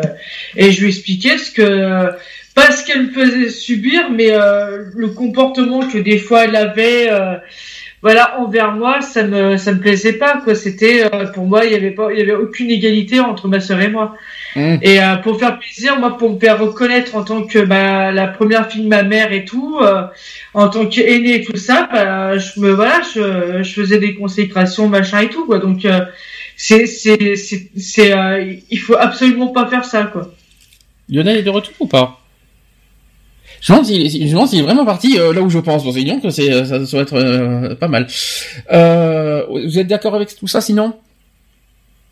[0.55, 2.11] et je lui expliquais ce que,
[2.53, 7.09] pas ce qu'elle me faisait subir, mais euh, le comportement que des fois elle avait.
[8.03, 10.55] Voilà, envers moi, ça me, ça me plaisait pas, quoi.
[10.55, 13.61] C'était, euh, pour moi, il y avait pas, il y avait aucune égalité entre ma
[13.61, 14.17] sœur et moi.
[14.57, 14.79] Mhm.
[14.81, 18.27] Et euh, pour faire plaisir, moi, pour me faire reconnaître en tant que bah, la
[18.27, 20.03] première fille de ma mère et tout, euh,
[20.53, 24.89] en tant qu'aînée et tout ça, bah, je me voilà, je, je faisais des consécrations,
[24.89, 25.59] machin et tout, quoi.
[25.59, 26.01] Donc euh,
[26.57, 30.29] c'est c'est c'est c'est euh, il faut absolument pas faire ça, quoi.
[31.09, 32.19] Lionel est de retour ou pas?
[33.63, 35.85] Je me demande s'il est, vraiment parti euh, là où je pense.
[35.85, 38.07] Bon, c'est que c'est, ça, ça va être euh, pas mal.
[38.73, 40.93] Euh, vous êtes d'accord avec tout ça, sinon?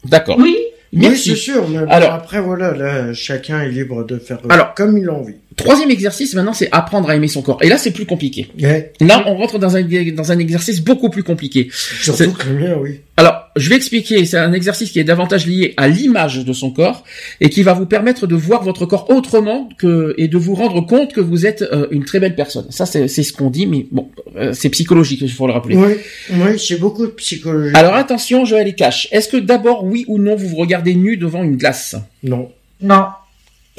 [0.06, 0.38] D'accord.
[0.40, 0.56] Oui.
[0.94, 1.30] Oui, Merci.
[1.30, 1.68] c'est sûr.
[1.70, 5.14] Mais bon, Alors- après, voilà, là, chacun est libre de faire Alors- comme il a
[5.14, 5.36] envie.
[5.56, 7.60] Troisième exercice maintenant, c'est apprendre à aimer son corps.
[7.62, 8.50] Et là, c'est plus compliqué.
[8.62, 8.92] Ouais.
[9.00, 9.84] Là, on rentre dans un
[10.14, 11.70] dans un exercice beaucoup plus compliqué.
[11.72, 13.02] Surtout que le mien, oui.
[13.18, 14.26] Alors, je vais expliquer.
[14.26, 17.04] C'est un exercice qui est davantage lié à l'image de son corps
[17.40, 20.82] et qui va vous permettre de voir votre corps autrement que et de vous rendre
[20.82, 22.68] compte que vous êtes euh, une très belle personne.
[22.70, 25.76] Ça, c'est c'est ce qu'on dit, mais bon, euh, c'est psychologique, il faut le rappeler.
[25.76, 25.94] Oui,
[26.32, 27.76] oui, c'est beaucoup de psychologie.
[27.76, 29.08] Alors attention, Joël et Cash.
[29.12, 31.96] Est-ce que d'abord, oui ou non, vous vous regardez nu devant une glace?
[32.24, 32.50] Non.
[32.82, 33.06] Non.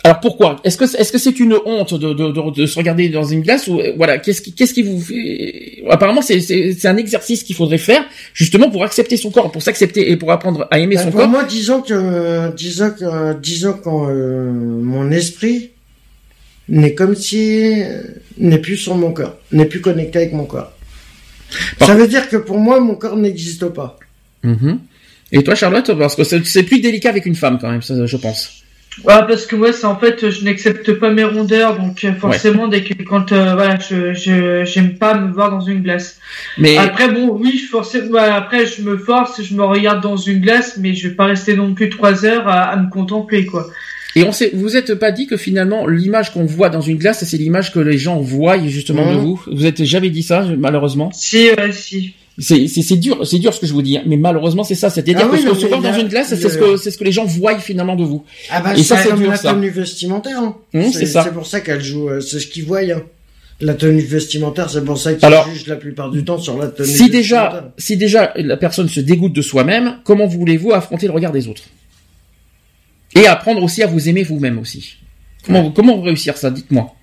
[0.04, 0.56] Alors pourquoi?
[0.64, 3.42] Est-ce que est-ce que c'est une honte de, de, de, de se regarder dans une
[3.42, 7.42] glace ou euh, voilà Qu'est-ce qui qu'est-ce qui vous fait Apparemment, c'est c'est un exercice
[7.44, 8.02] qu'il faudrait faire
[8.32, 11.20] justement pour accepter son corps, pour s'accepter et pour apprendre à aimer Bah, son pour
[11.20, 11.28] corps.
[11.28, 15.70] moi, disons que, disons que, disons quand euh, mon esprit
[16.68, 18.00] n'est comme si euh,
[18.38, 20.72] n'est plus sur mon corps, n'est plus connecté avec mon corps.
[21.78, 23.98] Par- Ça veut dire que pour moi, mon corps n'existe pas.
[24.42, 24.80] Mhm.
[25.32, 28.06] Et toi, Charlotte, parce que c'est c'est plus délicat avec une femme quand même, ça,
[28.06, 28.61] je pense.
[29.04, 32.68] Ouais, parce que moi, c'est en fait, je n'accepte pas mes rondeurs, donc euh, forcément,
[32.68, 36.18] dès que quand euh, voilà, je je j'aime pas me voir dans une glace.
[36.58, 37.68] Mais Après, bon, oui,
[38.10, 41.24] voilà, après, je me force, je me regarde dans une glace, mais je vais pas
[41.24, 43.66] rester non plus trois heures à, à me contempler, quoi.
[44.14, 47.24] et on sait, vous êtes pas dit que finalement l'image qu'on voit dans une glace,
[47.24, 49.22] c'est l'image que les gens voient justement de Mhm.
[49.24, 49.42] vous?
[49.50, 51.10] Vous êtes jamais dit ça, malheureusement?
[51.14, 52.14] Si, euh, si.
[52.38, 54.88] C'est dur, c'est dur ce que je vous dis, hein, mais malheureusement c'est ça.
[54.88, 56.96] C'est-à-dire Ah que ce qu'on se voit dans une glace, c'est ce que c'est ce
[56.98, 58.24] que les gens voient finalement de vous.
[58.50, 59.52] Ah bah, Et ça, c'est dur, la ça.
[59.52, 60.38] tenue vestimentaire.
[60.40, 60.56] hein.
[60.74, 61.24] Hum, c'est ça.
[61.24, 62.80] C'est pour ça qu'elle joue, euh, c'est ce qu'ils voient.
[62.80, 63.02] Hein.
[63.60, 66.86] La tenue vestimentaire, c'est pour ça qu'ils jugent la plupart du temps sur la tenue
[66.88, 67.20] Si vestimentaire.
[67.20, 71.46] déjà, si déjà la personne se dégoûte de soi-même, comment voulez-vous affronter le regard des
[71.48, 71.62] autres?
[73.14, 74.96] Et apprendre aussi à vous aimer vous-même aussi.
[75.46, 76.94] Comment, réussir ça Dites-moi?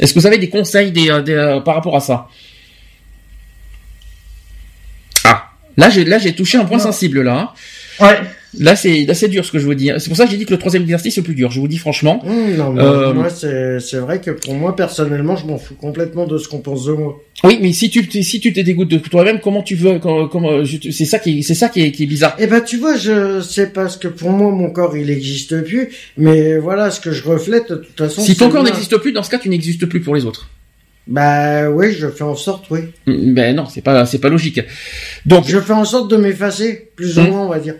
[0.00, 2.28] Est-ce que vous avez des conseils des, euh, des, euh, par rapport à ça
[5.24, 7.54] Ah, là j'ai là j'ai touché un point sensible là.
[8.00, 8.18] Ouais.
[8.58, 9.90] Là c'est là c'est dur ce que je vous dis.
[9.98, 11.50] C'est pour ça que j'ai dit que le troisième exercice c'est le plus dur.
[11.50, 12.22] Je vous dis franchement.
[12.24, 15.74] Hum, non, mais Euh, moi, c'est c'est vrai que pour moi, personnellement, je m'en fous
[15.74, 17.20] complètement de ce qu'on pense de moi.
[17.44, 20.64] Oui, mais si tu si tu te dégoûtes de toi-même, comment tu veux comment, comment-
[20.64, 22.34] c'est ça qui c'est ça qui est, qui est bizarre.
[22.38, 25.90] Eh ben, tu vois, je c'est parce que pour moi, mon corps, il existe plus.
[26.16, 28.22] Mais voilà, ce que je reflète, de toute façon.
[28.22, 30.48] Si ton corps n'existe plus, dans ce cas, tu n'existes plus pour les autres.
[31.08, 32.80] Bah oui, je fais en sorte, oui.
[33.06, 34.60] Mm, Ben non, c'est pas c'est pas logique.
[35.26, 37.28] Donc Je fais en sorte de m'effacer, plus ou Hum.
[37.30, 37.76] moins, on va dire.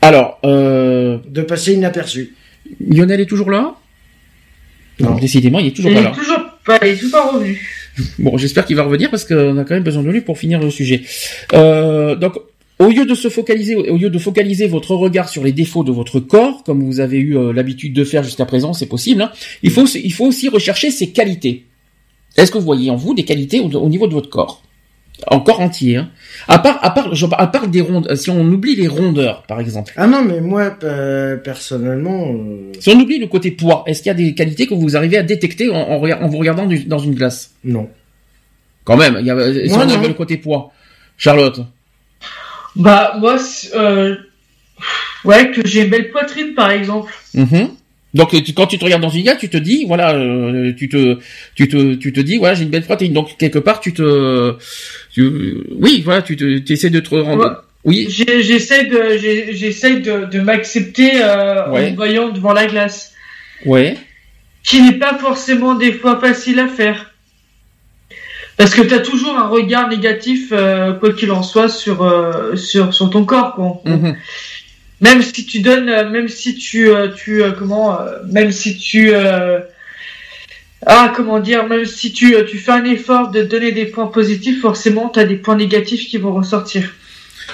[0.00, 2.34] alors euh, De passer inaperçu.
[2.80, 3.74] Lionel est toujours là?
[4.98, 5.14] Non.
[5.16, 6.12] décidément, il est toujours pas là.
[6.14, 7.60] Il est toujours pas, il est toujours pas revenu.
[8.18, 10.58] Bon, j'espère qu'il va revenir parce qu'on a quand même besoin de lui pour finir
[10.60, 11.02] le sujet.
[11.52, 12.34] Euh, donc,
[12.78, 15.92] au lieu de se focaliser, au lieu de focaliser votre regard sur les défauts de
[15.92, 19.22] votre corps, comme vous avez eu euh, l'habitude de faire jusqu'à présent, c'est possible.
[19.22, 19.32] Hein,
[19.62, 21.64] il faut, il faut aussi rechercher ses qualités.
[22.36, 24.62] Est-ce que vous voyez en vous des qualités au, niveau de votre corps,
[25.28, 26.10] encore entier hein
[26.48, 29.94] À part, à part, à part des rondes, si on oublie les rondeurs, par exemple.
[29.96, 30.70] Ah non, mais moi
[31.42, 32.26] personnellement.
[32.28, 34.98] Euh, si on oublie le côté poids, est-ce qu'il y a des qualités que vous
[34.98, 37.54] arrivez à détecter en, en, vous regardant dans une glace?
[37.64, 37.88] Non.
[38.84, 40.72] Quand même, il y a, si on le côté poids.
[41.16, 41.60] Charlotte.
[42.76, 43.36] Bah moi,
[43.74, 44.16] euh,
[45.24, 47.12] ouais, que j'ai une belle poitrine par exemple.
[47.34, 47.70] Mm-hmm.
[48.14, 51.18] Donc quand tu te regardes dans une glace, tu te dis voilà, euh, tu te
[51.54, 53.12] tu te tu te dis voilà j'ai une belle poitrine.
[53.12, 54.56] Donc quelque part tu te
[55.18, 58.08] oui voilà tu te tu essaies de te rendre oui.
[58.10, 59.16] J'essaie de
[59.52, 63.14] j'essaie de, de m'accepter euh, en voyant devant la glace.
[63.64, 63.96] Ouais.
[64.64, 67.14] Qui n'est pas forcément des fois facile à faire.
[68.56, 72.56] Parce que tu as toujours un regard négatif, euh, quoi qu'il en soit, sur, euh,
[72.56, 73.54] sur, sur ton corps.
[73.54, 73.82] Quoi.
[73.84, 74.16] Mhm.
[75.02, 77.98] Même si tu donnes, euh, même si tu, tu comment,
[78.30, 79.12] même si tu,
[80.86, 84.60] ah, comment dire, même si tu, tu fais un effort de donner des points positifs,
[84.60, 86.94] forcément, tu as des points négatifs qui vont ressortir.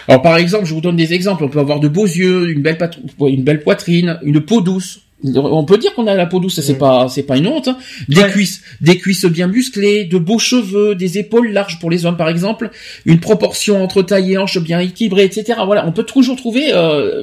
[0.09, 1.45] Alors, par exemple, je vous donne des exemples.
[1.45, 2.79] On peut avoir de beaux yeux, une belle,
[3.21, 6.79] une belle poitrine, une peau douce, on peut dire qu'on a la peau douce, c'est
[6.79, 7.69] pas c'est pas une honte.
[7.69, 7.79] Hein.
[8.09, 12.17] Des cuisses, des cuisses bien musclées, de beaux cheveux, des épaules larges pour les hommes
[12.17, 12.71] par exemple,
[13.07, 15.61] une proportion entre taille et hanche bien équilibrée, etc.
[15.65, 17.23] Voilà, on peut toujours trouver euh,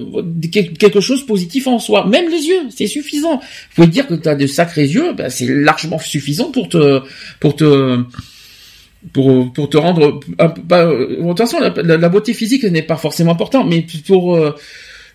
[0.52, 2.06] quelque chose de positif en soi.
[2.08, 3.42] Même les yeux, c'est suffisant.
[3.72, 7.02] Faut dire que tu as de sacrés yeux, ben, c'est largement suffisant pour te
[7.40, 8.04] pour te
[9.14, 13.32] pour pour te rendre bah, de toute façon la, la beauté physique n'est pas forcément
[13.32, 14.56] importante mais pour euh,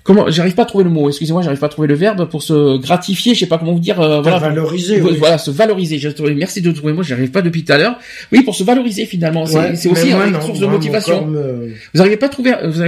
[0.05, 2.43] comment j'arrive pas à trouver le mot excusez-moi j'arrive pas à trouver le verbe pour
[2.43, 4.39] se gratifier je sais pas comment vous dire euh, voilà.
[4.39, 5.99] Valoriser voilà se valoriser
[6.37, 7.99] merci de trouver mot j'arrive pas depuis tout à l'heure.
[8.31, 11.27] Oui pour se valoriser finalement c'est aussi une source de motivation.
[11.27, 12.83] vous n'arrivez pas à trouver vous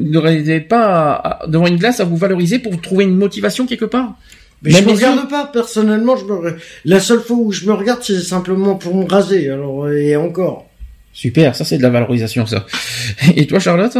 [0.00, 4.14] n'arrivez pas devant une glace à vous valoriser pour trouver une motivation quelque part?
[4.62, 8.00] Mais je me regarde pas personnellement je me la seule fois où je me regarde
[8.02, 10.66] c'est simplement pour me raser alors et encore.
[11.12, 12.64] Super ça c'est de la valorisation ça.
[13.36, 13.98] Et toi Charlotte?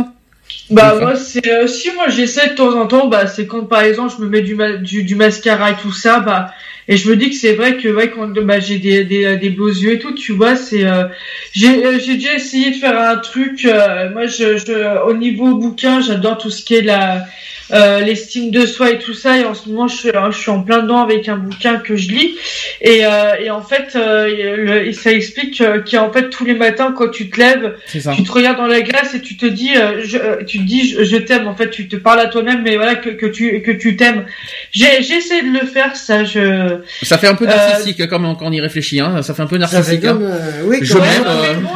[0.71, 3.83] Bah moi c'est euh, si moi j'essaie de temps en temps bah c'est quand par
[3.83, 6.55] exemple je me mets du, du, du mascara et tout ça bah
[6.89, 9.51] et je me dis que c'est vrai que ouais quand bah, j'ai des, des, des
[9.51, 11.05] beaux yeux et tout tu vois c'est euh,
[11.53, 13.65] j'ai euh, j'ai déjà essayé de faire un truc
[14.13, 17.25] moi je, je au niveau bouquin j'adore tout ce qui est la
[17.73, 19.39] euh, l'estime de soi et tout ça.
[19.39, 21.97] Et en ce moment, je suis, je suis en plein dedans avec un bouquin que
[21.97, 22.35] je lis.
[22.81, 27.09] Et, euh, et en fait, euh, le, ça explique qu'en fait, tous les matins, quand
[27.09, 29.73] tu te lèves, tu te regardes dans la glace et tu te dis,
[30.05, 31.49] je, tu te dis, je, t'aime.
[31.49, 34.27] En fait, tu te parles à toi-même, mais voilà que, que tu que tu t'aimes.
[34.73, 36.25] J'ai essayé de le faire, ça.
[36.25, 36.81] Je.
[37.03, 39.01] Ça fait un peu narcissique comme quand on y réfléchit.
[39.01, 39.23] Hein.
[39.23, 40.05] Ça fait un peu narcissique.
[40.05, 40.19] Hein.
[40.65, 41.25] oui, je même.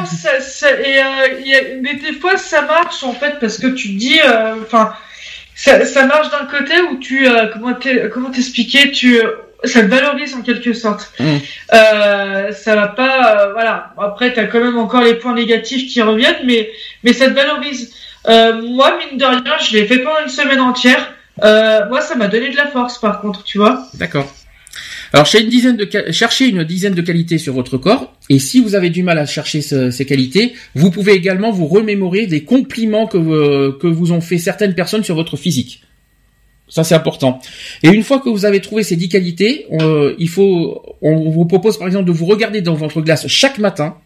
[0.04, 4.20] ça, ça, et, mais des fois, ça marche en fait parce que tu te dis,
[4.62, 4.92] enfin
[5.56, 7.74] ça, ça marche d'un côté où tu euh, comment
[8.12, 9.30] comment t'expliquer tu euh,
[9.64, 11.10] ça te valorise en quelque sorte.
[11.18, 11.36] Mm.
[11.72, 13.94] Euh, ça va pas euh, voilà.
[13.98, 16.70] Après t'as quand même encore les points négatifs qui reviennent mais
[17.02, 17.94] mais ça te valorise.
[18.26, 21.14] moi mine de rien je l'ai fait pendant une semaine entière.
[21.42, 23.82] moi ça m'a donné de la force par contre tu vois.
[23.94, 24.26] D'accord.
[25.12, 29.18] Alors, cherchez une dizaine de qualités sur votre corps, et si vous avez du mal
[29.18, 34.12] à chercher ces qualités, vous pouvez également vous remémorer des compliments que, euh, que vous
[34.12, 35.82] ont fait certaines personnes sur votre physique.
[36.68, 37.40] Ça, c'est important.
[37.82, 41.46] Et une fois que vous avez trouvé ces dix qualités, euh, il faut, on vous
[41.46, 43.96] propose par exemple de vous regarder dans votre glace chaque matin.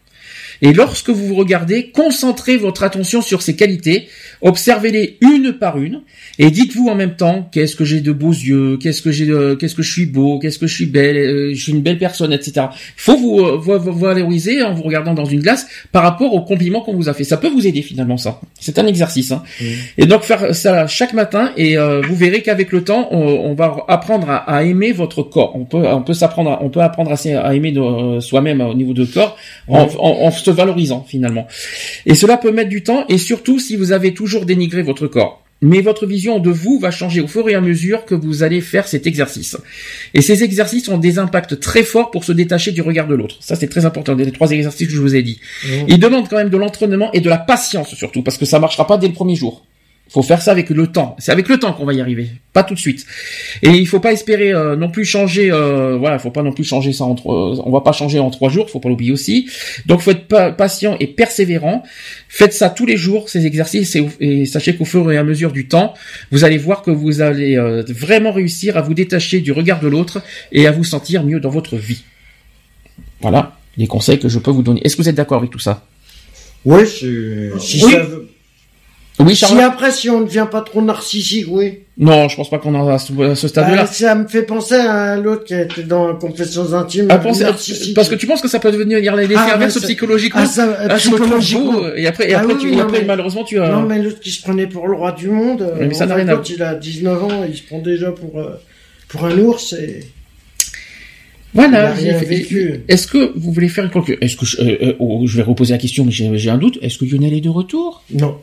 [0.61, 4.07] Et lorsque vous vous regardez, concentrez votre attention sur ces qualités,
[4.41, 6.01] observez-les une par une,
[6.37, 9.27] et dites-vous en même temps qu'est-ce que j'ai de beaux yeux, qu'est-ce que j'ai,
[9.59, 11.97] qu'est-ce que je suis beau, qu'est-ce que je suis belle, euh, je suis une belle
[11.97, 12.67] personne, etc.
[12.69, 16.41] Il faut vous, euh, vous, valoriser en vous regardant dans une glace par rapport aux
[16.41, 17.23] compliments qu'on vous a fait.
[17.23, 18.39] Ça peut vous aider finalement ça.
[18.59, 19.31] C'est un exercice.
[19.31, 19.43] Hein.
[19.97, 23.75] Et donc faire ça chaque matin et euh, vous verrez qu'avec le temps, on, va
[23.87, 25.55] apprendre à, aimer votre corps.
[25.55, 27.73] On peut, on peut s'apprendre, on peut apprendre à, aimer
[28.19, 31.47] soi-même au niveau de corps en, en se valorisant finalement.
[32.05, 35.41] Et cela peut mettre du temps et surtout si vous avez toujours dénigré votre corps
[35.61, 38.61] mais votre vision de vous va changer au fur et à mesure que vous allez
[38.61, 39.57] faire cet exercice.
[40.13, 43.37] Et ces exercices ont des impacts très forts pour se détacher du regard de l'autre.
[43.41, 45.39] Ça, c'est très important, les trois exercices que je vous ai dit.
[45.63, 45.69] Mmh.
[45.87, 48.87] Ils demandent quand même de l'entraînement et de la patience surtout, parce que ça marchera
[48.87, 49.63] pas dès le premier jour.
[50.11, 51.15] Faut faire ça avec le temps.
[51.19, 53.05] C'est avec le temps qu'on va y arriver, pas tout de suite.
[53.61, 55.49] Et il faut pas espérer euh, non plus changer.
[55.51, 57.33] Euh, voilà, faut pas non plus changer ça en trois.
[57.65, 59.49] On va pas changer en trois jours, faut pas l'oublier aussi.
[59.85, 61.83] Donc faut être patient et persévérant.
[62.27, 65.69] Faites ça tous les jours, ces exercices, et, sachez qu'au fur et à mesure du
[65.69, 65.93] temps,
[66.29, 69.87] vous allez voir que vous allez euh, vraiment réussir à vous détacher du regard de
[69.87, 70.21] l'autre
[70.51, 72.03] et à vous sentir mieux dans votre vie.
[73.21, 74.81] Voilà les conseils que je peux vous donner.
[74.83, 75.85] Est-ce que vous êtes d'accord avec tout ça?
[76.65, 77.91] Oui, si oui.
[77.91, 78.05] ça
[79.25, 81.79] oui, Si après, si on ne devient pas trop narcissique, oui.
[81.97, 83.83] Non, je pense pas qu'on en à ce, ce stade-là.
[83.83, 87.07] Bah, ça me fait penser à l'autre qui était dans Confessions intimes.
[87.09, 90.41] Ah, parce que tu penses que ça peut devenir l'effet ah, inverse psychologiquement.
[90.43, 91.93] Ah, ça, ah, psychologiquement.
[91.95, 93.69] Et après, et ah après, tu, et après malheureusement, tu as.
[93.69, 95.73] Non, mais l'autre qui se prenait pour le roi du monde.
[95.79, 96.45] mais ça n'a rien à voir.
[96.49, 98.59] il a 19 ans, il se prend déjà pour euh,
[99.07, 99.99] pour un ours et.
[101.53, 101.93] Voilà.
[102.87, 105.43] Est-ce que vous voulez faire une conclusion Est-ce que je, euh, euh, oh, je vais
[105.43, 106.79] reposer la question, mais j'ai un doute.
[106.81, 108.03] Est-ce que Lionel est de retour?
[108.13, 108.37] Non.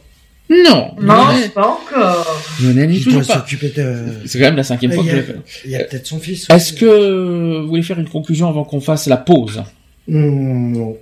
[0.51, 0.95] Non.
[1.01, 2.43] Non, pas encore.
[2.62, 3.45] Lionel n'est toujours pas.
[3.51, 3.95] De...
[4.25, 5.37] C'est quand même la cinquième fois que je le fais.
[5.66, 6.47] Il y a peut-être son fils.
[6.49, 9.62] Est-ce que vous voulez faire une conclusion avant qu'on fasse la pause?
[10.07, 10.97] Non.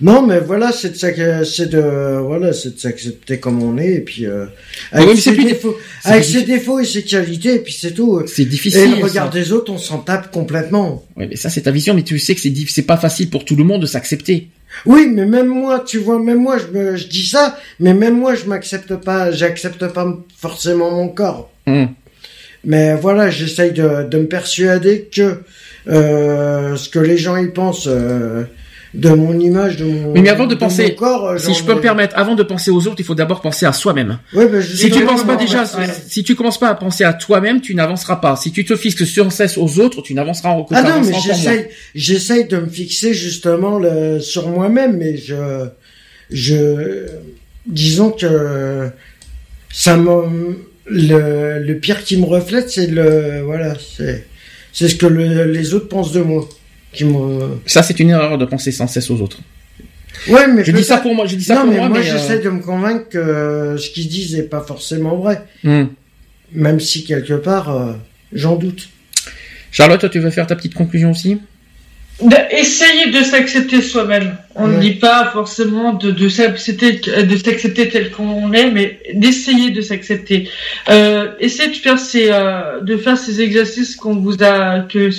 [0.00, 4.00] Non, mais voilà, c'est de c'est de, voilà, c'est de s'accepter comme on est, et
[4.00, 4.44] puis euh,
[4.92, 5.74] avec, ses, défauts,
[6.04, 8.22] avec ses défauts et ses qualités, et puis c'est tout.
[8.26, 8.80] C'est difficile.
[8.80, 11.02] Et le regard des autres, on s'en tape complètement.
[11.16, 13.46] Oui, mais ça, c'est ta vision, mais tu sais que c'est c'est pas facile pour
[13.46, 14.48] tout le monde de s'accepter.
[14.84, 18.18] Oui, mais même moi, tu vois, même moi, je, me, je dis ça, mais même
[18.18, 21.50] moi, je m'accepte pas, j'accepte pas forcément mon corps.
[21.66, 21.86] Hmm.
[22.64, 25.42] Mais voilà, j'essaye de, de me persuader que
[25.88, 27.88] euh, ce que les gens y pensent.
[27.88, 28.44] Euh,
[28.96, 30.12] de mon image, de mon.
[30.12, 32.86] Mais, avant de, penser, corps, euh, si je peux me permettre, avant de penser aux
[32.86, 34.18] autres, il faut d'abord penser à soi-même.
[34.32, 35.64] Ouais, bah, si tu penses pas déjà,
[36.08, 38.36] si tu commences pas à penser à toi-même, tu n'avanceras pas.
[38.36, 41.68] Si tu te fixes sans cesse aux autres, tu n'avanceras en Ah non, mais j'essaye,
[41.94, 45.66] j'essaye de me fixer justement le, sur moi-même, mais je,
[46.30, 47.06] je,
[47.66, 48.88] disons que
[49.70, 54.26] ça me, le, le pire qui me reflète, c'est le, voilà, c'est,
[54.72, 56.48] c'est ce que les autres pensent de moi.
[57.66, 59.38] Ça, c'est une erreur de penser sans cesse aux autres.
[60.28, 61.26] Ouais, mais je dis ça pour moi.
[61.26, 61.88] Je dis ça non, pour mais moi.
[61.88, 65.42] moi, j'essaie euh, de me convaincre que ce qu'ils disent n'est pas forcément vrai.
[65.62, 65.84] Hmm.
[66.52, 67.92] Même si quelque part, euh,
[68.32, 68.88] j'en doute.
[69.70, 71.38] Charlotte, tu veux faire ta petite conclusion aussi?
[72.50, 74.38] Essayer de s'accepter soi-même.
[74.54, 79.70] On ne dit pas forcément de, de s'accepter de s'accepter tel qu'on est, mais d'essayer
[79.70, 80.48] de s'accepter.
[80.88, 85.10] Euh, essayez de faire ces euh, de faire ces exercices qu'on vous a que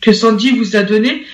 [0.00, 1.24] que Sandy vous a donné.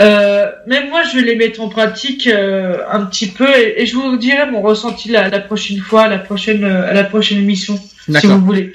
[0.00, 3.94] Euh, même moi, je vais les mettre en pratique euh, un petit peu et, je
[3.94, 7.78] vous dirai mon ressenti la, la prochaine fois, la prochaine à la prochaine émission,
[8.08, 8.72] si vous voulez.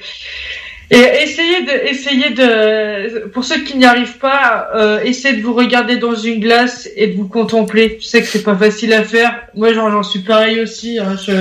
[0.92, 5.54] Et essayez de, essayez de, pour ceux qui n'y arrivent pas, euh, essayez de vous
[5.54, 7.98] regarder dans une glace et de vous contempler.
[8.00, 9.40] Je sais que c'est pas facile à faire.
[9.54, 10.98] Moi, j'en suis pareil aussi.
[10.98, 11.16] Hein.
[11.24, 11.32] Je,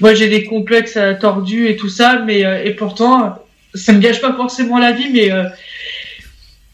[0.00, 3.38] moi, j'ai des complexes tordus et tout ça, mais euh, et pourtant,
[3.74, 5.44] ça me gâche pas forcément la vie, mais euh,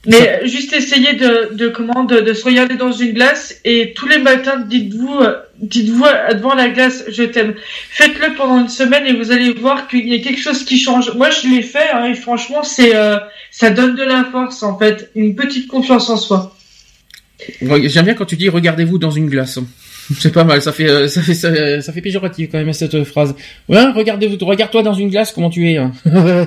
[0.07, 4.19] mais juste essayer de, de comment de, se regarder dans une glace et tous les
[4.19, 5.21] matins dites-vous
[5.59, 7.55] dites-vous devant la glace je t'aime.
[7.91, 11.15] Faites-le pendant une semaine et vous allez voir qu'il y a quelque chose qui change.
[11.15, 13.19] Moi je l'ai fait hein, et franchement c'est euh,
[13.51, 16.57] ça donne de la force en fait, une petite confiance en soi.
[17.61, 19.59] J'aime bien quand tu dis regardez-vous dans une glace.
[20.19, 23.35] C'est pas mal, ça fait euh, ça fait ça, fait péjoratif quand même cette phrase.
[23.69, 25.77] Ouais, regardez-vous, regarde-toi dans une glace comment tu es.
[25.77, 25.93] Hein.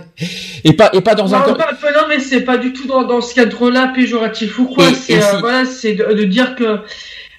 [0.64, 1.54] et pas et pas dans non, un.
[1.54, 4.86] Pas, non, mais c'est pas du tout dans, dans ce cadre-là péjoratif ou quoi.
[4.94, 6.80] C'est euh, voilà, c'est de, de, dire que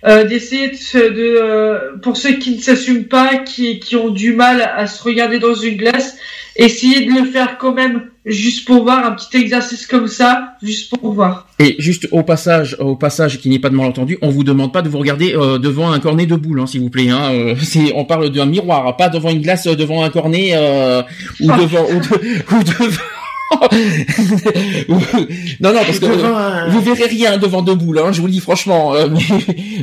[0.07, 4.33] euh, d'essayer de, de euh, pour ceux qui ne s'assument pas, qui qui ont du
[4.33, 6.17] mal à se regarder dans une glace,
[6.57, 10.97] essayez de le faire quand même juste pour voir un petit exercice comme ça, juste
[10.97, 11.47] pour voir.
[11.59, 14.83] Et juste au passage, au passage qui n'est pas de malentendu, on vous demande pas
[14.83, 17.11] de vous regarder euh, devant un cornet de boule, hein, s'il vous plaît.
[17.11, 17.55] Hein, euh,
[17.95, 20.55] on parle d'un miroir, pas devant une glace, euh, devant un cornet
[21.41, 23.03] ou devant ou, ou devant
[24.89, 28.41] non, non, parce que vous verrez rien devant deux boules, hein, je vous le dis
[28.41, 28.95] franchement.
[28.95, 29.09] Euh,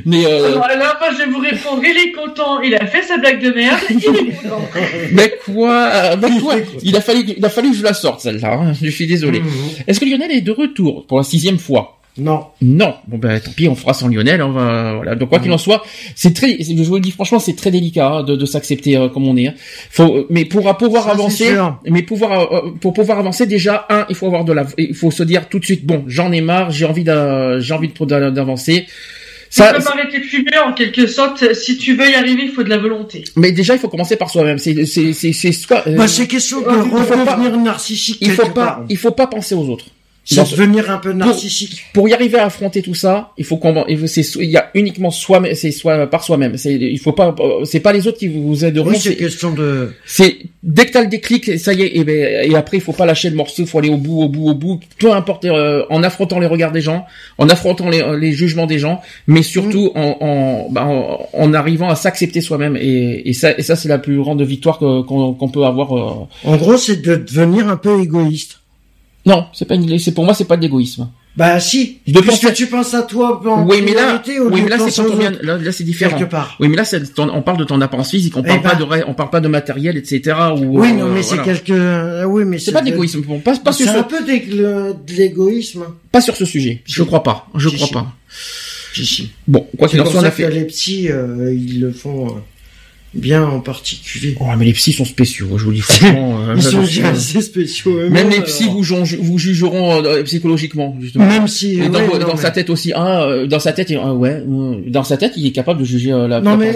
[0.05, 0.47] mais, euh...
[0.47, 3.41] Alors là, moi, je vais vous répondre, il est content, il a fait sa blague
[3.41, 4.61] de merde, il est content.
[5.11, 8.53] mais quoi, mais quoi il a fallu, il a fallu que je la sorte celle-là.
[8.53, 9.39] Hein, je suis désolé.
[9.39, 9.49] Mhm.
[9.87, 12.00] Est-ce que Lionel est de retour pour la sixième fois?
[12.17, 12.47] Non.
[12.61, 12.95] Non.
[13.07, 14.41] Bon ben tant pis, on fera sans Lionel.
[14.41, 15.15] On va voilà.
[15.15, 15.83] Donc quoi qu'il en soit,
[16.15, 16.57] c'est très.
[16.59, 19.37] Je vous le dis franchement, c'est très délicat hein, de, de s'accepter euh, comme on
[19.37, 19.47] est.
[19.47, 19.53] Hein.
[19.89, 21.55] Faut, euh, mais pour pouvoir avancer,
[21.85, 25.11] mais pouvoir euh, pour pouvoir avancer déjà un, il faut avoir de la, il faut
[25.11, 27.05] se dire tout de suite bon, j'en ai marre, j'ai envie
[27.59, 28.87] j'ai envie d'avancer.
[29.49, 31.53] Ça, peut arrêter de fumer en quelque sorte.
[31.53, 33.25] Si tu veux y arriver, il faut de la volonté.
[33.35, 34.57] Mais déjà, il faut commencer par soi-même.
[34.57, 38.17] C'est c'est c'est c'est bah, c'est question de revenir narcissique.
[38.21, 39.87] Il faut pas il faut pas penser aux autres
[40.23, 41.85] C'est devenir un peu narcissique.
[41.93, 45.09] Pour, y arriver à affronter tout ça, il faut qu'on, c'est, il y a uniquement
[45.09, 46.57] soi, c'est soit par soi-même.
[46.57, 47.35] C'est, il faut pas,
[47.65, 48.89] c'est pas les autres qui vous aideront.
[48.89, 49.93] Oui, c'est question de.
[50.05, 52.93] C'est dès que t'as le déclic, ça y est, et, ben, et après il faut
[52.93, 54.79] pas lâcher le morceau, il faut aller au bout, au bout, au bout.
[54.99, 57.05] Peu importe, euh, en affrontant les regards des gens,
[57.39, 59.99] en affrontant les, les jugements des gens, mais surtout mm.
[59.99, 62.77] en, en, en, arrivant à s'accepter soi-même.
[62.77, 65.97] Et, et, ça, et ça c'est la plus grande victoire qu'on, peut avoir.
[65.97, 66.27] Euh.
[66.43, 68.60] En gros, c'est de devenir un peu égoïste.
[69.25, 71.09] Non, c'est pas une, c'est pour moi c'est pas de l'égoïsme.
[71.35, 71.99] Bah si.
[72.07, 75.01] De que tu penses à toi en oui, mais là, oui, mais là c'est
[75.41, 76.17] là, là c'est différent.
[76.17, 76.57] Quelque part.
[76.59, 78.97] Oui, mais là c'est on parle de ton apparence physique, on parle eh pas ben.
[78.99, 80.35] de on parle pas de matériel, etc.
[80.57, 81.71] Ou, oui, non, mais c'est quelque.
[81.71, 83.23] Euh, oui, mais c'est pas d'égoïsme.
[83.39, 85.85] Pas, pas c'est un peu de l'égoïsme.
[86.11, 86.81] Pas sur ce sujet.
[86.85, 87.47] Je crois pas.
[87.55, 88.13] Je crois pas.
[88.93, 89.31] Si, si.
[89.47, 90.49] Bon, quoi qu'il en soit, on a fait.
[90.49, 92.27] Les petits, euh, ils le font.
[92.27, 92.31] Euh,
[93.13, 94.37] bien en particulier.
[94.39, 96.39] Oh, mais les psys sont spéciaux, je vous dis franchement.
[96.51, 98.09] Euh, Ils sont assez spéciaux.
[98.09, 98.83] Même les psys vous,
[99.19, 101.25] vous jugeront euh, psychologiquement, justement.
[101.25, 101.79] Même si.
[101.79, 104.43] Et dans, dans sa tête aussi, ah, euh, dans sa tête, ouais,
[104.87, 106.41] dans sa tête, il est capable de juger la.
[106.41, 106.73] Non mais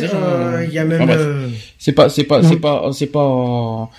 [0.68, 1.52] il y a même.
[1.80, 2.62] c'est pas, c'est pas, c'est mm.
[2.62, 3.90] pas, c'est pas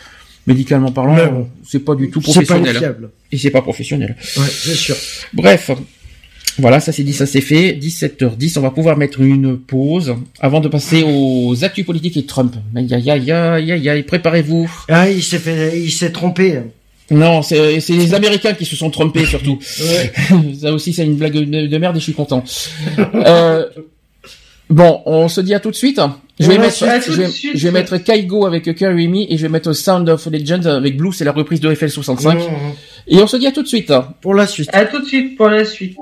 [0.46, 2.78] médicalement parlant, c'est pas du tout professionnel.
[2.78, 4.16] Pas et c'est pas professionnel.
[4.36, 4.96] Ouais, c'est sûr.
[5.32, 5.70] Bref,
[6.58, 7.72] voilà, ça c'est dit, ça c'est fait.
[7.72, 12.54] 17h10, on va pouvoir mettre une pause avant de passer aux actus politiques et Trump.
[12.74, 13.30] Aïe aïe aïe
[13.72, 14.70] aïe aïe préparez-vous.
[14.88, 16.60] Ah, il s'est fait, il s'est trompé.
[17.10, 19.58] Non, c'est les Américains qui se sont trompés surtout.
[20.60, 22.42] ça aussi c'est une blague de, merde et je suis content.
[23.14, 23.66] euh,
[24.70, 26.00] bon, on se dit à tout de suite.
[26.38, 30.06] Je vais, mettre, je, vais, mettre Kaigo avec Carry Me et je vais mettre Sound
[30.06, 32.34] of Legend avec Blue, c'est la reprise de FL65.
[32.34, 32.44] Mmh, mmh.
[33.08, 33.90] Et on se dit à tout de suite.
[34.20, 34.68] Pour la suite.
[34.74, 35.96] À tout de suite pour la suite.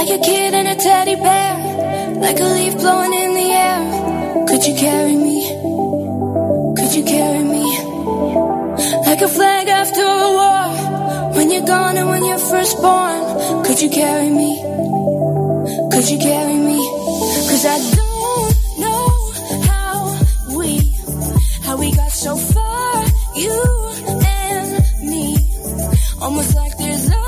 [0.00, 4.46] Like a kid and a teddy bear, like a leaf blowing in the air.
[4.48, 5.38] Could you carry me?
[6.78, 7.66] Could you carry me?
[9.04, 13.62] Like a flag after a war, when you're gone and when you're first born.
[13.62, 14.52] Could you carry me?
[15.92, 16.80] Could you carry me?
[17.50, 19.32] Cause I don't know
[19.68, 20.18] how
[20.56, 20.78] we,
[21.60, 23.04] how we got so far,
[23.36, 23.52] you
[24.24, 25.36] and me.
[26.22, 27.20] Almost like there's a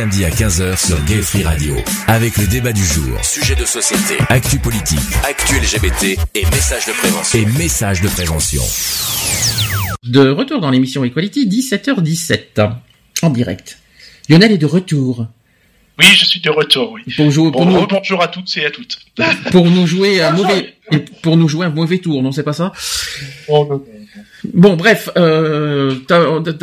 [0.00, 1.74] Samedis à 15h sur Gay Free Radio.
[2.06, 4.98] Avec le débat du jour, sujet de société, actu politique,
[5.28, 7.38] actu LGBT et messages de prévention.
[7.38, 8.62] Et messages de prévention.
[10.04, 12.70] De retour dans l'émission Equality, 17h17,
[13.20, 13.78] en direct.
[14.30, 15.26] Lionel est de retour.
[15.98, 17.02] Oui, je suis de retour, oui.
[17.14, 17.86] Pour jouer, pour nous...
[17.86, 19.00] Bonjour à toutes et à toutes.
[19.52, 20.76] pour nous jouer un mauvais,
[21.20, 22.72] pour nous jouer un mauvais tour, non, c'est pas ça?
[23.48, 23.84] Oh,
[24.54, 25.96] Bon, bref, euh,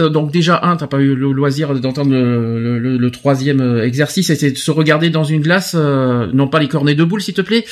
[0.10, 4.58] donc déjà un, t'as pas eu le loisir d'entendre le, troisième euh, exercice, c'est de
[4.58, 7.66] se regarder dans une glace, euh, non pas les cornets de boules, s'il te plaît,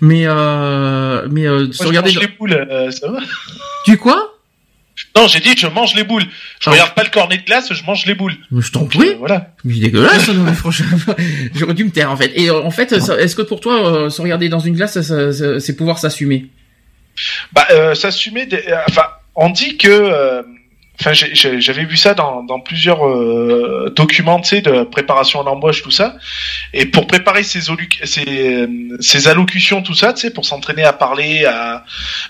[0.00, 2.10] mais euh, mais euh, se regarder.
[2.10, 3.20] Je mange les boules, euh, ça va
[3.84, 4.28] Tu quoi?
[5.16, 6.24] Non, j'ai dit je mange les boules.
[6.60, 6.72] Je ah.
[6.72, 8.36] regarde pas le cornet de glace, je mange les boules.
[8.56, 9.14] Je t'en prie.
[9.18, 9.52] voilà.
[9.64, 10.98] Mais dégueulasse, non, franchement.
[11.54, 12.32] J'aurais dû me taire en fait.
[12.36, 15.00] Et en fait, est-ce que pour toi, se regarder dans une glace,
[15.58, 16.46] c'est pouvoir s'assumer?
[17.52, 18.48] Bah, s'assumer.
[18.88, 19.04] Enfin
[19.34, 20.42] on dit que euh,
[21.02, 25.90] J'avais vu ça dans, dans plusieurs euh, documents, tu sais, de préparation à l'embauche, tout
[25.90, 26.16] ça.
[26.72, 27.60] Et pour préparer ces,
[28.04, 28.68] ces,
[29.00, 31.84] ces allocutions, tout ça, tu sais, pour s'entraîner à parler, à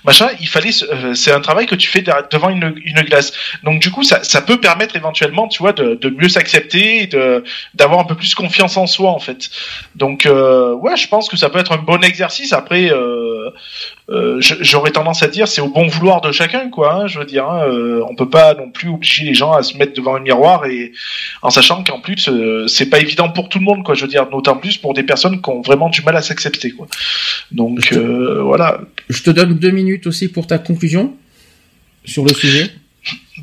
[0.05, 0.71] machin, il fallait.
[0.91, 2.71] Euh, c'est un travail que tu fais devant une,
[3.03, 3.33] glace.
[3.63, 7.45] Donc du coup, ça, ça peut permettre éventuellement, tu vois, de, mieux s'accepter, de
[7.75, 9.51] d'avoir un peu plus confiance en soi, en fait.
[9.95, 12.53] Donc euh, ouais, je pense que ça peut être un bon exercice.
[12.53, 13.51] Après, euh
[14.39, 16.93] j'aurais tendance à dire, c'est au bon vouloir de chacun, quoi.
[16.93, 17.67] Hein, je veux dire, hein,
[18.09, 20.93] on peut pas non plus obliger les gens à se mettre devant un miroir et
[21.43, 24.09] en sachant qu'en plus euh, c'est pas évident pour tout le monde quoi je veux
[24.09, 24.29] dire.
[24.29, 26.87] D'autant plus pour des personnes qui ont vraiment du mal à s'accepter quoi.
[27.51, 28.81] Donc euh, voilà.
[29.09, 31.15] je te donne deux minutes aussi pour ta conclusion
[32.05, 32.71] sur le sujet.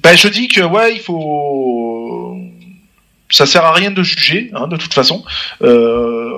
[0.04, 2.38] Ben je dis que ouais il faut
[3.30, 5.24] ça sert à rien de juger hein, de toute façon.
[5.62, 6.32] Euh,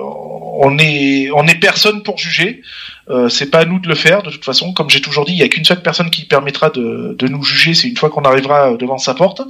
[0.52, 2.62] on est on est personne pour juger
[3.10, 4.72] euh, c'est pas à nous de le faire de toute façon.
[4.72, 7.42] Comme j'ai toujours dit, il y a qu'une seule personne qui permettra de, de nous
[7.42, 9.42] juger, c'est une fois qu'on arrivera devant sa porte.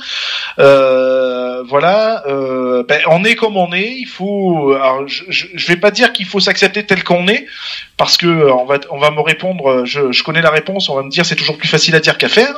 [0.59, 3.95] Euh, voilà, euh, ben, on est comme on est.
[3.99, 4.73] Il faut.
[4.73, 7.47] Alors, je, je, vais pas dire qu'il faut s'accepter tel qu'on est,
[7.99, 9.85] parce que euh, on va on va me répondre.
[9.85, 10.89] Je, je, connais la réponse.
[10.89, 12.55] On va me dire c'est toujours plus facile à dire qu'à faire.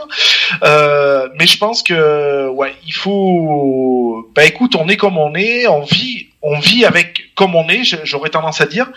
[0.62, 4.30] Euh, mais je pense que ouais, il faut.
[4.34, 5.66] Bah écoute, on est comme on est.
[5.66, 8.90] On vit on vit avec comme on est, j'aurais tendance à dire.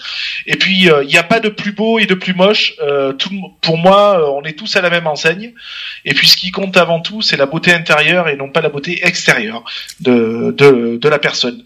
[0.46, 2.74] Et puis euh, il n'y a pas de plus beau et de plus moche.
[2.82, 3.14] Euh,
[3.62, 5.54] pour moi, euh, on est tous à la même enseigne.
[6.04, 8.70] Et puis ce qui compte avant tout, c'est la beauté intérieure et non pas la
[8.70, 9.64] beauté extérieure
[10.02, 11.64] de de, la personne.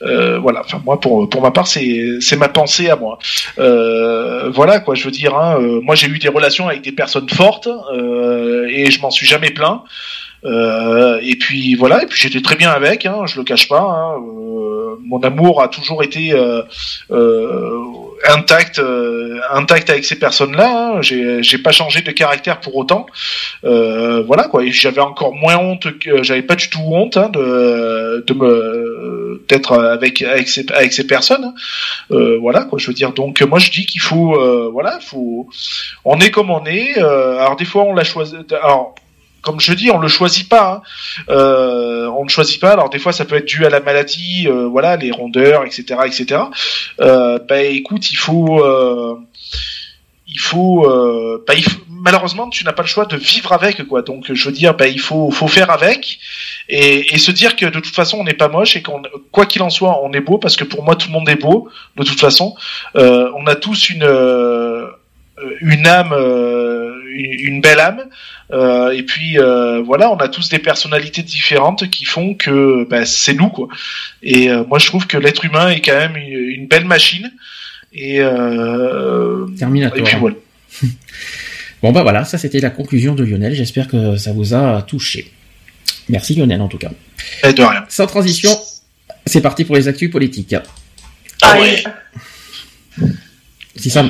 [0.00, 0.60] voilà.
[0.60, 3.18] Enfin moi, pour ma part, c'est c'est ma pensée à moi.
[3.56, 4.94] voilà quoi.
[4.94, 5.34] Je veux dire.
[5.34, 7.68] Hein, moi, j'ai eu des relations avec des personnes fortes
[8.68, 9.82] et je m'en suis jamais plaint.
[10.44, 13.80] Euh, et puis voilà, et puis j'étais très bien avec, hein, je le cache pas.
[13.80, 14.20] Hein,
[14.62, 16.62] euh, mon amour a toujours été euh,
[17.10, 17.70] euh
[18.28, 20.94] intact, euh, intact avec ces personnes-là.
[20.94, 23.06] Hein, j'ai, pas changé de caractère pour autant.
[23.62, 24.62] voilà quoi.
[24.66, 29.76] j'avais encore moins honte que j'avais pas du tout honte hein, de, de me d'être
[29.76, 31.52] avec avec ces avec ces personnes.
[32.10, 32.36] Hein.
[32.40, 32.78] voilà quoi.
[32.78, 33.12] Je veux dire.
[33.12, 34.38] Donc moi je dis qu'il faut
[34.70, 35.48] voilà, faut
[36.04, 36.96] on est comme on est.
[36.98, 38.36] alors des fois on l'a choisi.
[38.62, 38.94] Alors
[39.42, 40.72] comme je dis, on le choisit pas.
[40.72, 41.24] Hein.
[41.28, 42.70] Euh, on ne choisit pas.
[42.72, 46.00] Alors des fois, ça peut être dû à la maladie, euh, voilà, les rondeurs, etc.,
[46.06, 46.42] etc.
[47.00, 49.16] Euh, bah écoute, il faut, euh,
[50.28, 54.02] il faut, euh, bah, il malheureusement, tu n'as pas le choix de vivre avec, quoi.
[54.02, 56.18] Donc, je veux dire, bah, il faut, faut faire avec
[56.68, 59.46] et, et se dire que de toute façon, on n'est pas moche et qu'on, quoi
[59.46, 61.68] qu'il en soit, on est beau parce que pour moi, tout le monde est beau.
[61.96, 62.56] De toute façon,
[62.94, 64.08] on a tous une
[65.60, 66.12] une âme,
[67.14, 68.04] une belle âme.
[68.52, 73.06] Euh, et puis euh, voilà, on a tous des personnalités différentes qui font que bah,
[73.06, 73.68] c'est nous quoi.
[74.22, 77.32] Et euh, moi je trouve que l'être humain est quand même une, belle machine.
[77.94, 78.18] Et,
[79.58, 79.98] Terminator.
[79.98, 80.36] Et puis voilà.
[81.82, 83.54] bon bah voilà, ça c'était la conclusion de Lionel.
[83.54, 85.30] J'espère que ça vous a touché.
[86.08, 86.90] Merci Lionel en tout cas.
[87.44, 87.84] Et de rien.
[87.88, 88.50] Sans transition,
[89.26, 90.56] c'est parti pour les actus politiques.
[91.42, 91.82] Ah ouais.
[93.76, 94.04] Si ça,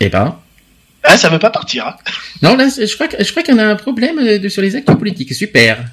[0.00, 0.38] eh ben,
[1.02, 1.86] ah, ça veut pas partir.
[1.86, 1.96] Hein.
[2.42, 5.34] Non, là, je crois, je crois qu'on a un problème de, sur les actes politiques.
[5.34, 5.84] Super.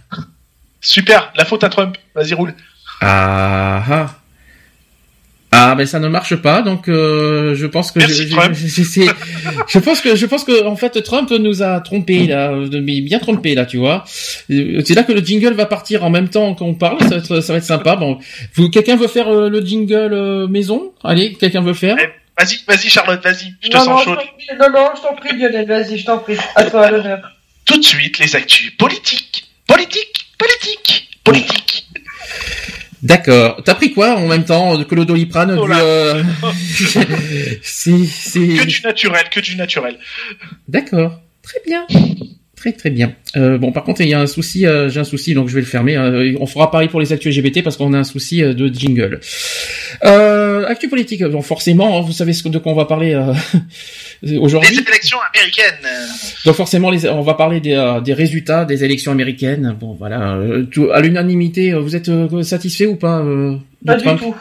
[0.81, 1.31] Super.
[1.35, 1.97] La faute à Trump.
[2.15, 2.53] Vas-y, roule.
[3.01, 4.15] Ah ah.
[5.49, 8.35] Ah ben ça ne marche pas donc euh, je pense que Merci, je,
[9.67, 13.55] je, pense que je pense que en fait Trump nous a trompé là bien trompé
[13.55, 14.03] là tu vois
[14.49, 17.39] c'est là que le jingle va partir en même temps qu'on parle ça va être,
[17.39, 18.19] ça va être sympa bon
[18.73, 20.91] quelqu'un veut faire euh, le jingle euh, maison?
[21.03, 21.95] Allez quelqu'un veut faire?
[21.97, 23.53] Eh, Vas-y, vas-y, Charlotte, vas-y.
[23.61, 24.19] Je te sens chaude.
[24.59, 26.37] Non, non, je t'en prie, Lionel, vas-y, je t'en prie.
[26.55, 27.31] À toi, à l'honneur.
[27.65, 29.49] Tout de suite, les actus politiques.
[29.65, 31.87] Politique, politique, politique.
[33.01, 33.61] D'accord.
[33.63, 36.23] T'as pris quoi en même temps que le doliprane oh euh...
[37.63, 39.97] Que du naturel, que du naturel.
[40.67, 41.19] D'accord.
[41.41, 41.87] Très bien.
[42.57, 43.13] Très très bien.
[43.35, 45.53] Euh, bon, par contre, il y a un souci, euh, j'ai un souci, donc je
[45.53, 45.95] vais le fermer.
[45.95, 49.19] Euh, on fera pareil pour les actus LGBT parce qu'on a un souci de jingle.
[50.03, 53.13] Euh, actu politique, bon, forcément, hein, vous savez ce de quoi on va parler
[54.39, 54.75] aujourd'hui.
[54.75, 55.87] Les élections américaines.
[56.45, 59.75] Donc forcément, les, on va parler des, des, résultats des élections américaines.
[59.79, 60.39] Bon, voilà,
[60.71, 62.09] tout, à l'unanimité, vous êtes
[62.41, 63.23] satisfait ou pas
[63.85, 64.35] Pas du tout.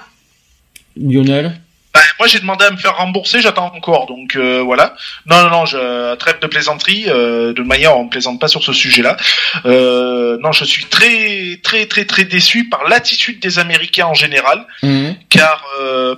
[0.97, 1.53] Lionel
[1.97, 4.05] bah, moi, j'ai demandé à me faire rembourser, j'attends encore.
[4.05, 4.95] Donc euh, voilà.
[5.25, 7.07] Non, non, non, je trêve de plaisanterie.
[7.09, 9.17] Euh, de manière, on plaisante pas sur ce sujet-là.
[9.65, 14.67] Euh, non, je suis très, très, très, très déçu par l'attitude des Américains en général,
[14.83, 15.17] mhm.
[15.31, 15.65] car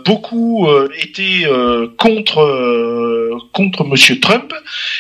[0.05, 0.69] beaucoup
[1.01, 1.47] étaient
[1.97, 2.39] contre
[3.53, 4.53] contre Monsieur Trump,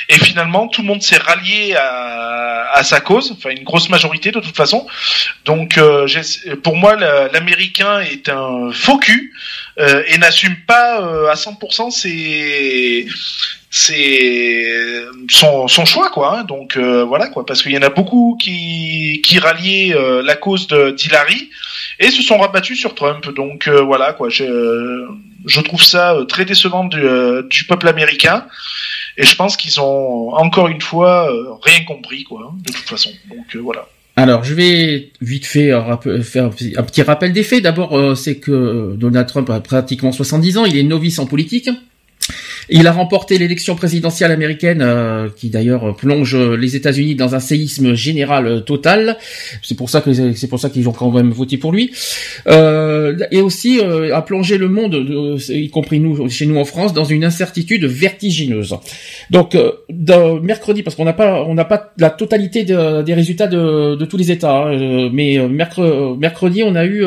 [0.08, 3.32] et finalement, tout le monde s'est rallié à, à sa cause.
[3.36, 4.86] Enfin, une grosse majorité de toute façon.
[5.44, 5.80] Donc,
[6.62, 6.94] pour moi,
[7.32, 9.32] l'Américain est un faux cul.
[9.78, 13.06] Euh, et n'assume pas euh, à 100% ses,
[13.70, 16.44] c'est son, son choix quoi hein.
[16.44, 17.46] donc euh, voilà quoi.
[17.46, 21.50] Parce qu'il y en a beaucoup qui qui ralliaient la cause d'Hillary
[22.00, 23.28] et se sont rabattus sur Trump.
[23.34, 24.28] Donc voilà quoi.
[24.30, 25.06] Je
[25.46, 27.00] je trouve ça très décevant du,
[27.48, 28.46] du peuple américain.
[29.16, 31.30] Et je pense qu'ils ont encore une fois
[31.62, 33.10] rien compris quoi hein, de toute façon.
[33.28, 33.86] Donc voilà
[34.22, 37.62] alors, je vais vite fait euh, faire un petit rappel des faits.
[37.62, 41.70] D'abord, euh, c'est que Donald Trump a pratiquement 70 ans, il est novice en politique.
[42.70, 47.94] Il a remporté l'élection présidentielle américaine, euh, qui d'ailleurs plonge les États-Unis dans un séisme
[47.94, 49.16] général euh, total.
[49.62, 51.92] C'est pour ça que c'est pour ça qu'ils ont quand même voté pour lui.
[52.46, 57.04] Euh, et aussi a plongé le monde, y compris nous chez nous en France, dans
[57.04, 58.76] une incertitude vertigineuse.
[59.30, 59.56] Donc
[60.42, 64.16] mercredi, parce qu'on n'a pas on n'a pas la totalité des résultats de, de, tous
[64.16, 67.00] les États, hein, mais mercredi, mercredi on a eu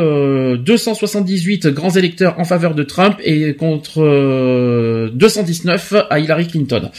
[0.57, 4.01] 278 grands électeurs en faveur de Trump et contre
[5.51, 6.89] 219 à Hillary Clinton.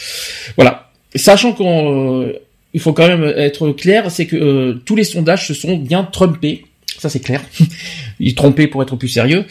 [0.57, 0.91] Voilà.
[1.15, 2.33] Sachant qu'on, euh,
[2.75, 6.05] il faut quand même être clair, c'est que euh, tous les sondages se sont bien
[6.05, 6.65] trompés.
[6.99, 7.43] Ça c'est clair.
[8.21, 9.45] Il trompé pour être plus sérieux.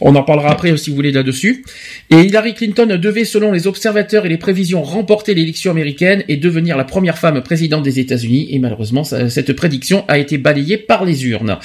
[0.00, 1.64] On en parlera après si vous voulez là-dessus.
[2.08, 6.78] Et Hillary Clinton devait, selon les observateurs et les prévisions, remporter l'élection américaine et devenir
[6.78, 8.48] la première femme présidente des États-Unis.
[8.50, 11.58] Et malheureusement, cette prédiction a été balayée par les urnes.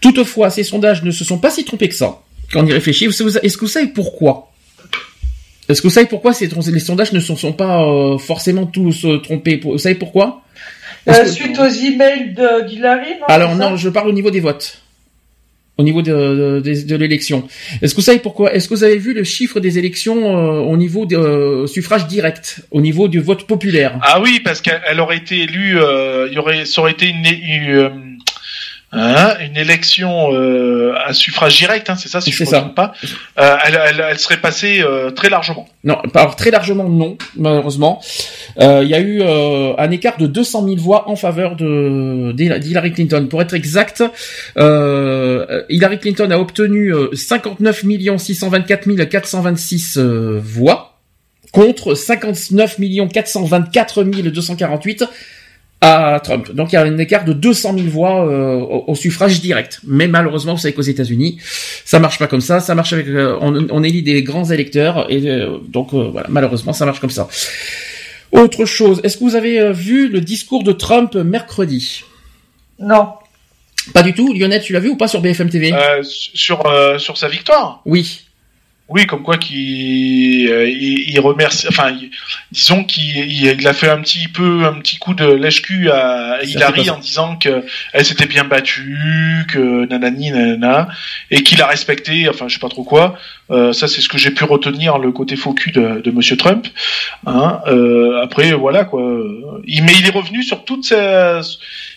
[0.00, 2.22] Toutefois, ces sondages ne se sont pas si trompés que ça.
[2.52, 4.49] Quand on y réfléchit, est-ce que vous savez pourquoi?
[5.70, 9.18] Est-ce que vous savez pourquoi ces, les sondages ne sont, pas euh, forcément tous euh,
[9.18, 10.42] trompés Vous savez pourquoi?
[11.08, 12.34] Euh, Suite aux emails
[12.66, 14.82] d'Hillary Alors non, je parle au niveau des votes.
[15.78, 17.48] Au niveau de, de, l'élection.
[17.80, 18.52] Est-ce que vous savez pourquoi?
[18.52, 21.16] Est-ce que vous avez vu le chiffre des élections au niveau du
[21.68, 23.98] suffrage direct, au niveau du vote populaire?
[24.02, 25.78] Ah oui, parce qu'elle aurait été élue,
[26.26, 28.09] il y aurait, ça aurait été une
[28.92, 32.74] Hein, une élection euh, à suffrage direct, hein, c'est ça si je ne me trompe
[32.74, 32.92] pas,
[33.38, 35.68] euh, elle, elle, elle, serait passée euh, très largement.
[35.84, 38.02] Non, alors très largement non, malheureusement.
[38.58, 42.92] Euh, il y a eu un écart de 200 000 voix en faveur de d'Hillary
[42.92, 43.28] Clinton.
[43.30, 44.02] Pour être exact,
[44.56, 47.84] Hillary Clinton a obtenu 59
[48.18, 50.98] 624 426 voix
[51.52, 52.78] contre 59
[53.12, 55.04] 424 248
[55.80, 56.52] à Trump.
[56.52, 59.80] Donc il y a un écart de 200 000 voix euh, au, suffrage direct.
[59.86, 61.38] Mais malheureusement, vous savez qu'aux États-Unis,
[61.84, 62.60] ça marche pas comme ça.
[62.60, 66.72] Ça marche avec euh, on, on, élit des grands électeurs et euh, donc voilà, malheureusement,
[66.72, 67.28] ça marche comme ça.
[68.32, 72.04] Autre chose, est-ce que vous avez vu le discours de Trump mercredi?
[72.78, 73.14] Non.
[73.94, 74.32] Pas du tout.
[74.34, 76.62] Lionel, tu l'as vu ou pas sur BFM TV Sur
[76.98, 77.80] sur sa victoire?
[77.86, 78.29] Oui.
[78.92, 81.96] Oui, comme quoi qu'il euh, il, remercie, enfin,
[82.50, 86.90] disons qu'il il a fait un petit peu un petit coup de lèche-cul à Hillary
[86.90, 90.88] en disant que elle s'était bien battue, que nanani nanana,
[91.30, 93.14] et qu'il a respecté, enfin, je sais pas trop quoi.
[93.52, 96.36] Euh, ça, c'est ce que j'ai pu retenir le côté faux cul de, de Monsieur
[96.36, 96.66] Trump.
[97.26, 97.60] Hein.
[97.68, 99.02] Euh, après, voilà quoi.
[99.66, 101.42] Il, mais il est revenu sur toute sa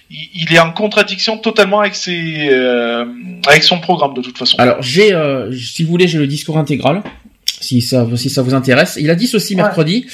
[0.10, 3.06] il est en contradiction totalement avec ses, euh,
[3.48, 4.58] avec son programme de toute façon.
[4.60, 7.02] Alors j'ai, euh, si vous voulez, j'ai le discours intégral
[7.64, 8.98] si ça, si ça vous intéresse.
[9.00, 10.06] Il a dit ceci mercredi.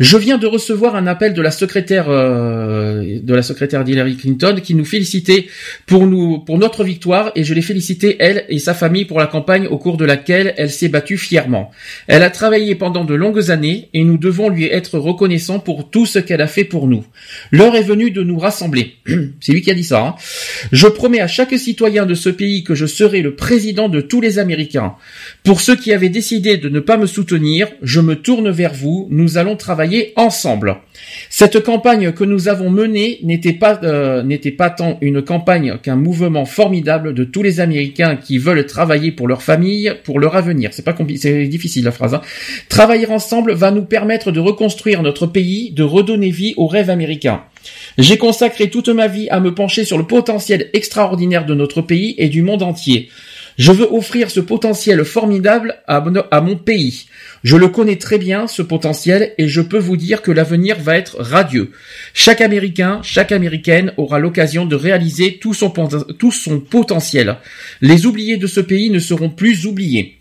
[0.00, 4.56] Je viens de recevoir un appel de la secrétaire, euh, de la secrétaire d'Hillary Clinton
[4.62, 5.46] qui nous félicitait
[5.86, 9.26] pour nous, pour notre victoire et je l'ai félicité elle et sa famille pour la
[9.26, 11.70] campagne au cours de laquelle elle s'est battue fièrement.
[12.06, 16.06] Elle a travaillé pendant de longues années et nous devons lui être reconnaissants pour tout
[16.06, 17.04] ce qu'elle a fait pour nous.
[17.50, 18.96] L'heure est venue de nous rassembler.
[19.40, 20.00] C'est lui qui a dit ça.
[20.00, 20.14] Hein.
[20.72, 24.20] Je promets à chaque citoyen de ce pays que je serai le président de tous
[24.20, 24.94] les Américains.
[25.42, 29.08] Pour ceux qui avaient décidé de ne pas me soutenir, je me tourne vers vous,
[29.10, 30.76] nous allons travailler ensemble.
[31.30, 34.22] Cette campagne que nous avons menée n'était pas euh,
[34.56, 39.28] pas tant une campagne qu'un mouvement formidable de tous les Américains qui veulent travailler pour
[39.28, 40.70] leur famille, pour leur avenir.
[40.72, 42.14] C'est pas c'est difficile la phrase.
[42.14, 42.20] Hein.
[42.68, 47.42] Travailler ensemble va nous permettre de reconstruire notre pays, de redonner vie au rêve américain.
[47.98, 52.14] J'ai consacré toute ma vie à me pencher sur le potentiel extraordinaire de notre pays
[52.18, 53.08] et du monde entier.
[53.56, 56.00] Je veux offrir ce potentiel formidable à,
[56.40, 57.06] mon pays.
[57.44, 60.96] Je le connais très bien, ce potentiel, et je peux vous dire que l'avenir va
[60.96, 61.70] être radieux.
[62.14, 67.36] Chaque Américain, chaque Américaine aura l'occasion de réaliser tout son, potentiel.
[67.80, 70.18] Les oubliés de ce pays ne seront plus oubliés.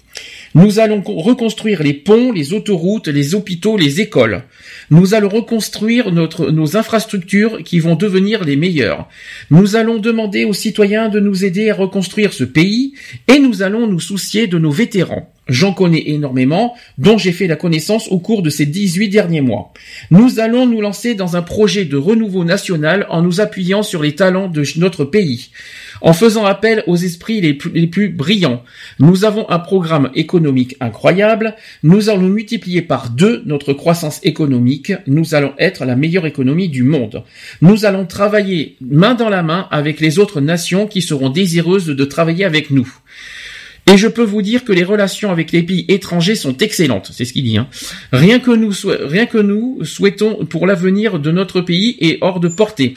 [0.56, 4.44] Nous allons reconstruire les ponts, les autoroutes, les hôpitaux, les écoles.
[4.92, 9.08] Nous allons reconstruire notre, nos infrastructures qui vont devenir les meilleures.
[9.50, 12.94] Nous allons demander aux citoyens de nous aider à reconstruire ce pays
[13.28, 15.34] et nous allons nous soucier de nos vétérans.
[15.48, 19.74] J'en connais énormément, dont j'ai fait la connaissance au cours de ces 18 derniers mois.
[20.10, 24.16] Nous allons nous lancer dans un projet de renouveau national en nous appuyant sur les
[24.16, 25.50] talents de notre pays
[26.04, 28.64] en faisant appel aux esprits les plus, brillants.
[29.00, 35.34] Nous avons un programme économique incroyable, nous allons multiplier par deux notre croissance économique, nous
[35.34, 37.24] allons être la meilleure économie du monde.
[37.62, 42.06] Nous allons travailler main dans la main avec les autres nations qui seront désireuses de
[42.06, 42.92] travailler avec nous.
[43.86, 47.26] Et je peux vous dire que les relations avec les pays étrangers sont excellentes, c'est
[47.26, 47.58] ce qu'il dit.
[47.58, 47.68] Hein.
[48.14, 52.48] Rien que nous, rien que nous souhaitons pour l'avenir de notre pays est hors de
[52.48, 52.94] portée.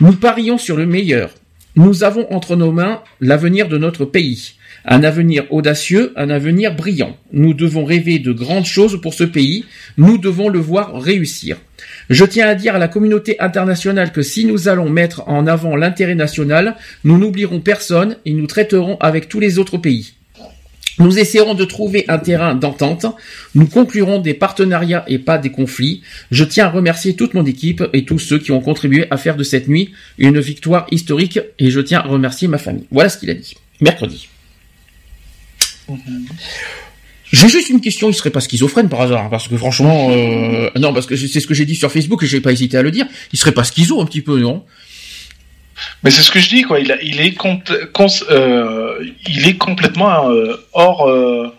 [0.00, 1.30] Nous parions sur le meilleur.
[1.74, 4.52] Nous avons entre nos mains l'avenir de notre pays.
[4.84, 7.16] Un avenir audacieux, un avenir brillant.
[7.32, 9.64] Nous devons rêver de grandes choses pour ce pays.
[9.96, 11.56] Nous devons le voir réussir.
[12.10, 15.74] Je tiens à dire à la communauté internationale que si nous allons mettre en avant
[15.74, 20.14] l'intérêt national, nous n'oublierons personne et nous traiterons avec tous les autres pays.
[20.98, 23.06] Nous essaierons de trouver un terrain d'entente.
[23.54, 26.02] Nous conclurons des partenariats et pas des conflits.
[26.30, 29.36] Je tiens à remercier toute mon équipe et tous ceux qui ont contribué à faire
[29.36, 32.86] de cette nuit une victoire historique et je tiens à remercier ma famille.
[32.90, 33.54] Voilà ce qu'il a dit.
[33.80, 34.28] Mercredi.
[37.30, 40.94] J'ai juste une question, il serait pas schizophrène par hasard, parce que franchement, euh, non,
[40.94, 42.90] parce que c'est ce que j'ai dit sur Facebook et j'ai pas hésité à le
[42.90, 43.06] dire.
[43.32, 44.64] Il serait pas schizo un petit peu, non?
[46.02, 46.80] Mais c'est ce que je dis, quoi.
[46.80, 47.36] Il, il est,
[48.30, 51.52] euh, il est complètement euh, hors, euh,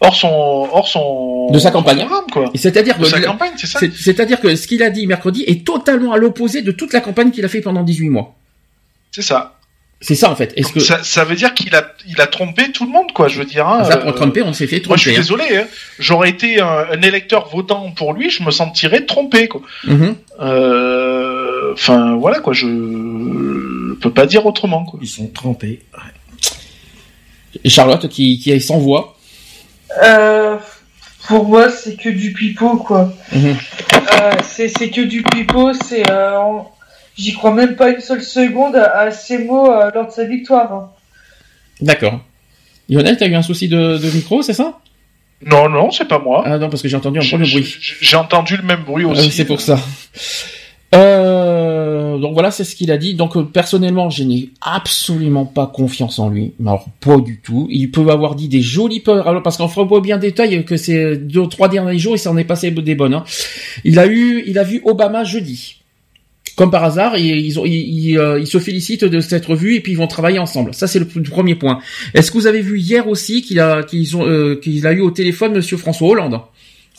[0.00, 0.28] hors son,
[0.72, 1.48] hors son.
[1.50, 2.06] De sa campagne.
[2.32, 2.50] quoi.
[2.54, 3.04] C'est-à-dire que.
[3.04, 3.80] sa campagne, c'est ça.
[3.80, 7.30] C'est-à-dire que ce qu'il a dit mercredi est totalement à l'opposé de toute la campagne
[7.30, 8.34] qu'il a fait pendant 18 mois.
[9.10, 9.59] C'est ça.
[10.02, 10.54] C'est ça en fait.
[10.56, 13.28] Est-ce que ça, ça, veut dire qu'il a, il a trompé tout le monde, quoi.
[13.28, 13.68] Je veux dire.
[13.68, 14.88] Hein, ça, pour tromper, on s'est fait tromper.
[14.88, 15.20] Moi, je suis hein.
[15.20, 15.56] désolé.
[15.56, 15.66] Hein.
[15.98, 19.60] J'aurais été un, électeur votant pour lui, je me sentirais trompé, quoi.
[19.86, 20.14] Mm-hmm.
[21.74, 22.54] Enfin, voilà, quoi.
[22.54, 22.66] Je
[24.00, 24.84] peut pas dire autrement.
[24.84, 24.98] Quoi.
[25.02, 25.80] Ils sont trempés.
[27.62, 29.16] Et Charlotte qui, qui est sans voix.
[30.02, 30.56] Euh,
[31.26, 33.12] pour moi, c'est que du pipeau, quoi.
[33.32, 33.56] Mhm.
[34.20, 35.72] Euh, c'est que du pipeau.
[35.74, 36.38] C'est, euh,
[37.20, 40.72] j'y crois même pas une seule seconde à, ces mots lors de sa victoire.
[40.72, 40.90] Hein.
[41.80, 42.20] D'accord.
[42.88, 44.78] Lionel, t'as eu un souci de, micro, c'est ça?
[45.46, 46.42] Non, non, c'est pas moi.
[46.44, 47.76] Ah non, parce que j'ai entendu un peu le bruit.
[48.00, 49.30] J'ai entendu le même bruit aussi.
[49.30, 49.78] c'est pour ça.
[50.92, 53.14] Euh, donc voilà, c'est ce qu'il a dit.
[53.14, 56.52] Donc euh, personnellement, je n'ai absolument pas confiance en lui.
[56.60, 57.68] Alors pas du tout.
[57.70, 59.28] Il peut avoir dit des jolies peurs.
[59.28, 62.44] Alors parce qu'on pas bien détail que c'est deux trois derniers jours, il s'en est
[62.44, 63.14] passé des bonnes.
[63.14, 63.24] Hein.
[63.84, 65.79] Il a eu, il a vu Obama jeudi.
[66.56, 69.98] Comme par hasard, ils, ont, ils, euh, se félicitent de s'être vus et puis ils
[69.98, 70.74] vont travailler ensemble.
[70.74, 71.80] Ça c'est le, premier point.
[72.14, 75.10] Est-ce que vous avez vu hier aussi qu'il a qu'ils euh, qu'il a eu au
[75.10, 76.40] téléphone Monsieur François Hollande?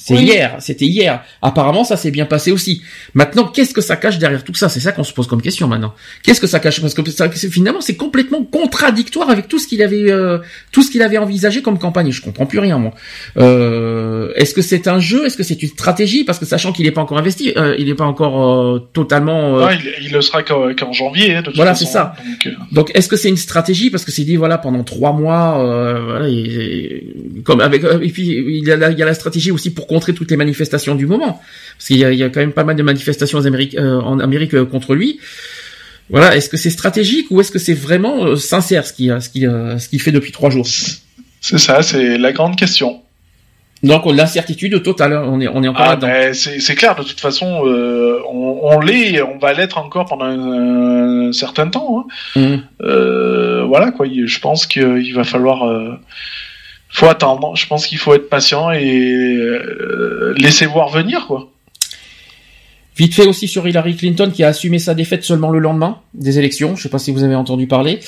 [0.04, 1.24] C'est hier, c'était hier.
[1.44, 2.82] Apparemment, ça s'est bien passé aussi.
[3.14, 4.68] Maintenant, qu'est-ce que ça cache derrière tout ça?
[4.68, 5.94] C'est ça qu'on se pose comme question maintenant.
[6.24, 6.82] Qu'est-ce que ça cache?
[6.82, 10.40] Parce que ça, finalement, c'est complètement contradictoire avec tout ce qu'il avait, euh,
[10.72, 12.12] tout ce qu'il avait envisagé comme campagne.
[12.12, 12.96] Je comprends plus rien, moi.
[13.38, 15.28] Euh, est-ce que c'est un jeu?
[15.28, 16.24] Est-ce que c'est une stratégie?
[16.24, 19.60] Parce que sachant qu'il n'est pas encore investi, euh, il n'est pas encore totalement.
[19.60, 19.70] Non,
[20.02, 21.36] il, le sera qu'en janvier.
[21.36, 22.16] Hein, de voilà, c'est ça.
[22.72, 23.92] Donc, est-ce que c'est une stratégie?
[23.92, 26.28] Parce que c'est dit voilà pendant trois mois, voilà,
[27.44, 30.14] comme avec et puis il y a il y a la stratégie aussi pour contrer
[30.14, 31.42] toutes les manifestations du moment,
[31.78, 34.54] parce qu'il y, a, quand même pas mal de manifestations en Amérique, euh, en Amérique
[34.54, 35.20] euh, contre lui.
[36.10, 39.30] Voilà, est-ce que c'est stratégique ou est-ce que c'est vraiment euh, sincère ce qu'il ce
[39.80, 40.66] ce qu'il fait depuis trois jours?
[41.42, 43.02] C'est ça, c'est la grande question.
[43.84, 46.32] Donc l'incertitude totale, on est on est encore ah, là-dedans.
[46.34, 47.48] C'est clair, de toute façon,
[48.34, 52.06] on, on l'est, on va l'être encore pendant un, certain temps.
[52.36, 52.40] Hein.
[52.40, 53.66] Mmh.
[53.72, 55.60] voilà quoi, je pense qu'il va falloir
[56.92, 57.56] faut attendre.
[57.56, 61.52] Je pense qu'il faut être patient et euh, laisser voir venir, quoi.
[62.98, 66.38] Vite fait aussi sur Hillary Clinton qui a assumé sa défaite seulement le lendemain des
[66.38, 66.76] élections.
[66.76, 68.00] Je sais pas si vous avez entendu parler.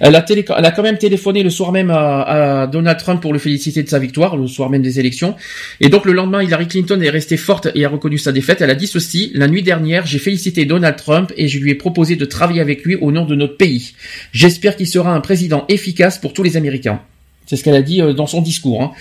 [0.00, 0.44] Elle a, télé...
[0.56, 2.68] Elle a quand même téléphoné le soir même à...
[2.70, 5.34] Donald Trump pour le féliciter de sa victoire, le soir même des élections.
[5.80, 8.60] Et donc le lendemain, Hillary Clinton est restée forte et a reconnu sa défaite.
[8.60, 11.74] Elle a dit ceci, la nuit dernière, j'ai félicité Donald Trump et je lui ai
[11.74, 13.94] proposé de travailler avec lui au nom de notre pays.
[14.32, 17.02] J'espère qu'il sera un président efficace pour tous les Américains.
[17.48, 18.82] C'est ce qu'elle a dit euh, dans son discours.
[18.82, 18.92] Hein.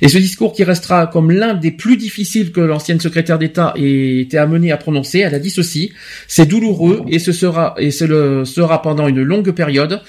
[0.00, 4.20] Et ce discours qui restera comme l'un des plus difficiles que l'ancienne secrétaire d'État ait
[4.20, 5.92] été amenée à prononcer, elle a dit ceci
[6.28, 10.00] c'est douloureux et ce sera et ce sera pendant une longue période.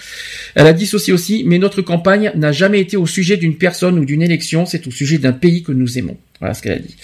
[0.56, 4.00] Elle a dit ceci aussi mais notre campagne n'a jamais été au sujet d'une personne
[4.00, 6.18] ou d'une élection, c'est au sujet d'un pays que nous aimons.
[6.40, 6.96] Voilà ce qu'elle a dit.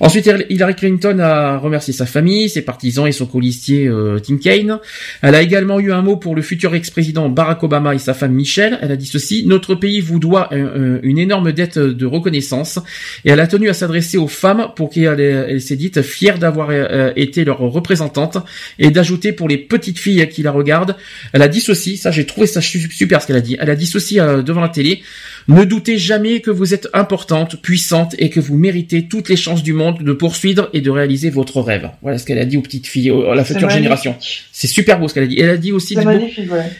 [0.00, 4.78] Ensuite, Hillary Clinton a remercié sa famille, ses partisans et son colistier euh, Tim Kaine.
[5.22, 8.32] Elle a également eu un mot pour le futur ex-président Barack Obama et sa femme
[8.32, 8.80] Michelle.
[8.82, 12.80] Elle a dit ceci Notre pays vous doit une énorme dette de reconnaissance.
[13.24, 16.70] Et elle a tenu à s'adresser aux femmes pour qu'elles elle, s'est dite fière d'avoir
[16.70, 18.38] euh, été leur représentante
[18.80, 20.96] et d'ajouter pour les petites filles qui la regardent.
[21.32, 21.96] Elle a dit ceci.
[21.98, 23.56] Ça, j'ai trouvé ça super ce qu'elle a dit.
[23.60, 25.02] Elle a dit ceci euh, devant la télé.
[25.48, 29.62] Ne doutez jamais que vous êtes importante, puissante et que vous méritez toutes les chances
[29.62, 31.90] du monde de poursuivre et de réaliser votre rêve.
[32.02, 34.16] Voilà ce qu'elle a dit aux petites filles, à la future génération.
[34.52, 35.40] C'est super beau ce qu'elle a dit.
[35.40, 35.96] elle a dit aussi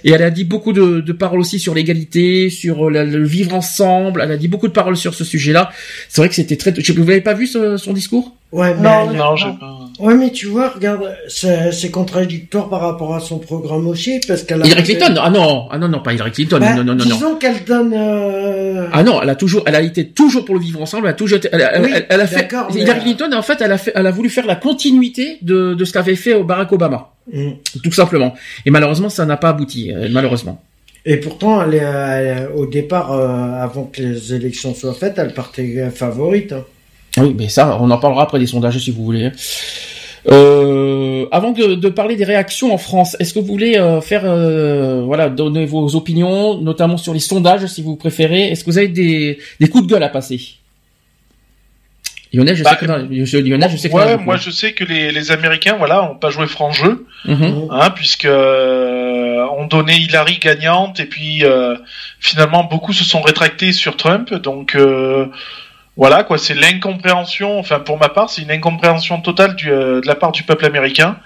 [0.05, 4.23] et elle a dit beaucoup de, de paroles aussi sur l'égalité, sur le, vivre ensemble.
[4.25, 5.71] Elle a dit beaucoup de paroles sur ce sujet-là.
[6.09, 6.73] C'est vrai que c'était très.
[6.73, 8.37] Vous n'avez pas vu son discours?
[8.53, 9.82] Ouais, mais non, non, j'ai pas.
[10.03, 14.61] Ouais, mais tu vois, regarde, c'est contradictoire par rapport à son programme aussi, parce qu'elle
[14.61, 14.67] a.
[14.67, 17.37] Hillary Clinton, ah non, ah non, non, pas Hillary Clinton, bah, non, non, non, disons
[17.37, 17.95] qu'elle donne.
[17.95, 18.89] Euh...
[18.93, 21.15] Ah non, elle a toujours, elle a été toujours pour le vivre ensemble, elle a
[21.15, 22.49] toujours, elle, elle, elle, a fait.
[22.75, 25.85] Hillary Clinton, en fait, elle a fait, elle a voulu faire la continuité de de
[25.85, 27.51] ce qu'avait fait Barack Obama, mm.
[27.85, 28.35] tout simplement.
[28.67, 30.61] Et malheureusement, ça n'a pas abouti, euh, malheureusement.
[31.05, 35.91] Et pourtant, elle est, au départ, euh, avant que les élections soient faites, elle partait
[35.91, 36.55] favorite.
[36.55, 36.65] Hein.
[37.19, 39.31] Oui, mais ça, on en parlera après des sondages si vous voulez.
[40.31, 45.03] Euh, avant de, parler des réactions en France, est-ce que vous voulez euh, faire, euh,
[45.05, 48.49] voilà, donner vos opinions, notamment sur les sondages, si vous préférez?
[48.49, 50.41] Est-ce que vous avez des, des coups de gueule à passer?
[52.33, 55.13] Lionel, je sais bah, que Lionel, je sais que ouais, moi je sais que les,
[55.13, 57.69] les Américains, voilà, ont pas joué franc jeu, mhm.
[57.71, 61.45] hein, puisque euh, on donnait Hillary gagnante et puis
[62.21, 64.79] finalement beaucoup se sont rétractés sur Trump, donc
[65.97, 67.59] voilà quoi, c'est l'incompréhension.
[67.59, 70.65] Enfin, pour ma part, c'est une incompréhension totale du, euh, de la part du peuple
[70.65, 71.19] américain.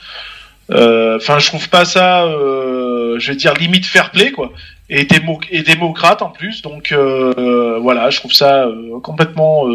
[0.70, 4.52] Euh, enfin, je trouve pas ça, euh, je vais dire limite fair play quoi,
[4.90, 6.62] et, démo et démocrate en plus.
[6.62, 8.66] Donc voilà, je trouve ça
[9.02, 9.66] complètement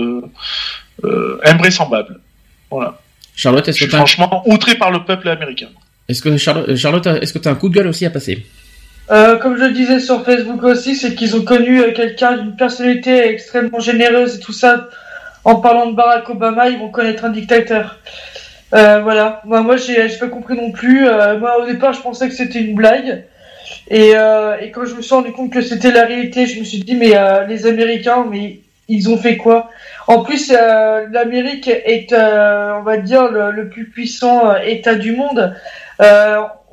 [1.44, 2.20] invraisemblable.
[2.70, 3.00] Voilà.
[3.36, 5.70] Charlotte, est-ce que je suis franchement outré par le peuple américain.
[6.10, 8.46] Est-ce que Charlotte, est-ce que tu as un coup de gueule aussi à passer?
[9.12, 12.56] Euh, comme je le disais sur Facebook aussi, c'est qu'ils ont connu euh, quelqu'un d'une
[12.56, 14.88] personnalité extrêmement généreuse et tout ça.
[15.44, 18.00] En parlant de Barack Obama, ils vont connaître un dictateur.
[18.74, 19.42] Euh, voilà.
[19.44, 21.02] Moi, moi, j'ai, pas compris non plus.
[21.40, 23.26] moi, au départ, je pensais que c'était une blague.
[23.90, 26.80] Et, et quand je me suis rendu compte que c'était la réalité, je me suis
[26.80, 27.14] dit, mais
[27.48, 29.72] les Américains, mais ils ont fait quoi?
[30.08, 35.56] En plus, l'Amérique est, on va dire, le, le, plus puissant État du monde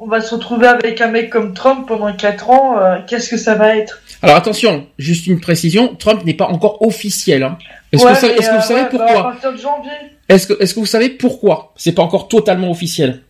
[0.01, 3.37] on va se retrouver avec un mec comme Trump pendant 4 ans, euh, qu'est-ce que
[3.37, 4.01] ça va être?
[4.23, 7.43] Alors attention, juste une précision, Trump n'est pas encore officiel.
[7.43, 7.59] Hein.
[7.93, 9.35] Est-ce que, est que, vous savez euh, pourquoi?
[10.29, 11.73] Est-ce que, est-ce que vous savez pourquoi?
[11.77, 13.23] C'est pas encore totalement officiel.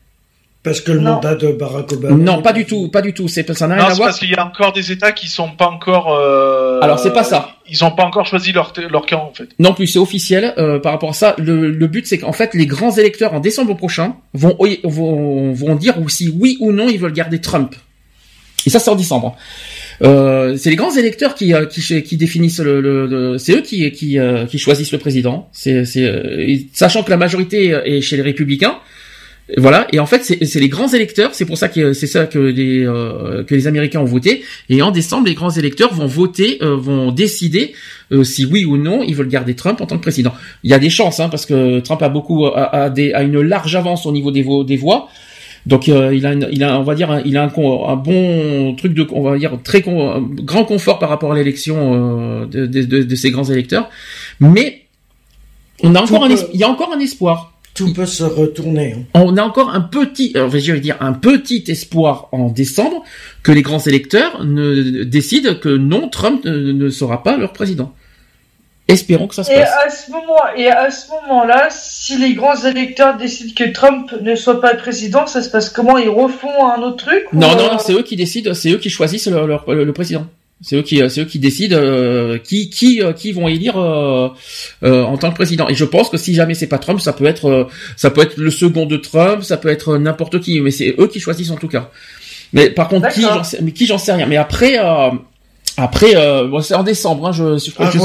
[0.69, 2.15] Parce que le mandat de Barack Obama.
[2.15, 3.27] Non, pas du tout, pas du tout.
[3.27, 4.09] C'est ça n'a rien à voir.
[4.09, 6.15] parce qu'il y a encore des États qui sont pas encore.
[6.15, 6.79] Euh...
[6.83, 7.57] Alors c'est pas ça.
[7.71, 9.49] Ils ont pas encore choisi leur leur camp en fait.
[9.59, 10.53] Non plus, c'est officiel.
[10.59, 13.41] Euh, par rapport à ça, le, le but c'est qu'en fait les grands électeurs en
[13.41, 17.75] décembre prochain vont vont vont dire si oui ou non ils veulent garder Trump.
[18.67, 19.37] Et ça c'est en décembre.
[20.03, 23.91] Euh, c'est les grands électeurs qui euh, qui, qui définissent le, le, c'est eux qui
[23.91, 25.49] qui, euh, qui choisissent le président.
[25.53, 28.79] C'est c'est euh, sachant que la majorité est chez les républicains.
[29.57, 32.39] Voilà, et en fait, c'est les grands électeurs, c'est pour ça que c'est ça que
[32.39, 34.43] les euh, que les Américains ont voté.
[34.69, 37.73] Et en décembre, les grands électeurs vont voter, euh, vont décider
[38.13, 40.35] euh, si oui ou non ils veulent garder Trump en tant que président.
[40.65, 43.41] Il y a des chances, hein, parce que Trump a beaucoup a, des, a une
[43.41, 45.09] large avance au niveau des, des voix.
[45.65, 49.07] Donc il a, il a, on va dire, il a un, un, bon truc de,
[49.13, 53.31] on va dire très grand confort par rapport à l'élection de, de, de, de, ces
[53.31, 53.89] grands électeurs.
[54.41, 54.83] Mais
[55.83, 58.97] on a encore un, il y a encore un espoir tout peut se retourner.
[58.99, 59.05] Hein.
[59.15, 63.05] On a encore un petit, euh, je vais dire un petit espoir en décembre
[63.45, 67.93] que les grands électeurs ne décident que non, Trump ne, sera pas leur président.
[68.89, 69.71] Espérons que ça se et passe.
[69.87, 74.35] À ce moment, et à ce moment-là, si les grands électeurs décident que Trump ne
[74.35, 75.99] soit pas le président, ça se passe comment?
[75.99, 78.91] Ils refont un autre truc Non, non, non, c'est eux qui décident, c'est eux qui
[78.91, 80.27] choisissent le président.
[80.61, 84.29] C'est eux qui, c'est eux qui décident euh, qui, qui, euh, qui vont élire euh,
[84.83, 85.69] en tant que président.
[85.69, 88.37] Et je pense que si jamais c'est pas Trump, ça peut être, ça peut être
[88.37, 91.57] le second de Trump, ça peut être n'importe qui, mais c'est eux qui choisissent en
[91.57, 91.91] tout cas.
[92.53, 94.27] Mais par contre, qui, j'en sais, mais qui, j'en sais rien.
[94.27, 94.79] Mais après,
[95.77, 96.15] après,
[96.49, 97.29] bon, c'est en décembre.
[97.29, 98.01] Hein, je, je, je, sais plus,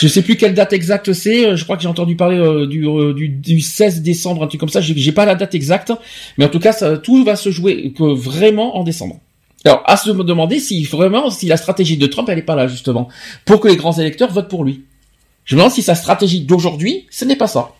[0.00, 1.56] je sais plus quelle date exacte c'est.
[1.56, 4.80] Je crois que j'ai entendu parler du, du, du 16 décembre, un truc comme ça.
[4.80, 5.92] J'ai, pas la date exacte,
[6.38, 9.20] mais en tout cas, ça, tout va se jouer que vraiment en décembre.
[9.64, 12.68] Alors, à se demander si vraiment, si la stratégie de Trump, elle est pas là,
[12.68, 13.08] justement,
[13.44, 14.84] pour que les grands électeurs votent pour lui.
[15.44, 17.70] Je me demande si sa stratégie d'aujourd'hui, ce n'est pas ça.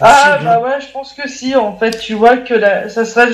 [0.00, 2.54] Ah, bah ouais, je pense que si, en fait, tu vois que
[2.88, 3.28] ça serait,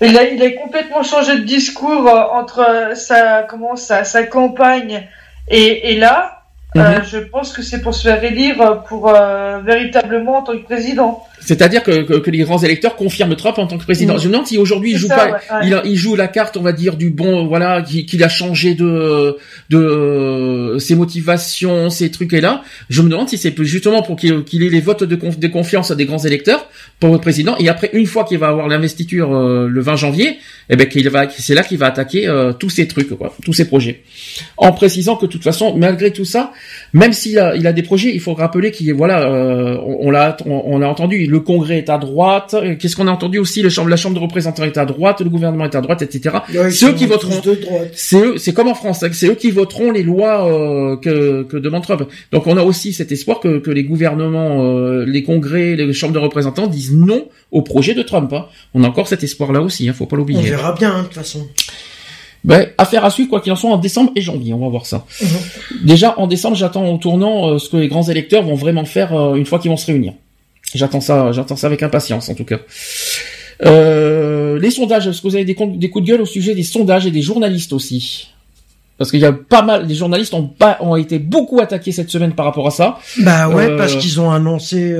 [0.00, 5.08] il a, il a complètement changé de discours euh, entre sa, comment, sa, sa campagne
[5.48, 6.35] et, et là,
[6.78, 7.04] euh, mhm.
[7.04, 11.22] je pense que c'est pour se faire élire pour euh, véritablement en tant que président.
[11.40, 14.14] C'est-à-dire que, que, les grands électeurs confirment Trump en tant que président.
[14.14, 14.20] Mhm.
[14.20, 16.72] Je me demande si aujourd'hui il joue pas, il, il, joue la carte, on va
[16.72, 19.36] dire du bon, voilà, qu'il a changé de
[19.70, 22.62] de euh, ses motivations, ses trucs et là.
[22.90, 26.04] Je me demande si c'est justement pour qu'il ait les votes de, de confiance des
[26.04, 26.68] grands électeurs
[27.00, 27.56] pour le président.
[27.58, 30.38] Et après, une fois qu'il va avoir l'investiture le 20 janvier,
[30.68, 33.66] eh ben qu'il va, c'est là qu'il va attaquer tous ces trucs, quoi, tous ces
[33.66, 34.02] projets,
[34.56, 36.52] en précisant que de toute façon, malgré tout ça
[36.92, 40.36] même s'il a, il a des projets, il faut rappeler qu'il voilà, euh, on, l'a,
[40.46, 42.54] on, a entendu, le Congrès est à droite.
[42.78, 45.30] Qu'est-ce qu'on a entendu aussi La chambre, la Chambre de représentants est à droite, le
[45.30, 46.36] gouvernement est à droite, etc.
[46.70, 47.40] ceux qui voteront,
[47.92, 51.42] c'est eux, c'est comme en France, hein, c'est eux qui voteront les lois euh, que,
[51.44, 52.02] que demande Trump.
[52.32, 56.14] Donc on a aussi cet espoir que, que les gouvernements, euh, les congrès, les chambres
[56.14, 58.32] de représentants disent non au projet de Trump.
[58.32, 58.46] Hein.
[58.74, 60.40] On a encore cet espoir-là aussi, hein, faut pas l'oublier.
[60.40, 61.46] On verra bien, hein, de toute façon.
[62.46, 64.86] Ben, affaire à suivre, quoi qu'il en soit, en décembre et janvier, on va voir
[64.86, 65.04] ça.
[65.20, 65.28] Mhm.
[65.84, 69.12] Déjà, en décembre, j'attends au tournant euh, ce que les grands électeurs vont vraiment faire
[69.12, 70.12] euh, une fois qu'ils vont se réunir.
[70.72, 72.58] J'attends ça, j'attends ça avec impatience, en tout cas.
[73.64, 76.62] Euh, les sondages, est-ce que vous avez des, des coups de gueule au sujet des
[76.62, 78.28] sondages et des journalistes aussi?
[78.96, 82.10] Parce qu'il y a pas mal, les journalistes ont pas, ont été beaucoup attaqués cette
[82.10, 82.98] semaine par rapport à ça.
[83.18, 84.96] Bah ouais, parce qu'ils ont annoncé,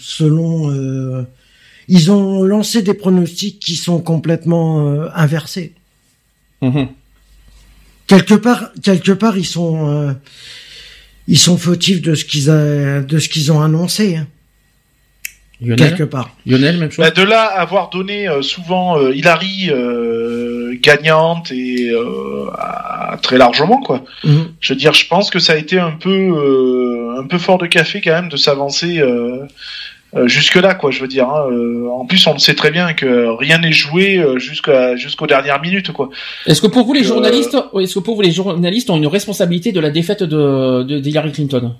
[0.00, 1.24] selon,
[1.88, 5.72] ils ont lancé des pronostics qui sont complètement inversés.
[6.64, 6.88] Mhm.
[8.06, 10.12] Quelque part, quelque part, ils sont, euh,
[11.26, 14.16] ils sont fautifs de ce qu'ils de ce qu'ils ont annoncé.
[14.16, 14.26] Hein.
[15.76, 16.36] quelque part.
[16.44, 17.04] Lionel, même chose.
[17.04, 19.70] Bah, de là avoir donné euh, souvent euh, Hillary
[20.80, 21.92] gagnante et
[23.22, 24.04] très largement quoi.
[24.24, 24.48] Mhm.
[24.60, 27.66] Je veux dire, je pense que ça a été un peu un peu fort de
[27.66, 29.02] café quand même de s'avancer
[30.16, 32.70] euh, jusque là quoi je veux dire hein, euh, en plus on le sait très
[32.70, 36.08] bien que rien n'est joué euh, jusqu'à jusqu'aux dernières minutes quoi.
[36.46, 39.72] Est-ce que pour vous les journalistes est-ce que pour vous les journalistes ont une responsabilité
[39.72, 41.74] de la défaite de, de, Hillary Clinton?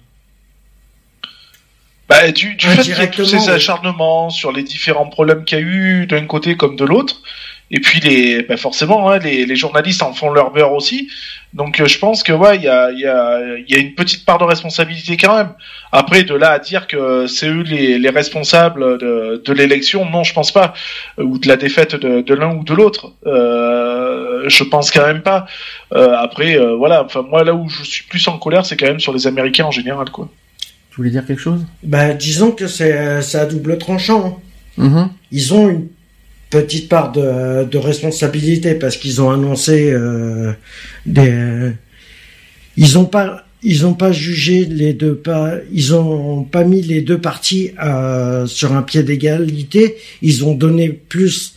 [2.09, 5.65] Bah, du, du fait de tous ces acharnements sur les différents problèmes qu'il y a
[5.65, 7.23] eu d'un côté comme de l'autre,
[7.71, 11.09] et puis les, bah forcément, hein, les, les, journalistes en font leur beurre aussi.
[11.55, 14.25] Donc euh, je pense que ouais, il y a, y, a, y a une petite
[14.25, 15.53] part de responsabilité quand même.
[15.93, 20.25] Après, de là à dire que c'est eux les, les responsables de, de l'élection, non,
[20.25, 20.75] je pense pas,
[21.19, 23.13] ou de la défaite de, de l'un ou de l'autre.
[23.27, 25.47] Euh, je pense quand même pas.
[25.93, 27.05] Euh, après, euh, voilà.
[27.05, 29.65] Enfin, moi là où je suis plus en colère, c'est quand même sur les Américains
[29.65, 30.29] en général, quoi.
[30.91, 31.65] Tu voulais dire quelque chose?
[31.83, 34.41] Bah, disons que c'est c'est à double tranchant.
[34.79, 34.87] Hein.
[34.87, 35.09] Mm-hmm.
[35.33, 35.89] Ils ont une
[36.63, 40.53] petite part de, de responsabilité parce qu'ils ont annoncé euh,
[41.05, 41.73] des
[42.77, 47.01] ils ont pas ils ont pas jugé les deux pas ils ont pas mis les
[47.01, 51.55] deux parties euh, sur un pied d'égalité ils ont donné plus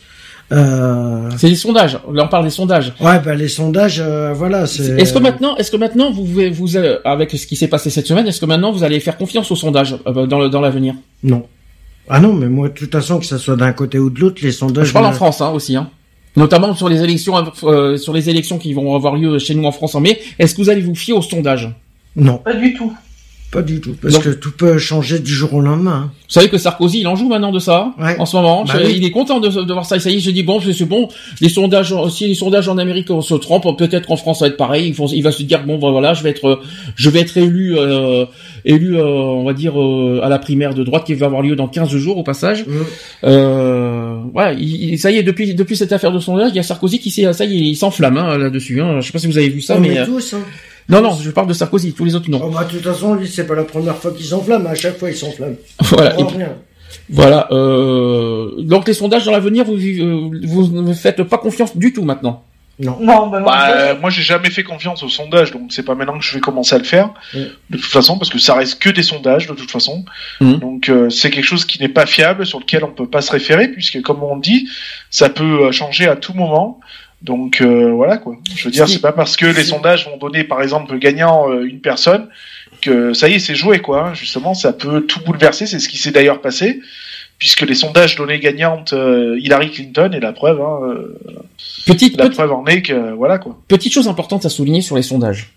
[0.53, 1.29] euh...
[1.37, 1.99] C'est les sondages.
[2.13, 2.93] Là, on parle des sondages.
[3.01, 4.63] Ouais, bah les sondages, euh, voilà.
[4.63, 8.25] Est-ce que maintenant, est-ce que maintenant, vous, vous, avec ce qui s'est passé cette semaine,
[8.27, 10.95] est-ce que maintenant vous allez faire confiance aux sondages dans dans l'avenir?
[11.21, 11.43] Non.
[12.09, 14.41] Ah non, mais moi, de toute façon, que ça soit d'un côté ou de l'autre,
[14.41, 14.87] les sondages.
[14.87, 15.89] Je parle en France hein, aussi, hein.
[16.35, 19.71] notamment sur les élections, euh, sur les élections qui vont avoir lieu chez nous en
[19.71, 20.19] France en mai.
[20.39, 21.69] Est-ce que vous allez vous fier aux sondages
[22.15, 22.37] Non.
[22.37, 22.93] Pas du tout.
[23.49, 26.11] Pas du tout, parce que tout peut changer du jour au lendemain.
[26.27, 28.65] Vous savez que Sarkozy, il en joue maintenant de ça, en ce moment.
[28.65, 29.97] Bah il est content de, de, voir ça.
[30.01, 31.07] Ça y est, je dis bon, c'est bon.
[31.39, 34.57] Les sondages, si les sondages en Amérique se trompent, peut-être qu'en France ça va être
[34.57, 34.93] pareil.
[35.13, 36.59] Il, va se dire bon, voilà, je vais être,
[36.97, 38.25] je vais être élu, euh,
[38.65, 41.55] élu, euh, on va dire euh, à la primaire de droite qui va avoir lieu
[41.55, 42.65] dans 15 jours au passage.
[42.67, 42.71] Mmh.
[43.23, 46.99] Euh, ouais, ça y est, depuis depuis cette affaire de sondage, il y a Sarkozy
[46.99, 48.81] qui s'est, ça y est, il s'enflamme hein, là-dessus.
[48.81, 48.99] Hein.
[48.99, 50.05] Je sais pas si vous avez vu ça, mais.
[50.05, 50.41] Tous, hein.
[50.89, 52.41] Non, non, je parle de Sarkozy, tous les autres non.
[52.43, 54.97] Oh, bah, de toute façon, lui, c'est pas la première fois qu'il s'enflamme, à chaque
[54.97, 55.55] fois il s'enflamme.
[55.81, 56.15] Voilà.
[57.09, 57.47] Voilà.
[57.51, 62.03] Euh, donc les sondages dans l'avenir, vous, euh, vous ne faites pas confiance du tout
[62.03, 62.43] maintenant.
[62.79, 62.97] Non.
[63.01, 66.23] Non, bah, bah moi j'ai jamais fait confiance aux sondages, donc c'est pas maintenant que
[66.23, 67.09] je vais commencer à le faire.
[67.33, 70.05] De toute façon, parce que ça reste que des sondages de toute façon.
[70.41, 70.53] Mm.
[70.57, 73.31] Donc euh, c'est quelque chose qui n'est pas fiable, sur lequel on peut pas se
[73.31, 74.69] référer, puisque comme on dit,
[75.09, 76.79] ça peut changer à tout moment.
[77.21, 78.35] Donc euh, voilà quoi.
[78.55, 81.63] Je veux dire, c'est pas parce que les sondages vont donner par exemple gagnant euh,
[81.63, 82.29] une personne
[82.81, 84.09] que ça y est, c'est joué quoi.
[84.09, 84.13] Hein.
[84.13, 85.65] Justement, ça peut tout bouleverser.
[85.65, 86.79] C'est ce qui s'est d'ailleurs passé
[87.39, 90.61] puisque les sondages donnaient gagnante euh, Hillary Clinton et la preuve.
[90.61, 90.95] Hein,
[91.87, 93.57] petite la preuve en est que voilà quoi.
[93.67, 95.49] Petite chose importante à souligner sur les sondages.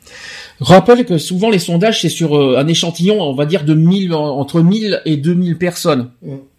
[0.61, 4.13] Rappelle que souvent les sondages c'est sur euh, un échantillon, on va dire de 1000
[4.13, 6.11] entre 1000 et 2000 personnes.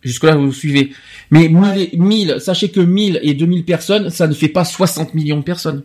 [0.02, 0.92] Jusque là vous suivez.
[1.30, 5.44] Mais 1000, sachez que 1000 et 2000 personnes, ça ne fait pas 60 millions de
[5.44, 5.84] personnes.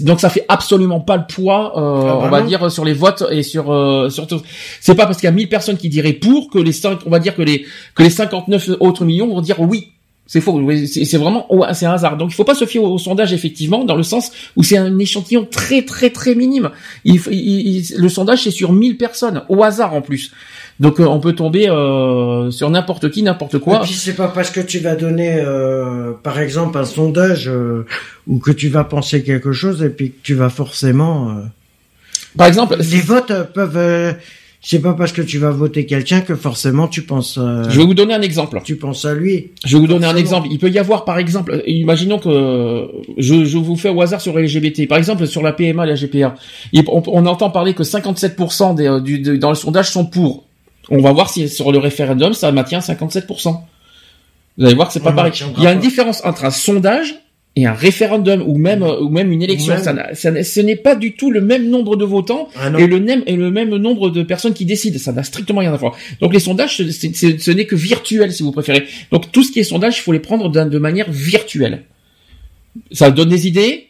[0.00, 2.94] Donc ça fait absolument pas le poids, euh, ah bah on va dire sur les
[2.94, 4.40] votes et sur euh, surtout.
[4.80, 7.10] C'est pas parce qu'il y a 1000 personnes qui diraient pour que les 5, on
[7.10, 9.91] va dire que les que les 59 autres millions vont dire oui.
[10.26, 10.60] C'est faux.
[10.86, 12.16] C'est vraiment c'est un hasard.
[12.16, 14.98] Donc il faut pas se fier au, sondage effectivement dans le sens où c'est un
[14.98, 16.70] échantillon très très très minime.
[17.04, 17.20] Il,
[17.96, 20.32] le sondage c'est sur 1000 personnes au hasard en plus.
[20.80, 23.78] Donc euh, on peut tomber euh, sur n'importe qui, n'importe quoi.
[23.78, 27.50] Et puis c'est pas parce que tu vas donner, euh, par exemple, un sondage
[28.26, 31.42] ou que tu vas penser quelque chose et puis que tu vas forcément.
[32.36, 34.16] Par exemple, les votes peuvent.
[34.64, 37.36] C'est pas parce que tu vas voter quelqu'un que forcément tu penses.
[37.36, 38.60] Je vais vous donner un exemple.
[38.64, 39.50] Tu penses à lui.
[39.64, 40.46] Je vais vous donner un exemple.
[40.52, 44.38] Il peut y avoir, par exemple, imaginons que je, je vous fais au hasard sur
[44.38, 44.86] LGBT.
[44.86, 46.36] Par exemple, sur la PMA, la GPA,
[46.86, 50.44] on, on entend parler que 57% des, du, dans le sondage sont pour.
[50.90, 53.60] On va voir si sur le référendum ça maintient 57%.
[54.58, 55.32] Vous allez voir que c'est pas pareil.
[55.58, 57.16] Il y a une différence entre un sondage
[57.54, 59.76] et un référendum ou même ou même une élection.
[59.76, 63.22] Ça, ce n'est pas du tout le même nombre de votants ah et le même
[63.26, 64.98] et le même nombre de personnes qui décident.
[64.98, 65.96] Ça n'a strictement rien à voir.
[66.20, 68.86] Donc les sondages, ce n'est que virtuel si vous préférez.
[69.10, 71.84] Donc tout ce qui est sondage, il faut les prendre de manière virtuelle.
[72.90, 73.88] Ça donne des idées,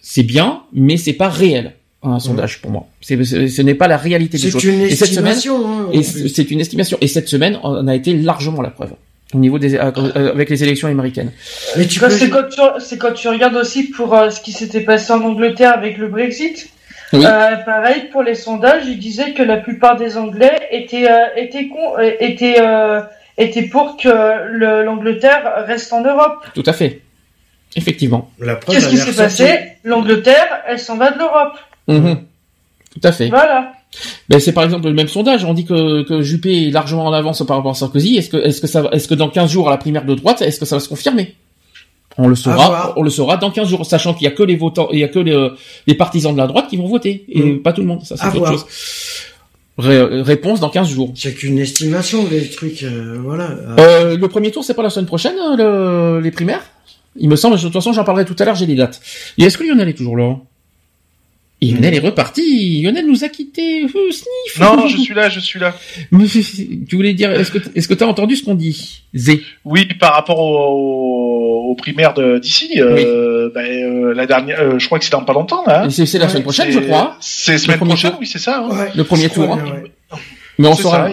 [0.00, 2.86] c'est bien, mais c'est pas réel un sondage pour moi.
[3.00, 4.62] C'est, ce n'est pas la réalité des choses.
[4.62, 5.66] C'est une estimation.
[5.66, 6.98] Hein, et c'est une estimation.
[7.00, 8.92] Et cette semaine, on a été largement la preuve
[9.34, 11.32] au niveau des euh, euh, avec les élections américaines.
[11.76, 14.80] Mais tu c'est quand tu c'est quand tu regardes aussi pour euh, ce qui s'était
[14.80, 16.70] passé en Angleterre avec le Brexit.
[17.12, 22.56] pareil pour les sondages, ils disaient que la plupart des Anglais étaient étaient con, étaient
[23.36, 26.46] étaient pour que l'Angleterre reste en Europe.
[26.54, 27.00] Tout à fait.
[27.76, 28.30] Effectivement.
[28.68, 29.58] Qu'est-ce qui s'est passé?
[29.82, 31.58] L'Angleterre, elle s'en va de l'Europe.
[31.88, 32.18] Mhm.
[32.92, 33.28] Tout à fait.
[33.28, 33.72] Voilà.
[34.28, 35.44] Ben c'est par exemple le même sondage.
[35.44, 38.16] On dit que, que Juppé est largement en avance par rapport à Sarkozy.
[38.16, 40.42] Est-ce que est-ce que ça est-ce que dans 15 jours à la primaire de droite,
[40.42, 41.34] est-ce que ça va se confirmer?
[42.16, 42.92] On le saura.
[42.96, 45.04] On le saura dans 15 jours, sachant qu'il y a que les votants, il y
[45.04, 45.48] a que les,
[45.86, 47.62] les partisans de la droite qui vont voter et mm.
[47.62, 48.04] pas tout le monde.
[48.04, 48.66] Ça c'est autre chose.
[49.78, 51.12] réponse dans 15 jours.
[51.16, 52.82] C'est qu'une estimation les trucs.
[52.82, 53.50] Euh, voilà.
[53.78, 56.62] Euh, le premier tour c'est pas la semaine prochaine hein, le, les primaires?
[57.16, 57.56] Il me semble.
[57.56, 58.54] De toute façon j'en parlerai tout à l'heure.
[58.54, 59.00] J'ai les dates.
[59.38, 60.36] Et est-ce que Lionel est toujours là?
[61.72, 62.82] Lionel est reparti.
[62.82, 63.84] Lionel nous a quittés.
[63.84, 64.60] Euh, sniff.
[64.60, 65.74] Non, je suis là, je suis là.
[66.12, 70.14] tu voulais dire, est-ce que est-ce que t'as entendu ce qu'on dit, Zé Oui, par
[70.14, 72.80] rapport au, au primaire d'ici.
[72.80, 75.84] Euh, ben, euh, la dernière, euh, je crois que c'est dans pas longtemps là.
[75.84, 75.90] Hein.
[75.90, 77.16] C'est la semaine prochaine, je crois.
[77.20, 78.64] C'est la semaine prochaine, oui, c'est ça.
[78.70, 78.86] Hein.
[78.94, 79.52] Le premier tour.
[79.52, 79.64] Hein.
[80.58, 81.10] Mais on saura.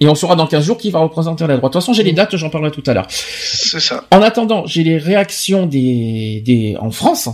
[0.00, 1.72] Et on saura dans 15 jours qui va représenter la droite.
[1.72, 3.06] De toute façon, j'ai les dates, j'en parlerai tout à l'heure.
[3.08, 4.04] C'est ça.
[4.10, 7.28] En attendant, j'ai les réactions des, des, en France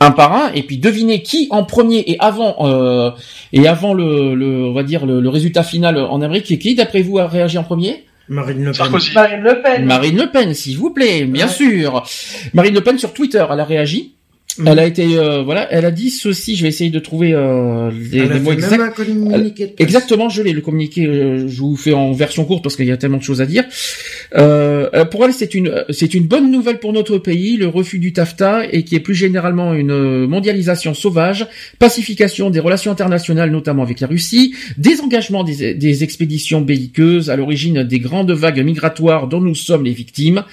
[0.00, 3.10] un par un et puis devinez qui en premier et avant euh,
[3.52, 7.02] et avant le, le, on va dire le, résultat final en Amérique et qui d'après
[7.02, 8.04] vous a réagi en premier?
[8.28, 8.90] Marine Le Pen.
[9.14, 9.84] Marine Le Pen.
[9.84, 12.02] Marine Le Pen, s'il vous plaît, bien sûr.
[12.54, 14.13] Marine Le Pen sur Twitter, elle a réagi.
[14.58, 14.68] Mm.
[14.68, 16.54] Elle a été, euh, voilà, elle a dit ceci.
[16.54, 19.00] Je vais essayer de trouver euh, les, mots exacts.
[19.78, 21.06] exactement, je l'ai le communiqué.
[21.06, 23.46] Euh, je vous fais en version courte parce qu'il y a tellement de choses à
[23.46, 23.64] dire.
[24.36, 28.12] Euh, pour elle, c'est une, c'est une bonne nouvelle pour notre pays, le refus du
[28.12, 31.46] TAFTA et qui est plus généralement une mondialisation sauvage,
[31.78, 37.82] pacification des relations internationales, notamment avec la Russie, désengagement des, des expéditions belliqueuses à l'origine
[37.82, 40.44] des grandes vagues migratoires dont nous sommes les victimes.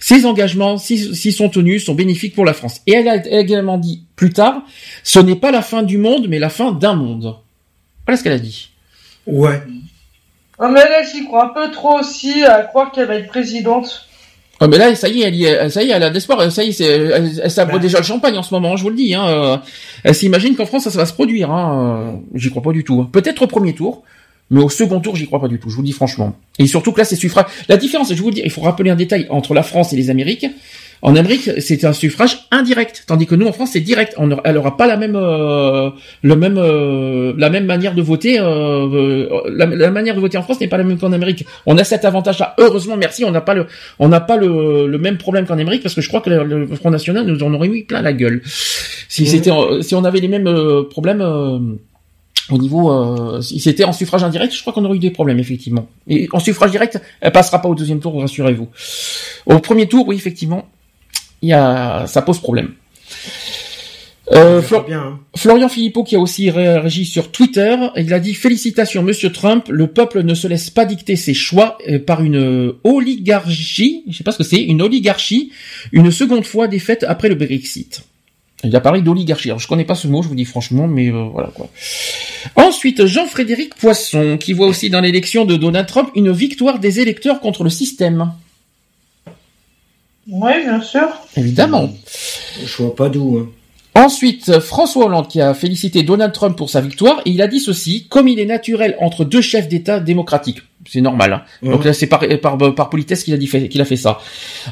[0.00, 2.80] Ces engagements, s'ils sont tenus, sont bénéfiques pour la France.
[2.86, 4.62] Et elle a, elle également dit plus tard,
[5.02, 7.36] ce n'est pas la fin du monde, mais la fin d'un monde.
[8.06, 8.70] Voilà ce qu'elle a dit.
[9.26, 9.62] Ouais.
[10.58, 14.06] Oh, mais là, j'y crois un peu trop aussi à croire qu'elle va être présidente.
[14.60, 16.52] Oh, mais là, ça y est, elle, y ça y est, elle a d'espoir.
[16.52, 17.78] Ça y est, elle, elle s'abre bah.
[17.78, 19.14] déjà le champagne en ce moment, je vous le dis.
[19.14, 19.62] Hein.
[20.04, 21.50] Elle s'imagine qu'en France, ça, va se produire.
[21.50, 22.20] Hein.
[22.34, 23.00] J'y crois pas du tout.
[23.00, 23.08] Hein.
[23.10, 24.02] Peut-être au premier tour,
[24.50, 25.70] mais au second tour, j'y crois pas du tout.
[25.70, 26.36] Je vous le dis franchement.
[26.58, 27.46] Et surtout que là, c'est suffrage.
[27.68, 29.96] La différence, je vous le dis, il faut rappeler un détail entre la France et
[29.96, 30.46] les Amériques.
[31.02, 34.14] En Amérique, c'est un suffrage indirect, tandis que nous en France c'est direct.
[34.18, 35.90] On elle aura pas la même, euh,
[36.22, 38.38] le même, euh, la même manière de voter.
[38.38, 41.46] Euh, la, manière de voter en France n'est pas la même qu'en Amérique.
[41.66, 42.54] On a cet avantage-là.
[42.58, 43.24] Heureusement, merci.
[43.24, 43.66] On n'a pas le,
[43.98, 46.66] on n'a pas le, le, même problème qu'en Amérique parce que je crois que le,
[46.76, 48.42] Front National nous en aurait mis plein la gueule.
[48.44, 51.78] Si c'était, si on avait les mêmes problèmes
[52.50, 55.38] au niveau, euh, si c'était en suffrage indirect, je crois qu'on aurait eu des problèmes
[55.38, 55.88] effectivement.
[56.08, 58.68] Et en suffrage direct, elle passera pas au deuxième tour, rassurez-vous.
[59.46, 60.68] Au premier tour, oui, effectivement,
[61.48, 62.74] y a, ça pose problème.
[64.32, 64.62] Euh,
[64.92, 65.18] hein.
[65.36, 69.88] Florian Philippot qui a aussi réagi sur Twitter, il a dit félicitations Monsieur Trump, le
[69.88, 74.30] peuple ne se laisse pas dicter ses choix euh, par une oligarchie, je sais pas
[74.30, 75.50] ce que c'est, une oligarchie,
[75.90, 78.04] une seconde fois défaite après le Brexit.
[78.62, 79.48] Il a parlé d'oligarchie.
[79.48, 81.70] Alors, je connais pas ce mot, je vous dis franchement, mais euh, voilà quoi.
[82.56, 87.40] Ensuite, Jean-Frédéric Poisson, qui voit aussi dans l'élection de Donald Trump une victoire des électeurs
[87.40, 88.32] contre le système.
[90.30, 91.08] Oui, bien sûr.
[91.36, 91.90] Évidemment.
[92.64, 93.38] Je vois pas d'où.
[93.38, 93.48] Hein.
[93.94, 97.58] Ensuite, François Hollande qui a félicité Donald Trump pour sa victoire et il a dit
[97.58, 101.32] ceci, comme il est naturel entre deux chefs d'État démocratiques c'est normal.
[101.32, 101.42] Hein.
[101.70, 104.18] Donc là, c'est par, par, par politesse qu'il a dit qu'il a fait ça.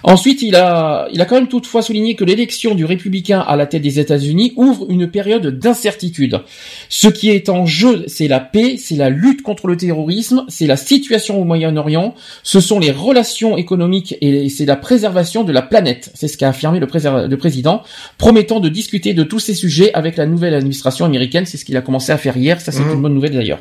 [0.03, 3.67] Ensuite, il a, il a quand même toutefois souligné que l'élection du républicain à la
[3.67, 6.41] tête des États-Unis ouvre une période d'incertitude.
[6.89, 10.67] Ce qui est en jeu, c'est la paix, c'est la lutte contre le terrorisme, c'est
[10.67, 15.62] la situation au Moyen-Orient, ce sont les relations économiques et c'est la préservation de la
[15.62, 16.11] planète.
[16.15, 16.87] C'est ce qu'a affirmé le,
[17.27, 17.83] le président,
[18.17, 21.45] promettant de discuter de tous ces sujets avec la nouvelle administration américaine.
[21.45, 22.61] C'est ce qu'il a commencé à faire hier.
[22.61, 22.93] Ça, c'est mmh.
[22.93, 23.61] une bonne nouvelle d'ailleurs.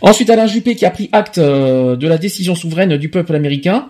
[0.00, 3.88] Ensuite, Alain Juppé qui a pris acte euh, de la décision souveraine du peuple américain.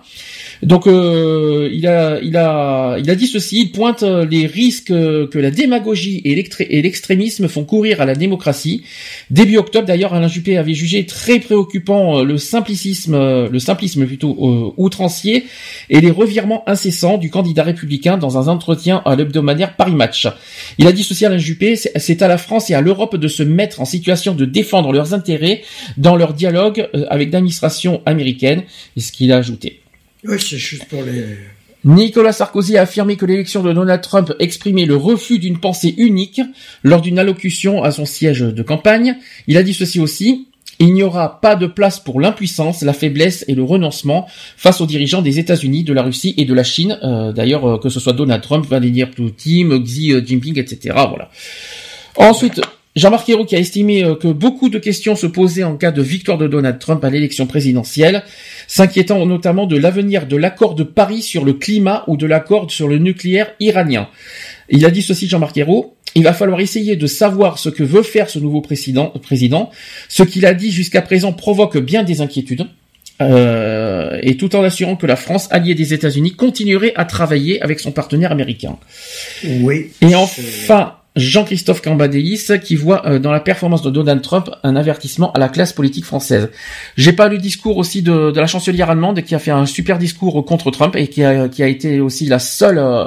[0.63, 5.37] Donc euh, il a il a il a dit ceci, il pointe les risques que
[5.37, 6.35] la démagogie et
[6.81, 8.83] l'extrémisme font courir à la démocratie.
[9.29, 14.73] Début octobre d'ailleurs, Alain Juppé avait jugé très préoccupant le simplicisme le simplisme plutôt euh,
[14.77, 15.45] outrancier
[15.89, 20.27] et les revirements incessants du candidat républicain dans un entretien à l'hebdomadaire Paris Match.
[20.77, 23.43] Il a dit ceci Alain Juppé, c'est à la France et à l'Europe de se
[23.43, 25.61] mettre en situation de défendre leurs intérêts
[25.97, 28.63] dans leur dialogue avec l'administration américaine,
[28.95, 29.81] et ce qu'il a ajouté.
[31.85, 36.41] Nicolas Sarkozy a affirmé que l'élection de Donald Trump exprimait le refus d'une pensée unique
[36.83, 39.17] lors d'une allocution à son siège de campagne.
[39.47, 40.47] Il a dit ceci aussi.
[40.79, 44.85] Il n'y aura pas de place pour l'impuissance, la faiblesse et le renoncement face aux
[44.85, 46.99] dirigeants des États-Unis, de la Russie et de la Chine.
[47.03, 50.93] Euh, d'ailleurs, euh, que ce soit Donald Trump, Vladimir Poutine, Xi Jinping, etc.
[51.09, 51.31] Voilà.
[52.15, 52.61] Ensuite,
[52.97, 56.01] Jean-Marc Ayrault qui a estimé euh, que beaucoup de questions se posaient en cas de
[56.01, 58.23] victoire de Donald Trump à l'élection présidentielle,
[58.67, 62.87] s'inquiétant notamment de l'avenir de l'accord de Paris sur le climat ou de l'accord sur
[62.87, 64.09] le nucléaire iranien.
[64.69, 68.01] Il a dit ceci, Jean-Marc Ayrault, il va falloir essayer de savoir ce que veut
[68.01, 69.13] faire ce nouveau président.
[69.21, 69.69] président.
[70.09, 72.65] Ce qu'il a dit jusqu'à présent provoque bien des inquiétudes.
[73.19, 77.79] Euh, et tout en assurant que la France, alliée des États-Unis, continuerait à travailler avec
[77.79, 78.77] son partenaire américain.
[79.43, 79.91] Oui.
[80.01, 85.31] Et enfin, Jean-Christophe Cambadélis qui voit euh, dans la performance de Donald Trump un avertissement
[85.33, 86.49] à la classe politique française.
[86.95, 90.45] J'ai pas le discours aussi de, la chancelière allemande qui a fait un super discours
[90.45, 93.05] contre Trump et qui a, qui a été aussi la seule euh,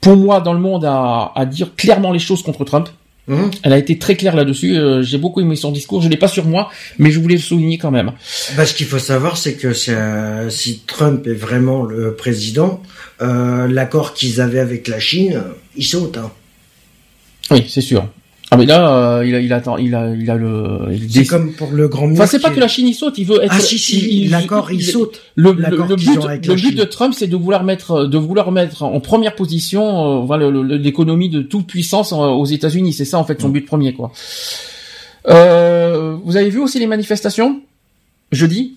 [0.00, 2.88] pour moi dans le monde à, à dire clairement les choses contre Trump.
[3.28, 3.50] Mmh.
[3.64, 4.76] Elle a été très claire là-dessus.
[4.76, 6.00] Euh, j'ai beaucoup aimé son discours.
[6.00, 8.12] Je l'ai pas sur moi, mais je voulais le souligner quand même.
[8.56, 12.82] Bah, ce qu'il faut savoir, c'est que si Trump est vraiment le président,
[13.18, 15.42] l'accord qu'ils avaient avec la Chine,
[15.74, 16.18] il saute.
[16.18, 16.30] Hein.
[17.50, 18.08] Oui, c'est sûr.
[18.50, 20.96] Ah mais là, euh, il, a, il attend, il a, il a le.
[21.10, 22.12] C'est comme pour le grand.
[22.12, 23.52] Enfin, c'est pas que la Chine y saute, il veut être.
[23.52, 25.20] Ah si si, l'accord il, saute.
[25.34, 28.84] Le, le, le but, le but de Trump, c'est de vouloir mettre, de vouloir mettre
[28.84, 32.92] en première position, euh, voilà, l'économie de toute puissance euh, aux États-Unis.
[32.92, 34.12] C'est ça en fait son but premier, quoi.
[35.28, 37.60] Euh, vous avez vu aussi les manifestations?
[38.30, 38.75] Jeudi?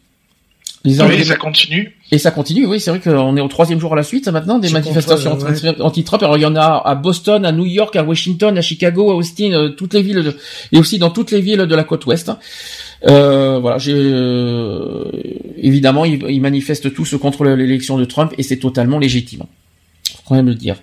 [0.86, 1.96] Oui, ça continue.
[2.12, 4.60] Et ça continue, oui, c'est vrai qu'on est au troisième jour à la suite maintenant
[4.60, 5.38] des manifestations
[5.80, 6.24] anti-Trump.
[6.24, 9.16] Alors il y en a à Boston, à New York, à Washington, à Chicago, à
[9.16, 10.34] Austin, euh, toutes les villes,
[10.72, 12.32] et aussi dans toutes les villes de la côte ouest.
[13.08, 15.06] Euh, voilà, j'ai euh,
[15.58, 19.44] évidemment ils, ils, manifestent tous contre l'élection de Trump et c'est totalement légitime
[20.30, 20.76] quand même le dire.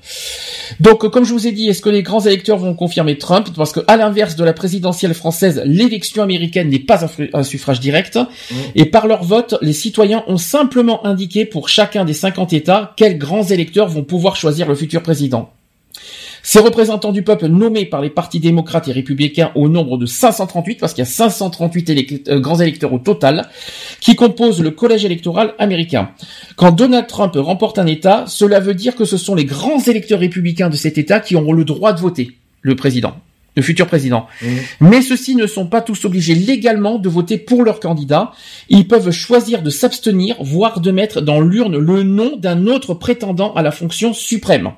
[0.81, 3.49] Donc, comme je vous ai dit, est-ce que les grands électeurs vont confirmer Trump?
[3.57, 8.17] Parce que, à l'inverse de la présidentielle française, l'élection américaine n'est pas un, suffrage direct.
[8.17, 8.55] Mmh.
[8.75, 13.19] Et par leur vote, les citoyens ont simplement indiqué pour chacun des 50 États quels
[13.19, 15.53] grands électeurs vont pouvoir choisir le futur président.
[16.49, 20.78] Ces représentants du peuple nommés par les partis démocrates et républicains au nombre de 538,
[20.78, 23.49] parce qu'il y a 538 euh, grands électeurs au total,
[24.00, 26.10] qui composent le collège électoral américain.
[26.55, 30.20] Quand Donald Trump remporte un État, cela veut dire que ce sont les grands électeurs
[30.20, 33.16] républicains de cet État qui auront le droit de voter le président
[33.57, 34.26] le futur président.
[34.42, 34.47] Mmh.
[34.81, 38.33] Mais ceux-ci ne sont pas tous obligés légalement de voter pour leur candidat.
[38.68, 43.55] Ils peuvent choisir de s'abstenir, voire de mettre dans l'urne le nom d'un autre prétendant
[43.55, 44.73] à la fonction suprême.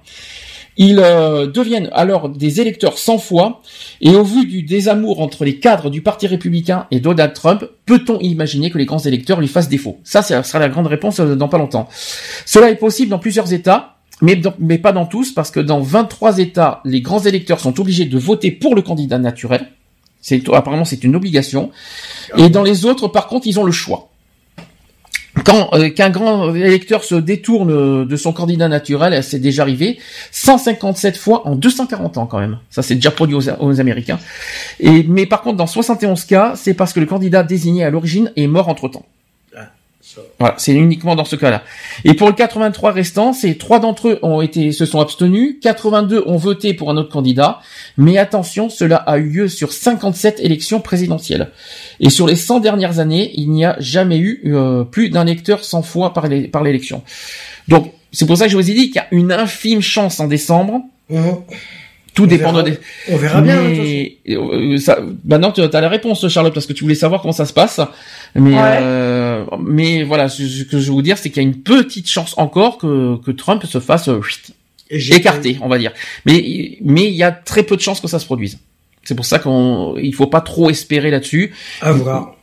[0.81, 3.61] Ils euh, deviennent alors des électeurs sans foi,
[4.01, 8.21] et au vu du désamour entre les cadres du Parti républicain et Donald Trump, peut-on
[8.21, 9.99] imaginer que les grands électeurs lui fassent défaut?
[10.05, 11.89] Ça, ce sera la grande réponse euh, dans pas longtemps.
[12.47, 16.39] Cela est possible dans plusieurs États, mais, mais pas dans tous, parce que dans 23
[16.39, 19.67] États, les grands électeurs sont obligés de voter pour le candidat naturel.
[20.21, 21.71] C'est apparemment c'est une obligation.
[22.37, 24.11] Et dans les autres, par contre, ils ont le choix
[25.45, 29.99] quand euh, qu'un grand électeur se détourne de son candidat naturel, c'est déjà arrivé
[30.33, 32.59] 157 fois en 240 ans quand même.
[32.71, 34.19] Ça c'est déjà produit aux, Américains.
[34.81, 38.47] Mais par contre dans 71 cas, c'est parce que le candidat désigné à l'origine est
[38.47, 39.05] mort entre temps.
[39.07, 39.18] Ah,
[40.39, 41.63] Voilà, c'est uniquement dans ce cas-là.
[42.05, 46.25] Et pour le 83 restant, c'est trois d'entre eux ont été se sont abstenus, 82
[46.27, 47.61] ont voté pour un autre candidat,
[47.97, 51.51] mais attention, cela a eu lieu sur 57 élections présidentielles.
[52.01, 55.65] Et sur les 100 dernières années, il n'y a jamais eu euh, plus d'un électeur
[55.65, 57.03] 100 fois par l'élection.
[57.69, 60.21] Donc, c'est pour ça que je vous ai dit qu'il y a une infime chance
[60.21, 60.81] en décembre.
[61.11, 61.31] Mmh.
[62.19, 62.79] Tout dépend de des...
[63.11, 63.63] On verra bien.
[63.63, 67.47] Euh, ça, maintenant, tu as la réponse, Charlotte, parce que tu voulais savoir comment ça
[67.47, 67.81] se passe.
[68.35, 71.63] Mais, euh, mais voilà, ce que je veux vous dire, c'est qu'il y a une
[71.63, 74.21] petite chance encore que, que Trump se fasse euh,
[74.91, 75.93] écarter, on va dire.
[76.27, 78.59] Mais, mais il y a très peu de chances que ça se produise.
[79.05, 81.53] C'est pour ça qu'on, il faut pas trop espérer là-dessus.
[81.83, 82.35] À voir.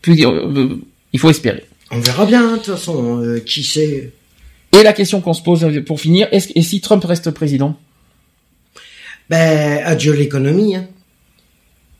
[0.00, 0.68] Puis, euh,
[1.12, 1.66] il faut espérer.
[1.90, 4.10] On verra bien, de toute façon, euh, qui sait.
[4.72, 7.76] Et la question qu'on se pose pour finir, est-ce, et si Trump reste président?
[9.30, 10.76] Ben, adieu l'économie.
[10.76, 10.86] Hein.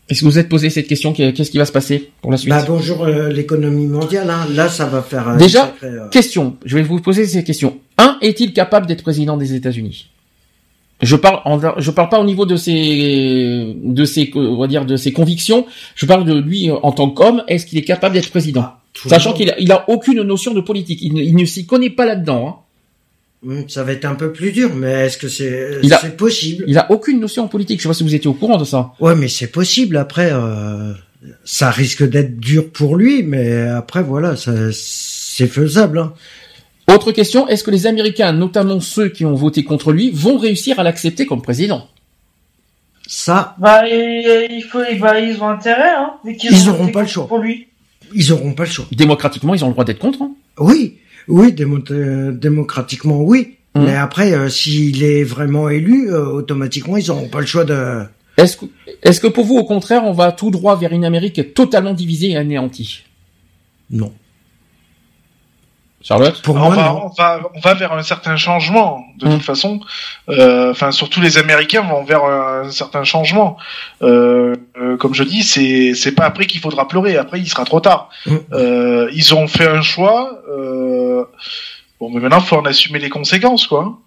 [0.08, 2.48] Est-ce que vous êtes posé cette question Qu'est-ce qui va se passer pour la suite?
[2.48, 4.31] Bah, Bonjour euh, l'économie mondiale.
[4.31, 4.47] Hein.
[4.55, 5.36] Là, ça va faire...
[5.36, 6.57] Déjà, euh, question.
[6.65, 7.78] Je vais vous poser ces questions.
[7.98, 10.08] Un, est-il capable d'être président des États-Unis?
[11.02, 11.40] Je parle,
[11.78, 15.66] je parle pas au niveau de ses, de ses, on va dire, de ses convictions.
[15.94, 17.44] Je parle de lui en tant qu'homme.
[17.47, 18.62] Est-ce qu'il est capable d'être président?
[18.62, 21.00] Ah, Sachant qu'il a, il a aucune notion de politique.
[21.02, 22.48] Il ne, il ne s'y connaît pas là-dedans.
[22.48, 22.57] Hein.
[23.68, 26.65] Ça va être un peu plus dur, mais est-ce que c'est c'est possible?
[26.67, 27.78] Il a aucune notion en politique.
[27.78, 28.92] Je sais pas si vous étiez au courant de ça.
[28.99, 29.97] Ouais, mais c'est possible.
[29.97, 30.92] Après, euh,
[31.44, 35.99] ça risque d'être dur pour lui, mais après voilà, c'est faisable.
[35.99, 36.15] Hein.
[36.92, 40.81] Autre question est-ce que les Américains, notamment ceux qui ont voté contre lui, vont réussir
[40.81, 41.86] à l'accepter comme président?
[43.07, 43.55] Ça.
[43.58, 46.15] Bah, il faut, bah, ils ont intérêt, hein.
[46.25, 47.26] Ils, auront pas le choix.
[47.28, 47.68] Pour lui.
[48.15, 48.86] Ils auront pas le choix.
[48.92, 50.23] Démocratiquement, ils ont le droit d'être contre.
[50.23, 50.99] Hein oui.
[51.28, 51.55] Oui,
[51.90, 53.57] euh, démocratiquement, oui.
[53.74, 53.84] Mmh.
[53.84, 58.02] Mais après, euh, s'il est vraiment élu, euh, automatiquement, ils n'auront pas le choix de...
[58.36, 58.66] Est-ce que,
[59.02, 62.31] est-ce que pour vous, au contraire, on va tout droit vers une Amérique totalement divisée
[62.31, 63.05] et anéantie?
[63.90, 64.12] Non.
[66.01, 69.39] Charlotte Pour moi, on, va, on, va, on, va, vers un certain changement, de toute
[69.39, 69.41] mmh.
[69.41, 69.81] façon.
[70.28, 73.57] Enfin, surtout les Américains vont vers un certain changement.
[74.01, 77.17] comme je dis, c'est c'est pas après qu'il faudra pleurer.
[77.17, 78.10] Après, il sera trop tard.
[78.27, 78.36] Mmh.
[79.12, 80.41] ils ont fait un choix.
[82.01, 83.99] Bon, mais maintenant, il faut en assumer les conséquences, quoi.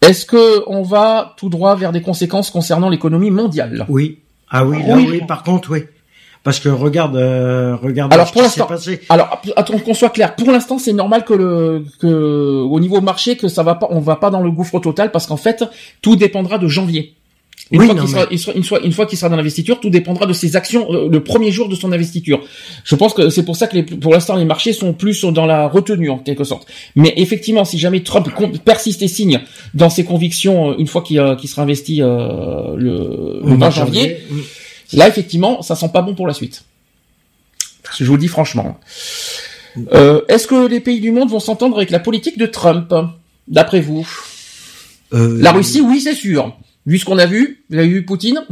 [0.00, 3.86] Est-ce que on va tout droit vers des conséquences concernant l'économie mondiale?
[3.88, 4.18] Oui.
[4.50, 5.22] Ah oui, là, oui.
[5.26, 5.84] Par contre, oui.
[6.44, 8.12] Parce que regarde, euh, regarde.
[8.12, 8.68] Alors pour l'instant,
[9.08, 10.36] alors attends qu'on soit clair.
[10.36, 14.00] Pour l'instant, c'est normal que le que au niveau marché que ça va pas, on
[14.00, 15.64] va pas dans le gouffre total parce qu'en fait,
[16.02, 17.14] tout dépendra de janvier.
[17.70, 18.08] Une, fois qu'il
[18.38, 21.08] sera, une, fois, une fois qu'il sera dans l'investiture, tout dépendra de ses actions euh,
[21.08, 22.42] le premier jour de son investiture.
[22.84, 25.46] Je pense que c'est pour ça que les, pour l'instant les marchés sont plus dans
[25.46, 26.66] la retenue en quelque sorte.
[26.94, 28.28] Mais effectivement, si jamais Trump
[28.64, 29.40] persiste et signe
[29.72, 34.18] dans ses convictions euh, une fois qu'il euh, sera investi euh, le, le 20 janvier,
[34.94, 36.64] là effectivement, ça sent pas bon pour la suite.
[37.98, 38.78] Je vous le dis franchement.
[39.92, 42.94] Euh, Est-ce que les pays du monde vont s'entendre avec la politique de Trump,
[43.48, 44.06] d'après vous?
[45.12, 46.56] La Russie, oui, c'est sûr.
[46.86, 48.44] Vu ce qu'on a vu, vous avez vu Poutine?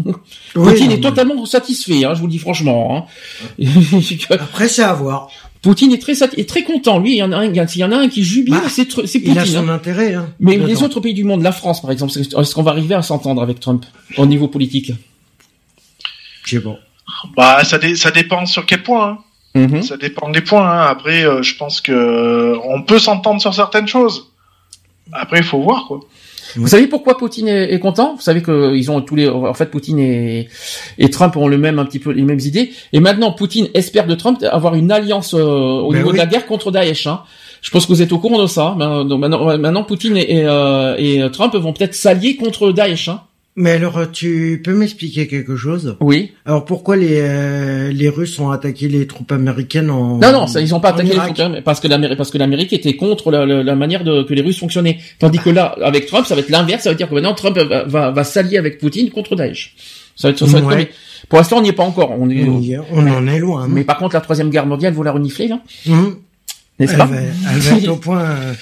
[0.55, 3.07] Poutine est totalement satisfait, hein, je vous le dis franchement.
[3.61, 3.65] Hein.
[4.31, 5.29] Après, c'est à voir.
[5.61, 6.99] Poutine est très est très content.
[6.99, 8.87] Lui, il y en a un, il y en a un qui jubile, bah, c'est
[8.87, 9.21] Poutine.
[9.25, 9.75] Il a son hein.
[9.75, 10.17] intérêt.
[10.41, 13.03] Mais les autres pays du monde, la France par exemple, est-ce qu'on va arriver à
[13.03, 13.85] s'entendre avec Trump
[14.17, 14.93] au niveau politique?
[16.45, 16.79] C'est bon.
[17.37, 19.09] Bah, ça, ça dépend sur quel point.
[19.09, 19.19] Hein.
[19.55, 19.83] Mm-hmm.
[19.83, 20.69] Ça dépend des points.
[20.69, 20.87] Hein.
[20.87, 24.31] Après, euh, je pense que euh, on peut s'entendre sur certaines choses.
[25.13, 26.01] Après, il faut voir quoi.
[26.57, 28.15] Vous savez pourquoi Poutine est, content?
[28.15, 30.49] Vous savez que ils ont tous les, en fait, Poutine et,
[30.99, 32.73] et Trump ont le même un petit peu les mêmes idées.
[32.93, 36.27] Et maintenant, Poutine espère de Trump avoir une alliance euh, au ben niveau de la
[36.27, 37.07] guerre contre Daesh.
[37.07, 37.23] Hein.
[37.63, 38.77] Je pense que vous êtes au courant de ça.
[38.79, 43.09] Donc maintenant, maintenant Poutine et, et, euh, et Trump vont peut-être s'allier contre Daesh.
[43.09, 43.23] Hein.
[43.55, 45.97] Mais alors, tu peux m'expliquer quelque chose?
[46.01, 46.33] Oui.
[46.47, 50.63] Alors, pourquoi les euh, les Russes ont attaqué les troupes américaines en Non, non, ça,
[50.63, 53.45] ils ont pas attaqué les troupes parce que l'Amérique parce que l'Amérique était contre la,
[53.45, 54.99] la, manière de que les Russes fonctionnaient.
[55.19, 56.85] Tandis que là, avec Trump, ça va être l'inverse.
[56.85, 59.75] Ça veut dire que maintenant Trump va, va, va s'allier avec Poutine contre Daesh.
[60.17, 60.91] Ça va être, ça va être
[61.29, 62.13] Pour l'instant, on n'y est pas encore.
[62.19, 62.45] On, est,
[62.91, 63.69] on, en est loin.
[63.69, 65.61] Mais par contre, la troisième guerre mondiale, vous la renifler là?
[65.87, 66.09] Mmh.
[66.87, 68.23] N'est-ce pas elle va, être au point.
[68.23, 68.55] Euh,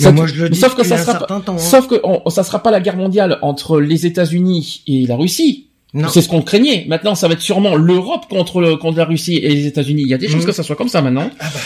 [0.12, 1.58] moi, je le dis sauf que ça sera, pas, hein.
[1.58, 1.96] sauf que
[2.30, 5.66] ça sera pas la guerre mondiale entre les États-Unis et la Russie.
[6.12, 6.84] C'est ce qu'on craignait.
[6.88, 10.02] Maintenant, ça va être sûrement l'Europe contre le, contre la Russie et les États-Unis.
[10.02, 10.46] Il y a des chances mmh.
[10.46, 11.30] que ça soit comme ça maintenant.
[11.40, 11.60] Ah bah.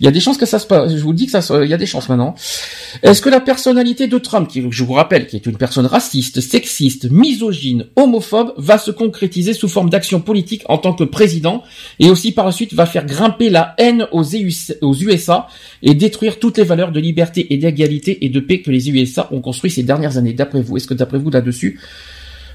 [0.00, 0.94] Il y a des chances que ça se passe.
[0.94, 2.34] Je vous dis que ça, il y a des chances maintenant.
[3.02, 6.40] Est-ce que la personnalité de Trump, qui, je vous rappelle, qui est une personne raciste,
[6.40, 11.64] sexiste, misogyne, homophobe, va se concrétiser sous forme d'action politique en tant que président,
[11.98, 15.48] et aussi par la suite va faire grimper la haine aux, USA
[15.82, 19.28] et détruire toutes les valeurs de liberté et d'égalité et de paix que les USA
[19.32, 20.32] ont construit ces dernières années.
[20.32, 21.80] D'après vous, est-ce que d'après vous là-dessus,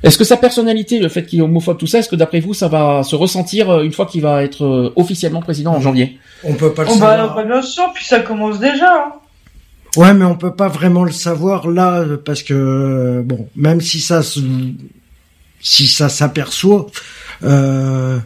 [0.04, 2.54] Est-ce que sa personnalité, le fait qu'il est homophobe, tout ça, est-ce que d'après vous,
[2.54, 6.18] ça va se ressentir euh, une fois qu'il va être euh, officiellement président en janvier?
[6.44, 7.36] On peut pas le Oh, bah, savoir.
[7.36, 8.92] bah, bien sûr, puis ça commence déjà.
[8.94, 9.14] hein.
[9.96, 14.00] Ouais, mais on peut pas vraiment le savoir là parce que euh, bon, même si
[14.02, 14.40] ça se,
[15.62, 16.88] si ça s'aperçoit,
[17.44, 18.18] euh,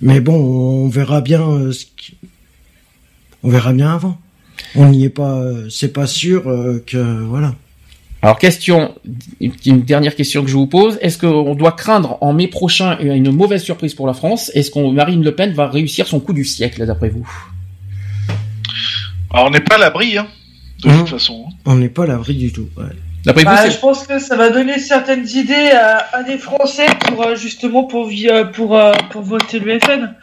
[0.00, 2.16] mais bon, on verra bien euh, ce qui-
[3.42, 4.18] on verra bien avant.
[4.76, 6.44] On n'y est pas, euh, c'est pas sûr
[6.86, 7.54] que voilà.
[8.22, 8.94] Alors question,
[9.40, 13.30] une dernière question que je vous pose, est-ce qu'on doit craindre en mai prochain une
[13.32, 14.50] mauvaise surprise pour la France?
[14.54, 17.26] Est-ce qu'on Marine Le Pen va réussir son coup du siècle d'après vous?
[19.32, 20.26] Alors, on n'est pas à l'abri, hein,
[20.82, 20.98] de Mhm.
[20.98, 21.46] toute façon.
[21.64, 22.68] On n'est pas à l'abri du tout.
[22.76, 22.84] ouais.
[23.24, 26.86] D'après vous, Bah, je pense que ça va donner certaines idées à, à des Français
[27.06, 30.14] pour euh, justement pour euh, pour euh, pour voter le FN.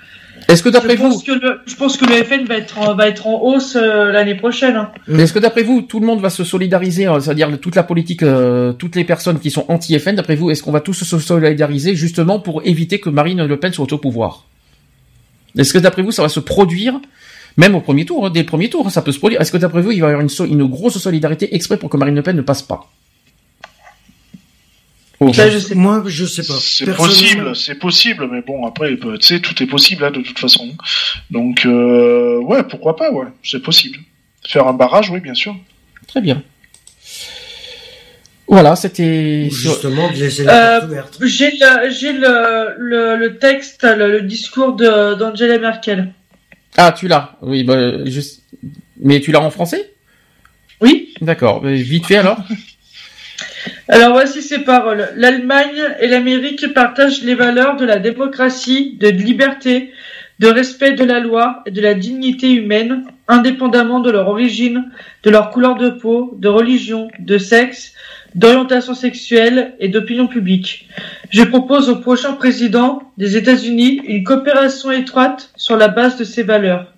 [0.48, 2.96] Est-ce que d'après vous, pense que le je pense que le FN va être en,
[2.96, 4.76] va être en hausse euh, l'année prochaine.
[4.76, 4.92] hein.
[5.20, 8.24] est-ce que d'après vous, tout le monde va se solidariser, euh, c'est-à-dire toute la politique,
[8.24, 11.96] euh, toutes les personnes qui sont anti-FN, d'après vous, est-ce qu'on va tous se solidariser
[11.96, 14.46] justement pour éviter que Marine Le Pen soit au pouvoir?
[15.58, 17.00] Est-ce que d'après vous, ça va se produire
[17.58, 19.42] même au premier tour, hein, dès le premier tour, hein, ça peut se produire.
[19.42, 21.90] Est-ce que d'après vous, il va y avoir une, so- une grosse solidarité exprès pour
[21.90, 22.88] que Marine Le Pen ne passe pas?
[25.20, 25.74] Oh, Ça, je sais.
[25.74, 26.54] Moi, je sais pas.
[26.60, 30.22] C'est possible, c'est possible, mais bon, après, euh, tu sais, tout est possible, hein, de
[30.22, 30.76] toute façon.
[31.32, 33.98] Donc, euh, ouais, pourquoi pas, ouais, c'est possible.
[34.48, 35.56] Faire un barrage, oui, bien sûr.
[36.08, 36.44] Très bien.
[38.48, 39.50] Voilà, c'était.
[39.50, 41.18] Justement, de laisser la Euh, ouverte.
[41.22, 46.14] J'ai le j'ai le, le le texte le, le discours de d'Angela Merkel.
[46.78, 47.36] Ah, tu l'as.
[47.42, 48.22] Oui, bah, je...
[49.02, 49.92] mais tu l'as en français?
[50.80, 51.14] Oui.
[51.20, 51.62] D'accord.
[51.66, 52.38] Euh, Vite fait alors.
[53.88, 55.10] Alors voici ces paroles.
[55.16, 59.92] L'Allemagne et l'Amérique partagent les valeurs de la démocratie, de liberté,
[60.40, 64.92] de respect de la loi et de la dignité humaine, indépendamment de leur origine,
[65.24, 67.94] de leur couleur de peau, de religion, de sexe,
[68.36, 70.88] d'orientation sexuelle et d'opinion publique.
[71.30, 76.44] Je propose au prochain président des États-Unis une coopération étroite sur la base de ces
[76.44, 76.94] valeurs.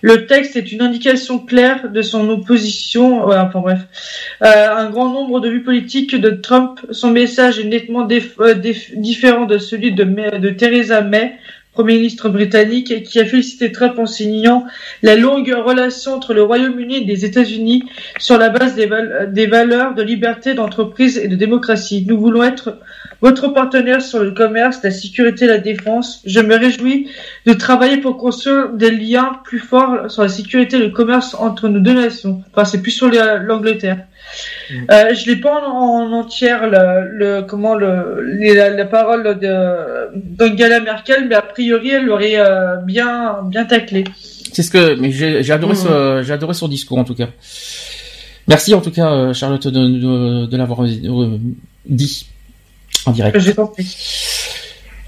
[0.00, 3.26] Le texte est une indication claire de son opposition.
[3.26, 3.36] Ouais,
[4.42, 6.80] euh, un grand nombre de vues politiques de Trump.
[6.90, 8.54] Son message est nettement euh,
[8.96, 11.36] différent de celui de, Theresa May,
[11.72, 14.66] Premier ministre britannique, qui a félicité Trump en signant
[15.02, 17.84] la longue relation entre le Royaume-Uni et les États-Unis
[18.18, 22.04] sur la base des valeurs de liberté, d'entreprise et de démocratie.
[22.06, 22.78] Nous voulons être
[23.22, 26.20] votre partenaire sur le commerce, la sécurité et la défense.
[26.26, 27.08] Je me réjouis
[27.46, 31.68] de travailler pour construire des liens plus forts sur la sécurité et le commerce entre
[31.68, 32.42] nos deux nations.
[32.52, 34.00] Enfin, c'est plus sur l'Angleterre.
[34.90, 38.20] Euh, je l'ai pas en, en entière le, le comment le
[38.54, 39.54] la, la parole de
[40.16, 44.04] d'Angela Merkel, mais a priori elle l'aurait euh, bien bien taclé.
[44.54, 44.94] C'est ce que.
[45.00, 45.78] Mais j'ai j'ai adoré, Mhm.
[45.80, 47.28] ce- j'ai adoré son discours en tout cas.
[48.48, 51.38] Merci en tout cas, euh, Charlotte, de, de, de l'avoir euh,
[51.86, 52.26] dit
[53.06, 53.38] en direct.
[53.38, 53.96] J'ai compris.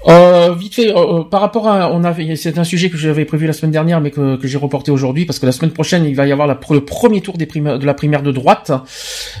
[0.07, 3.25] Euh, vite fait, euh, euh, par rapport à, on avait, c'est un sujet que j'avais
[3.25, 6.05] prévu la semaine dernière, mais que, que j'ai reporté aujourd'hui, parce que la semaine prochaine,
[6.05, 8.71] il va y avoir la, le premier tour des primaires, de la primaire de droite.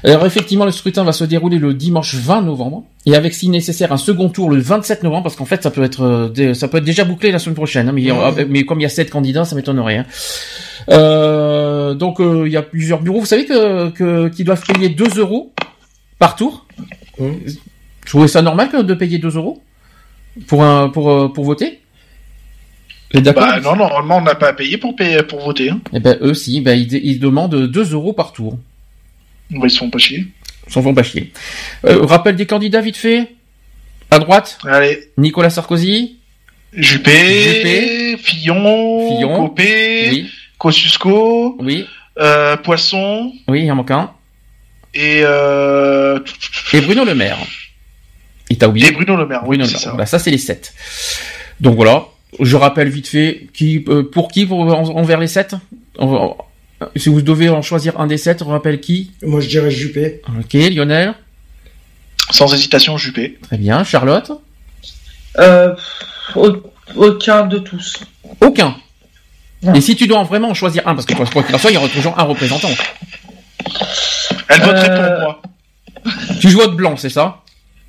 [0.03, 3.91] Alors effectivement, le scrutin va se dérouler le dimanche 20 novembre, et avec si nécessaire
[3.91, 6.77] un second tour le 27 novembre, parce qu'en fait, ça peut être, dé- ça peut
[6.79, 7.87] être déjà bouclé la semaine prochaine.
[7.89, 9.97] hein, mais, comme il y a sept candidats, ça m'étonnerait.
[9.97, 10.05] Hein.
[10.89, 13.19] Euh, donc euh, il y a plusieurs bureaux.
[13.19, 15.53] Vous savez que, que qui doivent payer 2 euros
[16.17, 16.65] par tour?
[17.19, 17.29] Mmh.
[18.05, 19.61] Je trouvais ça normal que de payer 2 euros
[20.47, 21.79] pour un pour euh, pour voter.
[23.13, 25.69] D'accord Bah, non, normalement, on n'a pas à payer pour, payer, pour voter.
[25.69, 25.79] Hein.
[25.93, 28.57] Eh ben eux si, ben ils, ils demandent 2 euros par tour.
[29.51, 30.25] Bah, ils sont pas chier.
[30.67, 31.31] Ils s'en font pas chier.
[31.85, 33.27] Euh, rappel des candidats vite fait.
[34.11, 36.17] À droite, Allez, Nicolas Sarkozy.
[36.73, 38.17] Juppé, Juppé.
[38.17, 39.37] Fillon, Fillon.
[39.47, 41.85] Copé, Oui, Kosciusko, oui,
[42.19, 44.11] euh, Poisson, oui, il en manque un.
[44.93, 46.19] et, euh,
[46.73, 47.37] Et Bruno Le Maire.
[48.49, 48.87] Il t'a oublié.
[48.89, 49.41] et Bruno Le Maire.
[49.45, 49.81] Oui, Bruno Le c'est Maire.
[49.83, 49.89] ça.
[49.91, 50.73] Voilà, ça c'est les 7.
[51.61, 52.05] Donc voilà,
[52.39, 55.55] je rappelle vite fait qui euh, pour qui pour, en- envers les 7
[56.97, 60.21] Si vous devez en choisir un des 7, on rappelle qui Moi, je dirais Juppé.
[60.39, 61.13] Ok, Lionel.
[62.31, 63.37] Sans hésitation, Juppé.
[63.43, 63.83] Très bien.
[63.83, 64.31] Charlotte
[65.39, 65.73] Euh,
[66.35, 66.61] au-
[66.95, 67.99] aucun de tous.
[68.41, 68.75] Aucun.
[69.63, 69.73] Non.
[69.73, 71.71] Et si tu dois en vraiment en choisir un, parce que quoi qu'il en soit,
[71.71, 72.69] il y aura toujours un représentant.
[74.49, 75.41] Elle voterait Euh, pour moi.
[76.39, 77.41] Tu joues blanc, c'est ça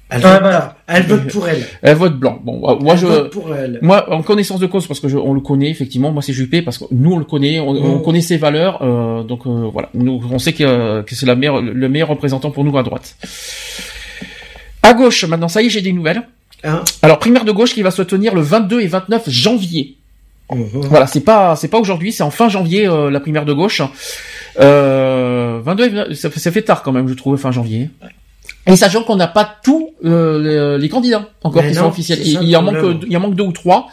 [0.09, 0.77] Elle, vote, voilà.
[0.87, 1.67] elle vote pour elle.
[1.83, 2.39] Elle vote blanc.
[2.45, 3.81] Bon, moi elle je, vote pour elle.
[3.83, 6.13] moi en connaissance de cause parce que je, on le connaît effectivement.
[6.13, 8.03] Moi c'est Juppé parce que nous on le connaît, on, on Mm.
[8.03, 8.79] connaît ses valeurs.
[8.83, 12.53] euh, donc euh, voilà, nous on sait que, que c'est la meilleure, le meilleur représentant
[12.53, 13.17] pour nous à droite.
[14.83, 16.23] À gauche, maintenant ça y est, j'ai des nouvelles.
[16.63, 19.97] Hein Alors primaire de gauche qui va se tenir le 22 et 29 janvier.
[20.49, 23.83] Voilà, c'est pas c'est pas aujourd'hui, c'est en fin janvier euh, la primaire de gauche.
[24.61, 27.91] Euh, 22 et 29, ça, fait- ça fait tard quand même, je trouve fin janvier.
[28.67, 32.19] Et sachant qu'on n'a pas tous euh, les, candidats encore qui sont officiels.
[32.25, 33.89] Il, y en manque, il en manque deux ou trois.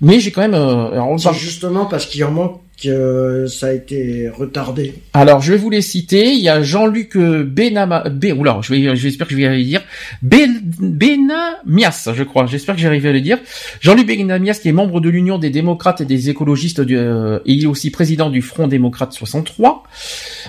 [0.00, 0.54] Mais j'ai quand même.
[0.54, 4.94] Euh, c'est justement parce qu'il en manque que ça a été retardé.
[5.12, 6.32] Alors je vais vous les citer.
[6.32, 9.60] Il y a Jean-Luc Benama, B, oula, je vais, j'espère que je vais y arriver
[9.60, 9.82] à le dire.
[10.22, 12.46] Ben, Benamias, je crois.
[12.46, 13.38] J'espère que j'arrive à le dire.
[13.80, 17.52] Jean-Luc Benamias, qui est membre de l'Union des démocrates et des écologistes, du, euh, et
[17.52, 19.84] il est aussi président du Front démocrate 63.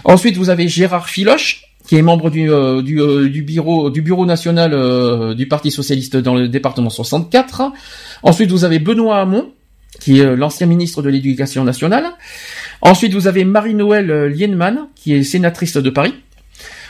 [0.06, 4.02] Ensuite, vous avez Gérard Filoche qui est membre du, euh, du, euh, du, bureau du
[4.02, 7.64] bureau national euh, du Parti socialiste dans le département 64.
[8.24, 9.52] Ensuite, vous avez Benoît Hamon,
[10.00, 12.06] qui est l'ancien ministre de l'Éducation nationale.
[12.82, 16.14] Ensuite, vous avez Marie-Noël Lienman, qui est sénatrice de Paris.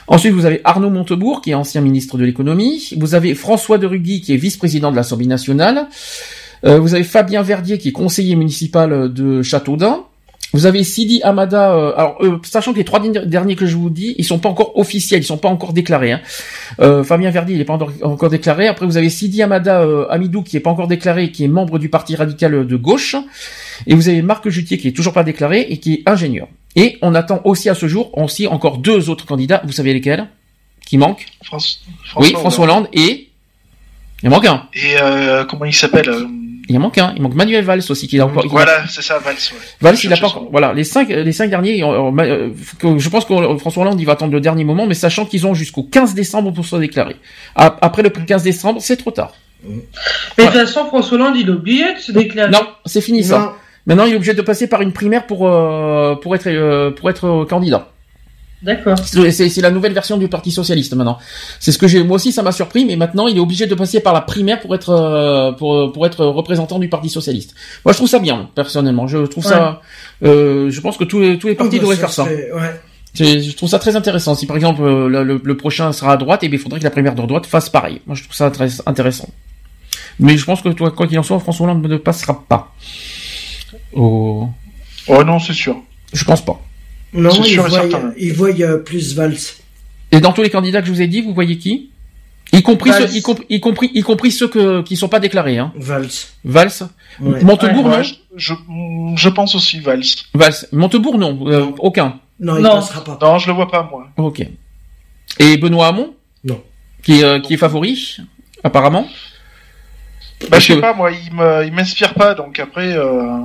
[0.06, 2.90] Ensuite, vous avez Arnaud Montebourg, qui est ancien ministre de l'économie.
[2.96, 5.88] Vous avez François de Rugy, qui est vice-président de l'Assemblée nationale.
[6.62, 10.04] vous avez Fabien Verdier, qui est conseiller municipal de Châteaudun.
[10.54, 11.72] Vous avez Sidi Amada.
[11.72, 14.50] Euh, alors, euh, sachant que les trois derniers que je vous dis, ils sont pas
[14.50, 16.12] encore officiels, ils sont pas encore déclarés.
[16.12, 16.22] Hein.
[16.82, 18.68] Euh, Fabien Verdi, il est pas encore déclaré.
[18.68, 21.90] Après, vous avez Sidi Amada Amidou, qui est pas encore déclaré, qui est membre du
[21.90, 23.16] Parti radical de gauche.
[23.88, 26.48] Et vous avez Marc Jutier, qui est toujours pas déclaré et qui est ingénieur.
[26.76, 29.62] Et on attend aussi à ce jour aussi encore deux autres candidats.
[29.66, 30.28] Vous savez lesquels
[30.86, 31.84] Qui manquent France,
[32.16, 33.30] Oui, François Hollande et
[34.24, 34.68] il manque un.
[34.74, 34.96] Et
[35.50, 36.10] comment il s'appelle
[36.72, 38.46] il manque un, il manque Manuel Valls aussi qui a encore.
[38.48, 39.36] Voilà, c'est ça, Valls.
[39.36, 39.60] Ouais.
[39.82, 40.48] Valls, il a pas encore.
[40.52, 41.84] Voilà, les cinq, les cinq derniers.
[41.84, 42.50] Euh,
[42.98, 45.54] je pense que François Hollande, il va attendre le dernier moment, mais sachant qu'ils ont
[45.54, 47.16] jusqu'au 15 décembre pour se déclarer.
[47.56, 49.34] Après le 15 décembre, c'est trop tard.
[49.64, 49.76] Mais
[50.46, 52.52] de toute façon, François Hollande, il est obligé de se déclarer.
[52.52, 53.56] Non, c'est fini ça.
[53.86, 57.10] Maintenant, il est obligé de passer par une primaire pour euh, pour être euh, pour
[57.10, 57.90] être candidat.
[58.64, 58.98] D'accord.
[59.00, 61.18] C'est la nouvelle version du Parti socialiste maintenant.
[61.60, 62.04] C'est ce que j'ai.
[62.04, 64.60] Moi aussi, ça m'a surpris, mais maintenant, il est obligé de passer par la primaire
[64.60, 67.56] pour être euh, pour pour être représentant du Parti socialiste.
[67.86, 69.08] Moi, je trouve ça bien, personnellement.
[69.08, 69.82] Je trouve ça.
[70.24, 72.24] Euh, je pense que tous les tous les partis oh, bah, devraient faire ça.
[72.24, 72.80] Ouais.
[73.16, 74.36] Je trouve ça très intéressant.
[74.36, 76.92] Si par exemple euh, le, prochain sera à droite, et eh il faudrait que la
[76.92, 78.02] primaire de droite fasse pareil.
[78.06, 79.30] Moi, je trouve ça très intéressant.
[80.20, 82.74] Mais je pense que toi, quoi qu'il en soit, François Hollande ne passera pas.
[83.94, 84.50] Oh.
[85.08, 85.78] Oh non, c'est sûr.
[86.14, 86.62] Je pense pas.
[87.14, 87.86] Non, il voit,
[88.18, 89.38] il voit plus Valls.
[90.12, 91.90] Et dans tous les candidats que je vous ai dit, vous voyez qui?
[92.54, 95.58] Y compris, ceux, y, compris, y compris, y compris ceux que, qui sont pas déclarés.
[95.58, 95.72] Hein.
[95.76, 96.10] Valls.
[96.44, 96.90] Valls.
[97.20, 98.04] Montebourg, non
[98.36, 98.54] je,
[99.16, 100.04] je, pense aussi Valls.
[100.34, 100.68] Valls.
[100.74, 101.48] Montebourg, non.
[101.48, 102.20] Euh, aucun.
[102.40, 103.18] Non, il ne passera pas.
[103.22, 104.10] Non, je le vois pas, moi.
[104.18, 104.46] Ok.
[105.40, 106.14] Et Benoît Hamon?
[106.44, 106.62] Non.
[107.04, 108.18] Qui, euh, qui est favori,
[108.64, 109.08] apparemment?
[110.50, 112.98] Bah, je sais pas, moi, il m'inspire pas, donc après...
[112.98, 113.38] Euh...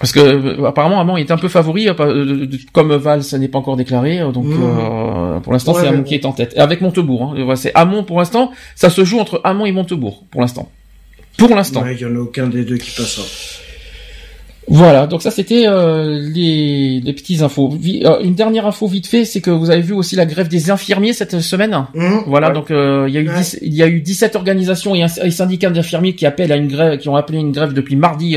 [0.00, 3.58] Parce que euh, apparemment Amon est un peu favori, euh, comme Val ça n'est pas
[3.58, 5.40] encore déclaré, euh, donc mmh.
[5.42, 6.54] pour l'instant c'est Amon qui est en tête.
[6.56, 7.56] Avec Montebourg, hein.
[7.56, 10.70] c'est Amon pour l'instant, ça se joue entre Amon et Montebourg pour l'instant.
[11.36, 11.84] Pour l'instant.
[11.90, 13.26] Il y en a aucun des deux qui passera.
[14.70, 17.74] Voilà, donc ça c'était les, les petits infos.
[18.22, 21.14] une dernière info vite fait, c'est que vous avez vu aussi la grève des infirmiers
[21.14, 21.86] cette semaine.
[21.94, 22.18] Mmh.
[22.26, 23.30] voilà, donc il y a eu
[23.62, 26.68] il y a eu 17 organisations et un, un syndicat d'infirmiers qui appellent à une
[26.68, 28.36] grève, qui ont appelé une grève depuis mardi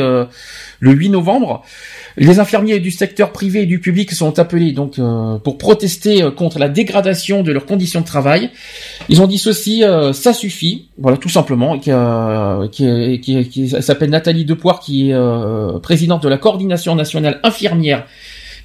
[0.81, 1.63] le 8 novembre.
[2.17, 6.31] Les infirmiers du secteur privé et du public sont appelés donc euh, pour protester euh,
[6.31, 8.49] contre la dégradation de leurs conditions de travail.
[9.07, 11.79] Ils ont dit ceci, euh, ça suffit, voilà tout simplement.
[11.79, 11.91] Qui,
[12.71, 18.05] qui, qui, qui s'appelle Nathalie Depoire, qui est présidente de la coordination nationale infirmière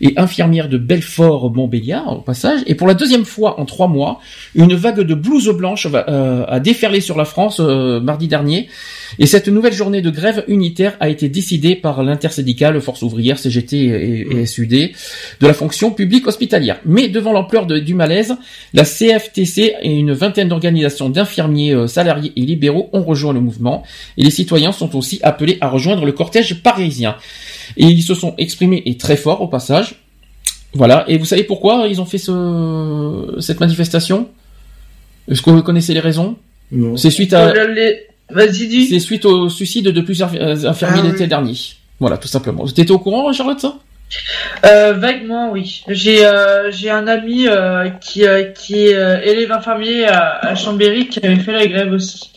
[0.01, 2.61] et infirmière de Belfort-Montbéliard au passage.
[2.67, 4.21] Et pour la deuxième fois en trois mois,
[4.55, 8.69] une vague de blouses blanches va, euh, a déferlé sur la France euh, mardi dernier.
[9.19, 13.77] Et cette nouvelle journée de grève unitaire a été décidée par l'intersyndicale Force ouvrière, CGT
[13.77, 16.79] et, et, SUD de la fonction publique hospitalière.
[16.85, 18.37] Mais devant l'ampleur du malaise,
[18.75, 23.83] la CFTC et une vingtaine d'organisations d'infirmiers euh, salariés et libéraux ont rejoint le mouvement.
[24.17, 27.17] Et les citoyens sont aussi appelés à rejoindre le cortège parisien.
[27.77, 29.86] Et ils se sont exprimés et très fort au passage.
[30.77, 31.05] Voilà.
[31.09, 34.29] Et vous savez pourquoi ils ont fait ce, cette manifestation?
[35.29, 36.37] Est-ce que vous connaissez les raisons?
[36.97, 37.53] C'est suite à.
[38.35, 41.55] C'est suite au suicide de plusieurs euh, infirmiers ah l'été dernier.
[42.01, 42.65] Voilà, tout simplement.
[42.65, 43.77] Vous étiez au courant, Charlotte, ça?
[44.65, 45.83] Euh, vaguement, oui.
[45.89, 47.47] J'ai euh, j'ai un ami
[48.01, 48.25] qui
[48.55, 52.31] qui est élève infirmier à, à, Chambéry qui avait fait la grève aussi.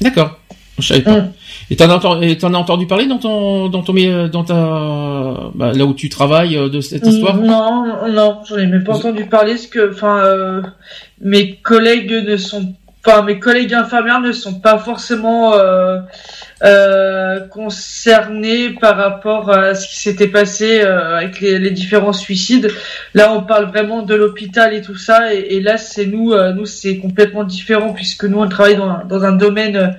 [0.00, 0.38] D'accord.
[0.78, 1.20] Je savais pas.
[1.20, 1.32] Mm.
[1.70, 3.94] Et t'en as, entendu, parler dans ton, dans ton,
[4.28, 7.36] dans ta, bah, là où tu travailles euh, de cette histoire?
[7.36, 10.62] Non, non, j'en ai même pas entendu parler, parce que, enfin, euh,
[11.22, 16.00] mes collègues ne sont, enfin, mes collègues infirmières ne sont pas forcément euh,
[16.64, 22.70] euh, concernés par rapport à ce qui s'était passé euh, avec les, différents suicides.
[23.14, 26.66] Là, on parle vraiment de l'hôpital et tout ça, et, et là, c'est nous, nous,
[26.66, 29.96] c'est complètement différent puisque nous, on travaille dans, dans un domaine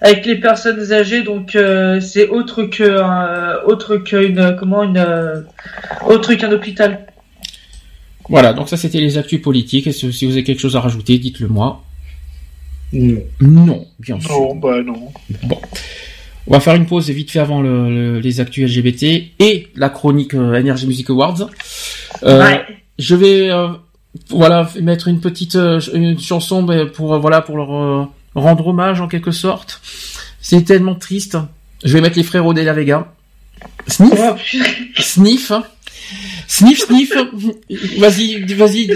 [0.00, 5.42] avec les personnes âgées, donc euh, c'est autre que euh, autre qu'une comment une euh,
[6.06, 7.06] autre qu'un hôpital.
[8.28, 9.86] Voilà, donc ça c'était les actus politiques.
[9.86, 11.82] Et si vous avez quelque chose à rajouter, dites-le moi.
[12.92, 13.22] Non.
[13.40, 14.30] Non, bien sûr.
[14.30, 15.12] Non, bah non.
[15.44, 15.58] Bon.
[16.46, 19.02] On va faire une pause vite fait avant les actus LGBT
[19.38, 21.48] et la chronique euh, Energy Music Awards.
[22.24, 22.56] Euh,
[22.98, 23.68] Je vais euh,
[24.30, 29.30] voilà mettre une petite euh, une chanson pour voilà pour leur rendre hommage en quelque
[29.30, 29.80] sorte.
[30.40, 31.36] C'est tellement triste.
[31.84, 33.12] Je vais mettre les frérots de la Vega.
[33.86, 34.12] Sniff.
[34.16, 34.36] Oh,
[34.96, 35.52] sniff.
[36.48, 37.12] Sniff, sniff.
[37.98, 38.90] Vas-y, vas-y.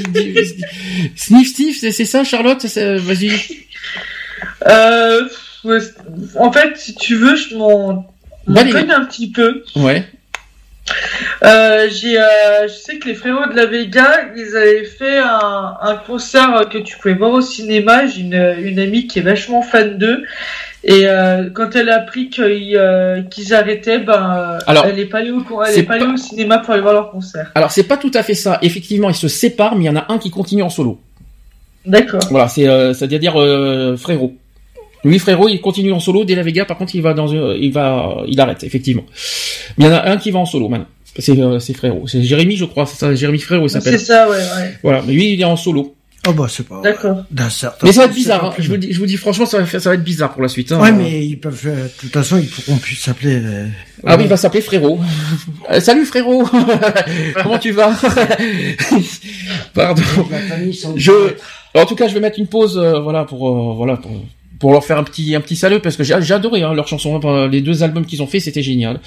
[1.16, 2.64] Sniff, sniff, c'est ça, Charlotte?
[2.64, 3.30] Vas-y.
[4.66, 5.28] Euh,
[6.36, 8.14] en fait, si tu veux, je m'en
[8.46, 9.64] un petit peu.
[9.76, 10.06] Ouais.
[11.42, 15.74] Euh, j'ai, euh, je sais que les frérots de la Vega, ils avaient fait un,
[15.80, 18.06] un concert que tu pouvais voir au cinéma.
[18.06, 20.22] J'ai une, une amie qui est vachement fan d'eux.
[20.86, 25.18] Et euh, quand elle a appris qu'ils euh, qu'ils arrêtaient, ben, alors, elle est pas
[25.18, 27.50] allée au, elle est pas allée au cinéma pour aller voir leur concert.
[27.54, 28.58] Alors c'est pas tout à fait ça.
[28.60, 31.00] Effectivement, ils se séparent, mais il y en a un qui continue en solo.
[31.86, 32.20] D'accord.
[32.30, 33.32] Voilà, c'est euh, c'est-à-dire
[33.98, 34.34] frérot.
[35.04, 36.24] Lui, frérot, il continue en solo.
[36.24, 39.04] Dès la Vega, par contre, il va dans, il va, il arrête effectivement.
[39.78, 40.88] Mais il y en a un qui va en solo maintenant.
[41.18, 42.08] C'est c'est frérot.
[42.08, 42.86] C'est Jérémy, je crois.
[42.86, 43.98] C'est ça, Jérémy frérot, il s'appelle.
[43.98, 44.74] C'est ça, ouais, ouais.
[44.82, 45.94] Voilà, mais lui, il est en solo.
[46.26, 46.80] Oh bah c'est pas.
[46.82, 47.24] D'accord.
[47.30, 48.44] Mais ça va être bizarre.
[48.46, 48.54] Hein.
[48.58, 50.48] Je, vous dis, je vous dis franchement, ça va, ça va être bizarre pour la
[50.48, 50.72] suite.
[50.72, 50.80] Hein.
[50.80, 51.66] Ouais, mais ils peuvent.
[51.66, 53.36] de toute façon, ils pourront plus s'appeler.
[53.36, 53.66] Euh,
[54.06, 55.00] ah oui, il va s'appeler frérot.
[55.70, 56.44] Euh, salut frérot.
[57.42, 57.92] Comment tu vas?
[59.74, 60.02] Pardon.
[60.94, 61.34] Je.
[61.74, 62.76] En tout cas, je vais mettre une pause.
[62.76, 64.10] Euh, voilà pour voilà pour
[64.58, 67.20] pour leur faire un petit un petit salut parce que j'ai adoré hein, leur chanson.
[67.24, 69.00] Hein, les deux albums qu'ils ont fait, c'était génial.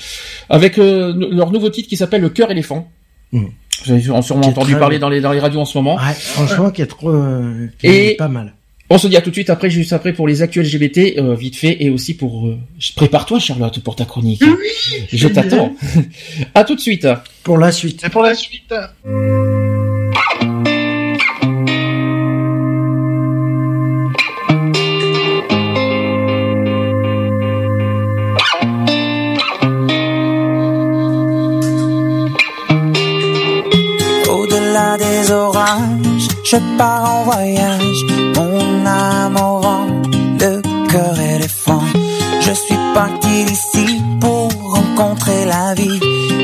[0.50, 2.90] Avec leur nouveau titre qui s'appelle Le cœur éléphant.
[3.32, 3.46] Mmh.
[3.86, 5.96] Vous avez sûrement entendu parler dans les, dans les radios en ce moment.
[5.96, 8.54] Ouais, franchement, qui est trop, euh, qui est pas mal.
[8.90, 11.36] On se dit à tout de suite après, juste après pour les actuels LGBT, euh,
[11.36, 12.48] vite fait, et aussi pour.
[12.48, 12.58] Euh,
[12.96, 14.42] prépare-toi, Charlotte, pour ta chronique.
[14.42, 15.76] Oui, je t'attends.
[16.56, 17.08] à tout de suite.
[17.44, 18.04] Pour la suite.
[18.06, 18.74] Et pour la suite.
[36.50, 38.02] Je pars en voyage,
[38.38, 39.88] mon âme au vent,
[40.40, 41.84] le cœur éléphant.
[42.40, 46.00] Je suis parti d'ici pour rencontrer la vie,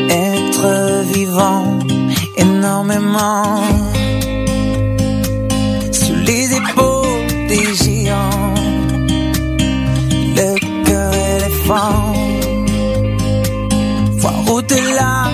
[0.09, 1.79] être vivant
[2.37, 3.61] énormément.
[5.91, 8.53] Sous les épaules des géants,
[10.39, 10.49] le
[10.85, 12.13] cœur éléphant.
[14.17, 15.32] Voir au-delà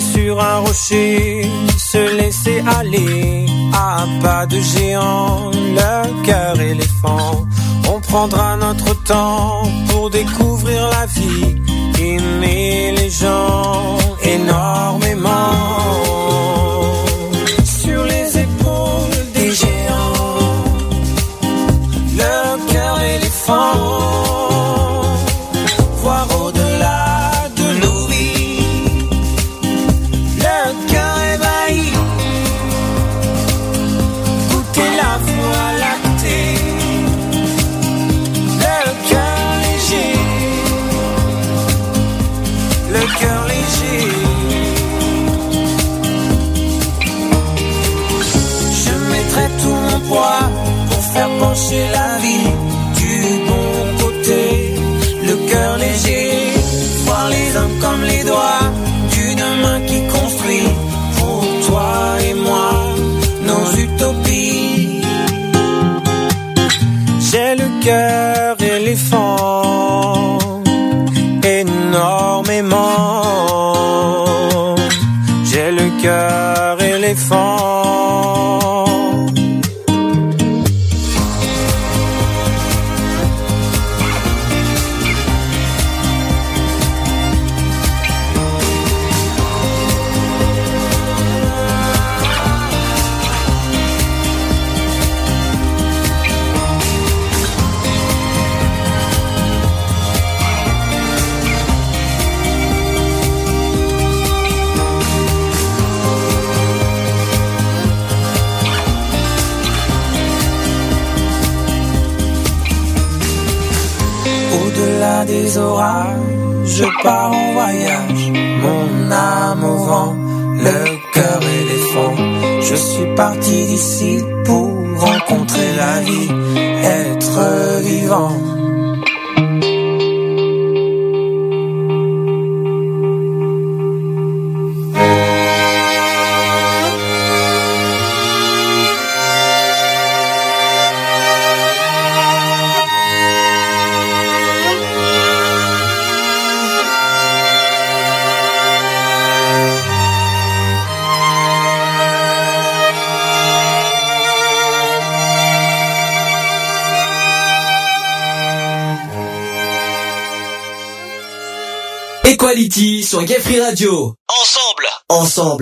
[0.00, 1.42] sur un rocher,
[1.78, 7.46] se laisser aller à pas de géant, le cœur éléphant.
[7.92, 11.62] On prendra notre temps pour découvrir la vie,
[12.00, 16.03] aimer les gens énormément.
[51.96, 52.48] La vie
[53.00, 53.14] du
[53.48, 53.68] bon
[54.02, 54.74] côté,
[55.28, 56.30] le cœur léger,
[57.06, 58.53] voir les hommes comme les doigts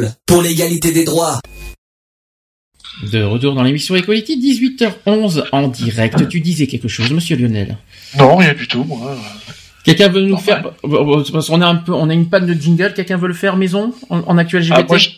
[0.03, 1.41] ensemble, pour l'égalité des droits.
[3.11, 6.29] De retour dans l'émission Equality, 18h11 en direct.
[6.29, 7.79] Tu disais quelque chose, monsieur Lionel?
[8.19, 9.17] Non, rien du tout, moi.
[9.85, 12.93] Quelqu'un veut nous faire, parce qu'on a un peu, on a une panne de jingle,
[12.95, 14.77] quelqu'un veut le faire maison, en, actuel LGBT?
[14.79, 15.09] Ah, moi, je,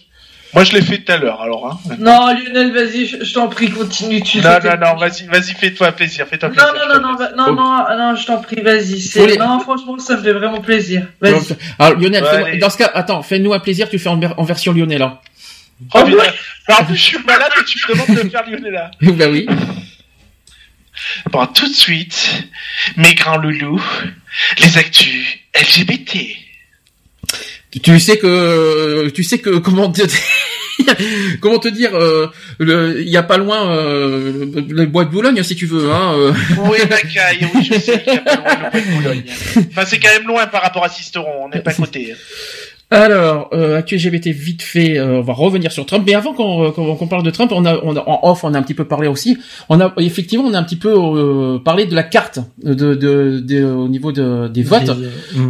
[0.73, 1.97] l'ai fait tout à l'heure, alors, hein.
[1.99, 6.27] Non, Lionel, vas-y, je, t'en prie, continue, tu Non, non, non, vas-y, vas-y, fais-toi plaisir,
[6.27, 6.73] fais-toi plaisir.
[6.73, 10.17] Non, non, non, non, non, non, non, je t'en prie, vas-y, c'est, non, franchement, ça
[10.17, 11.09] me fait vraiment plaisir.
[11.21, 11.57] Vas-y.
[11.79, 15.19] Alors, Lionel, dans ce cas, attends, fais-nous un plaisir, tu fais en, version Lionel, hein.
[15.93, 16.17] Oh, plus,
[16.91, 19.47] je suis malade et tu me demandes de faire Lionel, bah oui.
[21.31, 22.49] Bon, tout de suite,
[22.97, 23.83] mes grands loulous,
[24.61, 26.44] les actus LGBT.
[27.83, 30.03] Tu sais que, tu sais que, comment te,
[31.41, 32.31] comment te dire, euh,
[32.61, 35.91] il y a pas loin euh, le bois de Boulogne, si tu veux.
[35.91, 36.33] Hein, euh.
[36.59, 39.23] Oui, Macaille, oui, je sais qu'il y a pas loin le bois de Boulogne.
[39.71, 42.15] Enfin, c'est quand même loin par rapport à Sisteron, on n'est pas à côté.
[42.95, 46.05] Alors, euh, LGBT vite fait, euh, on va revenir sur Trump.
[46.07, 48.59] Mais avant qu'on qu'on parle de Trump, on a, on a, en off, on a
[48.59, 49.37] un petit peu parlé aussi.
[49.69, 53.41] On a effectivement, on a un petit peu euh, parlé de la carte de, de,
[53.41, 54.91] de au niveau de, des votes.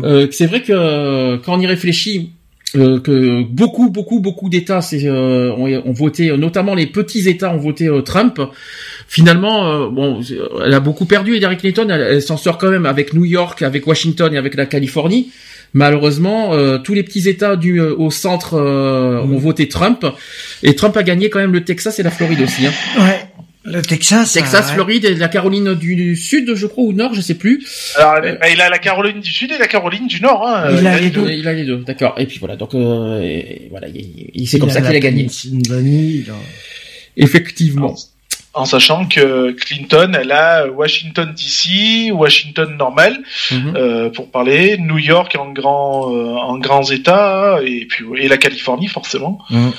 [0.04, 2.32] Euh, c'est vrai que quand on y réfléchit,
[2.74, 8.40] que beaucoup, beaucoup, beaucoup d'États ont, ont, voté, notamment les petits États ont voté Trump.
[9.08, 10.20] Finalement, bon,
[10.64, 11.36] elle a beaucoup perdu.
[11.36, 14.54] Hillary Clinton, elle, elle s'en sort quand même avec New York, avec Washington et avec
[14.54, 15.30] la Californie.
[15.74, 20.06] Malheureusement, euh, tous les petits États du euh, au centre euh, ont voté Trump
[20.62, 22.64] et Trump a gagné quand même le Texas et la Floride aussi.
[22.64, 22.72] Hein.
[22.96, 23.26] Ouais.
[23.64, 24.32] Le Texas.
[24.32, 27.66] Texas, Floride et la Caroline du Sud, je crois, ou Nord, je sais plus.
[27.96, 30.46] Alors, bah, il a la Caroline du Sud et la Caroline du Nord.
[30.46, 31.28] Hein, il, a les deux.
[31.30, 32.14] Il a les deux, d'accord.
[32.18, 35.28] Et puis voilà, donc voilà, il, c'est comme ça qu'il a gagné.
[37.16, 37.94] Effectivement
[38.54, 43.18] en sachant que Clinton, elle a Washington DC, Washington normal,
[43.50, 43.74] mhm.
[43.76, 48.38] euh, pour parler, New York en grand, euh, en grands États, et puis et la
[48.38, 49.40] Californie forcément.
[49.50, 49.72] Mhm.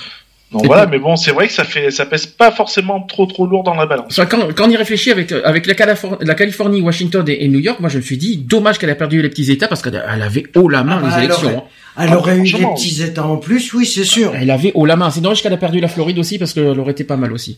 [0.51, 3.47] Donc voilà, mais bon, c'est vrai que ça fait, ça pèse pas forcément trop trop
[3.47, 4.19] lourd dans la balance.
[4.29, 7.89] Quand, quand on y réfléchit avec avec la, la Californie, Washington et, New York, moi
[7.89, 10.69] je me suis dit dommage qu'elle a perdu les petits États parce qu'elle avait haut
[10.69, 11.49] la main ah, les bah, élections.
[11.49, 11.63] Elle aurait,
[11.97, 12.07] hein.
[12.07, 14.33] elle aurait eu des petits États en plus, oui, c'est sûr.
[14.35, 15.09] Elle avait haut la main.
[15.09, 17.57] C'est dommage qu'elle a perdu la Floride aussi parce qu'elle aurait été pas mal aussi.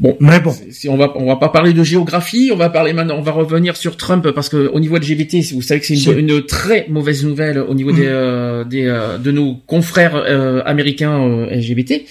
[0.00, 2.92] Bon, mais bon, si on va on va pas parler de géographie, on va parler
[2.92, 5.94] maintenant, on va revenir sur Trump parce que au niveau LGBT, vous savez que c'est
[5.94, 8.06] une, très mauvaise nouvelle au niveau des, mm.
[8.08, 12.02] euh, des euh, de nos confrères euh, américains LGBT.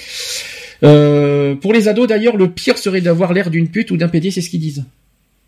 [0.81, 4.41] pour les ados d'ailleurs, le pire serait d'avoir l'air d'une pute ou d'un PD, c'est
[4.41, 4.85] ce qu'ils disent.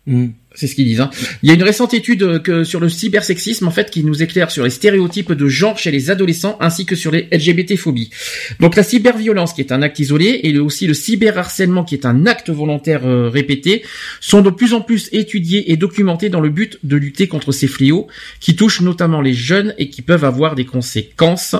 [0.06, 0.26] Mm.
[0.56, 1.00] C'est ce qu'ils disent.
[1.00, 1.10] Hein.
[1.42, 4.22] Il y a une récente étude euh, que sur le cybersexisme en fait qui nous
[4.22, 8.10] éclaire sur les stéréotypes de genre chez les adolescents ainsi que sur les LGBT-phobies.
[8.58, 12.26] Donc la cyberviolence qui est un acte isolé et aussi le cyberharcèlement qui est un
[12.26, 13.84] acte volontaire euh, répété
[14.20, 17.66] sont de plus en plus étudiés et documentés dans le but de lutter contre ces
[17.66, 18.06] fléaux
[18.40, 21.54] qui touchent notamment les jeunes et qui peuvent avoir des conséquences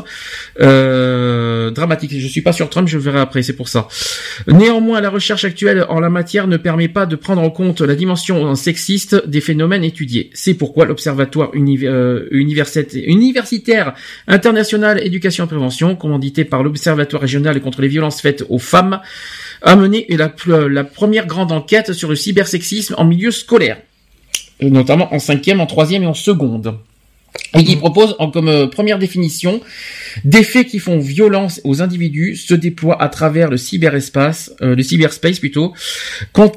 [0.61, 2.19] euh, dramatiques.
[2.19, 3.89] Je suis pas sur Trump, je verrai après, c'est pour ça.
[4.47, 7.95] Néanmoins, la recherche actuelle en la matière ne permet pas de prendre en compte la
[7.95, 8.55] dimension
[9.27, 10.31] des phénomènes étudiés.
[10.35, 13.95] C'est pourquoi l'Observatoire euh, universitaire
[14.27, 19.01] international éducation et prévention, commandité par l'Observatoire régional contre les violences faites aux femmes,
[19.63, 20.33] a mené la,
[20.69, 23.79] la première grande enquête sur le cybersexisme en milieu scolaire,
[24.61, 26.79] notamment en cinquième, en troisième et en seconde
[27.59, 29.61] et qui propose en, comme euh, première définition
[30.25, 34.83] des faits qui font violence aux individus se déploient à travers le cyberespace, euh, le
[34.83, 35.73] cyberspace plutôt,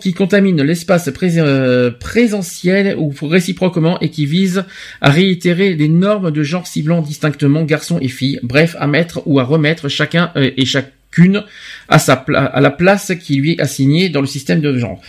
[0.01, 4.63] qui contamine l'espace euh, présentiel ou réciproquement et qui vise
[5.01, 9.39] à réitérer les normes de genre ciblant distinctement garçons et filles, bref à mettre ou
[9.39, 10.65] à remettre chacun et
[11.11, 11.43] chacune
[11.87, 14.99] à sa à la place qui lui est assignée dans le système de genre.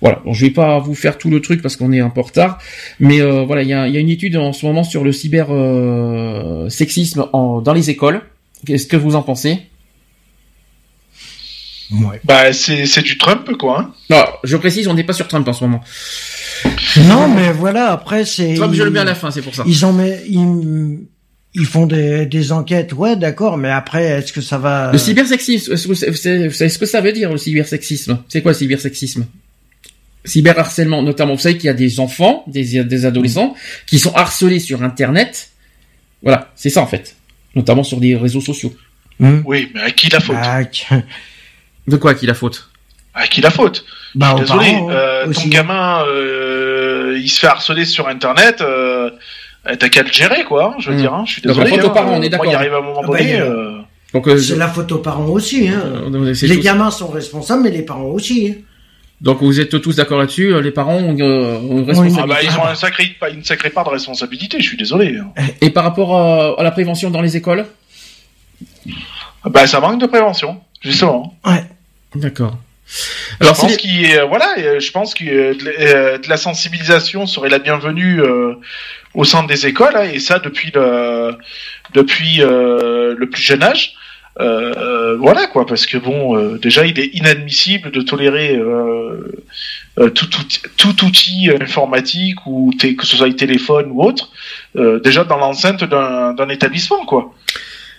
[0.00, 2.20] Voilà, bon, je vais pas vous faire tout le truc parce qu'on est un peu
[2.20, 2.58] en retard,
[3.00, 5.12] mais euh, voilà, il y a, y a, une étude en ce moment sur le
[5.12, 8.20] cyber euh, sexisme en, dans les écoles.
[8.66, 9.58] Qu'est-ce que vous en pensez?
[11.92, 12.20] Ouais.
[12.24, 13.80] Bah c'est du Trump quoi.
[13.80, 13.94] Hein.
[14.10, 15.80] non, je précise, on n'est pas sur Trump en ce moment.
[17.08, 18.54] Non, mais voilà, après c'est.
[18.54, 19.62] Trump, je le mets à la fin, c'est pour ça.
[19.66, 21.06] Ils en ils,
[21.58, 25.72] ils font des, des enquêtes, ouais, d'accord, mais après, est-ce que ça va Le cybersexisme,
[25.72, 28.22] est-ce que, ce que ça veut dire le cybersexisme?
[28.28, 29.26] C'est quoi le cybersexisme?
[30.26, 33.54] Cyberharcèlement, notamment, vous savez qu'il y a des enfants, des, des adolescents,
[33.86, 35.48] qui sont harcelés sur Internet.
[36.22, 37.16] Voilà, c'est ça en fait.
[37.54, 38.74] Notamment sur des réseaux sociaux.
[39.18, 39.40] Hmm.
[39.46, 40.36] Oui, mais à qui la faute?
[40.38, 40.60] Ah,
[41.88, 42.68] De quoi à qui la faute?
[43.14, 43.86] À qui la faute?
[44.14, 48.60] Bah, Désolé, euh, ton gamin, euh, il se fait harceler sur Internet.
[48.60, 49.10] Euh,
[49.78, 50.72] T'as qu'à le gérer, quoi.
[50.72, 51.00] Hein, je veux hmm.
[51.00, 51.14] dire.
[51.14, 51.70] Hein, je suis désolé.
[51.70, 52.46] La faute aux parents, on est d'accord.
[52.50, 53.40] Il arrive à un moment ah, bah, donné.
[53.40, 53.78] Euh,
[54.14, 55.68] euh, c'est la faute aux parents aussi.
[55.68, 55.82] Hein.
[56.42, 58.48] les gamins sont responsables, mais les parents aussi.
[58.48, 58.62] Hein.
[59.20, 62.22] Donc vous êtes tous d'accord là-dessus, euh, les parents ont euh, une responsabilité.
[62.22, 65.16] Ah bah, ils ont un sacré, une sacrée part de responsabilité, je suis désolé.
[65.16, 65.42] hein.
[65.62, 67.64] Et par rapport à, à la prévention dans les écoles?
[69.42, 71.34] Ah Bah ça manque de prévention, justement.
[71.46, 71.64] Ouais.
[72.14, 72.58] D'accord.
[73.40, 76.32] Alors, Alors, je pense les- qu'il euh, voilà, euh, je pense que euh, de, la-
[76.32, 78.54] euh, sensibilisation serait la bienvenue euh,
[79.14, 81.36] au sein des écoles, hein, et ça depuis le
[81.94, 83.94] depuis euh, le plus jeune âge.
[84.38, 89.32] Euh, euh, voilà quoi, parce que bon, euh, déjà il est inadmissible de tolérer euh,
[89.98, 94.30] euh, tout, outil, tout outil informatique ou que ce soit téléphone ou autre,
[94.76, 97.34] euh, déjà dans l'enceinte d'un d'un établissement quoi.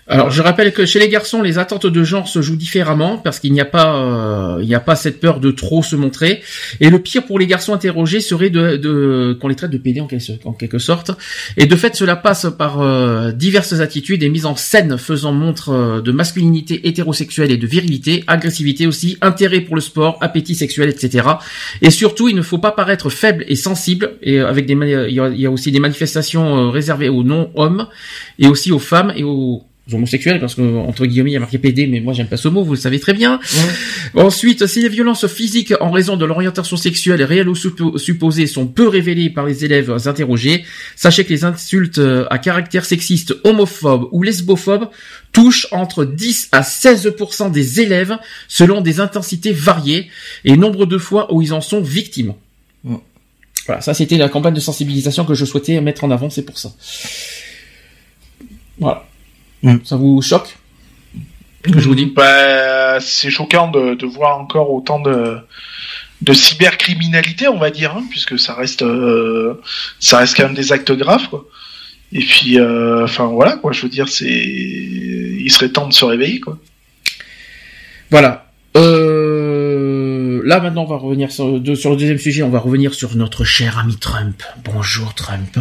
[0.10, 3.40] Alors, je rappelle que chez les garçons, les attentes de genre se jouent différemment parce
[3.40, 6.42] qu'il n'y a pas, euh, il n'y a pas cette peur de trop se montrer.
[6.80, 10.00] Et le pire pour les garçons interrogés serait de, de qu'on les traite de PD
[10.00, 10.08] en
[10.54, 11.12] quelque, sorte.
[11.58, 15.70] Et de fait, cela passe par euh, diverses attitudes et mises en scène faisant montre
[15.70, 20.88] euh, de masculinité hétérosexuelle et de virilité, agressivité aussi, intérêt pour le sport, appétit sexuel,
[20.88, 21.28] etc.
[21.82, 24.14] Et surtout, il ne faut pas paraître faible et sensible.
[24.22, 24.74] Et avec des,
[25.10, 27.88] il y a aussi des manifestations euh, réservées aux non-hommes
[28.40, 31.58] et aussi aux femmes et aux homosexuels parce que entre guillemets il y a marqué
[31.58, 33.40] PD mais moi j'aime pas ce mot vous le savez très bien
[34.16, 38.68] ensuite si les violences physiques en raison de l'orientation sexuelle réelle ou suppo- supposée sont
[38.68, 44.08] peu révélées par les élèves interrogés sachez que les insultes euh, à caractère sexiste homophobe
[44.12, 44.90] ou lesbophobe
[45.32, 48.18] touchent entre 10 à 16% des élèves
[48.48, 50.10] selon des intensités variées
[50.46, 52.34] et nombre de fois où ils en sont victimes
[53.66, 56.58] voilà, ça c'était la campagne de sensibilisation que je souhaitais mettre en avant, c'est pour
[56.58, 56.74] ça.
[58.80, 59.06] Voilà.
[59.84, 60.58] Ça vous choque?
[61.64, 65.38] Que je vous dis Bah, c'est choquant de, de voir encore autant de,
[66.22, 69.60] de cybercriminalité, on va dire, hein, puisque ça reste, euh,
[70.00, 71.46] ça reste quand même des actes graves, quoi.
[72.14, 73.74] Et puis, euh, enfin voilà, quoi.
[73.74, 76.58] Je veux dire, c'est, il serait temps de se réveiller, quoi.
[78.12, 78.44] Voilà.
[78.78, 82.94] Euh, là maintenant on va revenir sur, de- sur le deuxième sujet, on va revenir
[82.94, 84.44] sur notre cher ami Trump.
[84.64, 85.58] Bonjour Trump.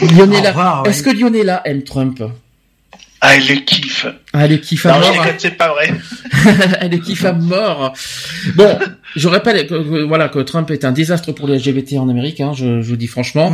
[0.00, 0.88] Lionella, ouais.
[0.90, 2.22] est-ce que Lionella aime Trump?
[3.28, 4.06] Ah, elle le kiffe.
[4.32, 5.12] Ah, elle est kiffe à Non, je mort.
[5.24, 5.92] déconne, c'est pas vrai.
[6.80, 7.92] elle est kiffe à mort.
[8.54, 8.78] Bon,
[9.16, 12.40] je rappelle que, que- voilà que Trump est un désastre pour les LGBT en Amérique.
[12.40, 13.52] Hein, je, je vous dis franchement.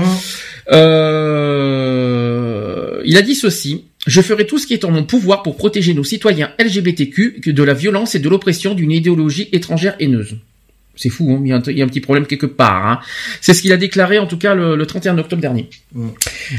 [1.63, 3.85] Euh, il a dit ceci.
[4.07, 7.63] Je ferai tout ce qui est en mon pouvoir pour protéger nos citoyens LGBTQ de
[7.63, 10.37] la violence et de l'oppression d'une idéologie étrangère haineuse.
[10.95, 12.87] C'est fou, hein, il, y a un, il y a un petit problème quelque part.
[12.87, 12.99] Hein.
[13.41, 15.71] C'est ce qu'il a déclaré en tout cas le, le 31 octobre dernier.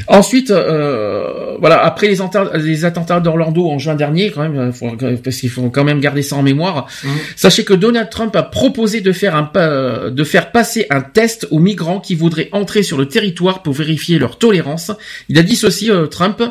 [0.07, 4.91] Ensuite, euh, voilà, après les, attentats- les attentats d'Orlando en juin dernier, quand même, faut-
[5.23, 6.87] parce qu'il faut quand même garder ça en mémoire.
[7.35, 11.47] Sachez que Donald Trump a proposé de faire un pa- de faire passer un test
[11.51, 14.91] aux migrants qui voudraient entrer sur le territoire pour vérifier leur tolérance.
[15.29, 16.41] Il a dit ceci, euh, Trump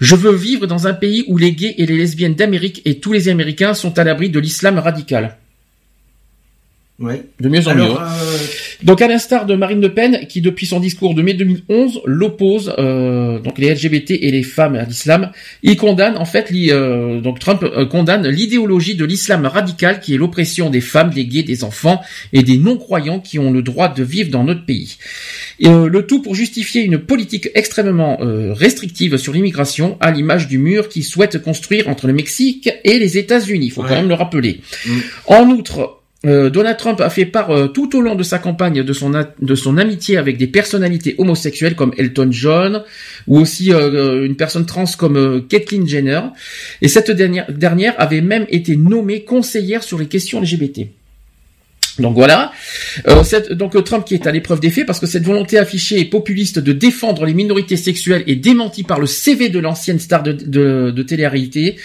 [0.00, 3.12] je veux vivre dans un pays où les gays et les lesbiennes d'Amérique et tous
[3.12, 5.38] les Américains sont à l'abri de l'islam radical.
[7.02, 7.22] Ouais.
[7.40, 7.94] De mieux en Alors, mieux.
[8.00, 8.38] euh,
[8.84, 12.72] Donc à l'instar de Marine Le Pen, qui depuis son discours de mai 2011 l'oppose,
[12.78, 15.30] euh, donc les LGBT et les femmes à l'islam,
[15.62, 20.14] il condamne en fait, li- euh, donc Trump euh, condamne l'idéologie de l'islam radical qui
[20.14, 22.00] est l'oppression des femmes, des gays, des enfants
[22.32, 24.96] et des non-croyants qui ont le droit de vivre dans notre pays.
[25.60, 30.48] Et, euh, le tout pour justifier une politique extrêmement euh, restrictive sur l'immigration, à l'image
[30.48, 33.66] du mur qu'il souhaite construire entre le Mexique et les États-Unis.
[33.66, 34.60] Il faut quand même le rappeler.
[34.86, 34.90] Mm.
[35.26, 38.82] En outre, euh, Donald Trump a fait part euh, tout au long de sa campagne
[38.82, 42.84] de son, amitié avec des personnalités homosexuelles comme Elton John
[43.26, 46.20] ou aussi euh, une personne trans comme Caitlyn Jenner.
[46.80, 50.86] Et cette dernière avait même été nommée conseillère sur les questions LGBT.
[51.98, 52.52] Donc voilà.
[53.08, 55.58] Euh, cette- donc euh, Trump qui est à l'épreuve des faits parce que cette volonté
[55.58, 59.98] affichée et populiste de défendre les minorités sexuelles est démentie par le CV de l'ancienne
[59.98, 61.76] star de, de, de télé-réalité.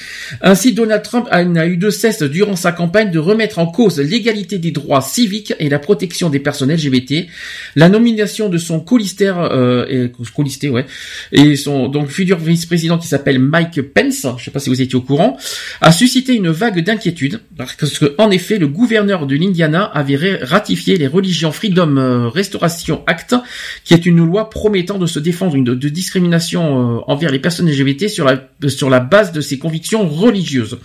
[0.41, 4.57] Ainsi, Donald Trump a- eu de cesse durant sa campagne de remettre en cause l'égalité
[4.59, 7.27] des droits civiques et la protection des personnes LGBT.
[7.75, 10.85] La nomination de son colister, euh, et, ouais,
[11.31, 14.95] et son donc futur vice-président qui s'appelle Mike Pence, je sais pas si vous étiez
[14.95, 15.37] au courant,
[15.81, 20.97] a suscité une vague d'inquiétude parce que en effet le gouverneur de l'Indiana avait ratifié
[20.97, 23.35] les Religions Freedom euh, Restoration Act,
[23.83, 28.07] qui est une loi promettant de se défendre de discrimination euh, envers les personnes LGBT
[28.07, 30.77] sur la sur la base de ses convictions religieuses.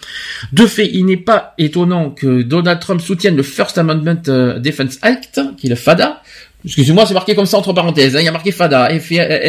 [0.52, 4.98] De fait, il n'est pas étonnant que Donald Trump soutienne le First Amendment euh, Defense
[5.02, 6.22] Act, qui est le FADA.
[6.64, 8.14] Excusez-moi, c'est marqué comme ça entre parenthèses.
[8.16, 8.90] hein, Il y a marqué FADA,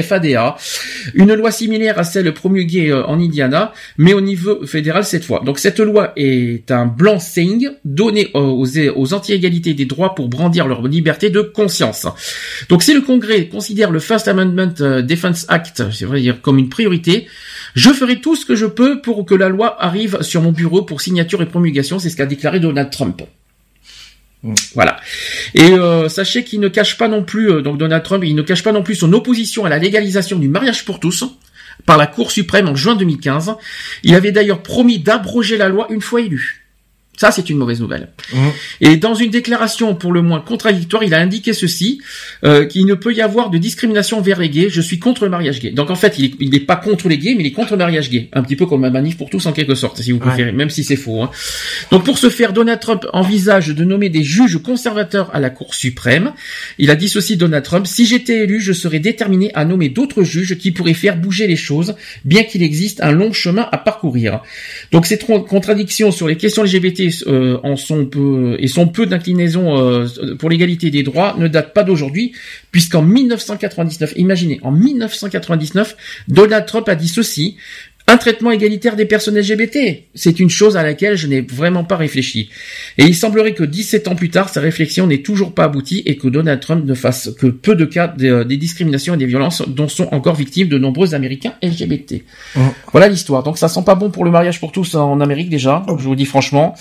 [0.01, 0.55] FADA,
[1.13, 5.41] une loi similaire à celle premier euh, en Indiana, mais au niveau fédéral cette fois.
[5.45, 10.81] Donc cette loi est un blanc-seing donné aux, aux anti-égalités des droits pour brandir leur
[10.87, 12.07] liberté de conscience.
[12.69, 16.57] Donc si le Congrès considère le First Amendment euh, Defense Act, c'est vrai dire comme
[16.57, 17.27] une priorité,
[17.75, 20.83] je ferai tout ce que je peux pour que la loi arrive sur mon bureau
[20.83, 21.99] pour signature et promulgation.
[21.99, 23.21] C'est ce qu'a déclaré Donald Trump.
[24.43, 24.53] Mm.
[24.75, 24.99] Voilà.
[25.55, 28.41] Et euh, sachez qu'il ne cache pas non plus, euh, donc Donald Trump, il ne
[28.41, 31.23] cache pas non plus son opposition à la légalisation du mariage pour tous
[31.85, 33.55] par la Cour suprême en juin 2015.
[34.03, 36.62] Il avait d'ailleurs promis d'abroger la loi une fois élu.
[37.15, 38.09] Ça, c'est une mauvaise nouvelle.
[38.33, 38.37] Mmh.
[38.81, 42.01] Et dans une déclaration pour le moins contradictoire, il a indiqué ceci,
[42.43, 45.29] euh, qu'il ne peut y avoir de discrimination envers les gays, je suis contre le
[45.29, 45.69] mariage gay.
[45.69, 48.09] Donc en fait, il n'est pas contre les gays, mais il est contre le mariage
[48.09, 48.29] gay.
[48.33, 50.71] Un petit peu comme un manif pour tous en quelque sorte, si vous préférez, même
[50.71, 51.21] si c'est faux.
[51.21, 51.29] Hein.
[51.91, 55.75] Donc pour ce faire, Donald Trump envisage de nommer des juges conservateurs à la Cour
[55.75, 56.33] suprême.
[56.79, 60.23] Il a dit ceci, Donald Trump, si j'étais élu, je serais déterminé à nommer d'autres
[60.23, 64.41] juges qui pourraient faire bouger les choses, bien qu'il existe un long chemin à parcourir.
[64.91, 70.89] Donc ces contradictions sur les questions LGBT euh, et son peu d'inclinaison euh, pour l'égalité
[70.91, 72.33] des droits ne date pas d'aujourd'hui,
[72.71, 75.95] puisqu'en 1999, imaginez, en 1999,
[76.27, 77.57] Donald Trump a dit ceci
[78.07, 81.95] un traitement égalitaire des personnes LGBT, c'est une chose à laquelle je n'ai vraiment pas
[81.95, 82.49] réfléchi.
[82.97, 86.17] Et il semblerait que 17 ans plus tard, sa réflexion n'est toujours pas aboutie et
[86.17, 89.63] que Donald Trump ne fasse que peu de cas euh, des discriminations et des violences
[89.67, 92.23] dont sont encore victimes de nombreux Américains LGBT.
[92.91, 93.41] Voilà l'histoire.
[93.43, 96.15] Donc ça sent pas bon pour le mariage pour tous en Amérique déjà, je vous
[96.15, 96.75] dis franchement.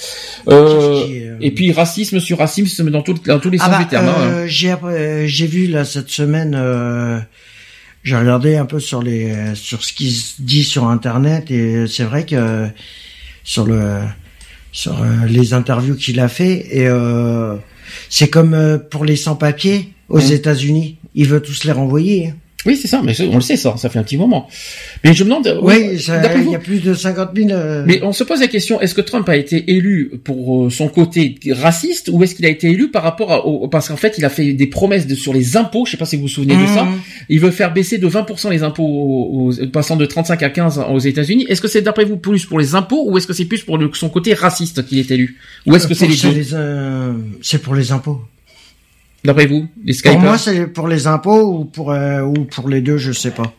[0.48, 4.08] Euh, euh, et puis racisme sur racisme dans, tous les ah sens bah, du terme.
[4.08, 4.46] Hein.
[4.46, 6.56] J'ai vu là cette semaine
[8.02, 12.04] j'ai regardé un peu sur les sur ce qui se dit sur internet et c'est
[12.04, 12.68] vrai que
[13.44, 14.00] sur le
[14.72, 17.56] sur euh, les interviews qu'il a fait et euh,
[18.08, 20.32] c'est comme euh, pour les sans-papiers aux mmh.
[20.32, 22.34] États-Unis, il veut tous les renvoyer.
[22.64, 24.48] Oui, c'est ça, mais on le sait ça, ça fait un petit moment.
[25.02, 25.58] Mais je me demande.
[25.62, 27.50] Oui, il y a plus de 50 000.
[27.50, 30.70] Euh, mais on se pose la question est-ce que Trump a été élu pour euh,
[30.70, 33.96] son côté raciste ou est-ce qu'il a été élu par rapport à, au, parce qu'en
[33.96, 35.84] fait il a fait des promesses de, sur les impôts.
[35.86, 36.84] Je sais pas si vous vous souvenez de ça.
[36.84, 37.00] Mmh.
[37.30, 40.98] Il veut faire baisser de 20% les impôts, aux, passant de 35 à 15 aux
[41.00, 41.46] États-Unis.
[41.48, 43.78] Est-ce que c'est d'après vous plus pour les impôts ou est-ce que c'est plus pour
[43.94, 45.38] son côté raciste qu'il est élu?
[45.66, 46.44] Ou est-ce que c'est les deux?
[47.40, 48.20] C'est pour les impôts.
[49.24, 52.80] D'après vous, les Pour moi, c'est pour les impôts ou pour euh, ou pour les
[52.80, 53.52] deux, je sais pas.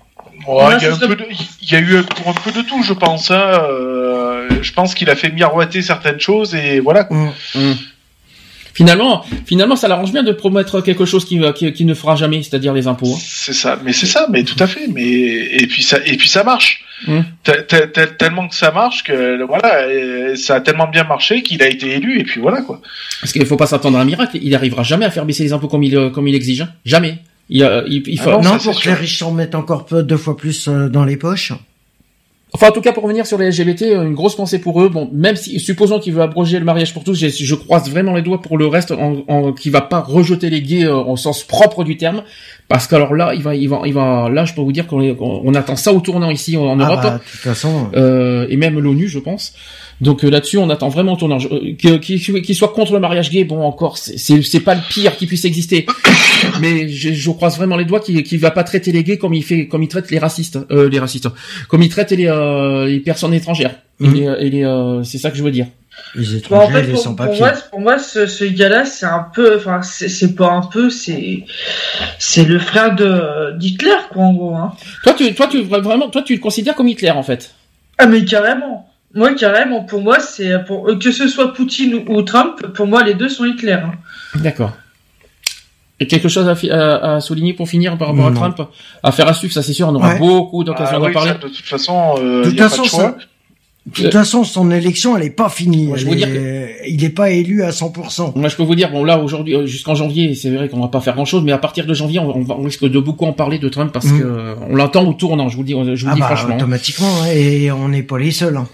[1.62, 3.32] il, y a eu pour un peu de tout, je pense.
[3.32, 3.62] Hein.
[3.70, 7.08] Euh, je pense qu'il a fait miroiter certaines choses et voilà.
[7.10, 7.30] Mmh.
[7.56, 7.74] Mmh.
[8.74, 11.40] Finalement, finalement, ça l'arrange bien de promettre quelque chose qui,
[11.74, 13.14] qui, ne fera jamais, c'est-à-dire les impôts.
[13.14, 13.20] Hein.
[13.22, 14.88] C'est ça, mais c'est ça, mais tout à fait.
[14.88, 16.84] Mais et puis ça, et puis ça marche.
[17.08, 17.20] Mmh.
[18.18, 22.20] Tellement que ça marche que voilà, ça a tellement bien marché qu'il a été élu
[22.20, 22.82] et puis voilà quoi.
[23.20, 24.38] Parce qu'il faut pas s'attendre à un miracle.
[24.42, 26.62] Il arrivera jamais à faire baisser les impôts comme il comme il exige.
[26.62, 26.70] Hein.
[26.86, 27.20] Jamais.
[27.50, 28.30] Il, il, il faut...
[28.30, 31.04] Ah non, pour que les riches s'en mettent encore peu, deux fois plus euh, dans
[31.04, 31.52] les poches.
[32.56, 34.88] Enfin, en tout cas, pour revenir sur les LGBT, euh, une grosse pensée pour eux.
[34.88, 38.14] Bon, même si, supposons qu'il veut abroger le mariage pour tous, je, je croise vraiment
[38.14, 41.18] les doigts pour le reste, en, en qu'il va pas rejeter les gays euh, au
[41.18, 42.22] sens propre du terme,
[42.68, 45.02] parce qu'alors là, il va, il va, il va, là, je peux vous dire qu'on
[45.18, 48.58] on attend ça au tournant ici en, ah Europe, bah, de toute façon, euh, et
[48.58, 49.54] même l'ONU, je pense.
[50.04, 51.32] Donc euh, là-dessus, on attend vraiment ton.
[51.32, 55.46] Euh, qu'il soit contre le mariage gay, bon encore, c'est pas le pire qui puisse
[55.46, 55.86] exister.
[56.60, 59.34] Mais je, je croise vraiment les doigts qu'il ne va pas traiter les gays comme
[59.34, 61.30] il fait, comme il traite les racistes, euh, les racistes,
[61.70, 63.76] comme il traite les, euh, les personnes étrangères.
[64.00, 64.36] Mhm.
[64.40, 65.68] Et, les, c'est ça que je veux dire.
[66.16, 67.38] Les étrangers, en fait, les sans papiers.
[67.38, 70.90] Pour moi, pour moi ce, ce gars-là, c'est un peu, enfin, c'est pas un peu,
[70.90, 71.46] c'est,
[72.20, 74.56] c'est le frère de d'Hitler, quoi, en gros.
[74.56, 74.74] Hein.
[75.04, 77.54] Toi, tu, toi, tu vraiment, toi, tu le considères comme Hitler, en fait.
[78.00, 78.90] Ah mais carrément.
[79.16, 83.14] Moi, carrément, pour moi, c'est pour que ce soit Poutine ou Trump, pour moi, les
[83.14, 83.74] deux sont Hitler.
[83.74, 83.92] Hein.
[84.36, 84.72] D'accord.
[86.00, 88.62] Et quelque chose à, à, souligner pour finir par rapport à Trump?
[89.04, 91.34] À faire à suivre, ça c'est sûr, on aura beaucoup d'occasions ah d'en parler.
[91.34, 93.16] de toute façon, euh, de toute façon, ça,
[93.86, 95.92] de toute façon, son élection, elle est pas finie.
[95.96, 96.28] je dire
[96.88, 98.38] Il est pas élu à 100%.
[98.38, 100.88] Moi, je peux vous dire, bon là, aujourd'hui, euh, jusqu'en janvier, c'est vrai qu'on va
[100.88, 103.60] pas faire grand-chose, mais à partir de janvier, on, on, risque de beaucoup en parler
[103.60, 104.20] de Trump parce mm.
[104.20, 105.48] que on l'entend au tournant.
[105.48, 106.56] Je vous dis, je vous ah dis bah, franchement.
[106.56, 108.58] Automatiquement, et on n'est pas les seuls.
[108.58, 108.68] Hein.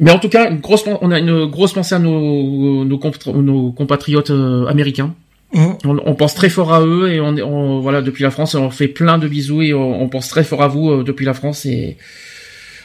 [0.00, 2.98] Mais en tout cas, une grosse, on a une grosse pensée à nos, nos,
[3.42, 5.14] nos compatriotes euh, américains.
[5.52, 5.66] Mmh.
[5.84, 9.18] On, pense très fort à eux et on, voilà depuis la France, on fait plein
[9.18, 11.96] de bisous et on, pense très fort à vous euh, depuis la France et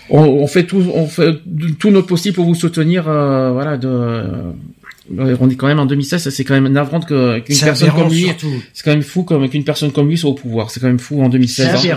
[0.10, 1.36] on, fait tout, on fait
[1.78, 3.08] tout notre possible pour vous soutenir.
[3.08, 4.24] Euh, voilà, de,
[5.16, 8.28] on est quand même en 2016, c'est quand même navrant qu'une personne comme lui,
[8.74, 10.72] c'est quand même fou comme qu'une personne comme lui soit au pouvoir.
[10.72, 11.70] C'est quand même fou en 2016.
[11.82, 11.94] C'est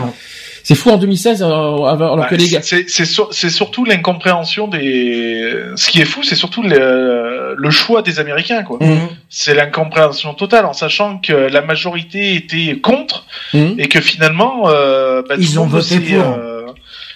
[0.75, 2.61] fou en 2016, euh, alors que les gars.
[2.63, 5.55] C'est surtout l'incompréhension des.
[5.77, 8.79] Ce qui est fou, c'est surtout le, le, choix des Américains, quoi.
[8.81, 9.09] Mhm.
[9.31, 13.25] C'est l'incompréhension totale, en sachant que la majorité était contre
[13.55, 13.77] mhm.
[13.79, 16.23] et que finalement, euh, bah, ils ont voté pour.
[16.23, 16.67] Euh,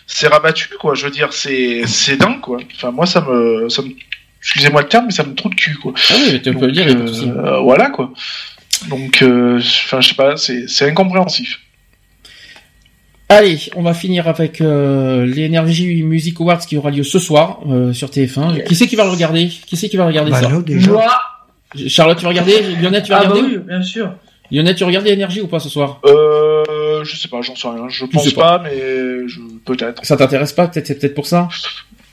[0.06, 0.94] c'est rabattu, quoi.
[0.94, 2.58] Je veux dire, c'est c'est dingue, quoi.
[2.74, 3.90] Enfin, moi, ça me, ça me...
[4.40, 5.92] excusez-moi le terme, mais ça me trouve de cul, quoi.
[6.10, 6.86] Ah oui, tu peux le dire.
[6.88, 8.12] Euh, voilà, quoi.
[8.88, 11.60] Donc, enfin, je sais pas, c'est incompréhensif.
[13.32, 17.94] Allez, on va finir avec euh, l'Energy Music Awards qui aura lieu ce soir euh,
[17.94, 18.62] sur TF1.
[18.64, 19.48] Qui c'est qui va le regarder?
[19.48, 20.50] Qui c'est qui va regarder bah, ça?
[20.60, 20.90] déjà.
[21.88, 22.60] Charlotte, tu vas regarder?
[22.82, 23.56] Lionel, tu vas Ah bah regarder?
[23.56, 24.12] oui, bien sûr.
[24.50, 26.00] Lionel, tu regardes énergie ou pas ce soir?
[26.04, 27.88] Euh, je sais pas, j'en sais rien.
[27.88, 28.58] Je pense sais pas.
[28.58, 28.64] pas.
[28.64, 29.40] mais je...
[29.64, 30.04] peut-être.
[30.04, 30.68] Ça t'intéresse pas?
[30.68, 31.48] Peut-être c'est peut-être pour ça?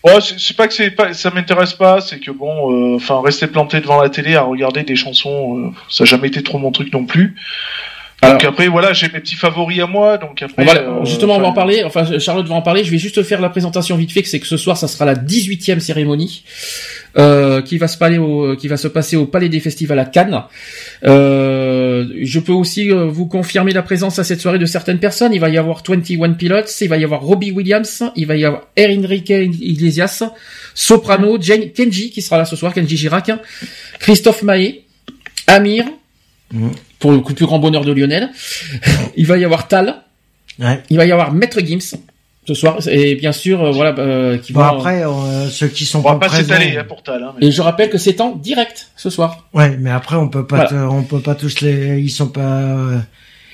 [0.05, 3.47] Ouais, c'est pas que c'est pas, ça m'intéresse pas, c'est que bon, euh, enfin, rester
[3.47, 6.71] planté devant la télé à regarder des chansons, euh, ça a jamais été trop mon
[6.71, 7.35] truc non plus.
[8.21, 10.63] Donc après, voilà, j'ai mes petits favoris à moi, donc après.
[10.63, 11.83] On va, euh, justement, on va en parler.
[11.83, 12.83] Enfin, Charlotte va en parler.
[12.83, 14.21] Je vais juste faire la présentation vite fait.
[14.21, 16.43] que C'est que ce soir, ça sera la 18e cérémonie
[17.17, 20.05] euh, qui va se passer au qui va se passer au Palais des Festivals à
[20.05, 20.43] Cannes.
[21.05, 25.33] Euh, je peux aussi euh, vous confirmer la présence à cette soirée de certaines personnes.
[25.33, 28.45] Il va y avoir 21 Pilots, il va y avoir Robbie Williams, il va y
[28.45, 30.23] avoir Enrique Iglesias,
[30.75, 33.31] Soprano, Jane, Kenji qui sera là ce soir, Kenji Girac,
[33.99, 34.83] Christophe Maé,
[35.47, 35.85] Amir,
[36.99, 38.29] pour le plus grand bonheur de Lionel.
[39.17, 39.95] il va y avoir Tal.
[40.89, 41.95] Il va y avoir Maître Gims
[42.45, 45.85] ce soir et bien sûr euh, voilà euh, qui Bon, vont- après, euh, ceux qui
[45.85, 46.53] sont On va pas pas présents.
[46.55, 47.21] s'étaler hein, pour Tal.
[47.23, 49.47] Hein, mais- et je rappelle que c'est en direct ce soir.
[49.53, 50.69] Ouais, mais après on peut pas, Voilà.
[50.71, 52.97] te- on peut pas tous les, ils sont pas, euh,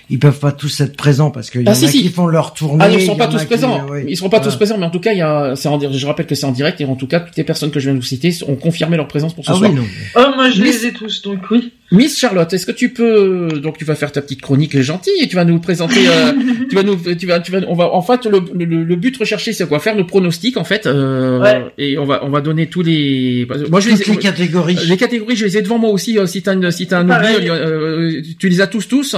[0.09, 2.01] ils peuvent pas tous être présents parce qu'il y Ah, en si, a si.
[2.03, 2.83] qui font leur tournée.
[2.85, 3.87] Ah ils il sont y pas tous qui- présents.
[3.87, 4.05] ouais.
[4.07, 5.91] Ils seront pas tous présents, mais en tout cas, il y a, c'est en, dir-
[5.91, 7.85] je rappelle que c'est en direct et en tout cas, toutes les personnes que je
[7.85, 9.69] viens de vous citer ont confirmé leur présence pour ce Ah soir.
[9.71, 9.83] oui, non.
[10.15, 11.71] Oh, moi je Miss- les ai tous, donc oui.
[11.91, 15.27] Miss Charlotte, est-ce que tu peux donc tu vas faire ta petite chronique gentille et
[15.27, 16.31] tu vas nous présenter euh,
[16.69, 19.15] tu vas nous tu vas tu vas on va en fait le, le, le but
[19.17, 19.79] recherché c'est quoi?
[19.79, 21.63] Faire nos pronostics en fait euh, Ouais.
[21.77, 24.77] et on va on va donner tous les moi je les, Toutes les catégories.
[24.87, 27.05] les catégories je les ai devant moi aussi euh, si t'as une- si t'as un
[27.09, 29.15] oubli euh, tu les as tous tous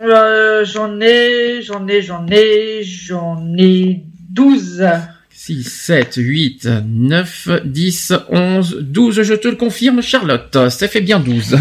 [0.00, 4.86] Euh, j'en ai, j'en ai, j'en ai, j'en ai 12.
[5.30, 10.68] 6, 7, 8, 9, 10, 11, 12, je te le confirme, Charlotte.
[10.68, 11.50] Ça fait bien 12.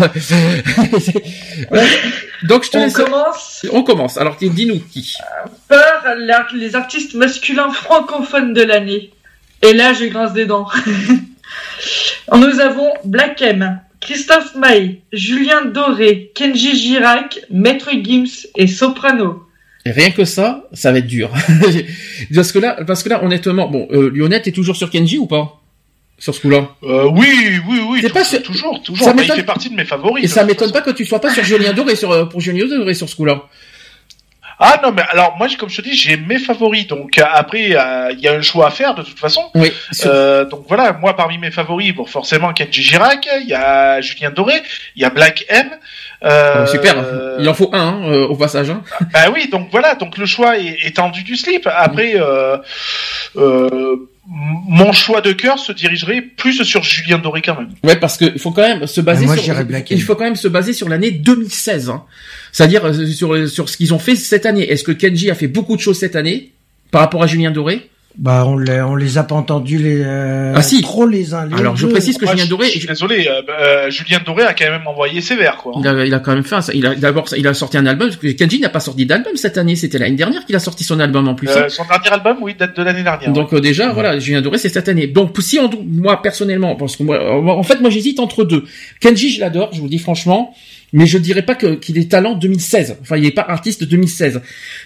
[2.43, 2.93] Donc, je te On laisse.
[2.93, 4.17] commence On commence.
[4.17, 5.15] Alors, dis-nous qui.
[5.67, 6.15] par
[6.53, 9.11] les artistes masculins francophones de l'année.
[9.61, 10.67] Et là, je grince des dents.
[12.35, 19.43] Nous avons Black M, Christophe Maé, Julien Doré, Kenji Girac, Maître Gims et Soprano.
[19.85, 21.31] Et rien que ça, ça va être dur.
[22.35, 25.27] parce que là, parce que là, honnêtement, bon, euh, Lionel, t'es toujours sur Kenji ou
[25.27, 25.61] pas?
[26.19, 26.75] Sur ce coup-là?
[26.83, 28.01] Euh, oui, oui, oui.
[28.09, 29.05] Pas Toujours, toujours.
[29.05, 30.25] Ça Bah, il fait partie de mes favoris.
[30.25, 32.65] Et ça m'étonne pas que tu sois pas sur Julien Doré sur, euh, pour Julien
[32.65, 33.43] Doré sur ce coup-là.
[34.59, 36.87] Ah non, mais alors moi, comme je te dis, j'ai mes favoris.
[36.87, 39.51] Donc euh, après, euh, il y a un choix à faire de toute façon.
[39.53, 39.71] Oui.
[40.05, 44.31] Euh, donc voilà, moi parmi mes favoris, bon forcément Kenji Girac, il y a Julien
[44.31, 44.63] Doré,
[44.95, 45.69] il y a Black M.
[46.23, 46.95] Euh, Super.
[47.39, 48.81] Il en faut un, hein, euh, au passage, hein.
[49.13, 51.67] Bah oui, donc voilà, donc le choix est, est tendu du slip.
[51.71, 52.57] Après, euh,
[53.35, 57.69] euh, mon choix de cœur se dirigerait plus sur Julien Doré quand même.
[57.83, 59.55] Ouais, parce que il faut quand même se baser Ah, moi, sur.
[59.91, 61.89] il faut quand même se baser sur l'année 2016.
[61.89, 62.03] Hein.
[62.51, 64.69] C'est-à-dire sur sur ce qu'ils ont fait cette année.
[64.69, 66.51] Est-ce que Kenji a fait beaucoup de choses cette année
[66.91, 67.89] par rapport à Julien Doré?
[68.19, 70.81] Bah, on les, on les a pas entendus les, euh, Ah, si.
[70.81, 73.41] trop les uns les Alors je précise que Moi, Julien Doré, je suis désolé, euh,
[73.47, 75.73] euh, Julien Doré a quand même envoyé sévère quoi.
[75.79, 76.55] il a, il a quand même fait.
[76.55, 78.07] Un, il a d'abord il a sorti un album.
[78.07, 79.75] parce que Kenji n'a pas sorti d'album cette année.
[79.75, 81.47] C'était l'année dernière qu'il a sorti son album en plus.
[81.47, 81.65] hein.
[81.65, 83.31] Euh, son dernier album, oui, date de l'année dernière.
[83.33, 85.05] Donc euh, déjà, voilà, Julien Doré, c'est cette année.
[85.05, 87.19] Donc si on, moi personnellement, parce que moi,
[87.55, 88.63] en fait, moi j'hésite entre deux.
[88.99, 90.55] Kenji, je l'adore, je vous le dis franchement,
[90.91, 92.97] mais je dirais pas que qu'il est talent 2016.
[93.01, 94.41] Enfin, il est pas artiste 2016.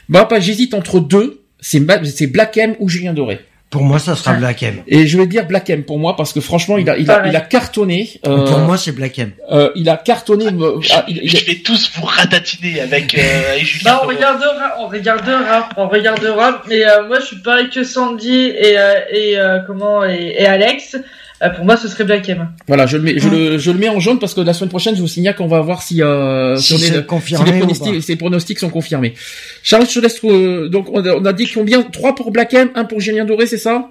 [0.09, 1.40] Bah, pas, j'hésite entre deux.
[1.61, 1.79] C'est
[2.27, 3.39] Black M ou Julien Doré.
[3.69, 4.83] Pour moi, ça sera Black M.
[4.87, 7.15] Et je vais dire Black M pour moi parce que franchement, il a, il a,
[7.15, 7.31] Pareil.
[7.31, 8.09] il a cartonné.
[8.27, 9.31] euh, Pour moi, c'est Black M.
[9.49, 10.47] euh, il a cartonné.
[10.91, 14.15] ah, il- il- Je vais tous vous ratatiner avec, euh, Julien Bah, on Doré.
[14.17, 16.61] regardera, on regardera, on regardera.
[16.67, 20.45] Mais euh, moi, je suis pareil que Sandy et, euh, et euh, comment et, et
[20.45, 20.97] Alex.
[21.43, 22.49] Euh, pour moi, ce serait Black M.
[22.67, 24.69] Voilà, je le mets, je le, je le mets en jaune parce que la semaine
[24.69, 27.51] prochaine, je vous signale qu'on va voir si, euh, Si on est c'est si confirmé
[27.51, 28.01] les ou pronostics, pas.
[28.01, 29.15] ces pronostics sont confirmés.
[29.63, 31.81] Charles, je te laisse, euh, donc, on a, on a dit combien?
[31.81, 33.89] Trois pour Black M, un pour Julien Doré, c'est ça?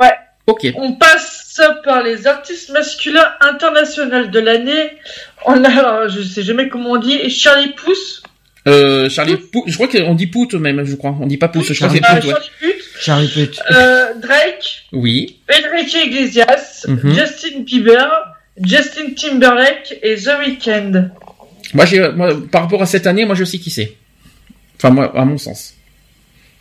[0.00, 0.10] Ouais.
[0.46, 0.66] Ok.
[0.76, 4.90] On passe par les artistes masculins internationaux de l'année.
[5.46, 8.22] On a, je sais jamais comment on dit, Charlie Pouce,
[8.66, 11.16] Euh, Charlie Pout, je crois qu'on dit Pout même, je crois.
[11.20, 12.34] On dit pas Pouce, je crois que c'est Pout, ouais.
[13.00, 13.60] Charlie Puth.
[13.72, 15.38] euh, Drake, Oui.
[15.50, 17.14] Enrique Iglesias, Mhm.
[17.14, 18.08] Justin Bieber,
[18.62, 21.10] Justin Timberlake et The Weeknd.
[21.74, 23.94] Moi, j'ai, moi, par rapport à cette année, moi, je sais qui c'est.
[24.76, 25.74] Enfin, moi, à mon sens.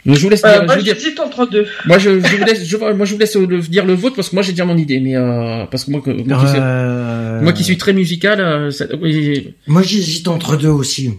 [0.06, 1.68] Je vous laisse Euh, dire, je moi, vous dire- entre deux.
[1.85, 4.30] moi, je, je vous laisse, je, moi, je vous laisse le- dire le vôtre parce
[4.30, 6.59] que moi, j'ai déjà mon idée, mais, euh, parce que moi, que- moi, qui, suis-
[6.61, 11.09] Euh, moi qui suis très musical, euh, ça- oui, Moi, j'hésite entre deux aussi.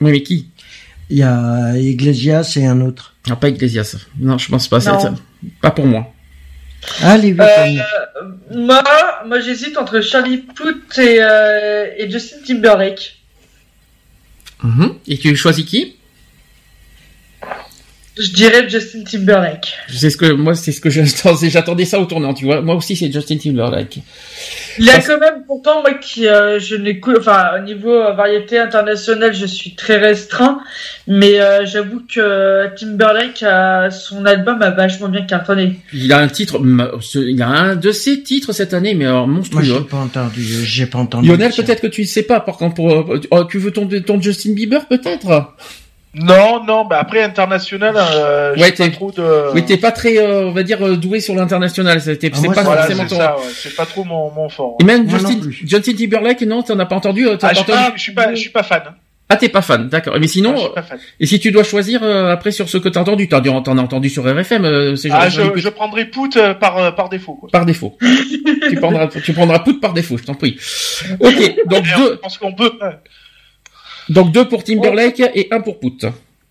[0.00, 0.46] oui, mais qui?
[1.10, 3.14] Il y a Iglesias et un autre.
[3.30, 3.96] Ah, pas Iglesias.
[4.18, 4.80] Non, je pense pas.
[4.80, 4.98] c'est- Non.
[5.00, 5.14] ça-
[5.60, 6.12] pas pour moi.
[7.02, 7.32] Ah, les.
[7.38, 7.82] Euh,
[8.54, 8.82] moi,
[9.26, 13.16] moi j'hésite entre Charlie Puth et, euh, et Justin Timberlake.
[14.62, 14.94] Mhm.
[15.06, 15.96] Et tu choisis qui?
[18.18, 19.74] Je dirais Justin Timberlake.
[19.92, 21.50] C'est ce que moi, c'est ce que j'attendais.
[21.50, 22.32] J'attendais ça au tournant.
[22.34, 23.98] Tu vois, moi aussi, c'est Justin Timberlake.
[24.78, 28.12] Il y a quand même, pourtant, moi qui, euh, je n'écoute, enfin, au niveau euh,
[28.12, 30.60] variété internationale, je suis très restreint,
[31.06, 35.80] mais euh, j'avoue que Timberlake, a, son album a vachement bien cartonné.
[35.92, 36.60] Il a un titre,
[37.14, 39.64] il a un de ses titres cette année, mais alors monstrueux.
[39.64, 41.28] Moi, j'ai pas entendu, j'ai pas entendu.
[41.28, 44.20] Lionel, peut-être que tu ne sais pas, par contre, pour, oh, tu veux ton, ton
[44.20, 45.54] Justin Bieber, peut-être?
[46.18, 49.52] Non, non, mais après international, euh, ouais, t'es trop de.
[49.52, 52.00] Oui, t'es pas très, euh, on va dire, euh, doué sur l'international.
[52.00, 53.18] C'était, ah, c'est pas voilà, forcément ton.
[53.18, 54.78] Ouais, c'est pas trop mon, mon fort.
[54.80, 57.28] Et même Justin, Justin Timberlake, non, t'en as pas entendu.
[57.28, 58.82] Ah, je, pas, je suis pas, je suis pas fan.
[59.28, 60.16] Ah, t'es pas fan, d'accord.
[60.18, 60.98] Mais sinon, ah, fan.
[61.20, 64.24] et si tu dois choisir après sur ce que t'as entendu, t'en as entendu sur
[64.24, 67.34] RFM, c'est Ah, je, je prendrai Pout par par défaut.
[67.34, 67.50] Quoi.
[67.52, 67.98] Par défaut.
[68.70, 70.56] tu prendras, tu prendras Pout par défaut, je t'en prie.
[71.20, 72.12] Ok, donc deux.
[72.12, 72.72] Je pense qu'on peut.
[74.08, 76.06] Donc deux pour Timberlake et un pour Pout.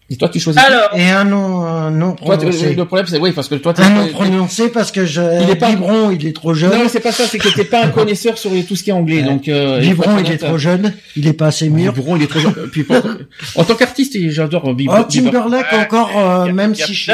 [0.07, 2.75] Et toi, tu choisis Alors, et un nom, un nom prononcé.
[2.75, 5.19] le problème, c'est oui, parce que toi, un nom prononcé parce que je.
[5.41, 6.77] Il est pas Vibron, il est trop jeune.
[6.77, 8.93] Non, c'est pas ça, c'est que t'es pas un connaisseur sur tout ce qui est
[8.93, 9.47] anglais, donc.
[9.47, 11.91] Euh, Vibron, il est trop jeune, il est pas assez mûr.
[11.91, 12.53] Vibron, il est trop jeune.
[12.71, 12.85] Puis
[13.55, 14.97] en tant qu'artiste, j'adore Vibron.
[14.99, 17.11] Oh, Timberlake encore, euh, même si je.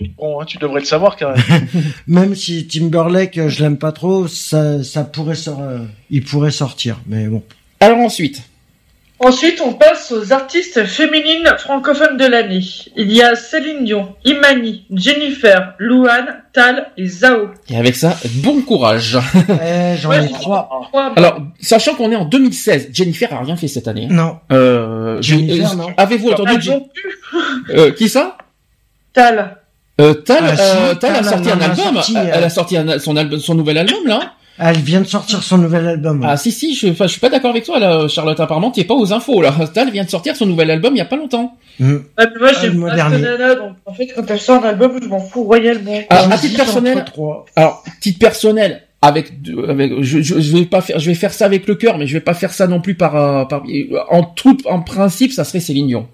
[0.00, 1.66] Vibron, hein, tu devrais le savoir quand même.
[2.06, 5.80] même si Timberlake, je l'aime pas trop, ça, ça pourrait sortir,
[6.10, 7.42] il pourrait sortir, mais bon.
[7.80, 8.42] Alors ensuite.
[9.24, 12.64] Ensuite, on passe aux artistes féminines francophones de l'année.
[12.96, 17.50] Il y a Céline Dion, Imani, Jennifer, Louane, Tal et Zao.
[17.70, 19.18] Et avec ça, bon courage.
[19.48, 20.90] Eh, J'en ai trois.
[21.14, 24.08] Alors, sachant qu'on est en 2016, Jennifer a rien fait cette année.
[24.10, 24.14] Hein.
[24.14, 24.38] Non.
[24.50, 25.88] Euh, Jennifer, non.
[25.96, 26.70] Avez-vous entendu
[27.70, 28.36] euh, Qui ça?
[29.12, 29.56] Tal.
[30.00, 32.00] Euh, Tal, ah, euh, Tal, a sorti un album.
[32.16, 34.32] elle a sorti son, album, son nouvel album là.
[34.58, 36.24] Elle vient de sortir son nouvel album.
[36.28, 38.38] Ah si si, je, enfin, je suis pas d'accord avec toi là, Charlotte.
[38.38, 39.54] Apparemment, t'es pas aux infos là.
[39.76, 41.56] Elle vient de sortir son nouvel album il y a pas longtemps.
[41.80, 41.96] Mmh.
[42.18, 45.20] Ah, moi j'ai ah, Nana, donc en fait quand elle sort un album, je m'en
[45.20, 46.00] fous royalement.
[46.10, 47.04] Alors à titre personnel,
[47.56, 49.32] alors titre personnel, avec,
[49.68, 52.12] avec je, je, vais pas faire, je vais faire ça avec le cœur, mais je
[52.12, 53.64] vais pas faire ça non plus par, euh, par
[54.10, 56.08] en tout, en principe, ça serait Céline Dion.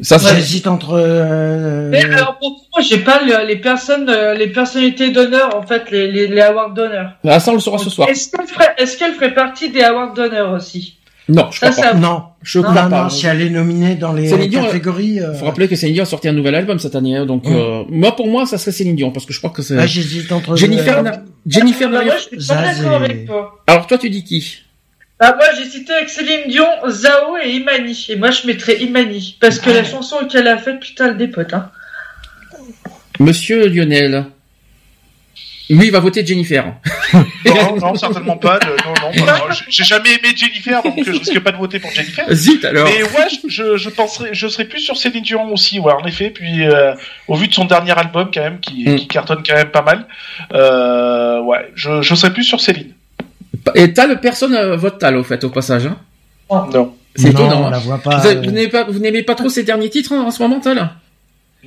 [0.00, 0.92] Ça, J'hésite entre.
[0.92, 5.90] Euh, mais alors pour moi, j'ai pas les personnes, euh, les personnalités d'honneur en fait,
[5.90, 7.14] les, les, les awards d'honneur.
[7.26, 8.08] Ah, ça on le saura ce soir.
[8.08, 10.94] Est-ce qu'elle ferait, est-ce qu'elle ferait partie des awards d'honneur aussi?
[11.28, 11.94] Non, je crois pas.
[11.94, 12.88] Non, je crois pas.
[12.88, 15.20] Non, si elle est nominée dans les Céline Dion, catégories.
[15.20, 15.34] Euh...
[15.34, 17.54] Faut rappeler que Céline Dion a sorti un nouvel album cette année, hein, donc mm.
[17.54, 19.76] euh, moi pour moi ça serait Céline Dion parce que je crois que c'est.
[19.76, 20.56] Ah, j'hésite entre.
[20.56, 21.02] Jennifer,
[21.44, 21.90] Jennifer.
[21.92, 23.58] Ah, moi, je suis pas d'accord avec toi.
[23.66, 24.62] Alors toi tu dis qui?
[25.20, 28.06] Bah, moi, j'ai cité avec Céline Dion, Zao et Imani.
[28.08, 29.36] Et moi, je mettrais Imani.
[29.40, 31.70] Parce que la chanson qu'elle a faite, putain, le dépote, hein.
[33.18, 34.26] Monsieur Lionel.
[35.70, 36.64] Lui, il va voter Jennifer.
[37.44, 38.58] non, non, certainement pas.
[38.64, 38.70] non,
[39.02, 42.24] non, bah, j'ai jamais aimé Jennifer, donc je risque pas de voter pour Jennifer.
[42.32, 42.88] Zut alors.
[42.88, 46.30] Mais ouais, je, je penserais, je serais plus sur Céline Dion aussi, ouais, en effet.
[46.30, 46.94] Puis euh,
[47.26, 48.96] au vu de son dernier album, quand même, qui, mm.
[48.96, 50.06] qui cartonne quand même pas mal,
[50.54, 52.94] euh, ouais, je, je serais plus sur Céline.
[53.74, 55.86] Et Tal, personne euh, vote Tal au fait, au passage.
[55.86, 55.96] Hein
[56.50, 56.94] non.
[57.16, 57.66] C'est étonnant.
[57.66, 58.18] On la voit pas.
[58.18, 60.90] Vous, n'aimez pas, vous n'aimez pas trop ces derniers titres hein, en ce moment, Tal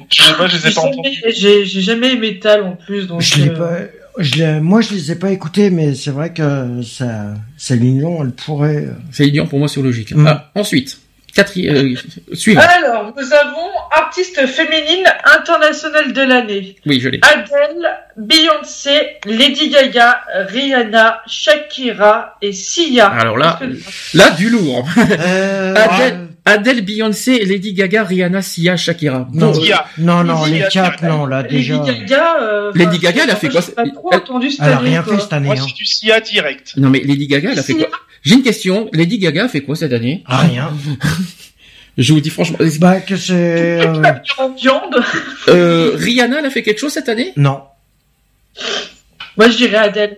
[0.09, 1.21] Je sais pas, je les ai pas entendus.
[1.27, 3.21] J'ai jamais aimé Tal en plus, donc.
[3.21, 3.77] Je l'ai euh, pas.
[4.17, 8.31] Je moi, je les ai pas écoutés, mais c'est vrai que ça, c'est Lyon, elle
[8.31, 8.85] pourrait.
[8.85, 10.15] Euh, c'est Lyon pour moi, c'est logique.
[10.15, 10.27] Mm.
[10.27, 11.00] Ah, ensuite.
[11.33, 12.61] Quatrième, euh, suivant.
[12.61, 16.75] Alors, nous avons artiste féminine internationale de l'année.
[16.85, 17.21] Oui, je l'ai.
[17.21, 23.07] Adele, Beyoncé, Lady Gaga, Rihanna, Shakira et Sia.
[23.07, 23.59] Alors là,
[24.13, 24.85] là du lourd.
[24.97, 29.27] Euh, Adele, Adele, Beyoncé, Lady Gaga, Rihanna, Sia, Shakira.
[29.33, 29.53] Non,
[29.99, 31.77] non, non, les quatre, non, là, déjà.
[31.77, 33.61] Lady Gaga, euh, Lady Gaga, elle a fait quoi?
[33.61, 35.45] Pas trop entendu cette elle a rien fait cette année.
[35.45, 35.65] Moi, hein.
[35.65, 36.73] c'est du Sia direct.
[36.77, 37.87] Non, mais Lady Gaga, elle a fait quoi?
[38.23, 38.89] J'ai une question.
[38.93, 40.23] Lady Gaga fait quoi cette année?
[40.25, 40.71] Ah, Rien.
[41.97, 42.57] Je vous dis franchement.
[42.79, 43.81] Bah que c'est.
[43.85, 43.93] Euh...
[44.57, 45.03] viande?
[45.49, 47.33] Euh, Rihanna, elle a fait quelque chose cette année?
[47.35, 47.63] Non.
[49.37, 50.17] Moi, je dirais Adèle.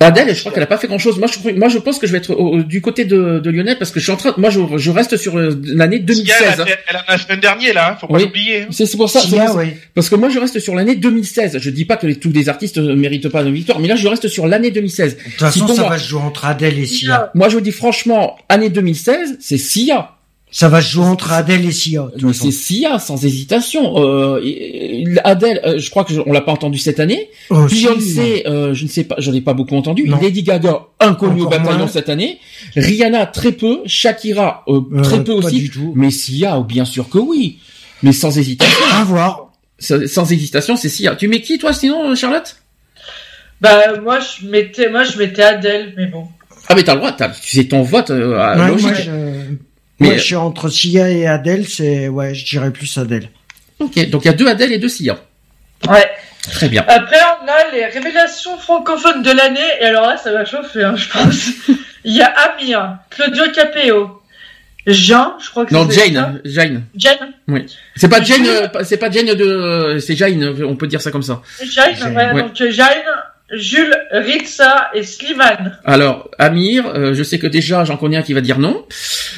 [0.00, 1.18] Adèle, je crois qu'elle a pas fait grand chose.
[1.18, 3.90] Moi, je, moi, je pense que je vais être du côté de, de, Lionel parce
[3.90, 6.36] que je suis en train, moi, je, je reste sur euh, l'année 2016.
[6.40, 8.62] Elle a, fait, elle a la semaine dernière, là, hein, faut pas l'oublier.
[8.62, 8.66] Hein.
[8.70, 9.20] C'est pour ça.
[9.56, 9.74] oui.
[9.94, 11.58] Parce que moi, je reste sur l'année 2016.
[11.58, 13.96] Je dis pas que les, tous les artistes ne méritent pas de victoire, mais là,
[13.96, 15.16] je reste sur l'année 2016.
[15.16, 17.32] De toute façon, ça va se jouer entre Adèle et Sia.
[17.34, 20.17] Moi, je vous dis franchement, année 2016, c'est Sia.
[20.50, 22.08] Ça va se jouer entre Adèle et Sia.
[22.32, 23.94] C'est Sia, sans hésitation.
[23.98, 24.40] Euh,
[25.24, 27.28] Adèle, euh, je crois que on l'a pas entendu cette année.
[27.50, 30.06] Oh, Beyoncé, euh, je ne sais pas, j'en ai pas beaucoup entendu.
[30.06, 32.38] Lady Gaga, inconnu au bataillon cette année.
[32.76, 33.80] Rihanna, très peu.
[33.84, 35.70] Shakira, euh, très peu aussi.
[35.94, 37.58] Mais Sia, bien sûr que oui.
[38.02, 38.84] Mais sans hésitation.
[38.92, 39.52] À voir.
[39.78, 41.14] Sans, hésitation, c'est Sia.
[41.14, 42.56] Tu mets qui toi, sinon, Charlotte?
[43.60, 46.26] Bah moi, je mettais, moi, je mettais Adèle, mais bon.
[46.70, 49.08] Ah mais t'as le droit, c'est ton vote à logique.
[50.00, 53.30] Mais je suis entre Sia et Adèle, c'est ouais, je dirais plus Adèle.
[53.80, 55.18] Ok, donc il y a deux Adèle et deux Sia.
[55.88, 56.08] Ouais.
[56.52, 56.84] Très bien.
[56.88, 60.96] Après, on a les révélations francophones de l'année, et alors là, ça va chauffer, hein,
[60.96, 61.48] je pense.
[62.04, 64.22] Il y a Amir, Claudio Capeo,
[64.86, 66.84] Jean, je crois que Non, c'est Jane, Jane.
[66.98, 67.10] ça.
[67.18, 67.32] Jane.
[67.48, 67.66] Oui.
[67.96, 71.10] C'est pas Jane, euh, c'est pas Jane de, euh, c'est Jane, on peut dire ça
[71.10, 71.42] comme ça.
[71.60, 72.42] Jane, Jane, ouais, ouais.
[72.42, 72.86] donc Jane,
[73.52, 75.78] Jules, Ritza et Slimane.
[75.84, 78.84] Alors, Amir, euh, je sais que déjà j'en connais un qui va dire non.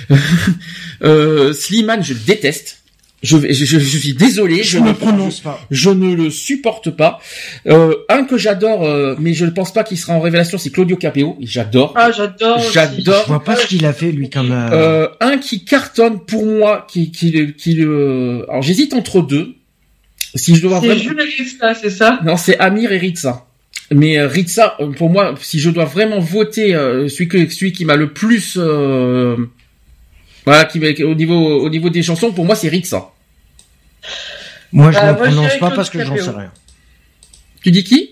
[1.02, 2.78] euh, Slimane, je déteste.
[3.22, 5.60] Je, je, je, je suis désolé, Je je ne prononce pas.
[5.70, 7.20] Je ne le supporte pas.
[7.66, 10.70] Euh, un que j'adore, euh, mais je ne pense pas qu'il sera en révélation, c'est
[10.70, 11.36] Claudio Capeo.
[11.38, 11.92] Et J'adore.
[11.96, 12.58] Ah, j'adore.
[12.72, 13.22] J'adore.
[13.24, 14.50] Je vois pas ce qu'il a fait lui comme.
[14.52, 18.46] euh, Euh, un qui cartonne pour moi, qui, qui, qui le.
[18.48, 19.54] Alors j'hésite entre deux.
[20.34, 21.02] Si je dois C'est vraiment.
[21.02, 22.20] Jules et Ritza, c'est ça?
[22.24, 23.44] Non, c'est Amir et Ritza.
[23.92, 27.72] Mais euh, Ritza, euh, pour moi, si je dois vraiment voter euh, celui que celui
[27.72, 29.36] qui m'a le plus, euh,
[30.44, 33.10] voilà, qui au niveau au niveau des chansons, pour moi c'est Ritza.
[34.72, 36.24] Moi, je Bah, ne je prononce pas parce que j'en Capéo.
[36.24, 36.52] sais rien.
[37.64, 38.10] Tu dis qui?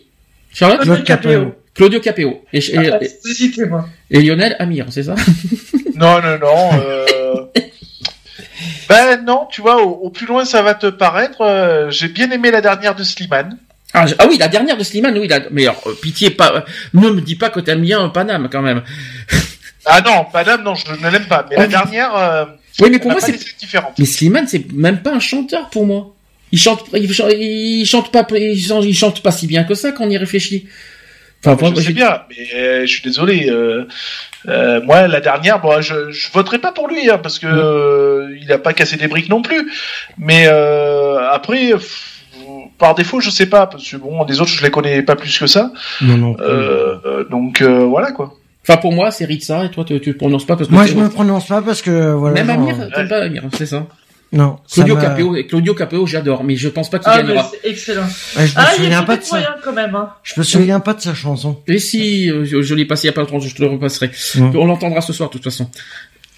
[0.53, 0.81] Charlotte?
[0.83, 1.55] Claude Capéo.
[1.75, 2.43] Claudio Capeo.
[2.53, 3.89] Et, et, Ah, et- c'est cité, moi.
[4.11, 4.57] et Lionel?
[4.59, 5.15] Amir, c'est ça?
[5.95, 6.70] Non, non, non.
[6.81, 7.45] Euh...
[8.89, 11.41] ben non, tu vois, au, au plus loin ça va te paraître.
[11.41, 13.59] euh, J'ai bien aimé la dernière de Slimane.
[13.94, 15.28] Ah, je- ah oui, la dernière de Slimane, oui.
[15.28, 16.52] La, mais alors, euh, pitié, pas.
[16.55, 16.60] euh,
[16.94, 18.83] ne me dis pas que t'aimes bien Paname quand même.
[19.86, 21.47] Ah non, Madame, non, je ne l'aime pas.
[21.49, 21.60] Mais Oh.
[21.62, 22.44] la dernière, euh,
[22.81, 23.33] Oui, mais pour moi c'est.
[23.33, 23.92] laissé différente.
[23.99, 26.15] Mais Slimane, c'est même pas un chanteur pour moi.
[26.52, 29.75] Il chante, il chante, il chante pas, il chante, il chante pas si bien que
[29.75, 30.67] ça quand on y réfléchit.
[31.44, 33.49] Enfin, je moi, sais j'ai- bien, mais euh, je suis désolé.
[33.49, 33.84] euh,
[34.49, 38.36] euh, moi, la dernière, bon, je, je voterai pas pour lui, hein, parce que euh,
[38.42, 39.70] il a pas cassé des briques non plus.
[40.18, 42.17] Mais euh, après, pff,
[42.78, 45.36] par défaut, je sais pas, parce que bon, les autres, je les connais pas plus
[45.39, 45.73] que ça.
[46.00, 46.36] Non, non.
[46.40, 48.34] Euh, euh, donc euh, voilà quoi.
[48.66, 51.08] Enfin, pour moi, c'est Ritza, et toi, tu, prononces pas parce que Moi, je me
[51.08, 52.42] prononce pas parce que voilà.
[52.44, 53.86] Même genre, Amir, t'aimes pas Amir, c'est ça?
[54.31, 54.58] Non.
[54.70, 57.50] Claudio Capeo, Claudio Capeo, j'adore, mais je pense pas qu'il Ah, gagnera.
[57.50, 58.02] c'est excellent.
[58.02, 59.36] Ouais, je me Ah, il y souviens a pas de ça.
[59.36, 59.94] moyen quand même.
[59.94, 60.10] Hein.
[60.23, 61.57] Je me souviens pas de sa chanson.
[61.66, 64.10] Et si, je, je l'ai passé il y a pas longtemps, je te le repasserai.
[64.36, 64.50] Ouais.
[64.55, 65.70] On l'entendra ce soir, de toute façon.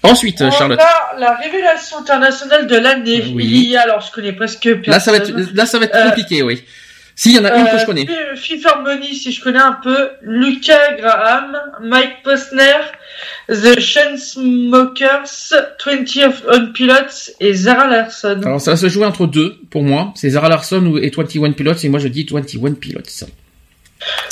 [0.03, 0.79] Ensuite, On Charlotte.
[0.79, 3.23] a la révélation internationale de l'année.
[3.35, 3.45] Oui.
[3.45, 4.91] Il y a, alors je connais presque personne.
[4.93, 6.63] Là, ça va être, là, ça va être Euh, compliqué, oui.
[7.13, 8.07] S'il y en a une que je Euh, connais.
[8.07, 12.81] Fi- Fifth Harmony, si je connais un peu, Lucas Graham, Mike Posner,
[13.47, 15.53] The Chainsmokers,
[15.85, 18.41] 20 of On Pilots et Zara Larson.
[18.43, 20.13] Alors, ça va se jouer entre deux, pour moi.
[20.15, 23.01] C'est Zara Larson et 21 Pilots, et moi, je dis 21 Pilots.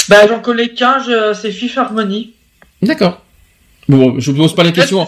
[0.07, 0.97] Bah, j'en connais qu'un,
[1.35, 2.33] c'est Fifth Harmony.
[2.81, 3.23] D'accord.
[3.89, 5.07] Bon, je pose pas la question.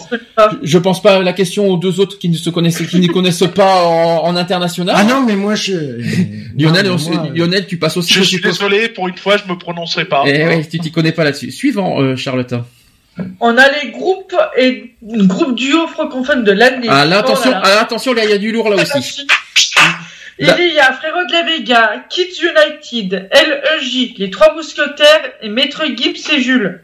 [0.60, 3.44] Je pense pas la question aux deux autres qui ne se connaissent, qui ne connaissent
[3.54, 4.96] pas en, en international.
[4.98, 5.72] Ah non, mais moi, je.
[6.58, 8.12] Lionel, Non, moi, Lionel, tu passes aussi.
[8.12, 10.24] Je suis désolé, pour une fois, je me prononcerai pas.
[10.26, 11.52] Eh ouais, tu t'y connais pas là-dessus.
[11.52, 12.54] Suivant, euh, Charlotte.
[13.38, 16.88] On a les groupes et groupes duo francophones de l'année.
[16.90, 17.76] Ah là, attention, Oh là là.
[17.78, 19.26] ah, attention, là, il y a du lourd là aussi.
[20.40, 25.84] Il y a Frérot de la Vega, Kids United, LEJ, les Trois Mousquetaires et Maître
[25.96, 26.80] Gibbs et Jules.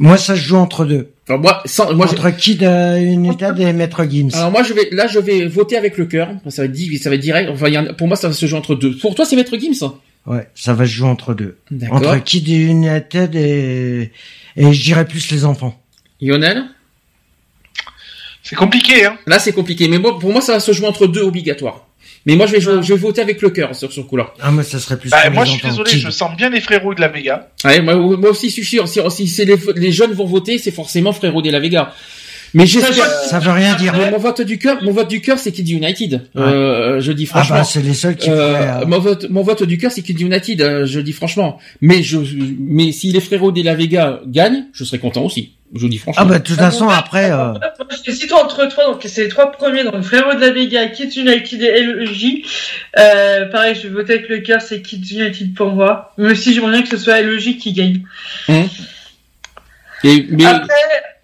[0.00, 1.10] Moi, ça se joue entre deux.
[1.28, 4.30] Alors, moi, sans, moi, je- Entre Kid United et Maître Gims.
[4.34, 6.30] alors moi, je vais, là, je vais voter avec le cœur.
[6.48, 7.50] Ça va être ça va être direct.
[7.52, 8.96] Enfin, y a- pour moi, ça va se jouer entre deux.
[8.96, 9.86] Pour toi, c'est Maître Gims.
[10.26, 11.58] Ouais, ça va se jouer entre deux.
[11.70, 11.98] D'accord.
[11.98, 14.10] Entre Kid United et
[14.56, 15.80] et je dirais plus les enfants.
[16.20, 16.64] Lionel?
[18.42, 19.16] C'est compliqué, hein.
[19.26, 19.86] Là, c'est compliqué.
[19.86, 21.86] Mais moi, pour moi, ça va se jouer entre deux obligatoires.
[22.26, 24.34] Mais moi, je vais, jouer- je vais voter avec le cœur sur ce coup-là.
[24.40, 26.94] Ah, moi, ça serait plus Bah, moi, je suis désolé, je sens bien les frérots
[26.94, 27.48] de la Vega.
[27.64, 28.86] Ouais, moi, moi aussi, je suis sûr.
[28.88, 31.94] Si, si c'est les, les jeunes vont voter, c'est forcément Frérot de la Vega.
[32.54, 33.04] Mais j'espère.
[33.06, 33.94] Ça veut rien dire.
[33.96, 36.22] Mais mon vote du cœur, mon vote du cœur, c'est Kid United.
[36.36, 37.56] Euh, je dis Ah franchement.
[37.56, 38.82] bah, c'est les seuls qui Euh, pourraient.
[38.82, 40.60] euh, mon vote, mon vote du cœur, c'est Kid United.
[40.60, 41.58] euh, je dis franchement.
[41.80, 42.18] Mais je,
[42.58, 45.52] mais si les frérots de la Vega gagnent, je serais content aussi.
[45.72, 46.22] Je dis franchement.
[46.26, 47.30] Ah bah, de toute façon, après.
[47.30, 47.60] euh, Moi,
[48.04, 51.62] J'hésite entre trois, donc c'est les trois premiers, donc Frérot de la Vega, Kids United
[51.62, 52.42] et LEJ.
[52.98, 56.12] Euh, pareil, je vais voter avec le cœur, c'est Kids United pour moi.
[56.18, 58.02] Même si j'aimerais bien que ce soit LEJ qui gagne.
[58.48, 58.66] Hum.
[60.02, 60.74] Et, mais Après,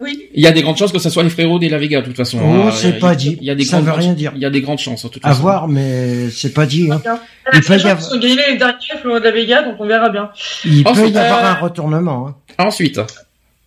[0.00, 0.28] oui.
[0.34, 2.06] il y a des grandes chances que ce soit les frérots de la Vega, de
[2.06, 2.38] toute façon.
[2.42, 2.70] Oh, hein.
[2.72, 3.38] c'est Il y a- pas dit.
[3.40, 4.32] Il y a des Ça grandes veut rien chances- dire.
[4.36, 5.42] Il y a des grandes chances, de toute à façon.
[5.42, 6.88] voir, mais c'est pas dit.
[6.90, 7.00] Hein.
[7.52, 10.30] Il peut y avoir- les derniers, Frérot de la Vega, donc on verra bien.
[10.64, 12.28] Il peut Ensuite, y avoir euh, un retournement.
[12.28, 12.34] Hein.
[12.66, 13.00] Ensuite.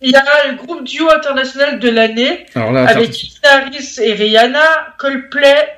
[0.02, 5.68] Il y a le groupe duo international de l'année, avec Harris et Rihanna, Coldplay,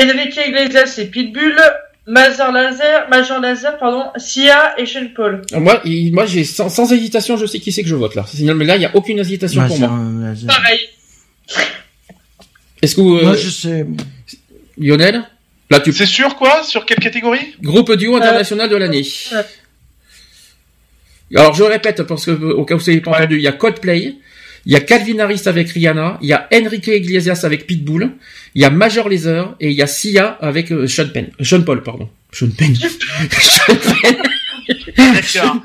[0.00, 1.56] Enrique Iglesias et Pitbull,
[2.06, 5.42] Major Laser, Major Laser, pardon, Sia et Sean Paul.
[5.52, 8.24] Moi, il- moi, j'ai sans, sans hésitation, je sais qui c'est que je vote là.
[8.54, 10.34] Mais là, il y a aucune hésitation pour moi.
[10.38, 10.80] c'est- Pareil.
[12.82, 13.86] Est-ce que vous, euh, Moi, je sais.
[14.78, 15.22] Lionel,
[15.70, 16.62] là, tu C'est sûr, quoi?
[16.62, 17.54] Sur quelle catégorie?
[17.62, 19.06] Groupe duo international de l'année.
[19.32, 19.44] ouais.
[21.36, 23.16] Alors, je répète parce que au cas où vous n'avez pas Ouais.
[23.18, 24.14] entendu, il y a Coldplay,
[24.66, 28.12] il y a Calvin Harris avec Rihanna, il y a Enrique Iglesias avec Pitbull,
[28.54, 31.62] il y a Major Lazer et il y a Sia avec euh, Sean Penn, Sean
[31.62, 32.08] Paul, pardon.
[32.32, 32.74] Sean Penn.
[32.74, 34.16] Sean Penn.
[34.96, 35.56] D'accord.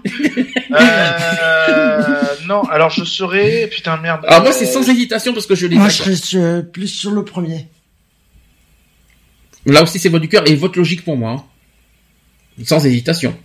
[0.72, 4.22] euh, non, alors je serais putain merde.
[4.28, 5.76] Alors moi c'est sans hésitation parce que je l'ai.
[5.76, 7.68] Moi je serais sur- plus sur le premier.
[9.66, 11.32] Là aussi c'est vote du cœur et vote logique pour moi.
[12.60, 12.64] hein.
[12.64, 13.36] Sans hésitation.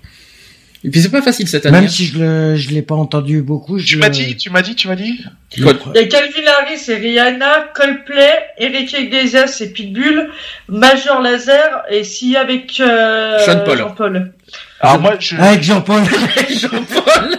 [0.83, 1.81] Et puis c'est pas facile cette année.
[1.81, 3.79] Même si je le, je l'ai pas entendu beaucoup.
[3.79, 5.21] Je Tu m'as dit, tu m'as dit, tu m'as dit.
[5.57, 5.75] Il y a
[6.07, 10.31] Calvin Harris et Rihanna, Coldplay, Eric Iglesias et Pitbull,
[10.69, 13.79] Major Laser et Sia avec euh, Sean Paul.
[13.79, 14.33] Jean-Paul.
[14.81, 16.03] Alors moi, je, Avec Jean-Paul.
[16.49, 17.39] Jean-Paul.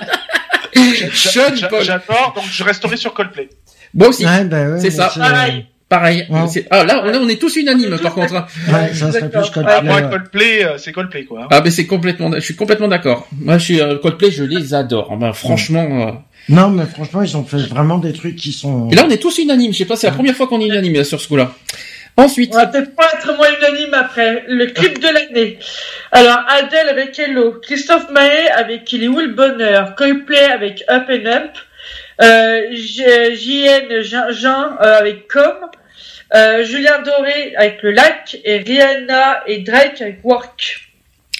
[1.13, 1.83] Sean j'a- Paul.
[1.83, 3.49] j'adore, donc je resterai sur Coldplay.
[3.93, 4.23] Moi aussi.
[4.25, 5.11] Ouais, bah ouais, c'est ça.
[5.17, 5.65] Pareil.
[5.91, 6.25] Pareil.
[6.69, 8.33] Ah là, là, on est tous unanimes par contre.
[8.33, 8.45] hein.
[8.69, 9.49] Ouais, ça serait plus.
[9.49, 9.73] Coldplay.
[9.77, 10.09] Ah, moi, ouais.
[10.09, 11.47] Coldplay, euh, c'est Coldplay, quoi.
[11.51, 13.27] Ah mais c'est complètement, je suis complètement d'accord.
[13.37, 15.15] Moi je suis euh, Coldplay, je les adore.
[15.17, 16.07] Ben, franchement.
[16.07, 16.11] euh,
[16.47, 18.89] Non, mais franchement, ils ont fait vraiment des trucs qui sont.
[18.89, 19.73] Et là on est tous unanimes.
[19.73, 21.51] Je sais pas, c'est la première fois qu'on est unanime là, sur ce coup-là.
[22.17, 22.51] Ensuite.
[22.53, 24.43] On va peut-être pas être moins unanime après.
[24.47, 25.59] Le clip de l'année.
[26.13, 31.03] Alors, Adele avec Hello, Christophe Maé avec Il est où le bonheur, Coldplay avec Up
[31.09, 31.51] and Up,
[32.21, 33.03] euh, J-
[33.35, 35.53] JN Jean, Jean, euh, avec Com,
[36.33, 40.87] euh, Julien Doré avec Le Lac et Rihanna et Drake avec Work.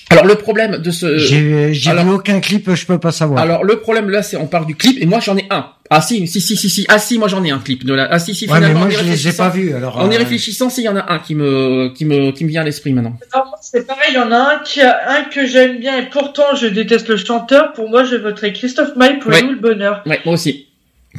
[0.09, 1.17] Alors le problème de ce.
[1.17, 3.41] J'ai j'ai alors- vu aucun clip, je peux pas savoir.
[3.41, 5.67] Alors le problème là, c'est on parle du clip et moi j'en ai un.
[5.89, 6.85] Ah si, si, si, si, si.
[6.89, 8.09] Ah si, moi j'en ai un clip de la.
[8.11, 8.45] Ah si, si.
[8.45, 9.73] ouais, mais Finalement, moi je les ai réfléchissant- pas vus.
[9.73, 9.97] Alors.
[9.99, 12.49] En y euh, réfléchissant, s'il y en a un qui me, qui me, qui me
[12.49, 13.17] vient à l'esprit maintenant.
[13.61, 16.55] C'est pareil, il y en a un qui a un que j'aime bien et pourtant
[16.55, 17.71] je déteste le chanteur.
[17.71, 19.41] Pour moi, je voterai Christophe Maé pour Ouais.
[19.41, 20.01] Le bonheur.
[20.05, 20.67] Ouais, moi aussi.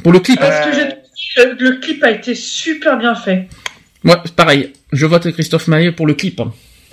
[0.03, 0.39] Pour le clip.
[0.39, 0.89] Parce que Euh,
[1.35, 3.47] j'ai le, le clip a été super bien fait.
[4.03, 4.71] Moi, pareil.
[4.91, 6.41] Je vote Christophe Maé pour le clip.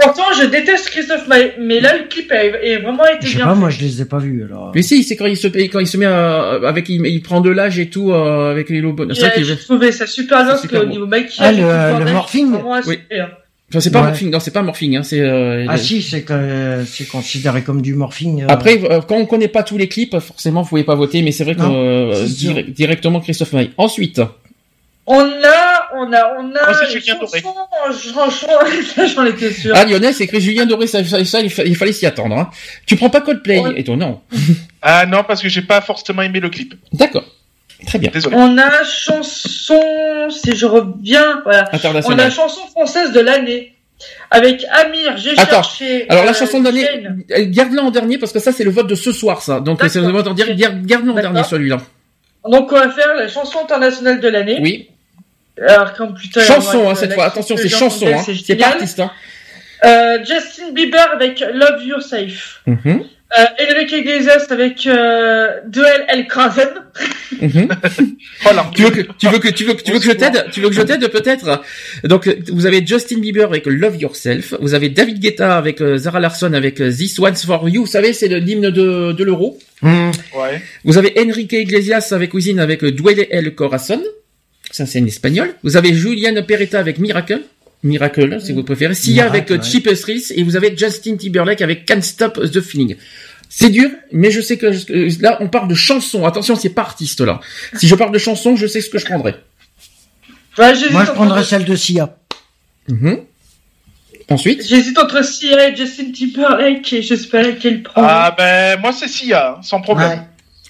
[0.03, 3.47] Pourtant, je déteste Christophe Maé, mais là, le clip a, vraiment été Je sais bien
[3.47, 3.61] pas, fait.
[3.61, 4.45] moi je les ai pas vus.
[4.45, 4.73] Alors.
[4.75, 7.43] Mais si, c'est quand il se, quand il se met à- avec, il, il prend
[7.43, 8.97] de l'âge et tout euh, avec les lots.
[8.99, 10.87] C'est vrai a- qu'il- J'ai trouvé ça super qu'au beau.
[10.87, 12.51] niveau maquillage, Ah, le- le morphing
[12.87, 12.99] Oui.
[13.73, 14.07] Enfin, c'est pas Ouais.
[14.09, 14.31] morphing.
[14.31, 14.97] Non, c'est pas morphing.
[14.97, 15.21] Hein, c'est.
[15.21, 18.43] euh, Ah si, c'est que c'est considéré comme du morphing.
[18.43, 18.47] euh.
[18.49, 21.31] Après, euh, quand on connaît pas tous les clips, forcément, vous pouvez pas voter, mais
[21.31, 23.71] c'est vrai que euh, dire- directement Christophe Maé.
[23.77, 24.21] Ensuite,
[25.13, 27.43] On a, on a, on a c'est Julien Doré.
[29.15, 29.73] j'en étais sûr.
[29.75, 32.37] ah Lionel, c'est écrit Julien Doré, ça, ça, ça, il, fa- il fallait s'y attendre.
[32.39, 32.49] Hein.
[32.87, 33.81] Tu prends pas Coldplay, Ouais.
[33.81, 34.23] étonnant.
[34.83, 36.75] Ah non, parce que j'ai pas forcément aimé le clip.
[36.93, 37.25] D'accord,
[37.87, 38.11] très bien.
[38.15, 38.35] Désolé.
[38.39, 39.79] On a chanson,
[40.31, 41.69] si je reviens, voilà.
[42.07, 43.75] On a chanson française de l'année.
[44.31, 45.63] Avec Amir, j'ai Attends.
[45.63, 46.07] cherché.
[46.09, 47.23] Alors la euh, chanson d'année, Jane.
[47.33, 49.61] euh, garde-la en dernier parce que ça c'est le vote de ce soir, ça.
[49.61, 50.59] Donc c'est le vote en direct.
[50.59, 51.79] Garde- Garde-le en dernier celui-là.
[52.49, 54.59] Donc on va faire la chanson internationale de l'année.
[54.63, 54.89] Oui.
[55.67, 56.41] Alors comme putain.
[56.43, 57.27] chanson, hein, cette fois.
[57.27, 58.23] Attention, c'est chanson, hein.
[58.45, 59.11] c'est pas artiste, hein.
[59.85, 62.61] Euh, Justin Bieber avec Love Yourself.
[62.67, 63.03] Mhm.
[63.39, 66.69] Euh, Enrique Iglesias avec euh, Duel El Craven.
[67.41, 67.69] Mhm.
[68.47, 68.71] Oh, là.
[68.75, 70.47] tu veux que tu veux que tu veux que tu veux que je t'aide?
[70.51, 71.63] Tu veux que je t'aide peut-être?
[72.05, 76.21] Donc vous avez Justin Bieber avec Love Yourself, vous avez David Guetta avec euh, Zara
[76.21, 79.59] Larsson avec euh, This One's for You, vous savez c'est le- l'hymne de, de l'euro.
[79.83, 80.11] Hmm.
[80.35, 80.63] Ouais.
[80.85, 84.03] Vous avez Enrique Iglesias avec Cuisine avec euh, Duele El Corazon,
[84.71, 85.55] ça c'est en espagnol.
[85.63, 87.43] Vous avez Julian Peretta avec Miracle.
[87.83, 88.95] Miracle, si vous préférez.
[88.95, 89.63] Sia Miracle, avec euh, ouais.
[89.63, 92.97] Cheap Thrills et vous avez Justin Timberlake avec Can't Stop the Feeling.
[93.49, 96.25] C'est dur, mais je sais que euh, là on parle de chansons.
[96.27, 97.41] Attention, c'est pas artiste là.
[97.75, 99.35] Si je parle de chansons, je sais ce que je prendrai.
[100.59, 102.17] Ouais, Moi je prendrais celle de Sia.
[102.89, 103.21] Mhm.
[104.29, 108.03] Ensuite, J'hésite entre Sia et Justin Timberlake et j'espère qu'elle prend.
[108.05, 110.11] Ah ben moi c'est Sia, hein, sans problème.
[110.11, 110.19] Ouais.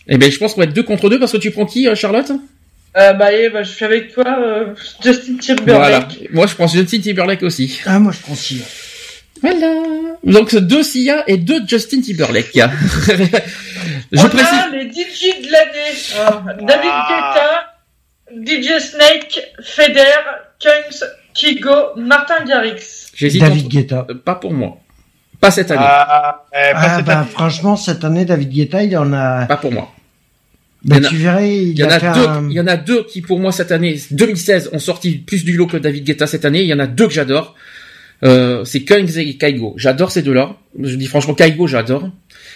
[0.09, 1.87] eh ben je pense qu'on va être deux contre deux parce que tu prends qui,
[1.87, 2.33] euh, Charlotte?
[2.97, 5.37] Euh, bah, eh, bah, je suis avec toi, euh, Justin
[5.67, 6.01] Voilà.
[6.01, 6.29] Timberlake.
[6.33, 7.81] Moi, je prends Justin Timberlake aussi.
[7.87, 8.65] Ah moi je prends Sia.
[9.43, 9.75] Voilà.
[10.25, 12.51] Donc deux Sia et deux Justin Timberlake.
[12.55, 14.49] je On précise.
[14.53, 15.95] a les DJ de l'année.
[16.19, 17.75] Ah, David Ah.
[18.35, 20.03] Guetta, DJ Snake, Feder,
[20.61, 23.11] Kungs, Kigo, Martin Garrix.
[23.15, 23.41] J'hésite.
[23.41, 24.07] David entre- Guetta.
[24.11, 24.79] Euh, Pas pour moi.
[25.41, 25.81] Pas cette année.
[25.83, 27.31] Ah, eh, pas Ah cette bah année.
[27.33, 29.47] franchement cette année David Guetta il en a.
[29.47, 29.91] Pas pour moi.
[30.85, 32.27] Bah, il y en a- tu verrais il, Il y en a, deux.
[32.27, 35.45] un- Il y en a deux qui pour moi cette année 2016 ont sorti plus
[35.45, 36.63] du lot que David Guetta cette année.
[36.63, 37.55] Il y en a deux que j'adore.
[38.23, 39.75] Euh, c'est Kungs et Kaigo.
[39.77, 40.57] J'adore ces deux-là.
[40.83, 42.11] Je dis franchement Kaigo, j'adore.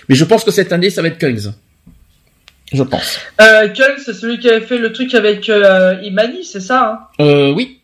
[0.09, 1.53] Mais je pense que cette année ça va être Kungs.
[2.73, 3.19] Je pense.
[3.41, 7.25] Euh, Kungs, c'est celui qui avait fait le truc avec euh, Imani, c'est ça, hein?
[7.25, 7.79] Euh, oui.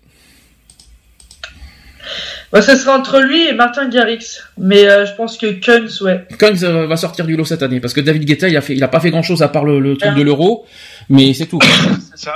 [2.52, 4.38] Bah, Ce sera entre lui et Martin Garrix.
[4.58, 6.24] Mais euh, je pense que Kungs, ouais.
[6.38, 8.74] Kungs euh, va sortir du lot cette année parce que David Guetta il a fait,
[8.74, 10.18] il a pas fait grand chose à part le, le truc Ah.
[10.18, 10.66] de l'euro,
[11.08, 11.58] mais c'est tout.
[12.14, 12.32] C'est ça.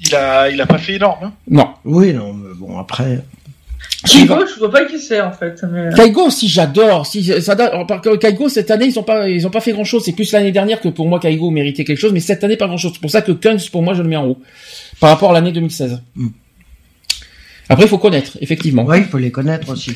[0.00, 1.24] Il a, il a pas fait énorme.
[1.24, 1.32] Hein.
[1.50, 1.70] non.
[1.84, 3.20] Oui non mais bon après.
[4.06, 5.60] Kigo, je vois pas qui c'est, en fait.
[5.72, 5.86] Mais...
[5.86, 7.04] euh, Kaigo aussi j'adore.
[7.04, 7.56] Si ça
[8.20, 10.04] Kaigo cette année ils ont pas ils ont pas fait grand chose.
[10.04, 12.68] C'est plus l'année dernière que pour moi Kaigo méritait quelque chose, mais cette année pas
[12.68, 12.92] grand chose.
[12.94, 14.38] C'est pour ça que Kungs pour moi je le mets en haut
[15.00, 16.00] par rapport à l'année 2016.
[16.14, 16.28] Mm.
[17.68, 18.84] Après, il faut connaître, effectivement.
[18.86, 19.90] Oui, il faut les connaître aussi.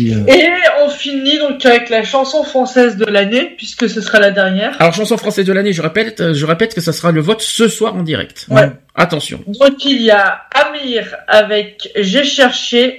[0.00, 0.48] Euh, Et
[0.82, 4.76] on finit donc avec la chanson française de l'année, puisque ce sera la dernière.
[4.80, 7.40] Alors, chanson française de l'année, je répète, euh, je répète que ça sera le vote
[7.40, 8.46] ce soir en direct.
[8.50, 8.70] Ouais.
[8.96, 9.40] Attention.
[9.46, 12.96] Donc il y a Amir avec J'ai cherché,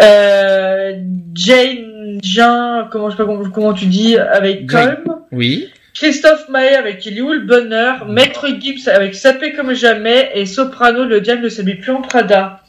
[0.00, 0.92] euh,
[1.34, 5.04] Jane, Jean, comment, je sais pas comment, comment tu dis, avec Colm.
[5.32, 5.68] Oui.
[5.94, 11.42] Christophe Maé avec Ilioul Bonheur, Maître Gibbs avec Sapé comme jamais et Soprano, le diable
[11.42, 12.60] ne s'habille plus en Prada.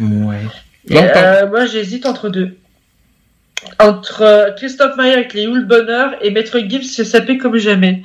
[0.00, 0.40] Ouais.
[0.90, 2.56] Euh, moi j'hésite entre deux.
[3.78, 8.02] Entre euh, Christophe Maé avec les Bonheur et Maître Gibbs c'est sapé comme jamais.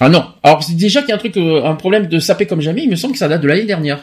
[0.00, 0.32] Ah non.
[0.42, 2.82] Alors c'est déjà qu'il y a un truc, euh, un problème de sapé comme jamais.
[2.82, 4.00] Il me semble que ça date de l'année dernière.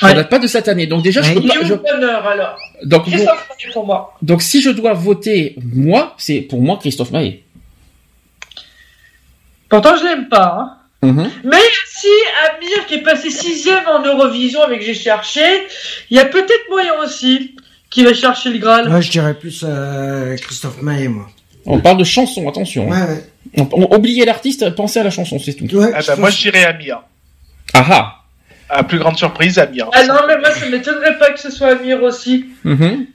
[0.00, 0.86] Ça date pas de cette année.
[0.86, 1.54] Donc déjà je peux pas.
[1.62, 1.74] Je...
[1.74, 2.58] Bonheur alors.
[2.84, 4.14] Donc Christophe Maé pour moi.
[4.22, 7.44] Donc si je dois voter moi, c'est pour moi Christophe Maé.
[9.68, 10.56] Pourtant je l'aime pas.
[10.58, 10.78] Hein.
[11.02, 11.30] Mhm.
[11.44, 12.06] Mais si
[12.48, 15.42] Amir qui est passé sixième en Eurovision avec J'ai cherché,
[16.10, 17.56] il y a peut-être moyen aussi
[17.90, 18.88] qui va chercher le Graal.
[18.88, 21.26] Moi, je dirais plus euh, Christophe Maé, moi.
[21.66, 22.88] On parle de chanson, attention.
[22.88, 23.08] Ouais, hein.
[23.08, 23.24] ouais.
[23.58, 25.66] On, on, oubliez l'artiste, pensez à la chanson, c'est tout.
[25.76, 27.02] Ouais, Ah bah, moi, je dirais Amir.
[27.74, 28.18] Ah ah.
[28.68, 29.90] À plus grande surprise, Amir.
[29.92, 32.46] Ah non, mais moi, ça m'étonnerait pas que ce soit Amir aussi.
[32.64, 33.06] Mhm.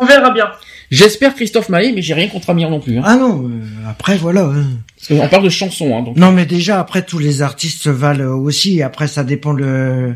[0.00, 0.46] On verra bien.
[0.90, 2.98] J'espère Christophe Maé, mais j'ai rien contre Amir non plus.
[2.98, 3.02] Hein.
[3.04, 4.44] Ah non, euh, après voilà.
[4.44, 4.66] hein.
[4.96, 6.16] Parce qu'on parle de chanson, hein, donc.
[6.16, 8.82] Non, mais déjà après tous les artistes se valent aussi.
[8.82, 10.14] Après, ça dépend le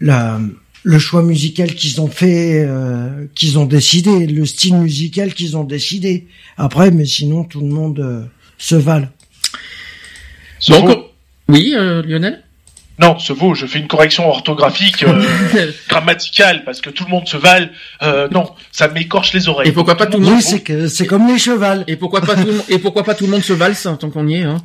[0.00, 0.40] la
[0.84, 5.64] le choix musical qu'ils ont fait, euh, qu'ils ont décidé, le style musical qu'ils ont
[5.64, 6.26] décidé.
[6.56, 8.24] Après, mais sinon tout le monde euh,
[8.58, 9.08] se valent.
[10.68, 10.98] Donc,
[11.48, 12.42] oui, euh, Lionel?
[12.98, 15.22] Non, ce vaut, je fais une correction orthographique, euh,
[15.88, 17.70] grammaticale, parce que tout le monde se vale.
[18.02, 19.68] Euh, non, ça m'écorche les oreilles.
[19.68, 21.84] Et pourquoi pas tout le Oui, monde c'est que c'est comme les chevals.
[21.86, 23.96] Et pourquoi pas tout le monde Et pourquoi pas tout le monde se valse hein,
[24.00, 24.58] tant qu'on y est hein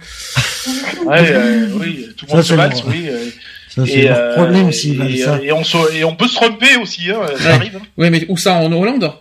[1.06, 3.06] Ouais, euh, oui, tout le Ça, monde se valse, oui.
[3.08, 3.30] euh,
[3.70, 5.40] Ça, c'est et, euh, problème valent et, ça.
[5.44, 7.56] et on se- et on peut se tromper aussi, hein, ça Ouais.
[7.56, 7.76] arrive.
[7.78, 7.86] hein.
[7.98, 9.12] Oui, mais où ça En Hollande?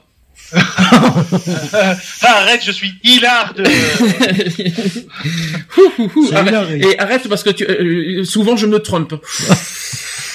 [2.22, 3.62] Arrête, je suis hilar de...
[5.78, 6.48] Ouh, ouh, ouh, C'est arrête.
[6.50, 6.80] hilaré.
[6.80, 9.14] Et arrête parce que tu, euh, souvent je me trompe.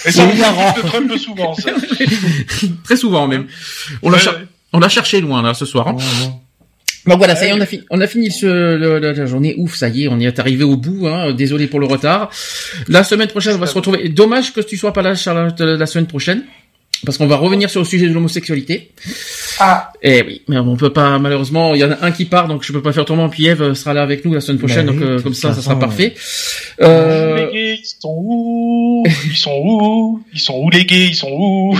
[0.05, 1.71] Et ça, se trompe souvent, ça.
[2.83, 3.47] Très souvent même.
[4.01, 4.45] On l'a Ouais, cher- ouais.
[4.73, 5.87] on l'a cherché loin là ce soir.
[5.89, 5.97] hein.
[7.05, 9.25] Donc voilà, ça y est, on a fini, on a fini ce, le- le- la
[9.25, 9.55] journée.
[9.57, 11.07] Ouf, ça y est, on y est arrivé au bout.
[11.07, 11.31] Hein.
[11.33, 12.29] Désolé pour le retard.
[12.89, 14.09] La semaine prochaine, on va se retrouver.
[14.09, 16.43] Dommage que tu sois pas là, Charlotte, la semaine prochaine,
[17.05, 18.91] parce qu'on va revenir sur le sujet de l'homosexualité.
[19.59, 19.91] Ah.
[20.01, 21.75] Eh oui, mais on peut pas malheureusement.
[21.75, 23.29] Il y en a un qui part, donc je peux pas faire autrement.
[23.29, 25.53] Puis Eve sera là avec nous la semaine prochaine, Bah donc oui, euh, comme ça,
[25.53, 26.15] ça sera parfait.
[26.79, 29.03] Les Euh, gays, ils sont où?
[29.25, 30.23] Ils sont où?
[30.33, 31.07] Ils sont où les gays?
[31.07, 31.77] Ils sont où?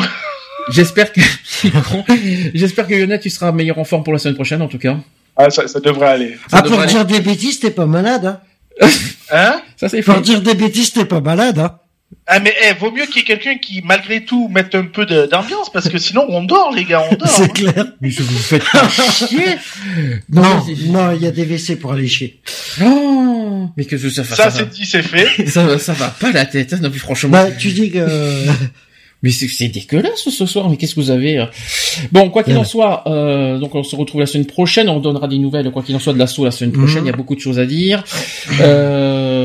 [0.72, 1.22] J'espère que
[2.54, 4.98] j'espère que Yona, tu seras meilleur en forme pour la semaine prochaine, en tout cas.
[5.36, 6.38] Ah, ça, ça devrait aller.
[6.50, 6.94] Ça Ah, devrait pour aller.
[6.94, 8.40] dire des bêtises, t'es pas malade.
[8.82, 8.90] Hein.
[9.32, 9.62] Hein?
[9.78, 10.22] Ça c'est Pour fait.
[10.22, 11.60] dire des bêtises, t'es pas malade.
[11.60, 11.76] Hein.
[12.26, 15.06] Ah mais eh, vaut mieux qu'il y ait quelqu'un qui, malgré tout, mette un peu
[15.06, 17.28] d'ambiance, parce que sinon on dort, les gars, on dort.
[17.28, 17.48] C'est hein.
[17.48, 17.86] clair.
[18.02, 19.58] Mais je vous faites pas chier.
[20.30, 22.42] Non, non, il y a des WC pour aller chier.
[22.84, 25.48] Oh, mais que je ça, Ça, ça, c'est dit, c'est fait.
[25.48, 27.30] ça, va- ça va pas la tête, hein, non, mais franchement.
[27.30, 28.06] Bah, tu dis que
[29.24, 30.70] Mais c'est c'est dégueulasse ce soir.
[30.70, 31.46] Mais qu'est-ce que vous avez euh
[32.12, 34.90] Bon, quoi qu'il en soit, euh, donc on se retrouve la semaine prochaine.
[34.90, 37.00] On donnera des nouvelles, quoi qu'il en soit, de l'assaut la semaine prochaine.
[37.00, 37.08] Mhm.
[37.08, 38.04] Il y a beaucoup de choses à dire.
[38.62, 39.37] Euh,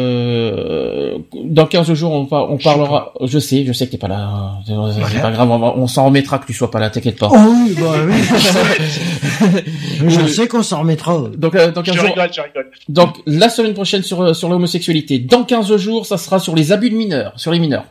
[1.44, 3.12] dans 15 jours, on, va- on parlera.
[3.22, 4.54] Je sais, je sais que t'es pas là.
[4.66, 5.50] C'est pas grave.
[5.50, 6.90] On, s'en remettra que tu sois pas là.
[6.90, 7.28] T'inquiète pas.
[7.32, 7.36] Oh
[7.66, 8.14] oui, bah oui.
[10.08, 11.18] je sais qu'on s'en remettra.
[11.36, 12.70] Donc, euh, dans Je 15 jours, rigole, je rigole.
[12.88, 15.18] Donc la semaine prochaine sur euh, sur l'homosexualité.
[15.18, 17.84] Dans 15 jours, ça sera sur les abus de mineurs, sur les mineurs.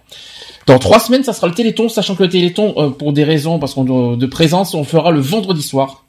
[0.67, 3.57] Dans trois semaines, ça sera le Téléthon, sachant que le Téléthon, euh, pour des raisons
[3.59, 6.05] parce qu'on doit- de présence, on fera le vendredi soir.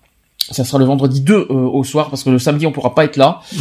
[0.53, 3.05] Ça sera le vendredi 2 euh, au soir parce que le samedi on pourra pas
[3.05, 3.41] être là.
[3.53, 3.57] Mm.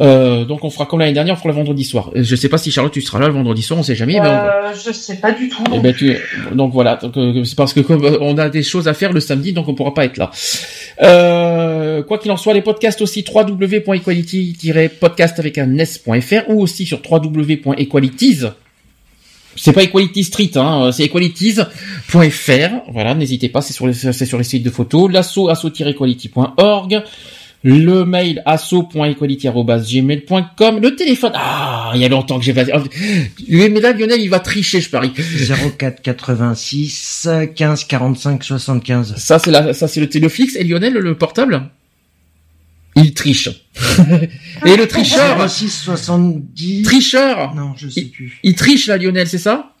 [0.00, 2.10] Euh, donc on fera comme l'année dernière, on fera le vendredi soir.
[2.14, 4.14] Euh, Je sais pas si Charlotte tu seras là le vendredi soir, on sait jamais.
[4.14, 5.62] mais on- Euh, je sais pas du tout.
[5.72, 6.16] eh ben, tu...
[6.52, 9.12] donc voilà, donc, euh, c'est parce que comme euh, on a des choses à faire
[9.12, 10.30] le samedi, donc on pourra pas être là.
[11.02, 17.00] Euh, quoi qu'il en soit, les podcasts aussi www.equality-podcast avec un s.fr ou aussi sur
[17.08, 18.40] www.equalities.
[19.56, 22.90] C'est pas Equality Street, hein, c'est equalities.fr.
[22.92, 25.10] Voilà, n'hésitez pas, c'est sur les, c'est sur les sites de photos.
[25.10, 27.02] L'asso, asso-equality.org.
[27.64, 30.80] Le mail asso.equality.gmail.com.
[30.80, 31.30] Le téléphone.
[31.34, 32.64] Ah, il y a longtemps que j'ai pas.
[33.48, 35.12] Mais là, Lionel, il va tricher, je parie.
[35.12, 39.14] 04 86 15 45 75.
[39.16, 40.56] Ça, c'est la, ça, c'est le téléfixe.
[40.56, 41.70] Et Lionel, le portable?
[42.96, 43.48] Il triche.
[44.66, 46.82] Et le tricheur, 06 70.
[46.82, 48.38] tricheur, Non, je sais plus.
[48.42, 49.71] il triche là, Lionel, c'est ça?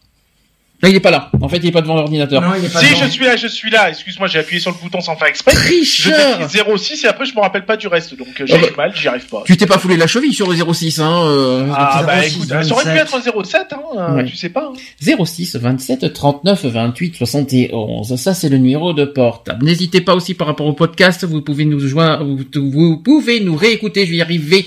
[0.82, 1.30] Là, il est pas là.
[1.40, 2.42] En fait, il est pas devant l'ordinateur.
[2.42, 3.90] Non, il est pas si, je suis là, je suis là.
[3.90, 5.52] Excuse-moi, j'ai appuyé sur le bouton sans faire exprès.
[5.52, 8.16] Tricheur Je 06 et après, je me rappelle pas du reste.
[8.16, 9.44] Donc, euh, j'ai oh, mal, j'y arrive pas.
[9.46, 11.68] Tu t'es pas foulé la cheville sur le 06, hein euh...
[11.72, 14.24] Ah, bah écoute, ça aurait pu être 07, hein, ouais.
[14.24, 14.72] tu sais pas.
[14.74, 15.24] Hein.
[15.24, 18.16] 06 27 39 28 71.
[18.16, 19.64] Ça, c'est le numéro de portable.
[19.64, 21.24] N'hésitez pas aussi par rapport au podcast.
[21.24, 24.04] Vous pouvez nous joindre, vous, vous pouvez nous réécouter.
[24.04, 24.66] Je vais y arriver.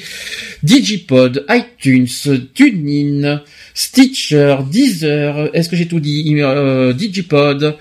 [0.64, 2.08] Digipod, iTunes,
[2.54, 3.42] TuneIn,
[3.76, 6.05] Stitcher, Deezer, est-ce que j'ai tout dit?
[6.06, 7.76] Euh, Digipod,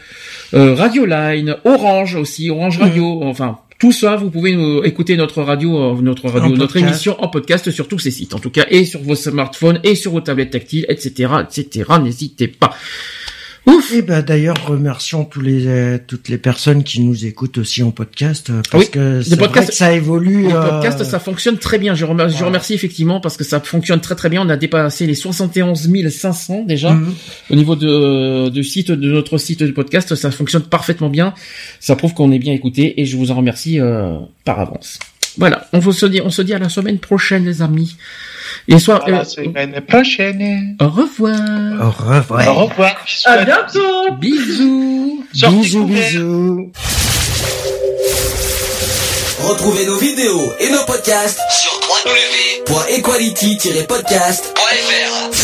[0.54, 3.26] euh, Radioline, Orange aussi, Orange Radio, mhm.
[3.26, 7.28] enfin tout ça, vous pouvez nous écouter notre radio, euh, notre radio, notre émission en
[7.28, 10.20] podcast sur tous ces sites, en tout cas, et sur vos smartphones, et sur vos
[10.20, 11.84] tablettes tactiles, etc., etc.
[12.02, 12.74] N'hésitez pas.
[13.66, 13.92] Ouf.
[13.92, 17.82] Et eh ben d'ailleurs remercions tous les euh, toutes les personnes qui nous écoutent aussi
[17.82, 20.44] en podcast euh, parce que c'est vrai que ça évolue.
[20.44, 21.94] Le podcast ça fonctionne très bien.
[21.94, 24.42] Je remercie, je remercie effectivement parce que ça fonctionne très très bien.
[24.42, 27.14] On a dépassé les 71 500 déjà mhm.
[27.50, 30.14] au niveau de du site de notre site de podcast.
[30.14, 31.32] Ça fonctionne parfaitement bien.
[31.80, 34.98] Ça prouve qu'on est bien écouté et je vous en remercie euh, par avance.
[35.38, 37.96] Voilà, on se dit on se dit à la semaine prochaine les amis.
[38.68, 39.04] Et soit.
[39.04, 40.76] À la euh, semaine prochaine.
[40.80, 41.38] Au revoir.
[41.80, 42.56] Au revoir.
[42.56, 42.96] Au revoir.
[43.24, 44.12] À bientôt.
[44.18, 45.24] Bisous.
[45.32, 46.72] bisous, bisous.
[49.40, 51.72] Retrouvez nos vidéos et nos podcasts sur
[52.66, 55.43] www.equality-podcast.fr.